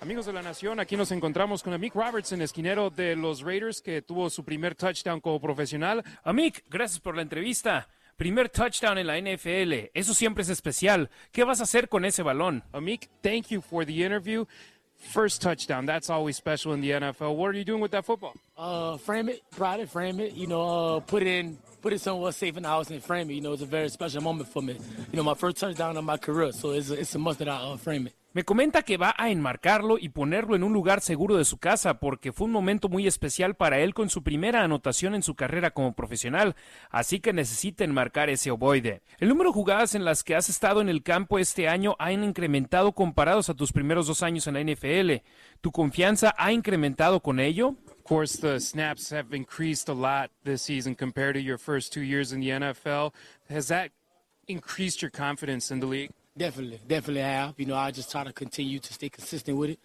Amigos 0.01 0.25
de 0.25 0.33
la 0.33 0.41
Nación, 0.41 0.79
aquí 0.79 0.95
nos 0.95 1.11
encontramos 1.11 1.61
con 1.61 1.73
Amik 1.73 1.93
Robertson, 1.93 2.41
esquinero 2.41 2.89
de 2.89 3.15
los 3.17 3.41
Raiders, 3.41 3.81
que 3.81 4.01
tuvo 4.01 4.29
su 4.29 4.45
primer 4.45 4.73
touchdown 4.73 5.19
como 5.19 5.41
profesional. 5.41 6.03
Amik, 6.23 6.63
gracias 6.69 7.01
por 7.01 7.15
la 7.15 7.21
entrevista. 7.21 7.87
Primer 8.15 8.49
touchdown 8.49 8.97
en 8.97 9.07
la 9.07 9.19
NFL, 9.19 9.91
eso 9.93 10.13
siempre 10.13 10.43
es 10.43 10.49
especial. 10.49 11.09
¿Qué 11.31 11.43
vas 11.43 11.59
a 11.59 11.63
hacer 11.63 11.89
con 11.89 12.05
ese 12.05 12.23
balón? 12.23 12.63
Amik, 12.71 13.09
thank 13.21 13.47
you 13.49 13.61
for 13.61 13.85
the 13.85 13.93
interview. 13.93 14.45
First 14.99 15.41
touchdown, 15.41 15.85
that's 15.85 16.09
always 16.09 16.35
special 16.35 16.73
in 16.73 16.81
the 16.81 16.91
NFL. 16.91 17.35
What 17.35 17.47
are 17.47 17.57
you 17.57 17.63
doing 17.63 17.81
with 17.81 17.91
that 17.91 18.05
football? 18.05 18.35
Uh, 18.57 18.97
frame 18.97 19.29
it, 19.29 19.41
pride 19.49 19.79
it, 19.79 19.89
frame 19.89 20.19
it. 20.19 20.33
You 20.33 20.45
know, 20.47 20.97
uh, 20.97 20.99
put 20.99 21.23
it 21.23 21.27
in, 21.27 21.57
put 21.81 21.93
it 21.93 22.01
somewhere 22.01 22.31
safe 22.31 22.57
in 22.57 22.63
the 22.63 22.69
house 22.69 22.91
and 22.91 23.01
frame 23.01 23.29
it. 23.29 23.35
You 23.35 23.41
know, 23.41 23.53
it's 23.53 23.63
a 23.63 23.65
very 23.65 23.89
special 23.89 24.21
moment 24.21 24.49
for 24.49 24.61
me. 24.61 24.73
You 25.11 25.17
know, 25.17 25.23
my 25.23 25.35
first 25.35 25.57
touchdown 25.57 25.97
of 25.97 26.03
my 26.03 26.17
career, 26.17 26.51
so 26.51 26.71
it's 26.71 26.89
a, 26.89 26.99
it's 26.99 27.13
that 27.13 27.47
I 27.47 27.73
uh, 27.73 27.77
frame 27.77 28.07
it. 28.07 28.13
Me 28.31 28.43
comenta 28.43 28.83
que 28.83 28.97
va 28.97 29.15
a 29.17 29.31
enmarcarlo 29.31 29.97
y 29.97 30.09
ponerlo 30.09 30.55
en 30.55 30.63
un 30.63 30.71
lugar 30.71 31.01
seguro 31.01 31.35
de 31.35 31.45
su 31.45 31.57
casa 31.57 31.99
porque 31.99 32.31
fue 32.31 32.45
un 32.45 32.51
momento 32.51 32.87
muy 32.87 33.07
especial 33.07 33.55
para 33.55 33.79
él 33.79 33.95
con 33.95 34.11
su 34.11 34.21
primera 34.21 34.61
anotación 34.63 35.15
en 35.15 35.23
su 35.23 35.33
carrera 35.33 35.71
como 35.71 35.93
profesional, 35.93 36.55
así 36.91 37.21
que 37.21 37.33
necesita 37.33 37.83
enmarcar 37.83 38.29
ese 38.29 38.51
ovoide. 38.51 39.01
El 39.17 39.29
número 39.29 39.49
de 39.49 39.55
jugadas 39.55 39.95
en 39.95 40.05
las 40.05 40.23
que 40.23 40.35
has 40.35 40.47
estado 40.47 40.79
en 40.79 40.89
el 40.89 41.01
campo 41.01 41.39
este 41.39 41.67
año 41.67 41.95
han 41.97 42.23
incrementado 42.23 42.91
comparados 42.91 43.49
a 43.49 43.55
tus 43.55 43.71
primeros 43.71 44.05
dos 44.05 44.21
años 44.21 44.45
en 44.45 44.53
la 44.53 44.61
NFL. 44.61 45.25
¿Tu 45.61 45.71
confianza 45.71 46.35
ha 46.37 46.51
incrementado 46.51 47.21
con 47.21 47.39
ello? 47.39 47.77
Course, 48.09 48.37
the 48.37 48.59
snaps 48.59 49.11
have 49.11 49.35
increased 49.35 49.87
a 49.87 49.93
lot 49.93 50.31
this 50.43 50.63
season 50.63 50.95
compared 50.95 51.35
to 51.35 51.41
your 51.41 51.59
first 51.59 51.93
two 51.93 52.01
years 52.01 52.33
in 52.33 52.39
the 52.39 52.49
NFL. 52.49 53.13
Has 53.51 53.67
that 53.67 53.91
increased 54.47 55.03
your 55.03 55.11
confidence 55.11 55.69
in 55.69 55.79
the 55.79 55.85
league? 55.85 56.09
Definitely, 56.35 56.79
definitely 56.87 57.21
have. 57.21 57.53
You 57.59 57.67
know, 57.67 57.75
I 57.75 57.91
just 57.91 58.09
try 58.09 58.23
to 58.23 58.33
continue 58.33 58.79
to 58.79 58.93
stay 58.95 59.09
consistent 59.09 59.59
with 59.59 59.69
it. 59.69 59.79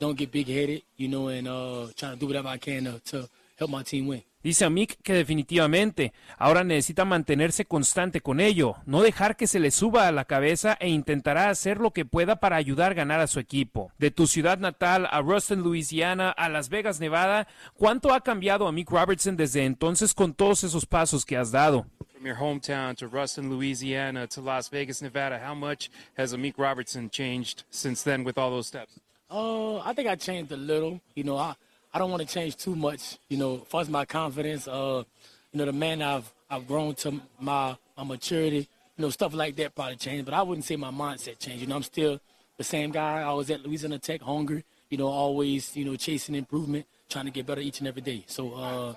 Don't 0.00 0.18
get 0.18 0.32
big 0.32 0.48
headed, 0.48 0.82
you 0.96 1.06
know, 1.06 1.28
and 1.28 1.46
uh, 1.46 1.86
try 1.94 2.10
to 2.10 2.16
do 2.16 2.26
whatever 2.26 2.48
I 2.48 2.56
can 2.56 2.82
to, 2.82 2.98
to 2.98 3.28
help 3.58 3.70
my 3.70 3.82
team 3.82 4.08
win. 4.08 4.24
Dice 4.40 4.64
a 4.64 4.70
Mick 4.70 4.98
que 5.02 5.14
definitivamente 5.14 6.12
ahora 6.38 6.62
necesita 6.62 7.04
mantenerse 7.04 7.64
constante 7.64 8.20
con 8.20 8.38
ello, 8.38 8.76
no 8.86 9.02
dejar 9.02 9.36
que 9.36 9.48
se 9.48 9.58
le 9.58 9.72
suba 9.72 10.06
a 10.06 10.12
la 10.12 10.26
cabeza 10.26 10.76
e 10.78 10.88
intentará 10.88 11.50
hacer 11.50 11.78
lo 11.78 11.90
que 11.90 12.04
pueda 12.04 12.36
para 12.36 12.54
ayudar 12.54 12.92
a 12.92 12.94
ganar 12.94 13.20
a 13.20 13.26
su 13.26 13.40
equipo. 13.40 13.92
De 13.98 14.12
tu 14.12 14.28
ciudad 14.28 14.58
natal 14.58 15.08
a 15.10 15.20
Ruston, 15.20 15.62
Louisiana, 15.62 16.30
a 16.30 16.48
Las 16.48 16.68
Vegas, 16.68 17.00
Nevada, 17.00 17.48
¿cuánto 17.74 18.14
ha 18.14 18.20
cambiado 18.20 18.68
a 18.68 18.72
Mick 18.72 18.90
Robertson 18.90 19.36
desde 19.36 19.64
entonces 19.64 20.14
con 20.14 20.32
todos 20.34 20.62
esos 20.62 20.86
pasos 20.86 21.26
que 21.26 21.36
has 21.36 21.50
dado? 21.50 21.86
From 22.12 22.24
your 22.24 22.36
hometown 22.36 22.96
to 22.96 23.08
Ruston, 23.08 23.50
Louisiana 23.50 24.28
to 24.28 24.40
Las 24.40 24.70
Vegas, 24.70 25.02
Nevada, 25.02 25.40
how 25.44 25.54
much 25.54 25.90
has 26.16 26.32
Amik 26.32 26.54
Robertson 26.56 27.10
changed 27.10 27.64
since 27.70 28.02
then 28.02 28.24
with 28.24 28.38
all 28.38 28.50
those 28.50 28.68
steps? 28.68 29.00
Uh, 29.30 29.78
I 29.80 29.92
think 29.94 30.08
I 30.08 30.16
changed 30.16 30.52
a 30.52 30.56
little. 30.56 31.00
You 31.14 31.24
know, 31.24 31.36
I 31.36 31.54
I 31.98 32.02
don't 32.02 32.12
want 32.12 32.22
to 32.22 32.32
change 32.32 32.56
too 32.56 32.76
much. 32.76 33.18
You 33.28 33.38
know, 33.38 33.66
as 33.74 33.88
my 33.90 34.04
confidence, 34.04 34.68
uh, 34.68 35.02
you 35.50 35.58
know, 35.58 35.64
the 35.64 35.72
man 35.72 36.00
I've 36.00 36.32
I've 36.48 36.64
grown 36.64 36.94
to 37.02 37.20
my 37.40 37.76
my 37.96 38.04
maturity, 38.04 38.68
you 38.96 39.02
know, 39.02 39.10
stuff 39.10 39.34
like 39.34 39.56
that 39.56 39.74
probably 39.74 39.96
changed. 39.96 40.24
But 40.24 40.34
I 40.34 40.42
wouldn't 40.42 40.64
say 40.64 40.76
my 40.76 40.92
mindset 40.92 41.40
changed. 41.40 41.62
You 41.62 41.66
know, 41.66 41.74
I'm 41.74 41.82
still 41.82 42.20
the 42.56 42.62
same 42.62 42.92
guy. 42.92 43.22
I 43.22 43.32
was 43.32 43.50
at 43.50 43.66
Louisiana 43.66 43.98
Tech, 43.98 44.22
hungry. 44.22 44.64
You 44.90 44.98
know, 44.98 45.08
always 45.08 45.76
you 45.76 45.84
know 45.84 45.96
chasing 45.96 46.36
improvement, 46.36 46.86
trying 47.08 47.24
to 47.24 47.32
get 47.32 47.46
better 47.46 47.60
each 47.60 47.80
and 47.80 47.88
every 47.88 48.02
day. 48.02 48.22
So. 48.28 48.54
Uh, 48.54 48.94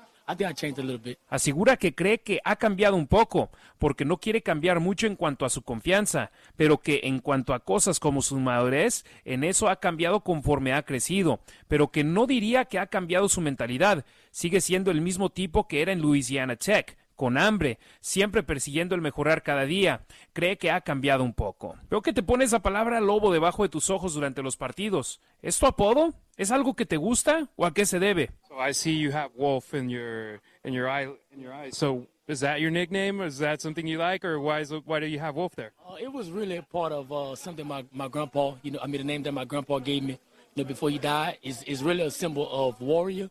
Asegura 1.29 1.77
que 1.77 1.95
cree 1.95 2.19
que 2.19 2.39
ha 2.43 2.55
cambiado 2.55 2.95
un 2.95 3.07
poco, 3.07 3.49
porque 3.77 4.05
no 4.05 4.17
quiere 4.17 4.41
cambiar 4.41 4.79
mucho 4.79 5.07
en 5.07 5.15
cuanto 5.15 5.45
a 5.45 5.49
su 5.49 5.61
confianza, 5.61 6.31
pero 6.55 6.79
que 6.79 7.01
en 7.03 7.19
cuanto 7.19 7.53
a 7.53 7.59
cosas 7.59 7.99
como 7.99 8.21
su 8.21 8.39
madurez, 8.39 9.05
en 9.25 9.43
eso 9.43 9.69
ha 9.69 9.79
cambiado 9.79 10.21
conforme 10.21 10.73
ha 10.73 10.83
crecido, 10.83 11.39
pero 11.67 11.91
que 11.91 12.03
no 12.03 12.27
diría 12.27 12.65
que 12.65 12.79
ha 12.79 12.87
cambiado 12.87 13.29
su 13.29 13.41
mentalidad. 13.41 14.05
Sigue 14.31 14.61
siendo 14.61 14.91
el 14.91 15.01
mismo 15.01 15.29
tipo 15.29 15.67
que 15.67 15.81
era 15.81 15.91
en 15.91 16.01
Louisiana 16.01 16.55
Tech 16.55 16.97
con 17.21 17.37
hambre, 17.37 17.77
siempre 17.99 18.41
persiguiendo 18.41 18.95
el 18.95 19.01
mejorar 19.01 19.43
cada 19.43 19.65
día. 19.65 20.01
Cree 20.33 20.57
que 20.57 20.71
ha 20.71 20.81
cambiado 20.81 21.23
un 21.23 21.35
poco. 21.35 21.77
Veo 21.87 22.01
que 22.01 22.13
te 22.13 22.23
pones 22.23 22.51
la 22.51 22.63
palabra 22.63 22.99
lobo 22.99 23.31
debajo 23.31 23.61
de 23.61 23.69
tus 23.69 23.91
ojos 23.91 24.15
durante 24.15 24.41
los 24.41 24.57
partidos. 24.57 25.21
¿Es 25.43 25.59
tu 25.59 25.67
apodo? 25.67 26.15
¿Es 26.35 26.49
algo 26.49 26.73
que 26.73 26.87
te 26.87 26.97
gusta 26.97 27.47
o 27.55 27.67
a 27.67 27.75
qué 27.75 27.85
se 27.85 27.99
debe? 27.99 28.31
So 28.47 28.55
I 28.55 28.73
see 28.73 28.99
you 28.99 29.11
have 29.11 29.29
wolf 29.37 29.75
in 29.75 29.87
your 29.87 30.41
in 30.63 30.73
your 30.73 30.89
eye 30.89 31.07
in 31.31 31.43
your 31.43 31.53
eyes. 31.53 31.77
So 31.77 32.07
is 32.27 32.39
that 32.39 32.59
your 32.59 32.71
nickname? 32.71 33.23
Is 33.23 33.37
that 33.37 33.61
something 33.61 33.85
you 33.85 33.99
like, 33.99 34.25
or 34.25 34.39
why 34.39 34.61
is 34.61 34.71
it, 34.71 34.81
why 34.87 34.99
do 34.99 35.05
you 35.05 35.19
have 35.19 35.35
wolf 35.35 35.53
there? 35.55 35.73
Uh, 35.87 35.97
it 36.01 36.11
was 36.11 36.31
really 36.31 36.57
a 36.57 36.63
part 36.63 36.91
of 36.91 37.11
uh, 37.11 37.35
something 37.35 37.67
my, 37.67 37.85
my 37.93 38.07
grandpa, 38.07 38.55
you 38.63 38.71
know, 38.71 38.79
I 38.81 38.87
mean 38.87 39.01
the 39.01 39.13
name 39.13 39.21
that 39.21 39.31
my 39.31 39.45
grandpa 39.45 39.77
gave 39.77 40.01
me, 40.01 40.17
you 40.55 40.63
know, 40.63 40.67
before 40.67 40.89
he 40.89 40.97
died 40.97 41.37
is 41.43 41.61
is 41.67 41.83
really 41.83 42.01
a 42.01 42.09
symbol 42.09 42.49
of 42.49 42.81
warrior. 42.81 43.29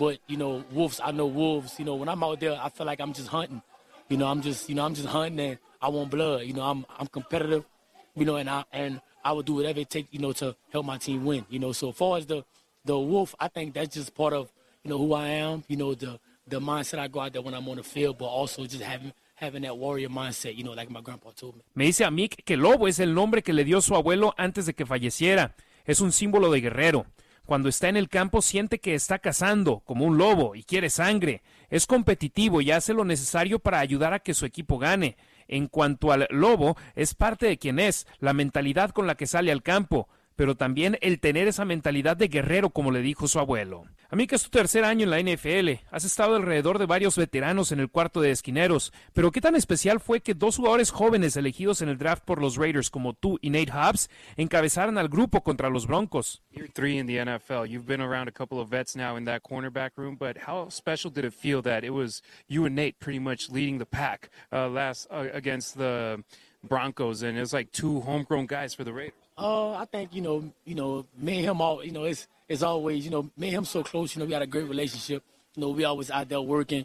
But 0.00 0.18
you 0.28 0.38
know, 0.38 0.64
wolves. 0.72 0.98
I 1.04 1.10
know 1.10 1.26
wolves. 1.26 1.78
You 1.78 1.84
know, 1.84 1.94
when 1.94 2.08
I'm 2.08 2.24
out 2.24 2.40
there, 2.40 2.58
I 2.58 2.70
feel 2.70 2.86
like 2.86 3.02
I'm 3.02 3.12
just 3.12 3.28
hunting. 3.28 3.60
You 4.08 4.16
know, 4.16 4.28
I'm 4.28 4.40
just 4.40 4.66
you 4.70 4.74
know 4.74 4.86
I'm 4.86 4.94
just 4.94 5.08
hunting 5.08 5.38
and 5.38 5.58
I 5.82 5.90
want 5.90 6.10
blood. 6.10 6.44
You 6.46 6.54
know, 6.54 6.62
I'm 6.62 6.86
I'm 6.98 7.06
competitive. 7.06 7.66
You 8.14 8.24
know, 8.24 8.36
and 8.36 8.48
I 8.48 8.64
and 8.72 9.02
I 9.22 9.32
would 9.32 9.44
do 9.44 9.56
whatever 9.56 9.80
it 9.80 9.90
takes. 9.90 10.08
You 10.10 10.20
know, 10.20 10.32
to 10.32 10.56
help 10.72 10.86
my 10.86 10.96
team 10.96 11.26
win. 11.26 11.44
You 11.50 11.58
know, 11.58 11.72
so 11.72 11.92
far 11.92 12.16
as 12.16 12.24
the 12.24 12.46
the 12.86 12.98
wolf, 12.98 13.34
I 13.38 13.48
think 13.48 13.74
that's 13.74 13.94
just 13.94 14.14
part 14.14 14.32
of 14.32 14.50
you 14.82 14.88
know 14.90 14.96
who 14.96 15.12
I 15.12 15.28
am. 15.28 15.64
You 15.68 15.76
know, 15.76 15.94
the 15.94 16.18
the 16.48 16.60
mindset 16.60 16.98
I 16.98 17.08
go 17.08 17.20
out 17.20 17.34
there 17.34 17.42
when 17.42 17.52
I'm 17.52 17.68
on 17.68 17.76
the 17.76 17.82
field, 17.82 18.16
but 18.16 18.24
also 18.24 18.64
just 18.64 18.82
having 18.82 19.12
having 19.34 19.60
that 19.64 19.76
warrior 19.76 20.08
mindset, 20.08 20.56
you 20.56 20.64
know, 20.64 20.72
like 20.72 20.88
my 20.88 21.02
grandpa 21.02 21.30
told 21.36 21.56
me. 21.56 21.62
Me 21.74 21.84
dice 21.84 22.04
a 22.04 22.10
Mick 22.10 22.42
que 22.42 22.56
Lobo 22.56 22.88
es 22.88 23.00
el 23.00 23.12
nombre 23.12 23.42
que 23.42 23.52
le 23.52 23.64
dio 23.64 23.82
su 23.82 23.94
abuelo 23.94 24.32
antes 24.38 24.64
de 24.64 24.72
que 24.72 24.86
falleciera. 24.86 25.54
Es 25.84 26.00
un 26.00 26.10
símbolo 26.10 26.50
de 26.50 26.62
guerrero. 26.62 27.04
Cuando 27.50 27.68
está 27.68 27.88
en 27.88 27.96
el 27.96 28.08
campo 28.08 28.42
siente 28.42 28.78
que 28.78 28.94
está 28.94 29.18
cazando 29.18 29.80
como 29.80 30.04
un 30.04 30.18
lobo 30.18 30.54
y 30.54 30.62
quiere 30.62 30.88
sangre. 30.88 31.42
Es 31.68 31.84
competitivo 31.84 32.60
y 32.60 32.70
hace 32.70 32.94
lo 32.94 33.04
necesario 33.04 33.58
para 33.58 33.80
ayudar 33.80 34.14
a 34.14 34.20
que 34.20 34.34
su 34.34 34.46
equipo 34.46 34.78
gane. 34.78 35.16
En 35.48 35.66
cuanto 35.66 36.12
al 36.12 36.28
Lobo, 36.30 36.76
es 36.94 37.16
parte 37.16 37.46
de 37.46 37.58
quien 37.58 37.80
es, 37.80 38.06
la 38.20 38.34
mentalidad 38.34 38.90
con 38.90 39.08
la 39.08 39.16
que 39.16 39.26
sale 39.26 39.50
al 39.50 39.64
campo 39.64 40.08
pero 40.40 40.54
también 40.54 40.96
el 41.02 41.20
tener 41.20 41.48
esa 41.48 41.66
mentalidad 41.66 42.16
de 42.16 42.28
guerrero, 42.28 42.70
como 42.70 42.92
le 42.92 43.02
dijo 43.02 43.28
su 43.28 43.38
abuelo. 43.38 43.84
A 44.08 44.16
mí 44.16 44.26
que 44.26 44.36
es 44.36 44.44
tu 44.44 44.48
tercer 44.48 44.84
año 44.86 45.04
en 45.04 45.10
la 45.10 45.20
NFL, 45.20 45.84
has 45.90 46.06
estado 46.06 46.34
alrededor 46.34 46.78
de 46.78 46.86
varios 46.86 47.18
veteranos 47.18 47.72
en 47.72 47.80
el 47.80 47.90
cuarto 47.90 48.22
de 48.22 48.30
esquineros, 48.30 48.90
pero 49.12 49.32
¿qué 49.32 49.42
tan 49.42 49.54
especial 49.54 50.00
fue 50.00 50.22
que 50.22 50.32
dos 50.32 50.56
jugadores 50.56 50.92
jóvenes 50.92 51.36
elegidos 51.36 51.82
en 51.82 51.90
el 51.90 51.98
draft 51.98 52.24
por 52.24 52.40
los 52.40 52.56
Raiders 52.56 52.88
como 52.88 53.12
tú 53.12 53.38
y 53.42 53.50
Nate 53.50 53.70
Hobbs 53.70 54.08
encabezaran 54.38 54.96
al 54.96 55.10
grupo 55.10 55.42
contra 55.42 55.68
los 55.68 55.86
Broncos? 55.86 56.40
You're 56.52 56.72
three 56.72 56.96
in 56.96 57.06
the 57.06 57.18
NFL. 57.18 57.68
You've 57.68 57.84
been 57.84 58.00
around 58.00 58.28
a 58.28 58.32
couple 58.32 58.62
of 58.62 58.70
vets 58.70 58.96
now 58.96 59.18
in 59.18 59.26
that 59.26 59.42
cornerback 59.42 59.90
room, 59.98 60.16
but 60.18 60.48
how 60.48 60.70
special 60.70 61.10
did 61.10 61.26
it 61.26 61.34
feel 61.34 61.60
that 61.64 61.84
it 61.84 61.92
was 61.92 62.22
you 62.48 62.64
and 62.64 62.74
Nate 62.74 62.98
pretty 62.98 63.18
much 63.18 63.50
leading 63.50 63.76
the 63.76 63.84
pack 63.84 64.30
uh, 64.50 64.70
last 64.70 65.06
uh, 65.10 65.26
against 65.34 65.76
the 65.76 66.24
Broncos, 66.66 67.22
and 67.22 67.36
it 67.36 67.40
was 67.40 67.52
like 67.52 67.72
two 67.72 68.00
homegrown 68.00 68.46
guys 68.46 68.72
for 68.72 68.84
the 68.84 68.94
Raiders? 68.94 69.19
Uh, 69.40 69.72
I 69.72 69.86
think 69.86 70.14
you 70.14 70.20
know, 70.20 70.52
you 70.66 70.74
know, 70.74 71.06
me 71.16 71.38
and 71.38 71.46
him 71.46 71.60
all, 71.62 71.82
you 71.82 71.92
know, 71.92 72.04
it's 72.04 72.28
it's 72.46 72.62
always, 72.62 73.04
you 73.04 73.10
know, 73.10 73.30
me 73.38 73.48
and 73.48 73.58
him 73.58 73.64
so 73.64 73.82
close. 73.82 74.14
You 74.14 74.20
know, 74.20 74.26
we 74.26 74.34
had 74.34 74.42
a 74.42 74.46
great 74.46 74.68
relationship. 74.68 75.22
You 75.56 75.62
know, 75.62 75.70
we 75.70 75.84
always 75.84 76.10
out 76.10 76.28
there 76.28 76.42
working 76.42 76.84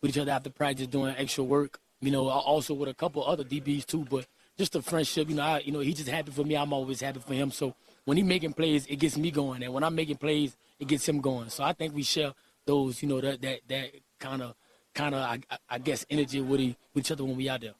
with 0.00 0.10
each 0.10 0.18
other 0.18 0.30
after 0.30 0.50
practice, 0.50 0.86
doing 0.86 1.16
extra 1.18 1.42
work. 1.42 1.80
You 2.00 2.12
know, 2.12 2.28
also 2.28 2.74
with 2.74 2.88
a 2.88 2.94
couple 2.94 3.26
other 3.26 3.42
DBs 3.42 3.86
too. 3.86 4.06
But 4.08 4.26
just 4.56 4.76
a 4.76 4.82
friendship. 4.82 5.28
You 5.28 5.34
know, 5.34 5.42
I, 5.42 5.58
you 5.60 5.72
know, 5.72 5.80
he's 5.80 5.96
just 5.96 6.08
happy 6.08 6.30
for 6.30 6.44
me. 6.44 6.56
I'm 6.56 6.72
always 6.72 7.00
happy 7.00 7.18
for 7.18 7.34
him. 7.34 7.50
So 7.50 7.74
when 8.04 8.16
he 8.16 8.22
making 8.22 8.52
plays, 8.52 8.86
it 8.86 8.96
gets 8.96 9.16
me 9.16 9.32
going, 9.32 9.64
and 9.64 9.74
when 9.74 9.82
I'm 9.82 9.96
making 9.96 10.18
plays, 10.18 10.56
it 10.78 10.86
gets 10.86 11.08
him 11.08 11.20
going. 11.20 11.48
So 11.48 11.64
I 11.64 11.72
think 11.72 11.92
we 11.92 12.04
share 12.04 12.34
those, 12.66 13.02
you 13.02 13.08
know, 13.08 13.20
that 13.20 13.42
that 13.42 13.60
that 13.66 13.90
kind 14.20 14.42
of 14.42 14.54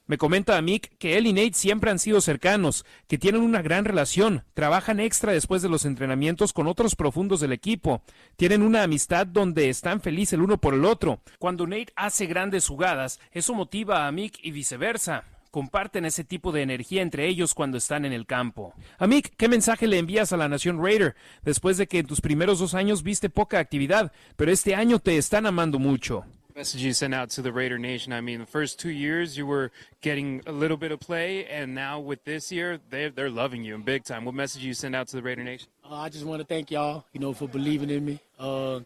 Me 0.07 0.19
comenta 0.19 0.57
a 0.57 0.63
Mick 0.63 0.99
que 0.99 1.17
él 1.17 1.27
y 1.27 1.33
Nate 1.33 1.55
siempre 1.55 1.91
han 1.91 1.99
sido 1.99 2.21
cercanos, 2.21 2.85
que 3.09 3.17
tienen 3.17 3.41
una 3.41 3.63
gran 3.63 3.85
relación, 3.85 4.45
trabajan 4.55 5.01
extra 5.01 5.33
después 5.33 5.63
de 5.63 5.69
los 5.69 5.85
entrenamientos 5.85 6.53
con 6.53 6.67
otros 6.67 6.95
profundos 6.95 7.41
del 7.41 7.53
equipo, 7.53 8.03
tienen 8.37 8.63
una 8.63 8.83
amistad 8.83 9.27
donde 9.27 9.71
están 9.71 10.01
felices 10.01 10.35
el 10.35 10.43
uno 10.43 10.59
por 10.59 10.75
el 10.75 10.85
otro. 10.85 11.21
Cuando 11.39 11.67
Nate 11.67 11.93
hace 11.97 12.27
grandes 12.27 12.69
jugadas, 12.69 13.19
eso 13.33 13.55
motiva 13.55 14.07
a 14.07 14.13
Mick 14.13 14.39
y 14.43 14.51
viceversa 14.51 15.25
comparten 15.51 16.05
ese 16.05 16.23
tipo 16.23 16.53
de 16.53 16.61
energía 16.61 17.01
entre 17.01 17.27
ellos 17.27 17.55
cuando 17.55 17.79
están 17.79 18.05
en 18.05 18.13
el 18.13 18.27
campo. 18.27 18.75
Amik, 18.99 19.37
¿qué 19.39 19.49
mensaje 19.49 19.87
le 19.87 19.99
envías 19.99 20.35
a 20.35 20.37
la 20.37 20.51
Nación 20.51 20.85
Raider 20.85 21.17
después 21.45 21.79
de 21.79 21.87
que 21.87 22.01
en 22.01 22.07
tus 22.07 22.21
primeros 22.21 22.59
dos 22.59 22.75
años 22.75 23.03
viste 23.03 23.31
poca 23.31 23.59
actividad, 23.59 24.13
pero 24.37 24.53
este 24.53 24.75
año 24.75 24.99
te 24.99 25.17
están 25.17 25.47
amando 25.47 25.79
mucho? 25.79 26.27
Message 26.57 26.83
you 26.83 26.95
sent 26.95 27.13
out 27.13 27.29
to 27.29 27.43
the 27.43 27.53
Raider 27.53 27.79
Nation? 27.79 28.15
I 28.15 28.23
mean, 28.23 28.41
the 28.41 28.47
first 28.47 28.81
two 28.81 28.89
years 28.89 29.37
you 29.37 29.47
were 29.47 29.71
getting 30.01 30.41
a 30.47 30.53
little 30.53 30.79
bit 30.79 30.91
of 30.91 30.99
play, 30.99 31.45
and 31.45 31.75
now 31.75 32.01
with 32.01 32.25
this 32.25 32.51
year, 32.51 32.81
they're, 32.89 33.11
they're 33.11 33.29
loving 33.29 33.63
you 33.63 33.75
in 33.75 33.83
big 33.83 34.05
time. 34.05 34.25
What 34.25 34.35
message 34.35 34.63
you 34.63 34.73
send 34.73 34.97
out 34.97 35.07
to 35.09 35.17
the 35.17 35.23
Raider 35.23 35.45
Nation? 35.45 35.69
Uh, 35.85 35.97
I 35.97 36.09
just 36.09 36.25
want 36.25 36.41
to 36.41 36.47
thank 36.47 36.71
y'all, 36.71 37.05
you 37.13 37.21
know, 37.21 37.35
for 37.35 37.47
believing 37.47 37.91
in 37.91 38.07
me. 38.07 38.21
Uh, 38.39 38.81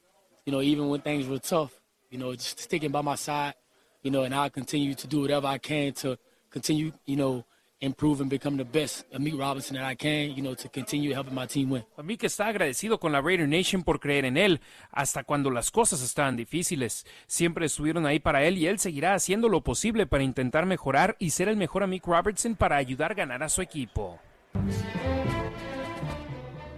you 0.45 0.53
know, 0.53 0.61
even 0.61 0.89
when 0.89 1.01
things 1.01 1.29
were 1.29 1.39
tough, 1.39 1.73
you 2.11 2.19
know, 2.19 2.33
just 2.35 2.59
sticking 2.59 2.91
by 2.91 3.03
my 3.03 3.15
side, 3.15 3.55
you 4.03 4.11
know, 4.11 4.25
and 4.25 4.35
I'll 4.35 4.51
continue 4.51 4.97
to 4.97 5.07
do 5.07 5.21
whatever 5.21 5.47
I 5.47 5.59
can 5.59 5.93
to 5.93 6.19
continue, 6.51 6.91
you 7.07 7.15
know, 7.15 7.45
improve 7.81 8.21
and 8.21 8.31
become 8.31 8.57
the 8.57 8.65
best 8.65 9.07
Robinson 9.13 9.77
that 9.77 9.85
I 9.85 9.95
can, 9.95 10.35
you 10.37 10.43
know, 10.43 10.55
to 10.55 10.69
continue 10.69 11.15
helping 11.15 11.35
my 11.35 11.47
team 11.47 11.71
win. 11.71 11.85
Amik 11.97 12.25
está 12.25 12.47
agradecido 12.47 12.99
con 12.99 13.13
la 13.13 13.21
Raider 13.21 13.49
Nation 13.49 13.83
por 13.83 14.01
creer 14.01 14.25
en 14.25 14.37
él, 14.37 14.61
hasta 14.91 15.25
cuando 15.25 15.51
las 15.51 15.71
cosas 15.71 16.03
estaban 16.03 16.37
difíciles. 16.37 17.07
Siempre 17.27 17.67
estuvieron 17.67 18.07
ahí 18.07 18.19
para 18.19 18.45
él 18.45 18.59
y 18.59 18.67
él 18.67 18.79
seguirá 18.79 19.15
haciendo 19.15 19.49
lo 19.49 19.63
posible 19.63 20.07
para 20.07 20.23
intentar 20.23 20.67
mejorar 20.67 21.17
y 21.19 21.31
ser 21.31 21.49
el 21.49 21.57
mejor 21.57 21.83
Amik 21.83 22.07
Robertson 22.07 22.55
para 22.55 22.77
ayudar 22.77 23.13
a 23.13 23.15
ganar 23.15 23.43
a 23.43 23.49
su 23.49 23.63
equipo. 23.63 24.19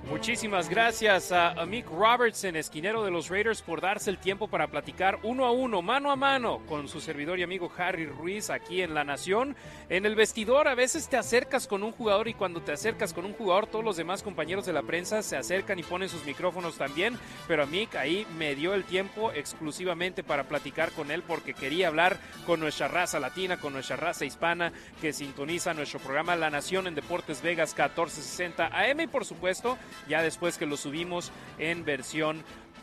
Muchísimas 0.09 0.69
gracias 0.69 1.31
a 1.31 1.55
Mick 1.65 1.89
Robertson, 1.89 2.57
esquinero 2.57 3.05
de 3.05 3.11
los 3.11 3.29
Raiders, 3.29 3.63
por 3.63 3.81
darse 3.81 4.11
el 4.11 4.19
tiempo 4.19 4.49
para 4.49 4.67
platicar 4.67 5.21
uno 5.23 5.47
a 5.47 5.53
uno, 5.53 5.81
mano 5.81 6.11
a 6.11 6.17
mano, 6.17 6.61
con 6.69 6.89
su 6.89 7.01
servidor 7.01 7.39
y 7.39 7.45
amigo 7.45 7.71
Harry 7.79 8.07
Ruiz 8.07 8.51
aquí 8.51 8.83
en 8.83 8.95
La 8.95 9.05
Nación. 9.05 9.57
En 9.89 10.05
el 10.05 10.17
vestidor 10.17 10.67
a 10.67 10.75
veces 10.75 11.09
te 11.09 11.17
acercas 11.17 11.69
con 11.69 11.85
un 11.85 11.93
jugador 11.93 12.27
y 12.27 12.35
cuando 12.35 12.61
te 12.61 12.73
acercas 12.73 13.13
con 13.13 13.25
un 13.25 13.33
jugador 13.33 13.69
todos 13.69 13.85
los 13.85 13.97
demás 13.97 14.23
compañeros 14.25 14.67
de 14.67 14.73
la 14.73 14.83
prensa 14.83 15.23
se 15.23 15.37
acercan 15.37 15.79
y 15.79 15.85
ponen 15.85 16.09
sus 16.09 16.25
micrófonos 16.25 16.77
también, 16.77 17.17
pero 17.47 17.63
a 17.63 17.67
Mick 17.67 17.95
ahí 17.95 18.27
me 18.37 18.57
dio 18.57 18.75
el 18.75 18.85
tiempo 18.85 19.31
exclusivamente 19.33 20.25
para 20.25 20.45
platicar 20.45 20.91
con 20.93 21.13
él 21.13 21.23
porque 21.23 21.55
quería 21.55 21.89
hablar 21.89 22.19
con 22.45 22.59
nuestra 22.59 22.89
raza 22.89 23.21
latina, 23.21 23.59
con 23.59 23.73
nuestra 23.73 23.97
raza 23.97 24.25
hispana 24.25 24.73
que 25.01 25.13
sintoniza 25.13 25.75
nuestro 25.75 26.01
programa 26.01 26.35
La 26.35 26.51
Nación 26.51 26.89
en 26.89 26.97
Deportes 26.97 27.41
Vegas 27.41 27.71
1460 27.71 28.67
AM 28.67 29.01
y 29.01 29.07
por 29.07 29.25
supuesto 29.25 29.79
ya 30.09 30.23
después 30.23 30.59
que 30.59 30.67
lo 30.67 30.77
subimos 30.77 31.33
en 31.59 31.85
versión 31.85 32.43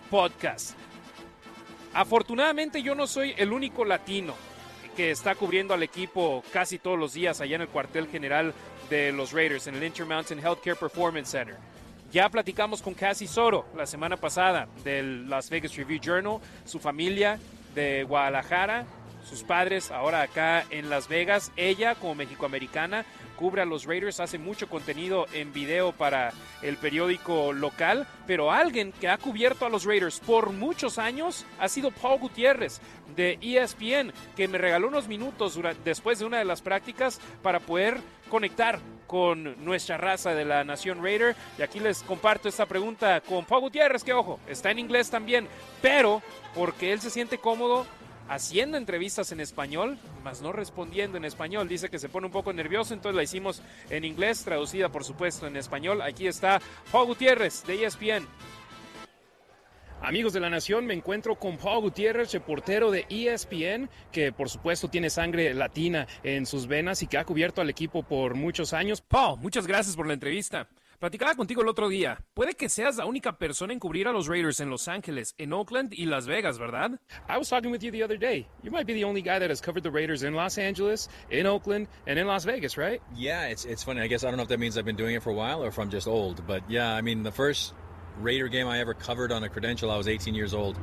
podcast. 0.10 0.76
Afortunadamente 1.94 2.84
yo 2.84 2.96
no 2.96 3.08
soy 3.08 3.34
el 3.38 3.52
único 3.52 3.86
latino 3.86 4.36
que 4.96 5.12
está 5.12 5.36
cubriendo 5.36 5.74
al 5.74 5.84
equipo 5.84 6.44
casi 6.52 6.78
todos 6.78 7.00
los 7.00 7.14
días 7.14 7.41
allá 7.41 7.56
en 7.56 7.62
el 7.64 7.68
cuartel 7.68 8.08
general 8.08 8.54
de 8.90 9.12
los 9.12 9.32
Raiders, 9.32 9.68
en 9.68 9.76
el 9.76 9.84
Intermountain 9.84 10.40
Healthcare 10.40 10.76
Performance 10.76 11.30
Center. 11.30 11.58
Ya 12.12 12.28
platicamos 12.30 12.82
con 12.82 12.96
Cassie 12.96 13.28
Soto 13.28 13.66
la 13.76 13.86
semana 13.86 14.18
pasada 14.18 14.68
del 14.84 15.30
Las 15.30 15.50
Vegas 15.50 15.76
Review 15.76 16.00
Journal, 16.02 16.40
su 16.66 16.80
familia 16.80 17.40
de 17.76 18.04
Guadalajara, 18.04 18.86
sus 19.24 19.44
padres 19.44 19.91
ahora 19.91 20.24
acá 20.24 20.66
en 20.72 20.90
Las 20.90 21.08
Vegas, 21.08 21.52
ella 21.56 21.94
como 21.96 22.16
mexicoamericana 22.16 23.06
cubre 23.40 23.61
a 23.61 23.66
los 23.66 23.86
Raiders, 23.86 24.20
hace 24.20 24.38
mucho 24.38 24.68
contenido 24.68 25.26
en 25.32 25.53
video 25.53 25.94
para 25.94 26.34
el 26.61 26.76
periódico 26.76 27.53
local, 27.53 28.06
pero 28.28 28.52
alguien 28.52 28.91
que 28.91 29.07
ha 29.07 29.18
cubierto 29.18 29.66
a 29.66 29.70
los 29.70 29.86
Raiders 29.86 30.20
por 30.20 30.52
muchos 30.52 30.98
años 30.98 31.45
ha 31.57 31.70
sido 31.70 31.90
Paul 31.90 32.20
Gutiérrez 32.20 32.82
de 33.16 33.40
ESPN, 33.41 34.11
que 34.36 34.49
me 34.49 34.57
regaló 34.57 34.90
unos 34.90 35.07
minutos 35.07 35.57
después 35.86 36.20
de 36.20 36.26
una 36.26 36.40
de 36.40 36.44
las 36.44 36.61
prácticas 36.61 37.22
para 37.41 37.61
poder 37.61 38.02
conectar 38.30 38.82
con 39.07 39.64
nuestra 39.64 39.98
raza 39.98 40.36
de 40.36 40.44
la 40.44 40.66
Nación 40.66 41.02
Raider. 41.02 41.34
Y 41.57 41.61
aquí 41.61 41.80
les 41.80 42.03
comparto 42.03 42.49
esta 42.49 42.66
pregunta 42.66 43.22
con 43.22 43.45
Paul 43.45 43.61
Gutiérrez, 43.61 44.03
que 44.03 44.11
ojo, 44.11 44.41
está 44.49 44.70
en 44.70 44.80
inglés 44.80 45.10
también, 45.10 45.48
pero 45.82 46.22
porque 46.53 46.91
él 46.91 46.99
se 46.99 47.10
siente 47.10 47.38
cómodo 47.38 47.88
haciendo 48.30 48.77
entrevistas 48.77 49.31
en 49.31 49.41
español, 49.41 49.97
más 50.23 50.41
no 50.41 50.51
respondiendo 50.51 51.18
en 51.18 51.26
español. 51.26 51.68
Dice 51.68 51.89
que 51.89 51.99
se 51.99 52.10
pone 52.10 52.27
un 52.27 52.31
poco 52.31 52.53
nervioso, 52.53 52.93
entonces 52.93 53.15
la 53.15 53.23
hicimos 53.23 53.61
en 53.89 54.06
inglés, 54.06 54.43
traducida 54.43 54.89
por 54.89 55.03
supuesto 55.03 55.47
en 55.47 55.57
español. 55.57 56.01
Aquí 56.01 56.27
está 56.27 56.61
Paul 56.91 57.07
Gutiérrez 57.07 57.65
de 57.65 57.84
ESPN. 57.84 58.27
Amigos 60.01 60.31
de 60.31 60.39
la 60.39 60.49
Nación, 60.49 60.85
me 60.85 60.93
encuentro 60.93 61.35
con 61.35 61.57
Paul 61.57 61.81
Gutiérrez, 61.81 62.31
reportero 62.31 62.89
de 62.89 63.06
ESPN, 63.10 63.89
que 64.14 64.31
por 64.31 64.49
supuesto 64.49 64.88
tiene 64.89 65.10
sangre 65.10 65.53
latina 65.53 66.07
en 66.23 66.45
sus 66.45 66.68
venas 66.68 67.03
y 67.03 67.07
que 67.07 67.18
ha 67.18 67.26
cubierto 67.26 67.60
al 67.60 67.69
equipo 67.69 68.03
por 68.03 68.35
muchos 68.35 68.72
años. 68.72 69.01
Paul, 69.01 69.39
muchas 69.39 69.68
gracias 69.68 69.97
por 69.97 70.07
la 70.07 70.14
entrevista. 70.14 70.69
Platicaba 70.99 71.34
contigo 71.34 71.61
el 71.61 71.69
otro 71.69 71.88
día. 71.88 72.19
Puede 72.34 72.55
que 72.55 72.67
seas 72.67 72.97
la 72.97 73.05
única 73.05 73.38
persona 73.38 73.71
en 73.71 73.80
cubrir 73.80 74.09
a 74.09 74.11
los 74.11 74.27
Raiders 74.27 74.59
en 74.59 74.69
Los 74.69 74.89
Ángeles, 74.89 75.34
en 75.38 75.53
Oakland 75.53 75.93
y 75.93 76.05
Las 76.07 76.27
Vegas, 76.27 76.59
¿verdad? 76.59 76.99
I 77.30 77.38
was 77.38 77.47
talking 77.47 77.71
with 77.71 77.81
you 77.81 77.89
the 77.89 78.03
other 78.03 78.17
day. 78.19 78.45
You 78.63 78.69
might 78.69 78.85
be 78.85 78.93
the 78.93 79.05
only 79.05 79.21
guy 79.21 79.39
that 79.39 79.49
has 79.49 79.61
covered 79.61 79.84
the 79.84 79.91
Raiders 79.91 80.23
in 80.23 80.34
Los 80.34 80.57
Angeles, 80.57 81.07
in 81.31 81.45
Oakland, 81.45 81.88
and 82.05 82.19
in 82.19 82.27
Las 82.27 82.43
Vegas, 82.43 82.77
right? 82.77 83.01
Yeah, 83.15 83.47
it's 83.47 83.63
it's 83.63 83.81
funny. 83.81 84.01
I 84.01 84.07
guess 84.07 84.26
I 84.26 84.27
don't 84.27 84.35
know 84.35 84.43
if 84.43 84.49
that 84.49 84.59
means 84.59 84.77
I've 84.77 84.84
been 84.84 84.97
doing 84.97 85.15
it 85.15 85.23
for 85.23 85.30
a 85.30 85.34
while 85.34 85.63
or 85.63 85.69
if 85.69 85.80
I'm 85.80 85.89
just 85.89 86.05
old. 86.05 86.45
But 86.45 86.69
yeah, 86.69 86.93
I 86.93 86.99
mean, 86.99 87.23
the 87.23 87.31
first 87.31 87.73
Raider 88.19 88.49
game 88.49 88.67
I 88.67 88.80
ever 88.81 88.93
covered 88.93 89.31
on 89.31 89.41
a 89.45 89.47
credential, 89.47 89.91
I 89.91 89.95
was 89.95 90.09
18 90.09 90.35
years 90.35 90.53
old. 90.53 90.77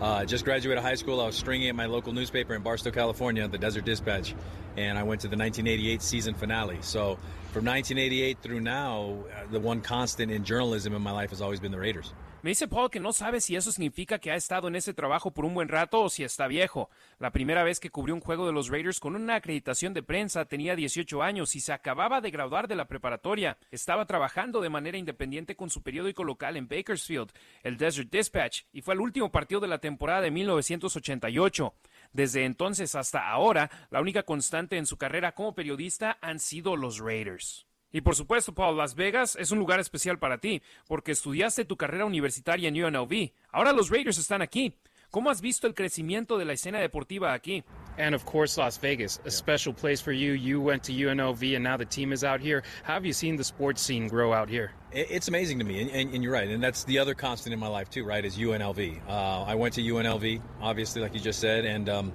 Uh, 0.00 0.24
just 0.24 0.44
graduated 0.44 0.82
high 0.82 0.96
school. 0.96 1.20
I 1.20 1.26
was 1.26 1.36
stringing 1.36 1.68
at 1.68 1.76
my 1.76 1.86
local 1.86 2.12
newspaper 2.12 2.56
in 2.56 2.62
Barstow, 2.62 2.90
California, 2.90 3.46
the 3.46 3.58
Desert 3.58 3.84
Dispatch, 3.84 4.34
and 4.76 4.98
I 4.98 5.04
went 5.04 5.20
to 5.20 5.28
the 5.28 5.36
1988 5.36 6.02
season 6.02 6.34
finale. 6.34 6.78
So 6.80 7.20
from 7.50 7.64
1988 7.64 8.38
through 8.40 8.60
now, 8.60 9.24
uh, 9.26 9.50
the 9.50 9.58
one 9.58 9.80
constant 9.80 10.30
in 10.30 10.44
journalism 10.44 10.94
in 10.94 11.02
my 11.02 11.10
life 11.10 11.30
has 11.30 11.40
always 11.40 11.60
been 11.60 11.72
the 11.72 11.78
Raiders. 11.78 12.12
Me 12.42 12.52
dice 12.52 12.68
Paul 12.68 12.88
que 12.88 13.00
no 13.00 13.12
sabe 13.12 13.42
si 13.42 13.54
eso 13.54 13.70
significa 13.70 14.18
que 14.18 14.30
ha 14.30 14.34
estado 14.34 14.68
en 14.68 14.74
ese 14.74 14.94
trabajo 14.94 15.30
por 15.30 15.44
un 15.44 15.52
buen 15.52 15.68
rato 15.68 16.00
o 16.00 16.08
si 16.08 16.24
está 16.24 16.46
viejo. 16.46 16.88
La 17.18 17.32
primera 17.32 17.64
vez 17.64 17.80
que 17.80 17.90
cubrió 17.90 18.14
un 18.14 18.22
juego 18.22 18.46
de 18.46 18.52
los 18.54 18.68
Raiders 18.68 18.98
con 18.98 19.14
una 19.14 19.34
acreditación 19.34 19.92
de 19.92 20.02
prensa 20.02 20.46
tenía 20.46 20.74
18 20.74 21.22
años 21.22 21.54
y 21.54 21.60
se 21.60 21.74
acababa 21.74 22.22
de 22.22 22.30
graduar 22.30 22.66
de 22.66 22.76
la 22.76 22.86
preparatoria. 22.86 23.58
Estaba 23.70 24.06
trabajando 24.06 24.62
de 24.62 24.70
manera 24.70 24.96
independiente 24.96 25.54
con 25.54 25.68
su 25.68 25.82
periódico 25.82 26.24
local 26.24 26.56
en 26.56 26.66
Bakersfield, 26.66 27.30
el 27.62 27.76
Desert 27.76 28.10
Dispatch, 28.10 28.62
y 28.72 28.80
fue 28.80 28.94
el 28.94 29.00
último 29.00 29.30
partido 29.30 29.60
de 29.60 29.68
la 29.68 29.78
temporada 29.78 30.22
de 30.22 30.30
1988. 30.30 31.74
Desde 32.12 32.44
entonces 32.44 32.94
hasta 32.94 33.28
ahora, 33.28 33.70
la 33.90 34.00
única 34.00 34.22
constante 34.24 34.76
en 34.76 34.86
su 34.86 34.96
carrera 34.96 35.32
como 35.32 35.54
periodista 35.54 36.18
han 36.20 36.40
sido 36.40 36.76
los 36.76 36.98
Raiders. 36.98 37.66
Y 37.92 38.02
por 38.02 38.14
supuesto, 38.14 38.54
Paul, 38.54 38.76
Las 38.76 38.94
Vegas 38.94 39.36
es 39.36 39.50
un 39.50 39.58
lugar 39.58 39.80
especial 39.80 40.18
para 40.18 40.38
ti, 40.38 40.62
porque 40.86 41.12
estudiaste 41.12 41.64
tu 41.64 41.76
carrera 41.76 42.04
universitaria 42.04 42.68
en 42.68 42.82
UNLV. 42.82 43.32
Ahora 43.50 43.72
los 43.72 43.90
Raiders 43.90 44.18
están 44.18 44.42
aquí. 44.42 44.76
¿Cómo 45.10 45.28
has 45.28 45.40
visto 45.40 45.66
el 45.66 45.74
crecimiento 45.74 46.38
de 46.38 46.44
la 46.44 46.52
escena 46.52 46.78
deportiva 46.78 47.32
aquí? 47.32 47.64
And 47.98 48.14
of 48.14 48.24
course, 48.24 48.56
Las 48.56 48.78
Vegas, 48.78 49.20
a 49.26 49.30
special 49.30 49.74
place 49.74 50.00
for 50.00 50.12
you. 50.12 50.34
You 50.34 50.60
went 50.60 50.84
to 50.84 50.92
UNLV 50.92 51.56
and 51.56 51.64
now 51.64 51.76
the 51.76 51.84
team 51.84 52.12
is 52.12 52.22
out 52.22 52.40
here. 52.40 52.62
How 52.84 52.94
have 52.94 53.04
you 53.04 53.12
seen 53.12 53.36
the 53.36 53.42
sports 53.42 53.82
scene 53.82 54.06
grow 54.06 54.32
out 54.32 54.48
here? 54.48 54.70
It's 54.92 55.26
amazing 55.26 55.58
to 55.58 55.64
me, 55.64 55.80
and, 55.80 55.90
and, 55.90 56.14
and, 56.14 56.22
you're 56.22 56.32
right, 56.32 56.48
and 56.48 56.62
that's 56.62 56.84
the 56.84 57.00
other 57.00 57.14
constant 57.14 57.52
in 57.52 57.58
my 57.58 57.66
life 57.66 57.90
too, 57.90 58.04
right? 58.04 58.24
Is 58.24 58.36
UNLV. 58.36 59.00
Uh, 59.08 59.42
I 59.42 59.56
went 59.56 59.74
to 59.74 59.82
UNLV, 59.82 60.40
obviously, 60.60 61.02
like 61.02 61.14
you 61.14 61.20
just 61.20 61.40
said, 61.40 61.64
and 61.64 61.88
um, 61.88 62.12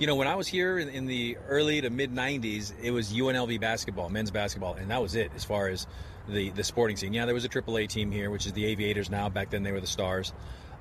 you 0.00 0.08
know 0.08 0.16
when 0.16 0.26
I 0.26 0.34
was 0.34 0.48
here 0.48 0.78
in, 0.78 0.88
in 0.88 1.06
the 1.06 1.36
early 1.48 1.80
to 1.80 1.90
mid 1.90 2.12
'90s, 2.12 2.72
it 2.82 2.90
was 2.90 3.12
UNLV 3.12 3.60
basketball, 3.60 4.08
men's 4.08 4.32
basketball, 4.32 4.74
and 4.74 4.90
that 4.90 5.00
was 5.00 5.14
it 5.14 5.30
as 5.36 5.44
far 5.44 5.68
as 5.68 5.86
the 6.28 6.50
the 6.50 6.64
sporting 6.64 6.96
scene. 6.96 7.12
Yeah, 7.12 7.24
there 7.24 7.34
was 7.34 7.44
a 7.44 7.48
AAA 7.48 7.88
team 7.88 8.10
here, 8.10 8.30
which 8.30 8.46
is 8.46 8.52
the 8.52 8.64
Aviators 8.66 9.10
now. 9.10 9.28
Back 9.28 9.50
then, 9.50 9.62
they 9.62 9.72
were 9.72 9.80
the 9.80 9.86
Stars. 9.86 10.32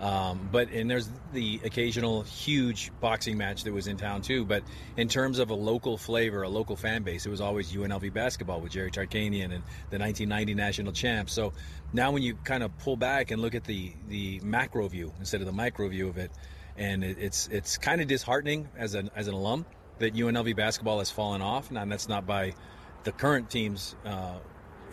Um, 0.02 0.50
but 0.52 0.72
and 0.72 0.90
there's 0.90 1.08
the 1.32 1.62
occasional 1.64 2.24
huge 2.24 2.92
boxing 3.00 3.38
match 3.38 3.66
that 3.66 3.72
was 3.72 3.86
in 3.86 3.98
town 3.98 4.24
too. 4.24 4.46
But 4.46 4.64
in 4.98 5.08
terms 5.08 5.38
of 5.38 5.52
a 5.52 5.54
local 5.54 5.96
flavor, 5.96 6.42
a 6.42 6.50
local 6.50 6.76
fan 6.76 7.04
base, 7.04 7.28
it 7.28 7.30
was 7.30 7.40
always 7.40 7.72
UNLV 7.72 8.12
basketball 8.12 8.62
with 8.62 8.72
Jerry 8.72 8.90
Tarkanian 8.90 9.54
and 9.54 9.64
the 9.92 10.00
1990 10.00 10.56
national 10.56 10.92
champs. 10.92 11.34
So 11.34 11.54
now 11.94 12.12
when 12.12 12.24
you 12.24 12.34
kind 12.34 12.64
of 12.64 12.76
pull 12.80 12.98
back 12.98 13.30
and 13.30 13.44
look 13.44 13.54
at 13.54 13.64
the 13.64 13.94
the 14.08 14.40
macro 14.44 14.88
view 14.88 15.14
instead 15.20 15.40
of 15.40 15.46
the 15.46 15.54
micro 15.54 15.88
view 15.88 16.08
of 16.10 16.18
it, 16.18 16.32
and 16.78 17.04
it, 17.04 17.18
it's 17.20 17.48
it's 17.50 17.78
kind 17.78 18.02
of 18.02 18.08
disheartening 18.08 18.70
as 18.76 18.96
an 18.96 19.12
as 19.16 19.28
an 19.28 19.36
alum 19.36 19.68
that 20.00 20.16
UNLV 20.16 20.56
basketball 20.56 20.98
has 20.98 21.12
fallen 21.12 21.44
off. 21.44 21.70
And 21.70 21.92
that's 21.92 22.10
not 22.10 22.26
by 22.26 22.56
the 23.04 23.12
current 23.12 23.52
teams. 23.52 23.96
Uh, 24.04 24.40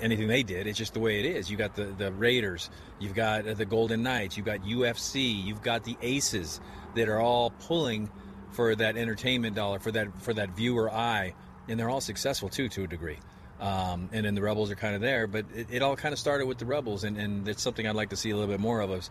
anything 0.01 0.29
they 0.29 0.43
did. 0.43 0.67
It's 0.67 0.79
just 0.79 0.95
the 0.95 1.01
way 1.01 1.21
it 1.21 1.27
is. 1.27 1.51
You 1.51 1.57
got 1.57 1.75
the, 1.75 1.85
the 1.85 2.13
Raiders, 2.13 2.71
you've 2.99 3.15
got 3.15 3.45
the 3.45 3.65
Golden 3.65 4.03
Knights, 4.03 4.37
you've 4.37 4.47
got 4.47 4.61
UFC, 4.61 5.45
you've 5.45 5.63
got 5.63 5.85
the 5.85 5.97
Aces 6.03 6.61
that 6.95 7.09
are 7.09 7.21
all 7.21 7.51
pulling 7.51 8.11
for 8.51 8.75
that 8.75 8.97
entertainment 8.97 9.55
dollar, 9.55 9.79
for 9.79 9.93
that 9.93 10.21
for 10.23 10.35
that 10.35 10.51
viewer 10.51 10.91
eye, 10.91 11.35
and 11.69 11.79
they're 11.79 11.91
all 11.91 12.01
successful 12.01 12.49
too 12.49 12.69
to 12.71 12.85
a 12.85 12.87
degree. 12.87 13.19
Um, 13.61 14.09
and 14.13 14.25
then 14.25 14.37
the 14.37 14.43
Rebels 14.43 14.71
are 14.71 14.77
kind 14.77 14.95
of 14.95 15.01
there, 15.01 15.27
but 15.27 15.45
it, 15.53 15.67
it 15.71 15.83
all 15.83 15.97
kind 15.97 16.13
of 16.13 16.19
started 16.19 16.47
with 16.47 16.59
the 16.59 16.67
Rebels, 16.67 17.03
and, 17.03 17.17
and 17.17 17.49
it's 17.49 17.61
something 17.63 17.87
I'd 17.87 17.97
like 17.97 18.11
to 18.11 18.17
see 18.17 18.31
a 18.31 18.37
little 18.37 18.51
bit 18.51 18.61
more 18.61 18.81
of 18.81 18.91
us, 18.93 19.11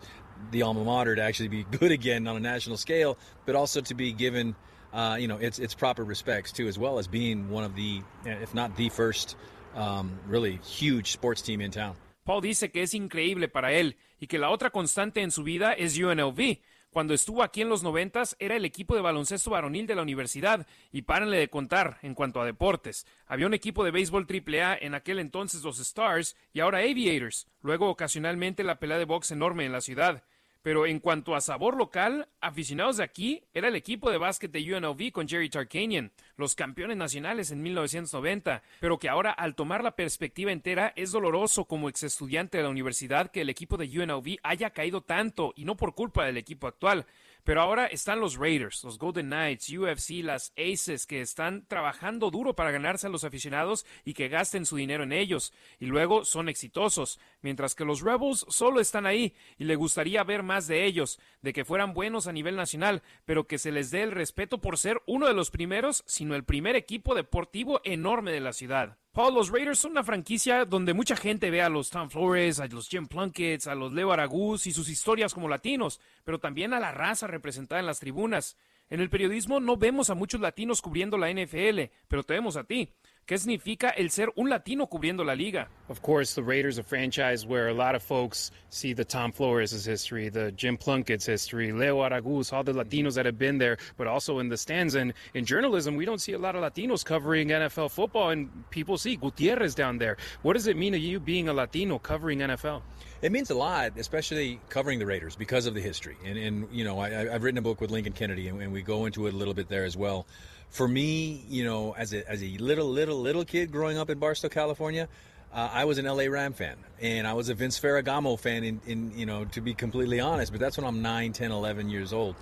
the 0.50 0.62
alma 0.62 0.84
mater 0.84 1.14
to 1.14 1.22
actually 1.22 1.48
be 1.48 1.64
good 1.70 1.92
again 1.92 2.26
on 2.26 2.36
a 2.36 2.40
national 2.40 2.78
scale, 2.78 3.18
but 3.44 3.54
also 3.54 3.82
to 3.82 3.94
be 3.94 4.12
given, 4.12 4.56
uh, 4.92 5.18
you 5.20 5.28
know, 5.28 5.36
its 5.36 5.58
its 5.58 5.74
proper 5.74 6.02
respects 6.02 6.50
too, 6.50 6.66
as 6.66 6.78
well 6.78 6.98
as 6.98 7.06
being 7.06 7.50
one 7.50 7.64
of 7.64 7.74
the, 7.74 8.00
if 8.24 8.54
not 8.54 8.74
the 8.76 8.88
first 8.88 9.36
um, 9.74 10.10
really 10.28 10.58
huge 10.62 11.10
sports 11.10 11.42
team 11.42 11.60
in 11.60 11.70
town. 11.70 11.94
Paul 12.24 12.42
dice 12.42 12.70
que 12.70 12.82
es 12.82 12.92
increíble 12.92 13.48
para 13.48 13.72
él 13.72 13.96
y 14.20 14.26
que 14.26 14.38
la 14.38 14.50
otra 14.50 14.70
constante 14.70 15.22
en 15.22 15.30
su 15.30 15.42
vida 15.42 15.72
es 15.72 15.98
UNLV. 15.98 16.58
Cuando 16.90 17.14
estuvo 17.14 17.42
aquí 17.42 17.60
en 17.60 17.68
los 17.68 17.82
noventas 17.82 18.36
era 18.38 18.56
el 18.56 18.64
equipo 18.64 18.94
de 18.94 19.02
baloncesto 19.02 19.50
varonil 19.50 19.86
de 19.86 19.94
la 19.94 20.02
universidad 20.02 20.66
y 20.90 21.02
párenle 21.02 21.38
de 21.38 21.48
contar 21.48 21.98
en 22.02 22.14
cuanto 22.14 22.40
a 22.40 22.46
deportes. 22.46 23.06
Había 23.26 23.46
un 23.46 23.54
equipo 23.54 23.84
de 23.84 23.90
béisbol 23.90 24.26
AAA 24.28 24.78
en 24.80 24.94
aquel 24.94 25.18
entonces 25.18 25.62
los 25.62 25.78
Stars 25.78 26.36
y 26.52 26.60
ahora 26.60 26.78
Aviators. 26.78 27.46
Luego 27.62 27.88
ocasionalmente 27.88 28.64
la 28.64 28.78
pelea 28.78 28.98
de 28.98 29.04
box 29.04 29.30
enorme 29.30 29.64
en 29.64 29.72
la 29.72 29.80
ciudad. 29.80 30.24
Pero 30.62 30.86
en 30.86 30.98
cuanto 30.98 31.34
a 31.34 31.40
sabor 31.40 31.76
local, 31.76 32.28
aficionados 32.40 32.96
de 32.96 33.04
aquí, 33.04 33.44
era 33.54 33.68
el 33.68 33.76
equipo 33.76 34.10
de 34.10 34.18
básquet 34.18 34.50
de 34.50 34.74
UNLV 34.74 35.12
con 35.12 35.28
Jerry 35.28 35.48
Tarkanian, 35.48 36.12
los 36.36 36.54
campeones 36.54 36.96
nacionales 36.96 37.50
en 37.50 37.62
1990, 37.62 38.62
pero 38.80 38.98
que 38.98 39.08
ahora 39.08 39.30
al 39.30 39.54
tomar 39.54 39.84
la 39.84 39.96
perspectiva 39.96 40.52
entera 40.52 40.92
es 40.96 41.12
doloroso 41.12 41.64
como 41.66 41.88
ex 41.88 42.02
estudiante 42.02 42.58
de 42.58 42.64
la 42.64 42.70
universidad 42.70 43.30
que 43.30 43.42
el 43.42 43.50
equipo 43.50 43.76
de 43.76 43.86
UNLV 43.86 44.38
haya 44.42 44.70
caído 44.70 45.00
tanto 45.02 45.52
y 45.56 45.64
no 45.64 45.76
por 45.76 45.94
culpa 45.94 46.24
del 46.24 46.36
equipo 46.36 46.66
actual. 46.66 47.06
Pero 47.44 47.62
ahora 47.62 47.86
están 47.86 48.20
los 48.20 48.36
Raiders, 48.36 48.84
los 48.84 48.98
Golden 48.98 49.28
Knights, 49.28 49.70
UFC, 49.70 50.22
las 50.22 50.52
Aces, 50.58 51.06
que 51.06 51.22
están 51.22 51.64
trabajando 51.66 52.30
duro 52.30 52.54
para 52.54 52.70
ganarse 52.70 53.06
a 53.06 53.10
los 53.10 53.24
aficionados 53.24 53.86
y 54.04 54.12
que 54.12 54.28
gasten 54.28 54.66
su 54.66 54.76
dinero 54.76 55.04
en 55.04 55.12
ellos, 55.12 55.54
y 55.80 55.86
luego 55.86 56.26
son 56.26 56.50
exitosos, 56.50 57.18
mientras 57.42 57.74
que 57.74 57.84
los 57.84 58.02
Rebels 58.02 58.46
solo 58.48 58.80
están 58.80 59.06
ahí 59.06 59.34
y 59.58 59.64
le 59.64 59.76
gustaría 59.76 60.24
ver 60.24 60.42
más 60.42 60.66
de 60.66 60.84
ellos, 60.84 61.18
de 61.42 61.52
que 61.52 61.64
fueran 61.64 61.94
buenos 61.94 62.26
a 62.26 62.32
nivel 62.32 62.56
nacional, 62.56 63.02
pero 63.24 63.46
que 63.46 63.58
se 63.58 63.72
les 63.72 63.90
dé 63.90 64.02
el 64.02 64.12
respeto 64.12 64.60
por 64.60 64.78
ser 64.78 65.02
uno 65.06 65.26
de 65.26 65.34
los 65.34 65.50
primeros, 65.50 66.04
sino 66.06 66.34
el 66.34 66.44
primer 66.44 66.76
equipo 66.76 67.14
deportivo 67.14 67.80
enorme 67.84 68.32
de 68.32 68.40
la 68.40 68.52
ciudad. 68.52 68.98
Paul, 69.12 69.34
los 69.34 69.50
Raiders 69.50 69.80
son 69.80 69.92
una 69.92 70.04
franquicia 70.04 70.64
donde 70.64 70.94
mucha 70.94 71.16
gente 71.16 71.50
ve 71.50 71.60
a 71.60 71.68
los 71.68 71.90
Tom 71.90 72.08
Flores, 72.08 72.60
a 72.60 72.66
los 72.66 72.88
Jim 72.88 73.08
Plunkett's, 73.08 73.66
a 73.66 73.74
los 73.74 73.92
Leo 73.92 74.12
Aragús 74.12 74.66
y 74.66 74.72
sus 74.72 74.88
historias 74.88 75.34
como 75.34 75.48
latinos, 75.48 76.00
pero 76.24 76.38
también 76.38 76.72
a 76.72 76.78
la 76.78 76.92
raza 76.92 77.26
representada 77.26 77.80
en 77.80 77.86
las 77.86 77.98
tribunas. 77.98 78.56
En 78.90 79.00
el 79.00 79.10
periodismo 79.10 79.60
no 79.60 79.76
vemos 79.76 80.08
a 80.08 80.14
muchos 80.14 80.40
latinos 80.40 80.80
cubriendo 80.80 81.18
la 81.18 81.30
NFL, 81.30 81.90
pero 82.06 82.22
te 82.22 82.34
vemos 82.34 82.56
a 82.56 82.64
ti. 82.64 82.94
¿Qué 83.28 83.36
significa 83.36 83.90
el 83.90 84.08
ser 84.10 84.32
un 84.36 84.48
latino 84.48 84.86
cubriendo 84.86 85.22
la 85.22 85.34
liga? 85.34 85.68
Of 85.90 86.00
course, 86.00 86.34
the 86.34 86.42
Raiders 86.42 86.78
are 86.78 86.80
a 86.80 86.84
franchise 86.84 87.44
where 87.44 87.68
a 87.68 87.74
lot 87.74 87.94
of 87.94 88.02
folks 88.02 88.50
see 88.70 88.94
the 88.94 89.04
Tom 89.04 89.32
Flores' 89.32 89.84
history, 89.84 90.30
the 90.30 90.50
Jim 90.52 90.78
Plunkett's 90.78 91.26
history, 91.26 91.70
Leo 91.70 91.98
Araguz, 91.98 92.54
all 92.54 92.64
the 92.64 92.72
Latinos 92.72 93.16
that 93.16 93.26
have 93.26 93.38
been 93.38 93.58
there, 93.58 93.76
but 93.98 94.06
also 94.06 94.38
in 94.38 94.48
the 94.48 94.56
stands. 94.56 94.94
And 94.94 95.12
in 95.34 95.44
journalism, 95.44 95.94
we 95.94 96.06
don't 96.06 96.22
see 96.22 96.32
a 96.32 96.38
lot 96.38 96.56
of 96.56 96.62
Latinos 96.62 97.04
covering 97.04 97.48
NFL 97.48 97.90
football, 97.90 98.30
and 98.30 98.48
people 98.70 98.96
see 98.96 99.16
Gutierrez 99.16 99.74
down 99.74 99.98
there. 99.98 100.16
What 100.40 100.54
does 100.54 100.66
it 100.66 100.78
mean 100.78 100.94
to 100.94 100.98
you 100.98 101.20
being 101.20 101.50
a 101.50 101.52
Latino 101.52 101.98
covering 101.98 102.38
NFL? 102.38 102.80
It 103.20 103.30
means 103.30 103.50
a 103.50 103.54
lot, 103.54 103.98
especially 103.98 104.58
covering 104.70 105.00
the 105.00 105.06
Raiders 105.06 105.36
because 105.36 105.66
of 105.66 105.74
the 105.74 105.82
history. 105.82 106.16
And, 106.24 106.38
and 106.38 106.68
you 106.72 106.84
know, 106.84 106.98
I, 106.98 107.10
have 107.10 107.42
written 107.42 107.58
a 107.58 107.62
book 107.62 107.82
with 107.82 107.90
Lincoln 107.90 108.14
Kennedy, 108.14 108.48
and, 108.48 108.62
and 108.62 108.72
we 108.72 108.80
go 108.80 109.04
into 109.04 109.26
it 109.26 109.34
a 109.34 109.36
little 109.36 109.54
bit 109.54 109.68
there 109.68 109.84
as 109.84 109.98
well 109.98 110.26
for 110.70 110.86
me, 110.86 111.44
you 111.48 111.64
know, 111.64 111.94
as 111.96 112.12
a 112.12 112.28
as 112.28 112.42
a 112.42 112.56
little 112.58 112.88
little 112.88 113.20
little 113.20 113.44
kid 113.44 113.72
growing 113.72 113.98
up 113.98 114.10
in 114.10 114.18
Barstow, 114.18 114.48
California, 114.48 115.08
uh, 115.52 115.70
I 115.72 115.84
was 115.84 115.98
an 115.98 116.04
LA 116.04 116.24
Ram 116.24 116.52
fan, 116.52 116.76
and 117.00 117.26
I 117.26 117.32
was 117.32 117.48
a 117.48 117.54
Vince 117.54 117.78
Ferragamo 117.78 118.38
fan. 118.38 118.64
In, 118.64 118.80
in 118.86 119.18
you 119.18 119.26
know, 119.26 119.44
to 119.46 119.60
be 119.60 119.74
completely 119.74 120.20
honest, 120.20 120.52
but 120.52 120.60
that's 120.60 120.76
when 120.76 120.86
I'm 120.86 121.02
9, 121.02 121.32
10, 121.32 121.50
11 121.52 121.88
years 121.88 122.12
old. 122.12 122.36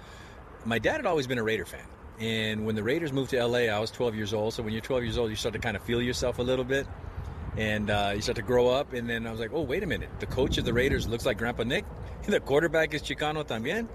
My 0.64 0.78
dad 0.78 0.96
had 0.96 1.06
always 1.06 1.26
been 1.26 1.38
a 1.38 1.44
Raider 1.44 1.64
fan, 1.64 1.86
and 2.18 2.66
when 2.66 2.74
the 2.74 2.82
Raiders 2.82 3.12
moved 3.12 3.30
to 3.30 3.44
LA, 3.44 3.72
I 3.74 3.78
was 3.78 3.90
12 3.90 4.16
years 4.16 4.34
old. 4.34 4.54
So 4.54 4.62
when 4.62 4.72
you're 4.72 4.82
12 4.82 5.04
years 5.04 5.18
old, 5.18 5.30
you 5.30 5.36
start 5.36 5.52
to 5.52 5.60
kind 5.60 5.76
of 5.76 5.82
feel 5.82 6.02
yourself 6.02 6.40
a 6.40 6.42
little 6.42 6.64
bit, 6.64 6.86
and 7.56 7.90
uh, 7.90 8.12
you 8.14 8.22
start 8.22 8.36
to 8.36 8.42
grow 8.42 8.68
up. 8.68 8.92
And 8.92 9.08
then 9.08 9.26
I 9.26 9.30
was 9.30 9.38
like, 9.38 9.52
oh, 9.52 9.62
wait 9.62 9.84
a 9.84 9.86
minute, 9.86 10.10
the 10.18 10.26
coach 10.26 10.58
of 10.58 10.64
the 10.64 10.72
Raiders 10.72 11.06
looks 11.06 11.24
like 11.24 11.38
Grandpa 11.38 11.62
Nick. 11.62 11.84
the 12.26 12.40
quarterback 12.40 12.92
is 12.92 13.02
Chicano 13.02 13.46
también 13.46 13.86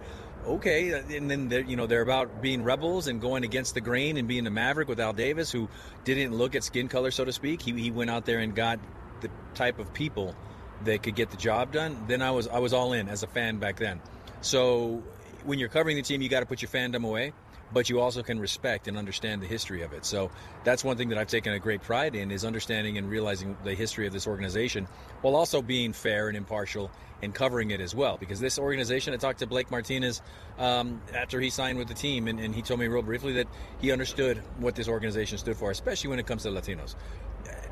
okay. 0.46 0.94
Uh, 0.94 1.02
and 1.10 1.30
then 1.30 1.50
they're, 1.50 1.62
you 1.62 1.76
know 1.76 1.88
they're 1.88 2.02
about 2.02 2.42
being 2.42 2.64
rebels 2.64 3.08
and 3.08 3.22
going 3.22 3.44
against 3.44 3.74
the 3.74 3.82
grain 3.82 4.18
and 4.18 4.28
being 4.28 4.48
a 4.48 4.52
maverick 4.52 4.88
with 4.88 5.00
Al 5.00 5.14
Davis, 5.14 5.52
who 5.52 5.70
didn't 6.04 6.34
look 6.34 6.56
at 6.56 6.64
skin 6.64 6.88
color, 6.88 7.12
so 7.12 7.26
to 7.26 7.34
speak. 7.34 7.62
He, 7.62 7.72
he 7.74 7.92
went 7.92 8.10
out 8.10 8.26
there 8.26 8.40
and 8.40 8.56
got 8.56 8.80
the 9.22 9.30
type 9.54 9.80
of 9.80 9.94
people 9.94 10.36
that 10.84 11.04
could 11.04 11.16
get 11.16 11.30
the 11.30 11.38
job 11.38 11.72
done. 11.72 12.06
Then 12.08 12.22
I 12.22 12.32
was 12.32 12.48
I 12.48 12.60
was 12.60 12.74
all 12.74 12.94
in 12.94 13.10
as 13.10 13.24
a 13.24 13.28
fan 13.28 13.58
back 13.58 13.78
then. 13.78 14.02
So 14.42 15.04
when 15.44 15.60
you're 15.60 15.70
covering 15.70 15.96
the 15.96 16.04
team, 16.04 16.22
you 16.22 16.30
got 16.30 16.42
to 16.42 16.46
put 16.46 16.62
your 16.62 16.70
fandom 16.70 17.06
away 17.06 17.34
but 17.74 17.90
you 17.90 18.00
also 18.00 18.24
can 18.24 18.40
respect 18.40 18.88
and 18.88 18.98
understand 18.98 19.42
the 19.42 19.48
history 19.48 19.82
of 19.82 19.94
it. 19.94 20.06
So 20.06 20.32
that's 20.64 20.84
one 20.84 20.98
thing 20.98 21.10
that 21.10 21.18
I've 21.18 21.28
taken 21.28 21.54
a 21.54 21.60
great 21.60 21.82
pride 21.82 22.16
in 22.16 22.32
is 22.32 22.46
understanding 22.46 22.98
and 22.98 23.10
realizing 23.10 23.58
the 23.64 23.74
history 23.74 24.08
of 24.08 24.14
this 24.14 24.28
organization 24.28 24.88
while 25.22 25.36
also 25.36 25.62
being 25.62 25.94
fair 25.94 26.28
and 26.28 26.38
impartial 26.38 26.92
and 27.22 27.34
covering 27.34 27.72
it 27.72 27.80
as 27.80 27.94
well. 27.94 28.18
Because 28.18 28.40
this 28.40 28.58
organization, 28.58 29.14
I 29.14 29.18
talked 29.18 29.40
to 29.40 29.48
Blake 29.48 29.70
Martinez 29.72 30.22
um, 30.58 31.02
after 31.14 31.40
he 31.40 31.50
signed 31.50 31.78
with 31.78 31.88
the 31.88 31.94
team, 31.94 32.28
and, 32.28 32.40
and, 32.40 32.54
he 32.54 32.62
told 32.62 32.80
me 32.80 32.88
real 32.88 33.04
briefly 33.04 33.34
that 33.34 33.48
he 33.80 33.92
understood 33.92 34.38
what 34.58 34.76
this 34.76 34.88
organization 34.88 35.38
stood 35.38 35.56
for, 35.56 35.72
especially 35.72 36.10
when 36.10 36.20
it 36.20 36.26
comes 36.26 36.44
to 36.44 36.50
Latinos. 36.50 36.96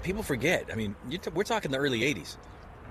People 0.04 0.24
forget. 0.24 0.70
I 0.72 0.76
mean, 0.76 0.96
we're 1.34 1.44
talking 1.44 1.72
the 1.72 1.78
early 1.78 2.02
80s. 2.02 2.38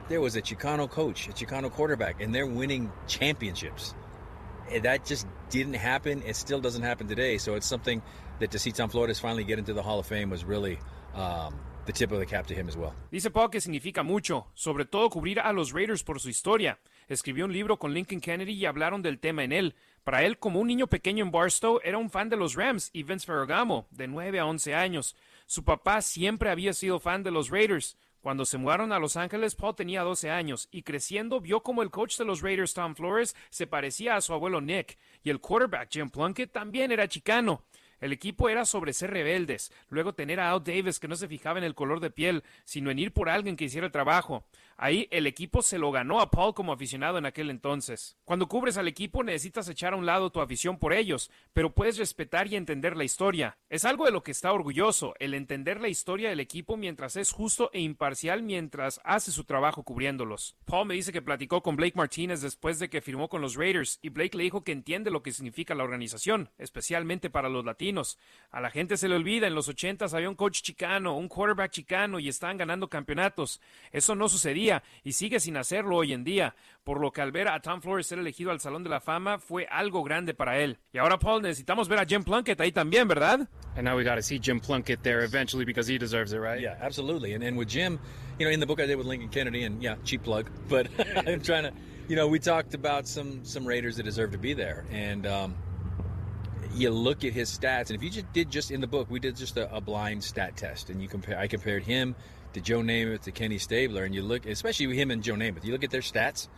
There 0.09 0.21
was 0.21 0.37
a 0.37 0.43
Chicano 0.43 0.91
coach, 0.91 1.29
a 1.29 1.33
Chicano 1.33 1.71
quarterback, 1.71 2.21
and 2.21 2.35
they're 2.35 2.47
winning 2.47 2.91
championships 3.07 3.95
that 4.83 5.05
just 5.05 5.27
didn't 5.51 5.75
happen. 5.75 6.23
It 6.27 6.37
still 6.37 6.61
doesn't 6.61 6.83
happen 6.83 7.09
today. 7.09 7.39
So 7.39 7.55
it's 7.55 7.67
something 7.67 8.03
that 8.41 8.51
to 8.51 8.59
see 8.59 8.73
Tom 8.73 8.89
Flores 8.89 9.19
finally 9.21 9.45
get 9.45 9.59
into 9.59 9.73
the 9.73 9.83
Hall 9.83 9.99
of 9.99 10.07
Fame 10.07 10.31
was 10.31 10.45
really 10.45 10.79
um, 11.15 11.55
the 11.87 11.93
tip 11.93 12.13
of 12.13 12.19
the 12.19 12.27
cap 12.27 12.47
to 12.47 12.55
him 12.55 12.69
as 12.69 12.77
well. 12.77 12.95
Dice 13.11 13.31
Paul 13.31 13.51
que 13.51 13.61
significa 13.61 14.03
mucho, 14.03 14.47
sobre 14.55 14.85
todo 14.85 15.11
cubrir 15.11 15.41
a 15.41 15.53
los 15.53 15.73
Raiders 15.73 16.05
por 16.05 16.21
su 16.21 16.29
historia. 16.29 16.79
Escribió 17.09 17.47
un 17.47 17.53
libro 17.53 17.79
con 17.79 17.95
Lincoln 17.95 18.21
Kennedy 18.21 18.53
y 18.53 18.67
hablaron 18.67 19.01
del 19.03 19.19
tema 19.19 19.43
en 19.43 19.53
él. 19.53 19.75
Para 20.05 20.23
él, 20.25 20.39
como 20.39 20.61
un 20.61 20.69
niño 20.69 20.87
pequeño 20.87 21.25
en 21.25 21.31
Barstow, 21.31 21.81
era 21.83 21.99
un 21.99 22.11
fan 22.11 22.29
de 22.29 22.37
los 22.37 22.55
Rams 22.55 22.91
y 22.93 23.03
Vince 23.03 23.27
Ferragamo, 23.27 23.87
de 23.91 24.07
9 24.07 24.39
a 24.39 24.47
11 24.47 24.75
años. 24.75 25.17
Su 25.47 25.65
papá 25.65 26.03
siempre 26.03 26.51
había 26.51 26.75
sido 26.75 27.01
fan 27.01 27.23
de 27.23 27.31
los 27.31 27.49
Raiders. 27.49 27.97
Cuando 28.21 28.45
se 28.45 28.59
mudaron 28.59 28.93
a 28.93 28.99
Los 28.99 29.17
Ángeles, 29.17 29.55
Paul 29.55 29.77
tenía 29.77 30.03
12 30.03 30.31
años 30.31 30.69
y 30.73 30.83
creciendo 30.83 31.41
vio 31.41 31.63
como 31.63 31.83
el 31.83 31.91
coach 31.91 32.19
de 32.19 32.25
los 32.25 32.43
Raiders, 32.43 32.75
Tom 32.75 32.95
Flores, 32.95 33.37
se 33.51 33.67
parecía 33.67 34.17
a 34.17 34.21
su 34.21 34.33
abuelo 34.33 34.61
Nick 34.61 34.99
y 35.23 35.31
el 35.31 35.41
quarterback 35.41 35.89
Jim 35.91 36.11
Plunkett 36.11 36.53
también 36.53 36.91
era 36.91 37.07
chicano. 37.07 37.65
El 38.01 38.13
equipo 38.13 38.49
era 38.49 38.65
sobre 38.65 38.93
ser 38.93 39.11
rebeldes, 39.11 39.73
luego 39.89 40.15
tener 40.15 40.39
a 40.39 40.53
Al 40.53 40.63
Davis 40.63 41.01
que 41.01 41.09
no 41.09 41.17
se 41.17 41.27
fijaba 41.29 41.59
en 41.59 41.65
el 41.65 41.75
color 41.75 42.01
de 42.01 42.11
piel, 42.11 42.45
sino 42.65 42.91
en 42.91 42.99
ir 42.99 43.13
por 43.13 43.29
alguien 43.29 43.57
que 43.57 43.65
hiciera 43.65 43.87
el 43.87 43.93
trabajo. 43.93 44.45
Ahí 44.81 45.09
el 45.11 45.27
equipo 45.27 45.61
se 45.61 45.77
lo 45.77 45.91
ganó 45.91 46.21
a 46.21 46.31
Paul 46.31 46.55
como 46.55 46.73
aficionado 46.73 47.19
en 47.19 47.27
aquel 47.27 47.51
entonces. 47.51 48.17
Cuando 48.25 48.47
cubres 48.47 48.79
al 48.79 48.87
equipo 48.87 49.25
necesitas 49.25 49.69
echar 49.69 49.93
a 49.93 49.97
un 49.97 50.07
lado 50.07 50.31
tu 50.31 50.41
afición 50.41 50.79
por 50.79 50.93
ellos, 50.93 51.33
pero 51.53 51.75
puedes 51.75 51.99
respetar 51.99 52.47
y 52.47 52.55
entender 52.55 52.97
la 52.97 53.03
historia. 53.03 53.59
Es 53.71 53.85
algo 53.85 54.05
de 54.05 54.13
lo 54.13 54.23
que 54.23 54.31
está 54.31 54.53
orgulloso, 54.53 55.15
el 55.19 55.35
entender 55.35 55.81
la 55.81 55.89
historia 55.89 56.29
del 56.29 56.39
equipo 56.39 56.77
mientras 56.77 57.17
es 57.17 57.33
justo 57.33 57.71
e 57.73 57.81
imparcial 57.81 58.45
mientras 58.45 59.01
hace 59.03 59.33
su 59.33 59.43
trabajo 59.43 59.83
cubriéndolos. 59.83 60.55
Paul 60.65 60.87
me 60.87 60.95
dice 60.95 61.13
que 61.13 61.23
platicó 61.23 61.61
con 61.61 61.75
Blake 61.75 61.97
Martinez 61.97 62.41
después 62.41 62.79
de 62.79 62.89
que 62.89 63.01
firmó 63.01 63.29
con 63.29 63.43
los 63.43 63.57
Raiders 63.57 63.99
y 64.01 64.11
Blake 64.11 64.37
le 64.37 64.45
dijo 64.45 64.63
que 64.63 64.71
entiende 64.71 65.11
lo 65.11 65.25
que 65.25 65.33
significa 65.33 65.75
la 65.75 65.83
organización, 65.83 66.51
especialmente 66.57 67.31
para 67.31 67.49
los 67.49 67.65
latinos. 67.65 68.17
A 68.53 68.61
la 68.61 68.71
gente 68.71 68.97
se 68.97 69.09
le 69.09 69.17
olvida, 69.17 69.49
en 69.49 69.57
los 69.57 69.67
ochentas 69.67 70.15
había 70.15 70.31
un 70.31 70.37
coach 70.37 70.63
chicano, 70.63 71.17
un 71.17 71.27
quarterback 71.27 71.73
chicano 71.73 72.21
y 72.21 72.29
estaban 72.29 72.59
ganando 72.59 72.89
campeonatos. 72.89 73.61
Eso 73.91 74.15
no 74.15 74.29
sucedía 74.29 74.68
y 75.05 75.13
sigue 75.13 75.41
sin 75.41 75.57
hacerlo 75.57 75.97
hoy 75.97 76.13
en 76.13 76.25
día, 76.25 76.55
por 76.85 77.01
lo 77.01 77.11
que 77.13 77.21
al 77.21 77.33
ver 77.33 77.49
a 77.49 77.61
Tom 77.61 77.81
Flores 77.81 78.07
ser 78.07 78.19
elegido 78.19 78.51
al 78.51 78.61
Salón 78.61 78.85
de 78.85 78.91
la 78.91 79.01
Fama 79.01 79.39
fue 79.39 79.67
algo 79.71 80.03
grande 80.03 80.35
para 80.35 80.59
él. 80.59 80.79
Y 80.93 80.99
ahora, 80.99 81.19
Paul, 81.19 81.43
necesitamos 81.43 81.89
ver 81.89 81.99
a 81.99 82.07
Jim 82.07 82.23
Plunkett 82.23 82.61
ahí 82.61 82.73
también, 82.73 83.09
¿verdad? 83.09 83.49
And 83.77 83.85
now 83.85 83.97
we 83.97 84.05
got 84.05 84.17
to 84.17 84.23
see 84.23 84.39
Jim 84.39 84.61
Plunkett 84.61 85.03
there 85.03 85.25
eventually 85.25 85.65
because 85.65 85.91
he 85.91 85.99
deserves 85.99 86.33
it, 86.33 86.39
right? 86.39 86.61
Yeah, 86.61 86.77
absolutely. 86.81 87.35
And, 87.35 87.45
and 87.45 87.57
with 87.57 87.69
Jim, 87.69 87.99
you 88.39 88.47
know, 88.47 88.53
in 88.53 88.61
the 88.61 88.67
book 88.67 88.81
I 88.81 88.87
did 88.87 88.97
with 88.97 89.07
Lincoln 89.07 89.29
Kennedy, 89.29 89.65
and 89.65 89.83
yeah, 89.83 89.97
cheap 90.05 90.23
plug, 90.23 90.51
but 90.69 90.89
I'm 91.27 91.41
trying 91.41 91.65
to, 91.65 91.73
you 92.09 92.17
know, 92.17 92.27
we 92.27 92.39
talked 92.39 92.75
about 92.75 93.07
some 93.07 93.45
some 93.45 93.67
Raiders 93.67 93.97
that 93.97 94.05
deserve 94.05 94.33
to 94.33 94.39
be 94.39 94.55
there, 94.55 94.85
and 94.91 95.27
um, 95.27 95.55
you 96.75 96.91
look 96.91 97.25
at 97.25 97.33
his 97.33 97.51
stats, 97.51 97.91
and 97.91 97.97
if 97.97 98.03
you 98.03 98.11
just 98.11 98.33
did 98.33 98.51
just 98.51 98.71
in 98.71 98.81
the 98.81 98.87
book, 98.87 99.11
we 99.11 99.21
did 99.21 99.37
just 99.37 99.57
a, 99.57 99.75
a 99.75 99.81
blind 99.81 100.23
stat 100.23 100.57
test, 100.57 100.91
and 100.91 101.03
you 101.03 101.09
compare, 101.09 101.39
I 101.39 101.47
compared 101.47 101.83
him 101.83 102.15
to 102.55 102.61
Joe 102.61 102.81
Namath 102.81 103.23
to 103.23 103.33
Kenny 103.33 103.59
Stabler, 103.59 104.05
and 104.05 104.15
you 104.15 104.23
look, 104.23 104.47
especially 104.47 104.97
him 104.97 105.11
and 105.11 105.23
Joe 105.23 105.35
Namath, 105.35 105.65
you 105.65 105.73
look 105.73 105.85
at 105.85 105.91
their 105.91 106.01
stats, 106.01 106.49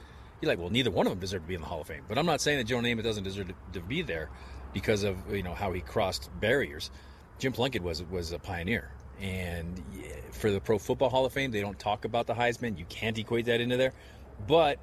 you're 0.40 0.50
like, 0.50 0.58
well, 0.58 0.70
neither 0.70 0.90
one 0.90 1.06
of 1.06 1.12
them 1.12 1.18
deserve 1.18 1.42
to 1.42 1.48
be 1.48 1.54
in 1.54 1.60
the 1.60 1.66
Hall 1.66 1.82
of 1.82 1.86
Fame. 1.86 2.04
But 2.08 2.18
I'm 2.18 2.26
not 2.26 2.40
saying 2.40 2.58
that 2.58 2.64
Joe 2.64 2.78
Namath 2.78 3.02
doesn't 3.02 3.24
deserve 3.24 3.48
to, 3.48 3.54
to 3.74 3.80
be 3.80 4.02
there 4.02 4.30
because 4.72 5.02
of 5.02 5.16
you 5.34 5.42
know 5.42 5.54
how 5.54 5.72
he 5.72 5.80
crossed 5.80 6.30
barriers. 6.40 6.90
Jim 7.38 7.52
Plunkett 7.52 7.82
was 7.82 8.02
was 8.02 8.32
a 8.32 8.38
pioneer, 8.38 8.90
and 9.20 9.82
for 10.32 10.50
the 10.50 10.60
Pro 10.60 10.78
Football 10.78 11.10
Hall 11.10 11.26
of 11.26 11.32
Fame, 11.32 11.50
they 11.50 11.60
don't 11.60 11.78
talk 11.78 12.04
about 12.04 12.26
the 12.26 12.34
Heisman. 12.34 12.78
You 12.78 12.84
can't 12.88 13.18
equate 13.18 13.46
that 13.46 13.60
into 13.60 13.76
there, 13.76 13.92
but 14.46 14.78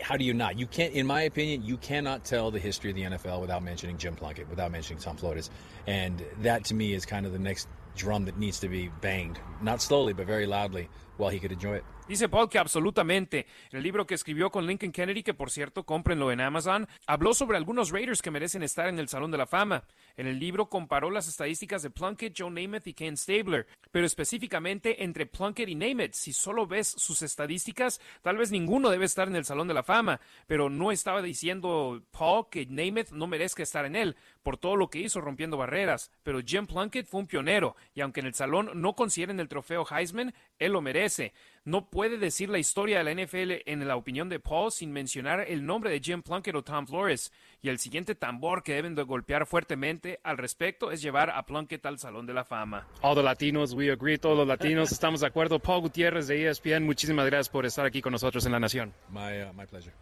how 0.00 0.16
do 0.16 0.24
you 0.24 0.34
not? 0.34 0.58
You 0.58 0.66
can't, 0.66 0.92
in 0.92 1.06
my 1.06 1.22
opinion, 1.22 1.62
you 1.64 1.76
cannot 1.76 2.24
tell 2.24 2.50
the 2.50 2.58
history 2.58 2.90
of 2.90 2.96
the 2.96 3.02
NFL 3.02 3.40
without 3.40 3.62
mentioning 3.62 3.98
Jim 3.98 4.14
Plunkett, 4.14 4.48
without 4.48 4.70
mentioning 4.70 5.02
Tom 5.02 5.16
Flores, 5.16 5.50
and 5.86 6.22
that 6.42 6.64
to 6.66 6.74
me 6.74 6.92
is 6.92 7.04
kind 7.04 7.26
of 7.26 7.32
the 7.32 7.38
next 7.38 7.68
drum 7.94 8.24
that 8.26 8.38
needs 8.38 8.60
to 8.60 8.68
be 8.68 8.90
banged, 9.00 9.38
not 9.60 9.80
slowly 9.80 10.12
but 10.12 10.26
very 10.26 10.46
loudly, 10.46 10.88
while 11.16 11.30
he 11.30 11.38
could 11.38 11.52
enjoy 11.52 11.76
it. 11.76 11.84
Dice 12.08 12.28
Paul 12.28 12.48
que 12.48 12.58
absolutamente. 12.58 13.46
En 13.70 13.78
el 13.78 13.82
libro 13.84 14.06
que 14.06 14.14
escribió 14.14 14.50
con 14.50 14.66
Lincoln 14.66 14.92
Kennedy, 14.92 15.22
que 15.22 15.34
por 15.34 15.50
cierto, 15.50 15.84
cómprenlo 15.84 16.32
en 16.32 16.40
Amazon, 16.40 16.88
habló 17.06 17.32
sobre 17.32 17.56
algunos 17.56 17.90
Raiders 17.90 18.20
que 18.20 18.30
merecen 18.30 18.62
estar 18.62 18.88
en 18.88 18.98
el 18.98 19.08
Salón 19.08 19.30
de 19.30 19.38
la 19.38 19.46
Fama. 19.46 19.84
En 20.16 20.26
el 20.26 20.38
libro 20.38 20.68
comparó 20.68 21.10
las 21.10 21.28
estadísticas 21.28 21.82
de 21.82 21.90
Plunkett, 21.90 22.34
Joe 22.36 22.50
Namath 22.50 22.88
y 22.88 22.94
Ken 22.94 23.16
Stabler, 23.16 23.66
pero 23.92 24.04
específicamente 24.04 25.04
entre 25.04 25.26
Plunkett 25.26 25.68
y 25.68 25.74
Namath. 25.74 26.12
Si 26.14 26.32
solo 26.32 26.66
ves 26.66 26.88
sus 26.88 27.22
estadísticas, 27.22 28.00
tal 28.20 28.36
vez 28.36 28.50
ninguno 28.50 28.90
debe 28.90 29.04
estar 29.04 29.28
en 29.28 29.36
el 29.36 29.44
Salón 29.44 29.68
de 29.68 29.74
la 29.74 29.84
Fama, 29.84 30.20
pero 30.46 30.68
no 30.68 30.90
estaba 30.90 31.22
diciendo 31.22 32.02
Paul 32.10 32.46
que 32.50 32.66
Namath 32.66 33.12
no 33.12 33.28
merezca 33.28 33.62
estar 33.62 33.86
en 33.86 33.96
él 33.96 34.16
por 34.42 34.56
todo 34.56 34.76
lo 34.76 34.90
que 34.90 35.00
hizo 35.00 35.20
rompiendo 35.20 35.56
barreras, 35.56 36.10
pero 36.22 36.40
Jim 36.44 36.66
Plunkett 36.66 37.06
fue 37.06 37.20
un 37.20 37.26
pionero 37.26 37.76
y 37.94 38.00
aunque 38.00 38.20
en 38.20 38.26
el 38.26 38.34
salón 38.34 38.70
no 38.74 38.94
consideren 38.94 39.40
el 39.40 39.48
trofeo 39.48 39.86
Heisman, 39.88 40.34
él 40.58 40.72
lo 40.72 40.80
merece. 40.80 41.32
No 41.64 41.88
puede 41.90 42.18
decir 42.18 42.48
la 42.48 42.58
historia 42.58 42.98
de 42.98 43.04
la 43.04 43.22
NFL 43.22 43.62
en 43.66 43.86
la 43.86 43.96
opinión 43.96 44.28
de 44.28 44.40
Paul 44.40 44.72
sin 44.72 44.90
mencionar 44.90 45.44
el 45.46 45.64
nombre 45.64 45.90
de 45.90 46.00
Jim 46.00 46.22
Plunkett 46.22 46.56
o 46.56 46.62
Tom 46.62 46.86
Flores. 46.86 47.32
Y 47.60 47.68
el 47.68 47.78
siguiente 47.78 48.16
tambor 48.16 48.64
que 48.64 48.74
deben 48.74 48.96
de 48.96 49.04
golpear 49.04 49.46
fuertemente 49.46 50.18
al 50.24 50.38
respecto 50.38 50.90
es 50.90 51.00
llevar 51.02 51.30
a 51.30 51.44
Plunkett 51.46 51.86
al 51.86 52.00
Salón 52.00 52.26
de 52.26 52.34
la 52.34 52.44
Fama. 52.44 52.88
All 53.00 53.14
the 53.14 53.22
Latinos, 53.22 53.74
we 53.74 53.92
agree, 53.92 54.18
todos 54.18 54.36
los 54.36 54.46
latinos 54.46 54.90
estamos 54.92 55.20
de 55.20 55.28
acuerdo. 55.28 55.60
Paul 55.60 55.82
Gutiérrez 55.82 56.26
de 56.26 56.48
ESPN, 56.48 56.84
muchísimas 56.84 57.26
gracias 57.26 57.48
por 57.48 57.64
estar 57.64 57.86
aquí 57.86 58.02
con 58.02 58.12
nosotros 58.12 58.44
en 58.46 58.52
La 58.52 58.60
Nación. 58.60 58.92
My, 59.10 59.42
uh, 59.42 59.52
my 59.54 59.66
pleasure. 59.66 59.92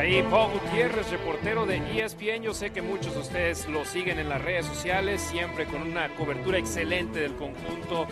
Ahí 0.00 0.22
Paul 0.30 0.52
Gutiérrez, 0.52 1.10
reportero 1.10 1.66
de 1.66 1.76
ESPN. 1.76 2.42
Yo 2.42 2.54
sé 2.54 2.70
que 2.70 2.80
muchos 2.80 3.12
de 3.12 3.20
ustedes 3.20 3.68
lo 3.68 3.84
siguen 3.84 4.18
en 4.18 4.30
las 4.30 4.40
redes 4.40 4.64
sociales, 4.64 5.20
siempre 5.20 5.66
con 5.66 5.82
una 5.82 6.08
cobertura 6.14 6.56
excelente 6.56 7.20
del 7.20 7.36
conjunto 7.36 8.06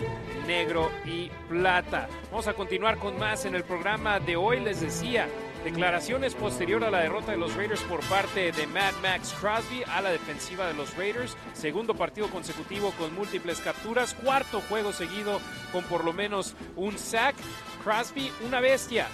negro 0.46 0.90
y 1.06 1.30
plata. 1.48 2.06
Vamos 2.30 2.46
a 2.46 2.52
continuar 2.52 2.98
con 2.98 3.18
más 3.18 3.46
en 3.46 3.54
el 3.54 3.64
programa 3.64 4.20
de 4.20 4.36
hoy. 4.36 4.60
Les 4.60 4.82
decía, 4.82 5.28
declaraciones 5.64 6.34
posterior 6.34 6.84
a 6.84 6.90
la 6.90 7.00
derrota 7.00 7.32
de 7.32 7.38
los 7.38 7.56
Raiders 7.56 7.80
por 7.84 8.00
parte 8.00 8.52
de 8.52 8.66
Mad 8.66 8.92
Max 9.00 9.34
Crosby 9.40 9.82
a 9.84 10.02
la 10.02 10.10
defensiva 10.10 10.66
de 10.66 10.74
los 10.74 10.94
Raiders. 10.94 11.38
Segundo 11.54 11.94
partido 11.94 12.28
consecutivo 12.28 12.92
con 12.98 13.14
múltiples 13.14 13.60
capturas. 13.60 14.12
Cuarto 14.12 14.60
juego 14.68 14.92
seguido 14.92 15.40
con 15.72 15.82
por 15.84 16.04
lo 16.04 16.12
menos 16.12 16.54
un 16.76 16.98
sack. 16.98 17.34
Crosby, 17.82 18.30
una 18.44 18.60
bestia 18.60 19.06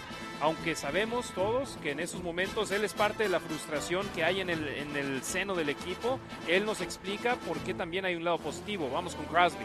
aunque 0.45 0.77
sabemos 0.77 1.31
todos 1.31 1.79
que 1.83 1.93
en 1.93 2.01
esos 2.01 2.23
momentos 2.23 2.71
él 2.71 2.85
es 2.85 2.93
parte 2.93 3.23
de 3.23 3.31
la 3.31 3.41
frustración 3.41 4.07
que 4.15 4.25
hay 4.25 4.43
en 4.43 4.51
el, 4.51 4.69
en 4.69 4.95
el 4.95 5.23
seno 5.23 5.55
del 5.55 5.71
equipo, 5.71 6.21
él 6.47 6.66
nos 6.66 6.83
explica 6.83 7.37
por 7.37 7.57
qué 7.61 7.73
también 7.73 8.05
hay 8.05 8.15
un 8.15 8.25
lado 8.25 8.37
positivo. 8.37 8.91
Vamos 8.93 9.15
con 9.15 9.25
Crosby. 9.25 9.65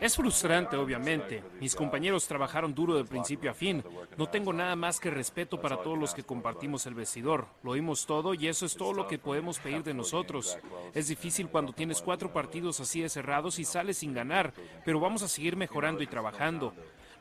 Es 0.00 0.16
frustrante, 0.16 0.76
obviamente. 0.76 1.42
Mis 1.60 1.74
compañeros 1.74 2.26
trabajaron 2.26 2.74
duro 2.74 2.96
de 2.96 3.04
principio 3.04 3.50
a 3.50 3.54
fin. 3.54 3.84
No 4.16 4.28
tengo 4.28 4.52
nada 4.52 4.74
más 4.76 4.98
que 4.98 5.10
respeto 5.10 5.60
para 5.60 5.76
todos 5.82 5.98
los 5.98 6.14
que 6.14 6.24
compartimos 6.24 6.86
el 6.86 6.94
vestidor. 6.94 7.46
Lo 7.62 7.72
oímos 7.72 8.06
todo 8.06 8.34
y 8.34 8.48
eso 8.48 8.64
es 8.64 8.76
todo 8.76 8.92
lo 8.92 9.06
que 9.06 9.18
podemos 9.18 9.58
pedir 9.58 9.82
de 9.82 9.94
nosotros. 9.94 10.58
Es 10.94 11.08
difícil 11.08 11.48
cuando 11.48 11.72
tienes 11.72 12.00
cuatro 12.00 12.32
partidos 12.32 12.80
así 12.80 13.02
de 13.02 13.08
cerrados 13.08 13.58
y 13.58 13.64
sales 13.64 13.98
sin 13.98 14.14
ganar, 14.14 14.52
pero 14.84 15.00
vamos 15.00 15.22
a 15.22 15.28
seguir 15.28 15.56
mejorando 15.56 16.02
y 16.02 16.06
trabajando. 16.06 16.74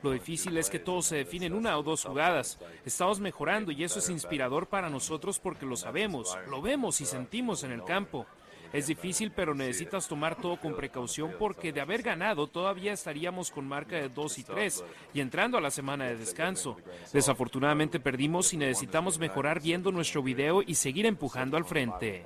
Lo 0.04 0.12
difícil 0.12 0.58
es 0.58 0.70
que 0.70 0.80
todo 0.80 1.02
se 1.02 1.16
define 1.16 1.46
en 1.46 1.54
una 1.54 1.78
o 1.78 1.84
dos 1.84 2.04
jugadas. 2.04 2.60
Estamos 2.86 3.22
mejorando 3.22 3.72
y 3.72 3.84
eso 3.84 4.00
es 4.00 4.10
inspirador 4.10 4.68
para 4.68 4.90
nosotros 4.90 5.40
porque 5.40 5.66
lo 5.66 5.78
sabemos, 5.78 6.38
lo 6.50 6.62
vemos 6.62 7.00
y 7.02 7.06
sentimos 7.06 7.64
en 7.64 7.72
el 7.72 7.84
campo. 7.84 8.26
Es 8.74 8.88
difícil, 8.88 9.32
pero 9.32 9.54
necesitas 9.54 10.08
tomar 10.08 10.36
todo 10.36 10.58
con 10.58 10.76
precaución 10.76 11.36
porque 11.38 11.72
de 11.72 11.80
haber 11.80 12.02
ganado 12.02 12.48
todavía 12.48 12.92
estaríamos 12.92 13.52
con 13.52 13.68
marca 13.68 13.96
de 13.96 14.10
2 14.10 14.40
y 14.40 14.44
3 14.44 14.84
y 15.14 15.22
entrando 15.22 15.60
a 15.60 15.62
la 15.62 15.70
semana 15.70 16.06
de 16.06 16.18
descanso. 16.18 16.76
Desafortunadamente 17.14 18.00
perdimos 18.00 18.52
y 18.52 18.58
necesitamos 18.58 19.20
mejorar 19.20 19.62
viendo 19.62 19.92
nuestro 19.92 20.24
video 20.24 20.64
y 20.64 20.74
seguir 20.74 21.06
empujando 21.06 21.56
al 21.56 21.66
frente. 21.66 22.26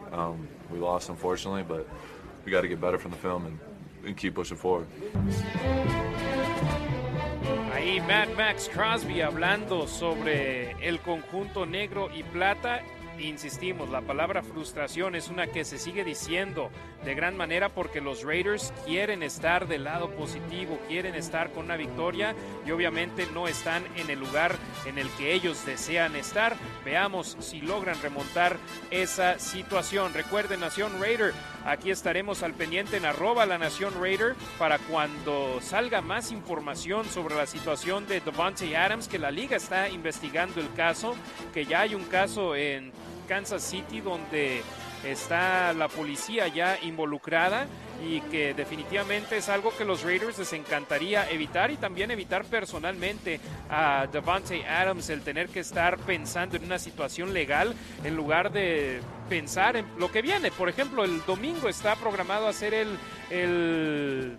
Ahí 7.73 8.01
Mad 8.01 8.29
Max 8.37 8.69
Crosby 8.73 9.21
hablando 9.21 9.87
sobre 9.87 10.71
el 10.85 10.99
conjunto 10.99 11.65
negro 11.65 12.09
y 12.15 12.23
plata. 12.23 12.81
Insistimos, 13.19 13.89
la 13.89 14.01
palabra 14.01 14.43
frustración 14.43 15.15
es 15.15 15.29
una 15.29 15.47
que 15.47 15.65
se 15.65 15.79
sigue 15.79 16.03
diciendo 16.03 16.69
de 17.03 17.15
gran 17.15 17.35
manera 17.35 17.69
porque 17.69 17.99
los 17.99 18.23
Raiders 18.23 18.71
quieren 18.85 19.23
estar 19.23 19.67
del 19.67 19.85
lado 19.85 20.11
positivo, 20.11 20.79
quieren 20.87 21.15
estar 21.15 21.51
con 21.51 21.65
una 21.65 21.77
victoria 21.77 22.35
y 22.65 22.71
obviamente 22.71 23.25
no 23.33 23.47
están 23.47 23.83
en 23.95 24.11
el 24.11 24.19
lugar 24.19 24.55
en 24.85 24.99
el 24.99 25.09
que 25.11 25.33
ellos 25.33 25.65
desean 25.65 26.15
estar. 26.15 26.55
Veamos 26.85 27.37
si 27.39 27.61
logran 27.61 27.99
remontar 28.01 28.57
esa 28.91 29.39
situación. 29.39 30.13
Recuerden, 30.13 30.59
Nación 30.59 31.01
Raider, 31.01 31.33
aquí 31.67 31.91
estaremos 31.91 32.43
al 32.43 32.53
pendiente 32.53 32.95
en 32.97 33.05
arroba 33.05 33.45
la 33.45 33.57
Nación 33.57 33.93
Raider 34.01 34.35
para 34.57 34.79
cuando 34.79 35.59
salga 35.61 36.01
más 36.01 36.31
información 36.31 37.05
sobre 37.05 37.35
la 37.35 37.45
situación 37.45 38.07
de 38.07 38.21
Devontae 38.21 38.75
Adams, 38.75 39.07
que 39.07 39.19
la 39.19 39.31
liga 39.31 39.57
está 39.57 39.89
investigando 39.89 40.61
el 40.61 40.73
caso, 40.73 41.15
que 41.53 41.65
ya 41.65 41.81
hay 41.81 41.93
un 41.93 42.05
caso 42.05 42.55
en 42.55 42.91
Kansas 43.27 43.63
City 43.63 43.99
donde 43.99 44.63
está 45.11 45.73
la 45.73 45.87
policía 45.87 46.47
ya 46.47 46.77
involucrada 46.81 47.67
y 48.05 48.21
que 48.21 48.53
definitivamente 48.53 49.37
es 49.37 49.49
algo 49.49 49.75
que 49.75 49.85
los 49.85 50.03
Raiders 50.03 50.37
les 50.37 50.53
encantaría 50.53 51.29
evitar 51.29 51.71
y 51.71 51.77
también 51.77 52.11
evitar 52.11 52.45
personalmente 52.45 53.39
a 53.69 54.07
Devontae 54.11 54.67
Adams 54.67 55.09
el 55.09 55.21
tener 55.21 55.49
que 55.49 55.61
estar 55.61 55.97
pensando 55.97 56.57
en 56.57 56.65
una 56.65 56.79
situación 56.79 57.33
legal 57.33 57.73
en 58.03 58.15
lugar 58.15 58.51
de 58.51 59.01
pensar 59.29 59.77
en 59.77 59.85
lo 59.97 60.11
que 60.11 60.21
viene. 60.21 60.51
Por 60.51 60.69
ejemplo, 60.69 61.03
el 61.03 61.25
domingo 61.25 61.69
está 61.69 61.95
programado 61.95 62.47
hacer 62.47 62.73
el, 62.73 62.97
el 63.29 64.37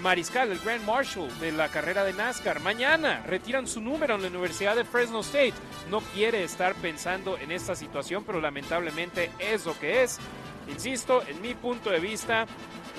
mariscal, 0.00 0.50
el 0.50 0.58
Grand 0.58 0.84
Marshal 0.84 1.28
de 1.40 1.52
la 1.52 1.68
carrera 1.68 2.04
de 2.04 2.12
NASCAR. 2.12 2.60
Mañana 2.60 3.22
retiran 3.26 3.66
su 3.66 3.80
número 3.80 4.14
en 4.14 4.22
la 4.22 4.28
Universidad 4.28 4.76
de 4.76 4.84
Fresno 4.84 5.20
State. 5.20 5.54
No 5.90 6.00
quiere 6.00 6.44
estar 6.44 6.74
pensando 6.76 7.38
en 7.38 7.52
esta 7.52 7.74
situación, 7.74 8.24
pero 8.24 8.40
lamentablemente 8.40 9.30
es 9.38 9.66
lo 9.66 9.78
que 9.78 10.02
es. 10.02 10.18
Insisto, 10.68 11.22
en 11.26 11.40
mi 11.40 11.54
punto 11.54 11.90
de 11.90 12.00
vista, 12.00 12.46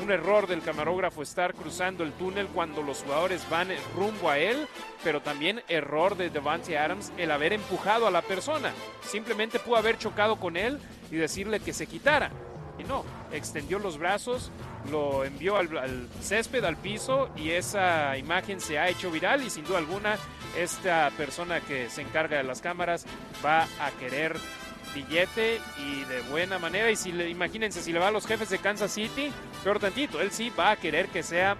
un 0.01 0.11
error 0.11 0.47
del 0.47 0.61
camarógrafo 0.61 1.21
estar 1.21 1.53
cruzando 1.53 2.03
el 2.03 2.13
túnel 2.13 2.47
cuando 2.47 2.81
los 2.81 3.03
jugadores 3.03 3.47
van 3.49 3.69
rumbo 3.95 4.29
a 4.29 4.37
él, 4.37 4.67
pero 5.03 5.21
también 5.21 5.61
error 5.67 6.15
de 6.15 6.29
Devante 6.29 6.77
Adams 6.77 7.11
el 7.17 7.31
haber 7.31 7.53
empujado 7.53 8.07
a 8.07 8.11
la 8.11 8.21
persona. 8.21 8.71
Simplemente 9.01 9.59
pudo 9.59 9.77
haber 9.77 9.97
chocado 9.97 10.37
con 10.37 10.55
él 10.55 10.79
y 11.11 11.15
decirle 11.15 11.59
que 11.59 11.73
se 11.73 11.87
quitara. 11.87 12.31
Y 12.79 12.83
no, 12.83 13.03
extendió 13.31 13.79
los 13.79 13.97
brazos, 13.97 14.51
lo 14.89 15.23
envió 15.23 15.57
al, 15.57 16.07
césped, 16.22 16.64
al 16.64 16.77
piso, 16.77 17.30
y 17.35 17.51
esa 17.51 18.18
imagen 18.18 18.59
se 18.59 18.80
ha 18.80 18.89
hecho 18.89 19.11
viral 19.11 19.43
y 19.43 19.49
sin 19.49 19.65
duda 19.65 19.77
alguna 19.77 20.18
esta 20.57 21.11
persona 21.18 21.61
que 21.61 21.89
se 21.89 22.01
encarga 22.01 22.38
de 22.38 22.43
las 22.43 22.61
cámaras 22.61 23.05
va 23.45 23.64
a 23.80 23.91
querer 23.99 24.35
billete 24.93 25.59
y 25.77 26.03
de 26.05 26.22
buena 26.30 26.59
manera. 26.59 26.89
Y 26.89 26.95
si 26.95 27.11
le, 27.11 27.30
imagínense, 27.30 27.81
si 27.81 27.91
le 27.91 27.99
va 27.99 28.07
a 28.07 28.11
los 28.11 28.26
jefes 28.26 28.49
de 28.49 28.59
Kansas 28.59 28.91
City, 28.91 29.31
peor 29.64 29.80
tantito, 29.80 30.22
él 30.22 30.31
sí 30.31 30.51
va 30.57 30.72
a 30.72 30.76
querer 30.77 31.07
que 31.09 31.23
sea 31.23 31.57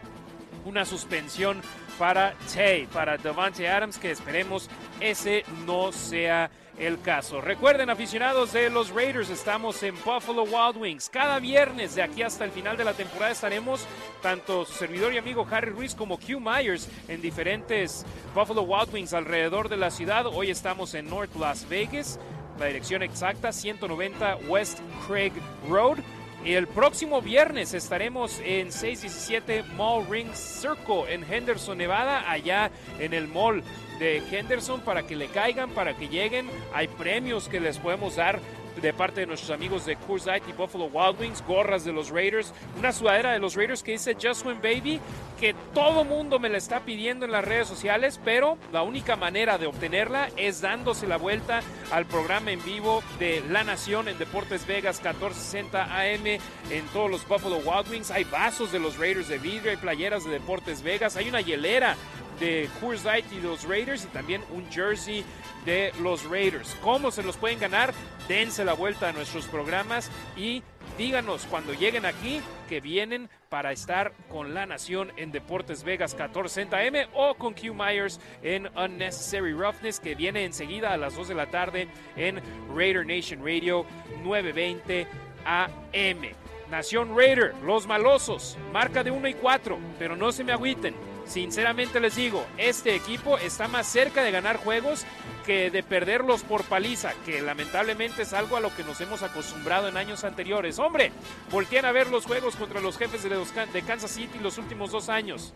una 0.66 0.86
suspensión 0.86 1.62
para 1.98 2.34
Tay, 2.54 2.88
para 2.88 3.18
Devante 3.18 3.68
Adams, 3.68 3.98
que 3.98 4.12
esperemos 4.12 4.70
ese 4.99 5.44
no 5.66 5.91
sea 5.91 6.49
el 6.78 7.02
caso. 7.02 7.41
Recuerden, 7.41 7.90
aficionados 7.90 8.54
de 8.54 8.70
los 8.70 8.90
Raiders, 8.90 9.30
estamos 9.30 9.82
en 9.84 9.95
Buffalo 9.95 10.44
Wild 10.44 10.78
Wings. 10.78 11.10
Cada 11.10 11.40
viernes 11.40 11.95
de 11.95 12.04
aquí 12.04 12.22
hasta 12.22 12.45
el 12.45 12.52
final 12.52 12.78
de 12.78 12.86
la 12.86 12.94
temporada 12.94 13.32
estaremos 13.32 13.86
tanto 14.22 14.66
su 14.66 14.74
servidor 14.74 15.14
y 15.14 15.18
amigo 15.18 15.48
Harry 15.49 15.72
Ruiz 15.72 15.95
como 15.95 16.18
Q 16.18 16.40
Myers 16.40 16.88
en 17.08 17.22
diferentes 17.22 18.06
Buffalo 18.36 18.62
Wild 18.62 18.94
Wings 18.94 19.14
alrededor 19.14 19.70
de 19.70 19.78
la 19.78 19.91
ciudad. 19.91 20.26
Hoy 20.28 20.49
estamos 20.49 20.94
en 20.94 21.10
North 21.10 21.36
Las 21.36 21.68
Vegas 21.68 22.20
la 22.60 22.66
dirección 22.66 23.04
exacta 23.04 23.52
190 23.52 24.38
West 24.48 24.80
Craig 25.08 25.34
Road. 25.70 25.99
El 26.45 26.68
próximo 26.68 27.22
viernes 27.22 27.74
estaremos 27.74 28.40
en 28.44 28.72
617 28.72 29.64
Mall 29.76 30.06
Ring 30.10 30.34
Circle 30.34 31.12
en 31.14 31.24
Henderson, 31.30 31.78
Nevada, 31.78 32.30
allá 32.30 32.72
en 32.99 33.14
el 33.14 33.28
mall 33.28 33.64
de 33.99 34.22
Henderson 34.32 34.82
para 34.82 35.03
que 35.03 35.15
le 35.15 35.28
caigan, 35.28 35.72
para 35.72 35.95
que 35.95 36.07
lleguen. 36.07 36.49
Hay 36.74 36.88
premios 36.88 37.48
que 37.48 37.60
les 37.60 37.78
podemos 37.78 38.15
dar 38.15 38.40
de 38.82 38.94
parte 38.94 39.22
de 39.22 39.28
nuestros 39.28 39.52
amigos 39.52 39.86
de 39.86 39.95
Coors 39.95 40.26
Light 40.26 40.44
y 40.48 40.52
Buffalo 40.52 40.86
Wild 40.86 41.19
Wings, 41.19 41.44
gorras 41.45 41.84
de 41.84 41.91
los 41.91 42.10
Raiders, 42.10 42.53
una 42.78 42.91
sudadera 42.91 43.32
de 43.32 43.40
los 43.40 43.56
Raiders 43.56 43.84
que 43.84 43.94
dice 43.94 44.15
Just 44.22 44.45
Win 44.45 44.61
Baby, 44.61 44.99
que 45.40 45.56
todo 45.74 46.03
mundo 46.03 46.40
me 46.40 46.49
la 46.49 46.57
está 46.57 46.82
pidiendo 46.82 47.26
en 47.26 47.32
las 47.32 47.45
redes 47.45 47.68
sociales, 47.68 48.19
pero 48.24 48.57
la 48.72 48.84
única 48.84 49.15
manera 49.15 49.57
de 49.57 49.68
obtenerla 49.68 50.30
es 50.38 50.61
dándose 50.61 51.07
la 51.07 51.18
vuelta 51.18 51.61
al 51.91 52.06
programa 52.06 52.52
en 52.52 52.64
vivo 52.64 53.03
de 53.19 53.44
La 53.49 53.64
Nación 53.64 54.07
en 54.07 54.18
Deportes 54.18 54.65
Vegas 54.68 55.02
1460 55.03 55.84
AM 55.84 56.26
en 56.69 56.86
todos 56.94 57.10
los 57.10 57.28
Buffalo 57.28 57.57
Wild 57.57 57.90
Wings. 57.90 58.11
Hay 58.11 58.24
vasos 58.26 58.72
de 58.72 58.80
los 58.80 58.98
Raiders 58.98 59.28
de 59.28 59.38
vidrio, 59.38 59.72
hay 59.72 59.78
playeras 59.78 60.24
de 60.26 60.32
Deportes 60.32 60.82
Vegas, 60.82 61.15
hay 61.18 61.30
una 61.30 61.41
hielera 61.41 61.95
de 62.39 62.69
Coors 62.80 63.03
Light 63.03 63.26
y 63.31 63.41
los 63.41 63.64
Raiders 63.64 64.05
y 64.05 64.07
también 64.07 64.41
un 64.51 64.69
jersey 64.72 65.23
de 65.65 65.91
los 66.01 66.23
Raiders. 66.30 66.76
¿Cómo 66.81 67.11
se 67.11 67.23
los 67.23 67.38
pueden 67.38 67.59
ganar? 67.59 67.93
Dense 68.27 68.64
la 68.64 68.73
vuelta 68.73 69.09
a 69.09 69.11
nuestros 69.11 69.45
programas 69.45 70.11
y 70.35 70.64
díganos 70.97 71.45
cuando 71.49 71.73
lleguen 71.73 72.05
aquí 72.05 72.41
que 72.68 72.81
vienen 72.81 73.30
para 73.49 73.72
estar 73.72 74.14
con 74.30 74.53
La 74.53 74.65
Nación 74.65 75.11
en 75.18 75.31
Deportes 75.31 75.84
Vegas 75.84 76.18
1460M 76.18 77.07
o 77.14 77.35
con 77.35 77.53
Q 77.53 77.73
Myers 77.73 78.19
en 78.41 78.68
Unnecessary 78.77 79.53
Roughness 79.53 79.99
que 79.99 80.15
viene 80.15 80.43
enseguida 80.43 80.93
a 80.93 80.97
las 80.97 81.15
2 81.15 81.30
de 81.30 81.35
la 81.35 81.47
tarde 81.47 81.88
en 82.15 82.41
Raider 82.76 83.05
Nation 83.05 83.39
Radio 83.39 83.85
920 84.23 85.07
AM. 85.45 86.22
Nación 86.69 87.15
Raider, 87.15 87.53
los 87.64 87.88
malosos, 87.88 88.57
marca 88.73 89.01
de 89.03 89.11
1 89.11 89.27
y 89.30 89.34
4, 89.35 89.80
pero 89.97 90.18
no 90.18 90.34
se 90.34 90.43
me 90.43 90.51
agüiten. 90.51 90.93
Sinceramente 91.28 91.99
les 91.99 92.16
digo, 92.16 92.45
este 92.58 92.95
equipo 92.95 93.38
está 93.38 93.68
más 93.68 93.86
cerca 93.86 94.24
de 94.24 94.32
ganar 94.32 94.58
juegos 94.58 95.06
que 95.45 95.70
de 95.70 95.84
perderlos 95.84 96.44
por 96.44 96.64
paliza, 96.64 97.14
que 97.26 97.41
lamentablemente 97.41 98.22
es 98.22 98.34
algo 98.34 98.56
a 98.56 98.62
lo 98.62 98.74
que 98.76 98.84
nos 98.84 98.99
hemos 99.02 99.24
acostumbrado 99.24 99.90
en 99.90 99.98
años 99.98 100.24
anteriores. 100.24 100.80
Hombre, 100.80 101.12
volteen 101.52 101.86
a 101.86 101.91
ver 101.91 102.08
los 102.08 102.26
juegos 102.26 102.56
contra 102.56 102.80
los 102.80 102.98
jefes 102.98 103.24
de, 103.24 103.30
los, 103.30 103.54
de 103.54 103.82
Kansas 103.82 104.12
City 104.12 104.40
los 104.41 104.58
últimos 104.58 104.91
dos 104.91 105.10
años. 105.10 105.54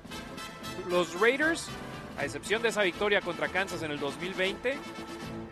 Los 0.90 1.20
Raiders, 1.20 1.68
a 2.18 2.26
excepción 2.26 2.62
de 2.62 2.70
esa 2.70 2.84
victoria 2.84 3.22
contra 3.22 3.48
Kansas 3.48 3.82
en 3.82 3.92
el 3.92 4.00
2020, 4.00 4.78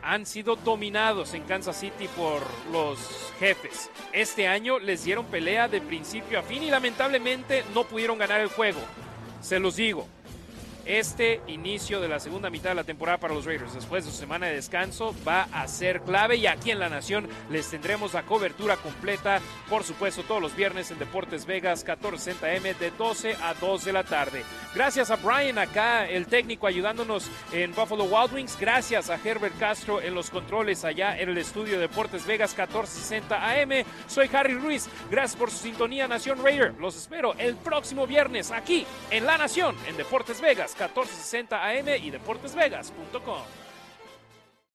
han 0.02 0.26
sido 0.26 0.56
dominados 0.58 1.34
en 1.34 1.44
Kansas 1.44 1.80
City 1.80 2.10
por 2.16 2.42
los 2.72 3.00
jefes. 3.40 3.90
Este 4.12 4.48
año 4.48 4.80
les 4.80 5.04
dieron 5.04 5.26
pelea 5.26 5.68
de 5.68 5.82
principio 5.82 6.40
a 6.40 6.44
fin 6.44 6.64
y 6.64 6.70
lamentablemente 6.70 7.64
no 7.74 7.86
pudieron 7.86 8.18
ganar 8.18 8.42
el 8.42 8.50
juego. 8.50 8.80
Se 9.42 9.60
los 9.60 9.76
digo, 9.76 10.08
este 10.90 11.40
inicio 11.46 12.02
de 12.02 12.08
la 12.08 12.20
segunda 12.20 12.50
mitad 12.50 12.70
de 12.70 12.76
la 12.76 12.84
temporada 12.84 13.20
para 13.20 13.36
los 13.36 13.46
Raiders, 13.46 13.76
después 13.76 14.06
de 14.06 14.12
su 14.12 14.18
semana 14.18 14.48
de 14.48 14.56
descanso, 14.56 15.14
va 15.28 15.44
a 15.54 15.68
ser 15.68 16.02
clave 16.02 16.38
y 16.38 16.48
aquí 16.48 16.72
en 16.72 16.80
La 16.80 16.90
Nación 16.90 17.30
les 17.52 17.70
tendremos 17.70 18.16
la 18.16 18.24
cobertura 18.24 18.76
completa, 18.76 19.40
por 19.70 19.84
supuesto, 19.84 20.24
todos 20.24 20.42
los 20.42 20.56
viernes 20.56 20.90
en 20.90 20.98
Deportes 20.98 21.46
Vegas, 21.46 21.86
1460M, 21.86 22.76
de 22.76 22.90
12 22.90 23.36
a 23.36 23.54
2 23.54 23.86
de 23.86 23.94
la 23.94 24.04
tarde. 24.04 24.44
Gracias 24.74 25.12
a 25.12 25.18
Brian 25.18 25.60
acá, 25.60 26.08
el 26.10 26.26
técnico 26.26 26.66
ayudándonos 26.66 27.30
en 27.54 27.76
Buffalo 27.76 28.06
Wild 28.06 28.34
Wings. 28.34 28.58
Gracias 28.60 29.12
a 29.12 29.20
Herbert 29.24 29.60
Castro 29.60 30.02
en 30.02 30.16
los 30.16 30.32
controles 30.32 30.84
allá 30.86 31.20
en 31.20 31.30
el 31.30 31.38
estudio 31.38 31.76
de 31.76 31.82
Deportes 31.82 32.26
Vegas, 32.26 32.58
1460 32.58 33.52
AM. 33.52 33.86
Soy 34.08 34.28
Harry 34.34 34.56
Ruiz. 34.56 34.90
Gracias 35.12 35.38
por 35.38 35.52
su 35.52 35.60
sintonía, 35.60 36.08
Nación 36.08 36.44
Raider. 36.44 36.74
Los 36.80 36.96
espero 36.96 37.36
el 37.38 37.56
próximo 37.58 38.08
viernes 38.08 38.50
aquí 38.50 38.88
en 39.12 39.28
La 39.28 39.38
Nación, 39.38 39.76
en 39.88 39.96
Deportes 39.96 40.42
Vegas. 40.42 40.76
1460 40.80 41.56
AM 41.56 41.88
y 42.04 42.10
deportesvegas.com. 42.10 43.69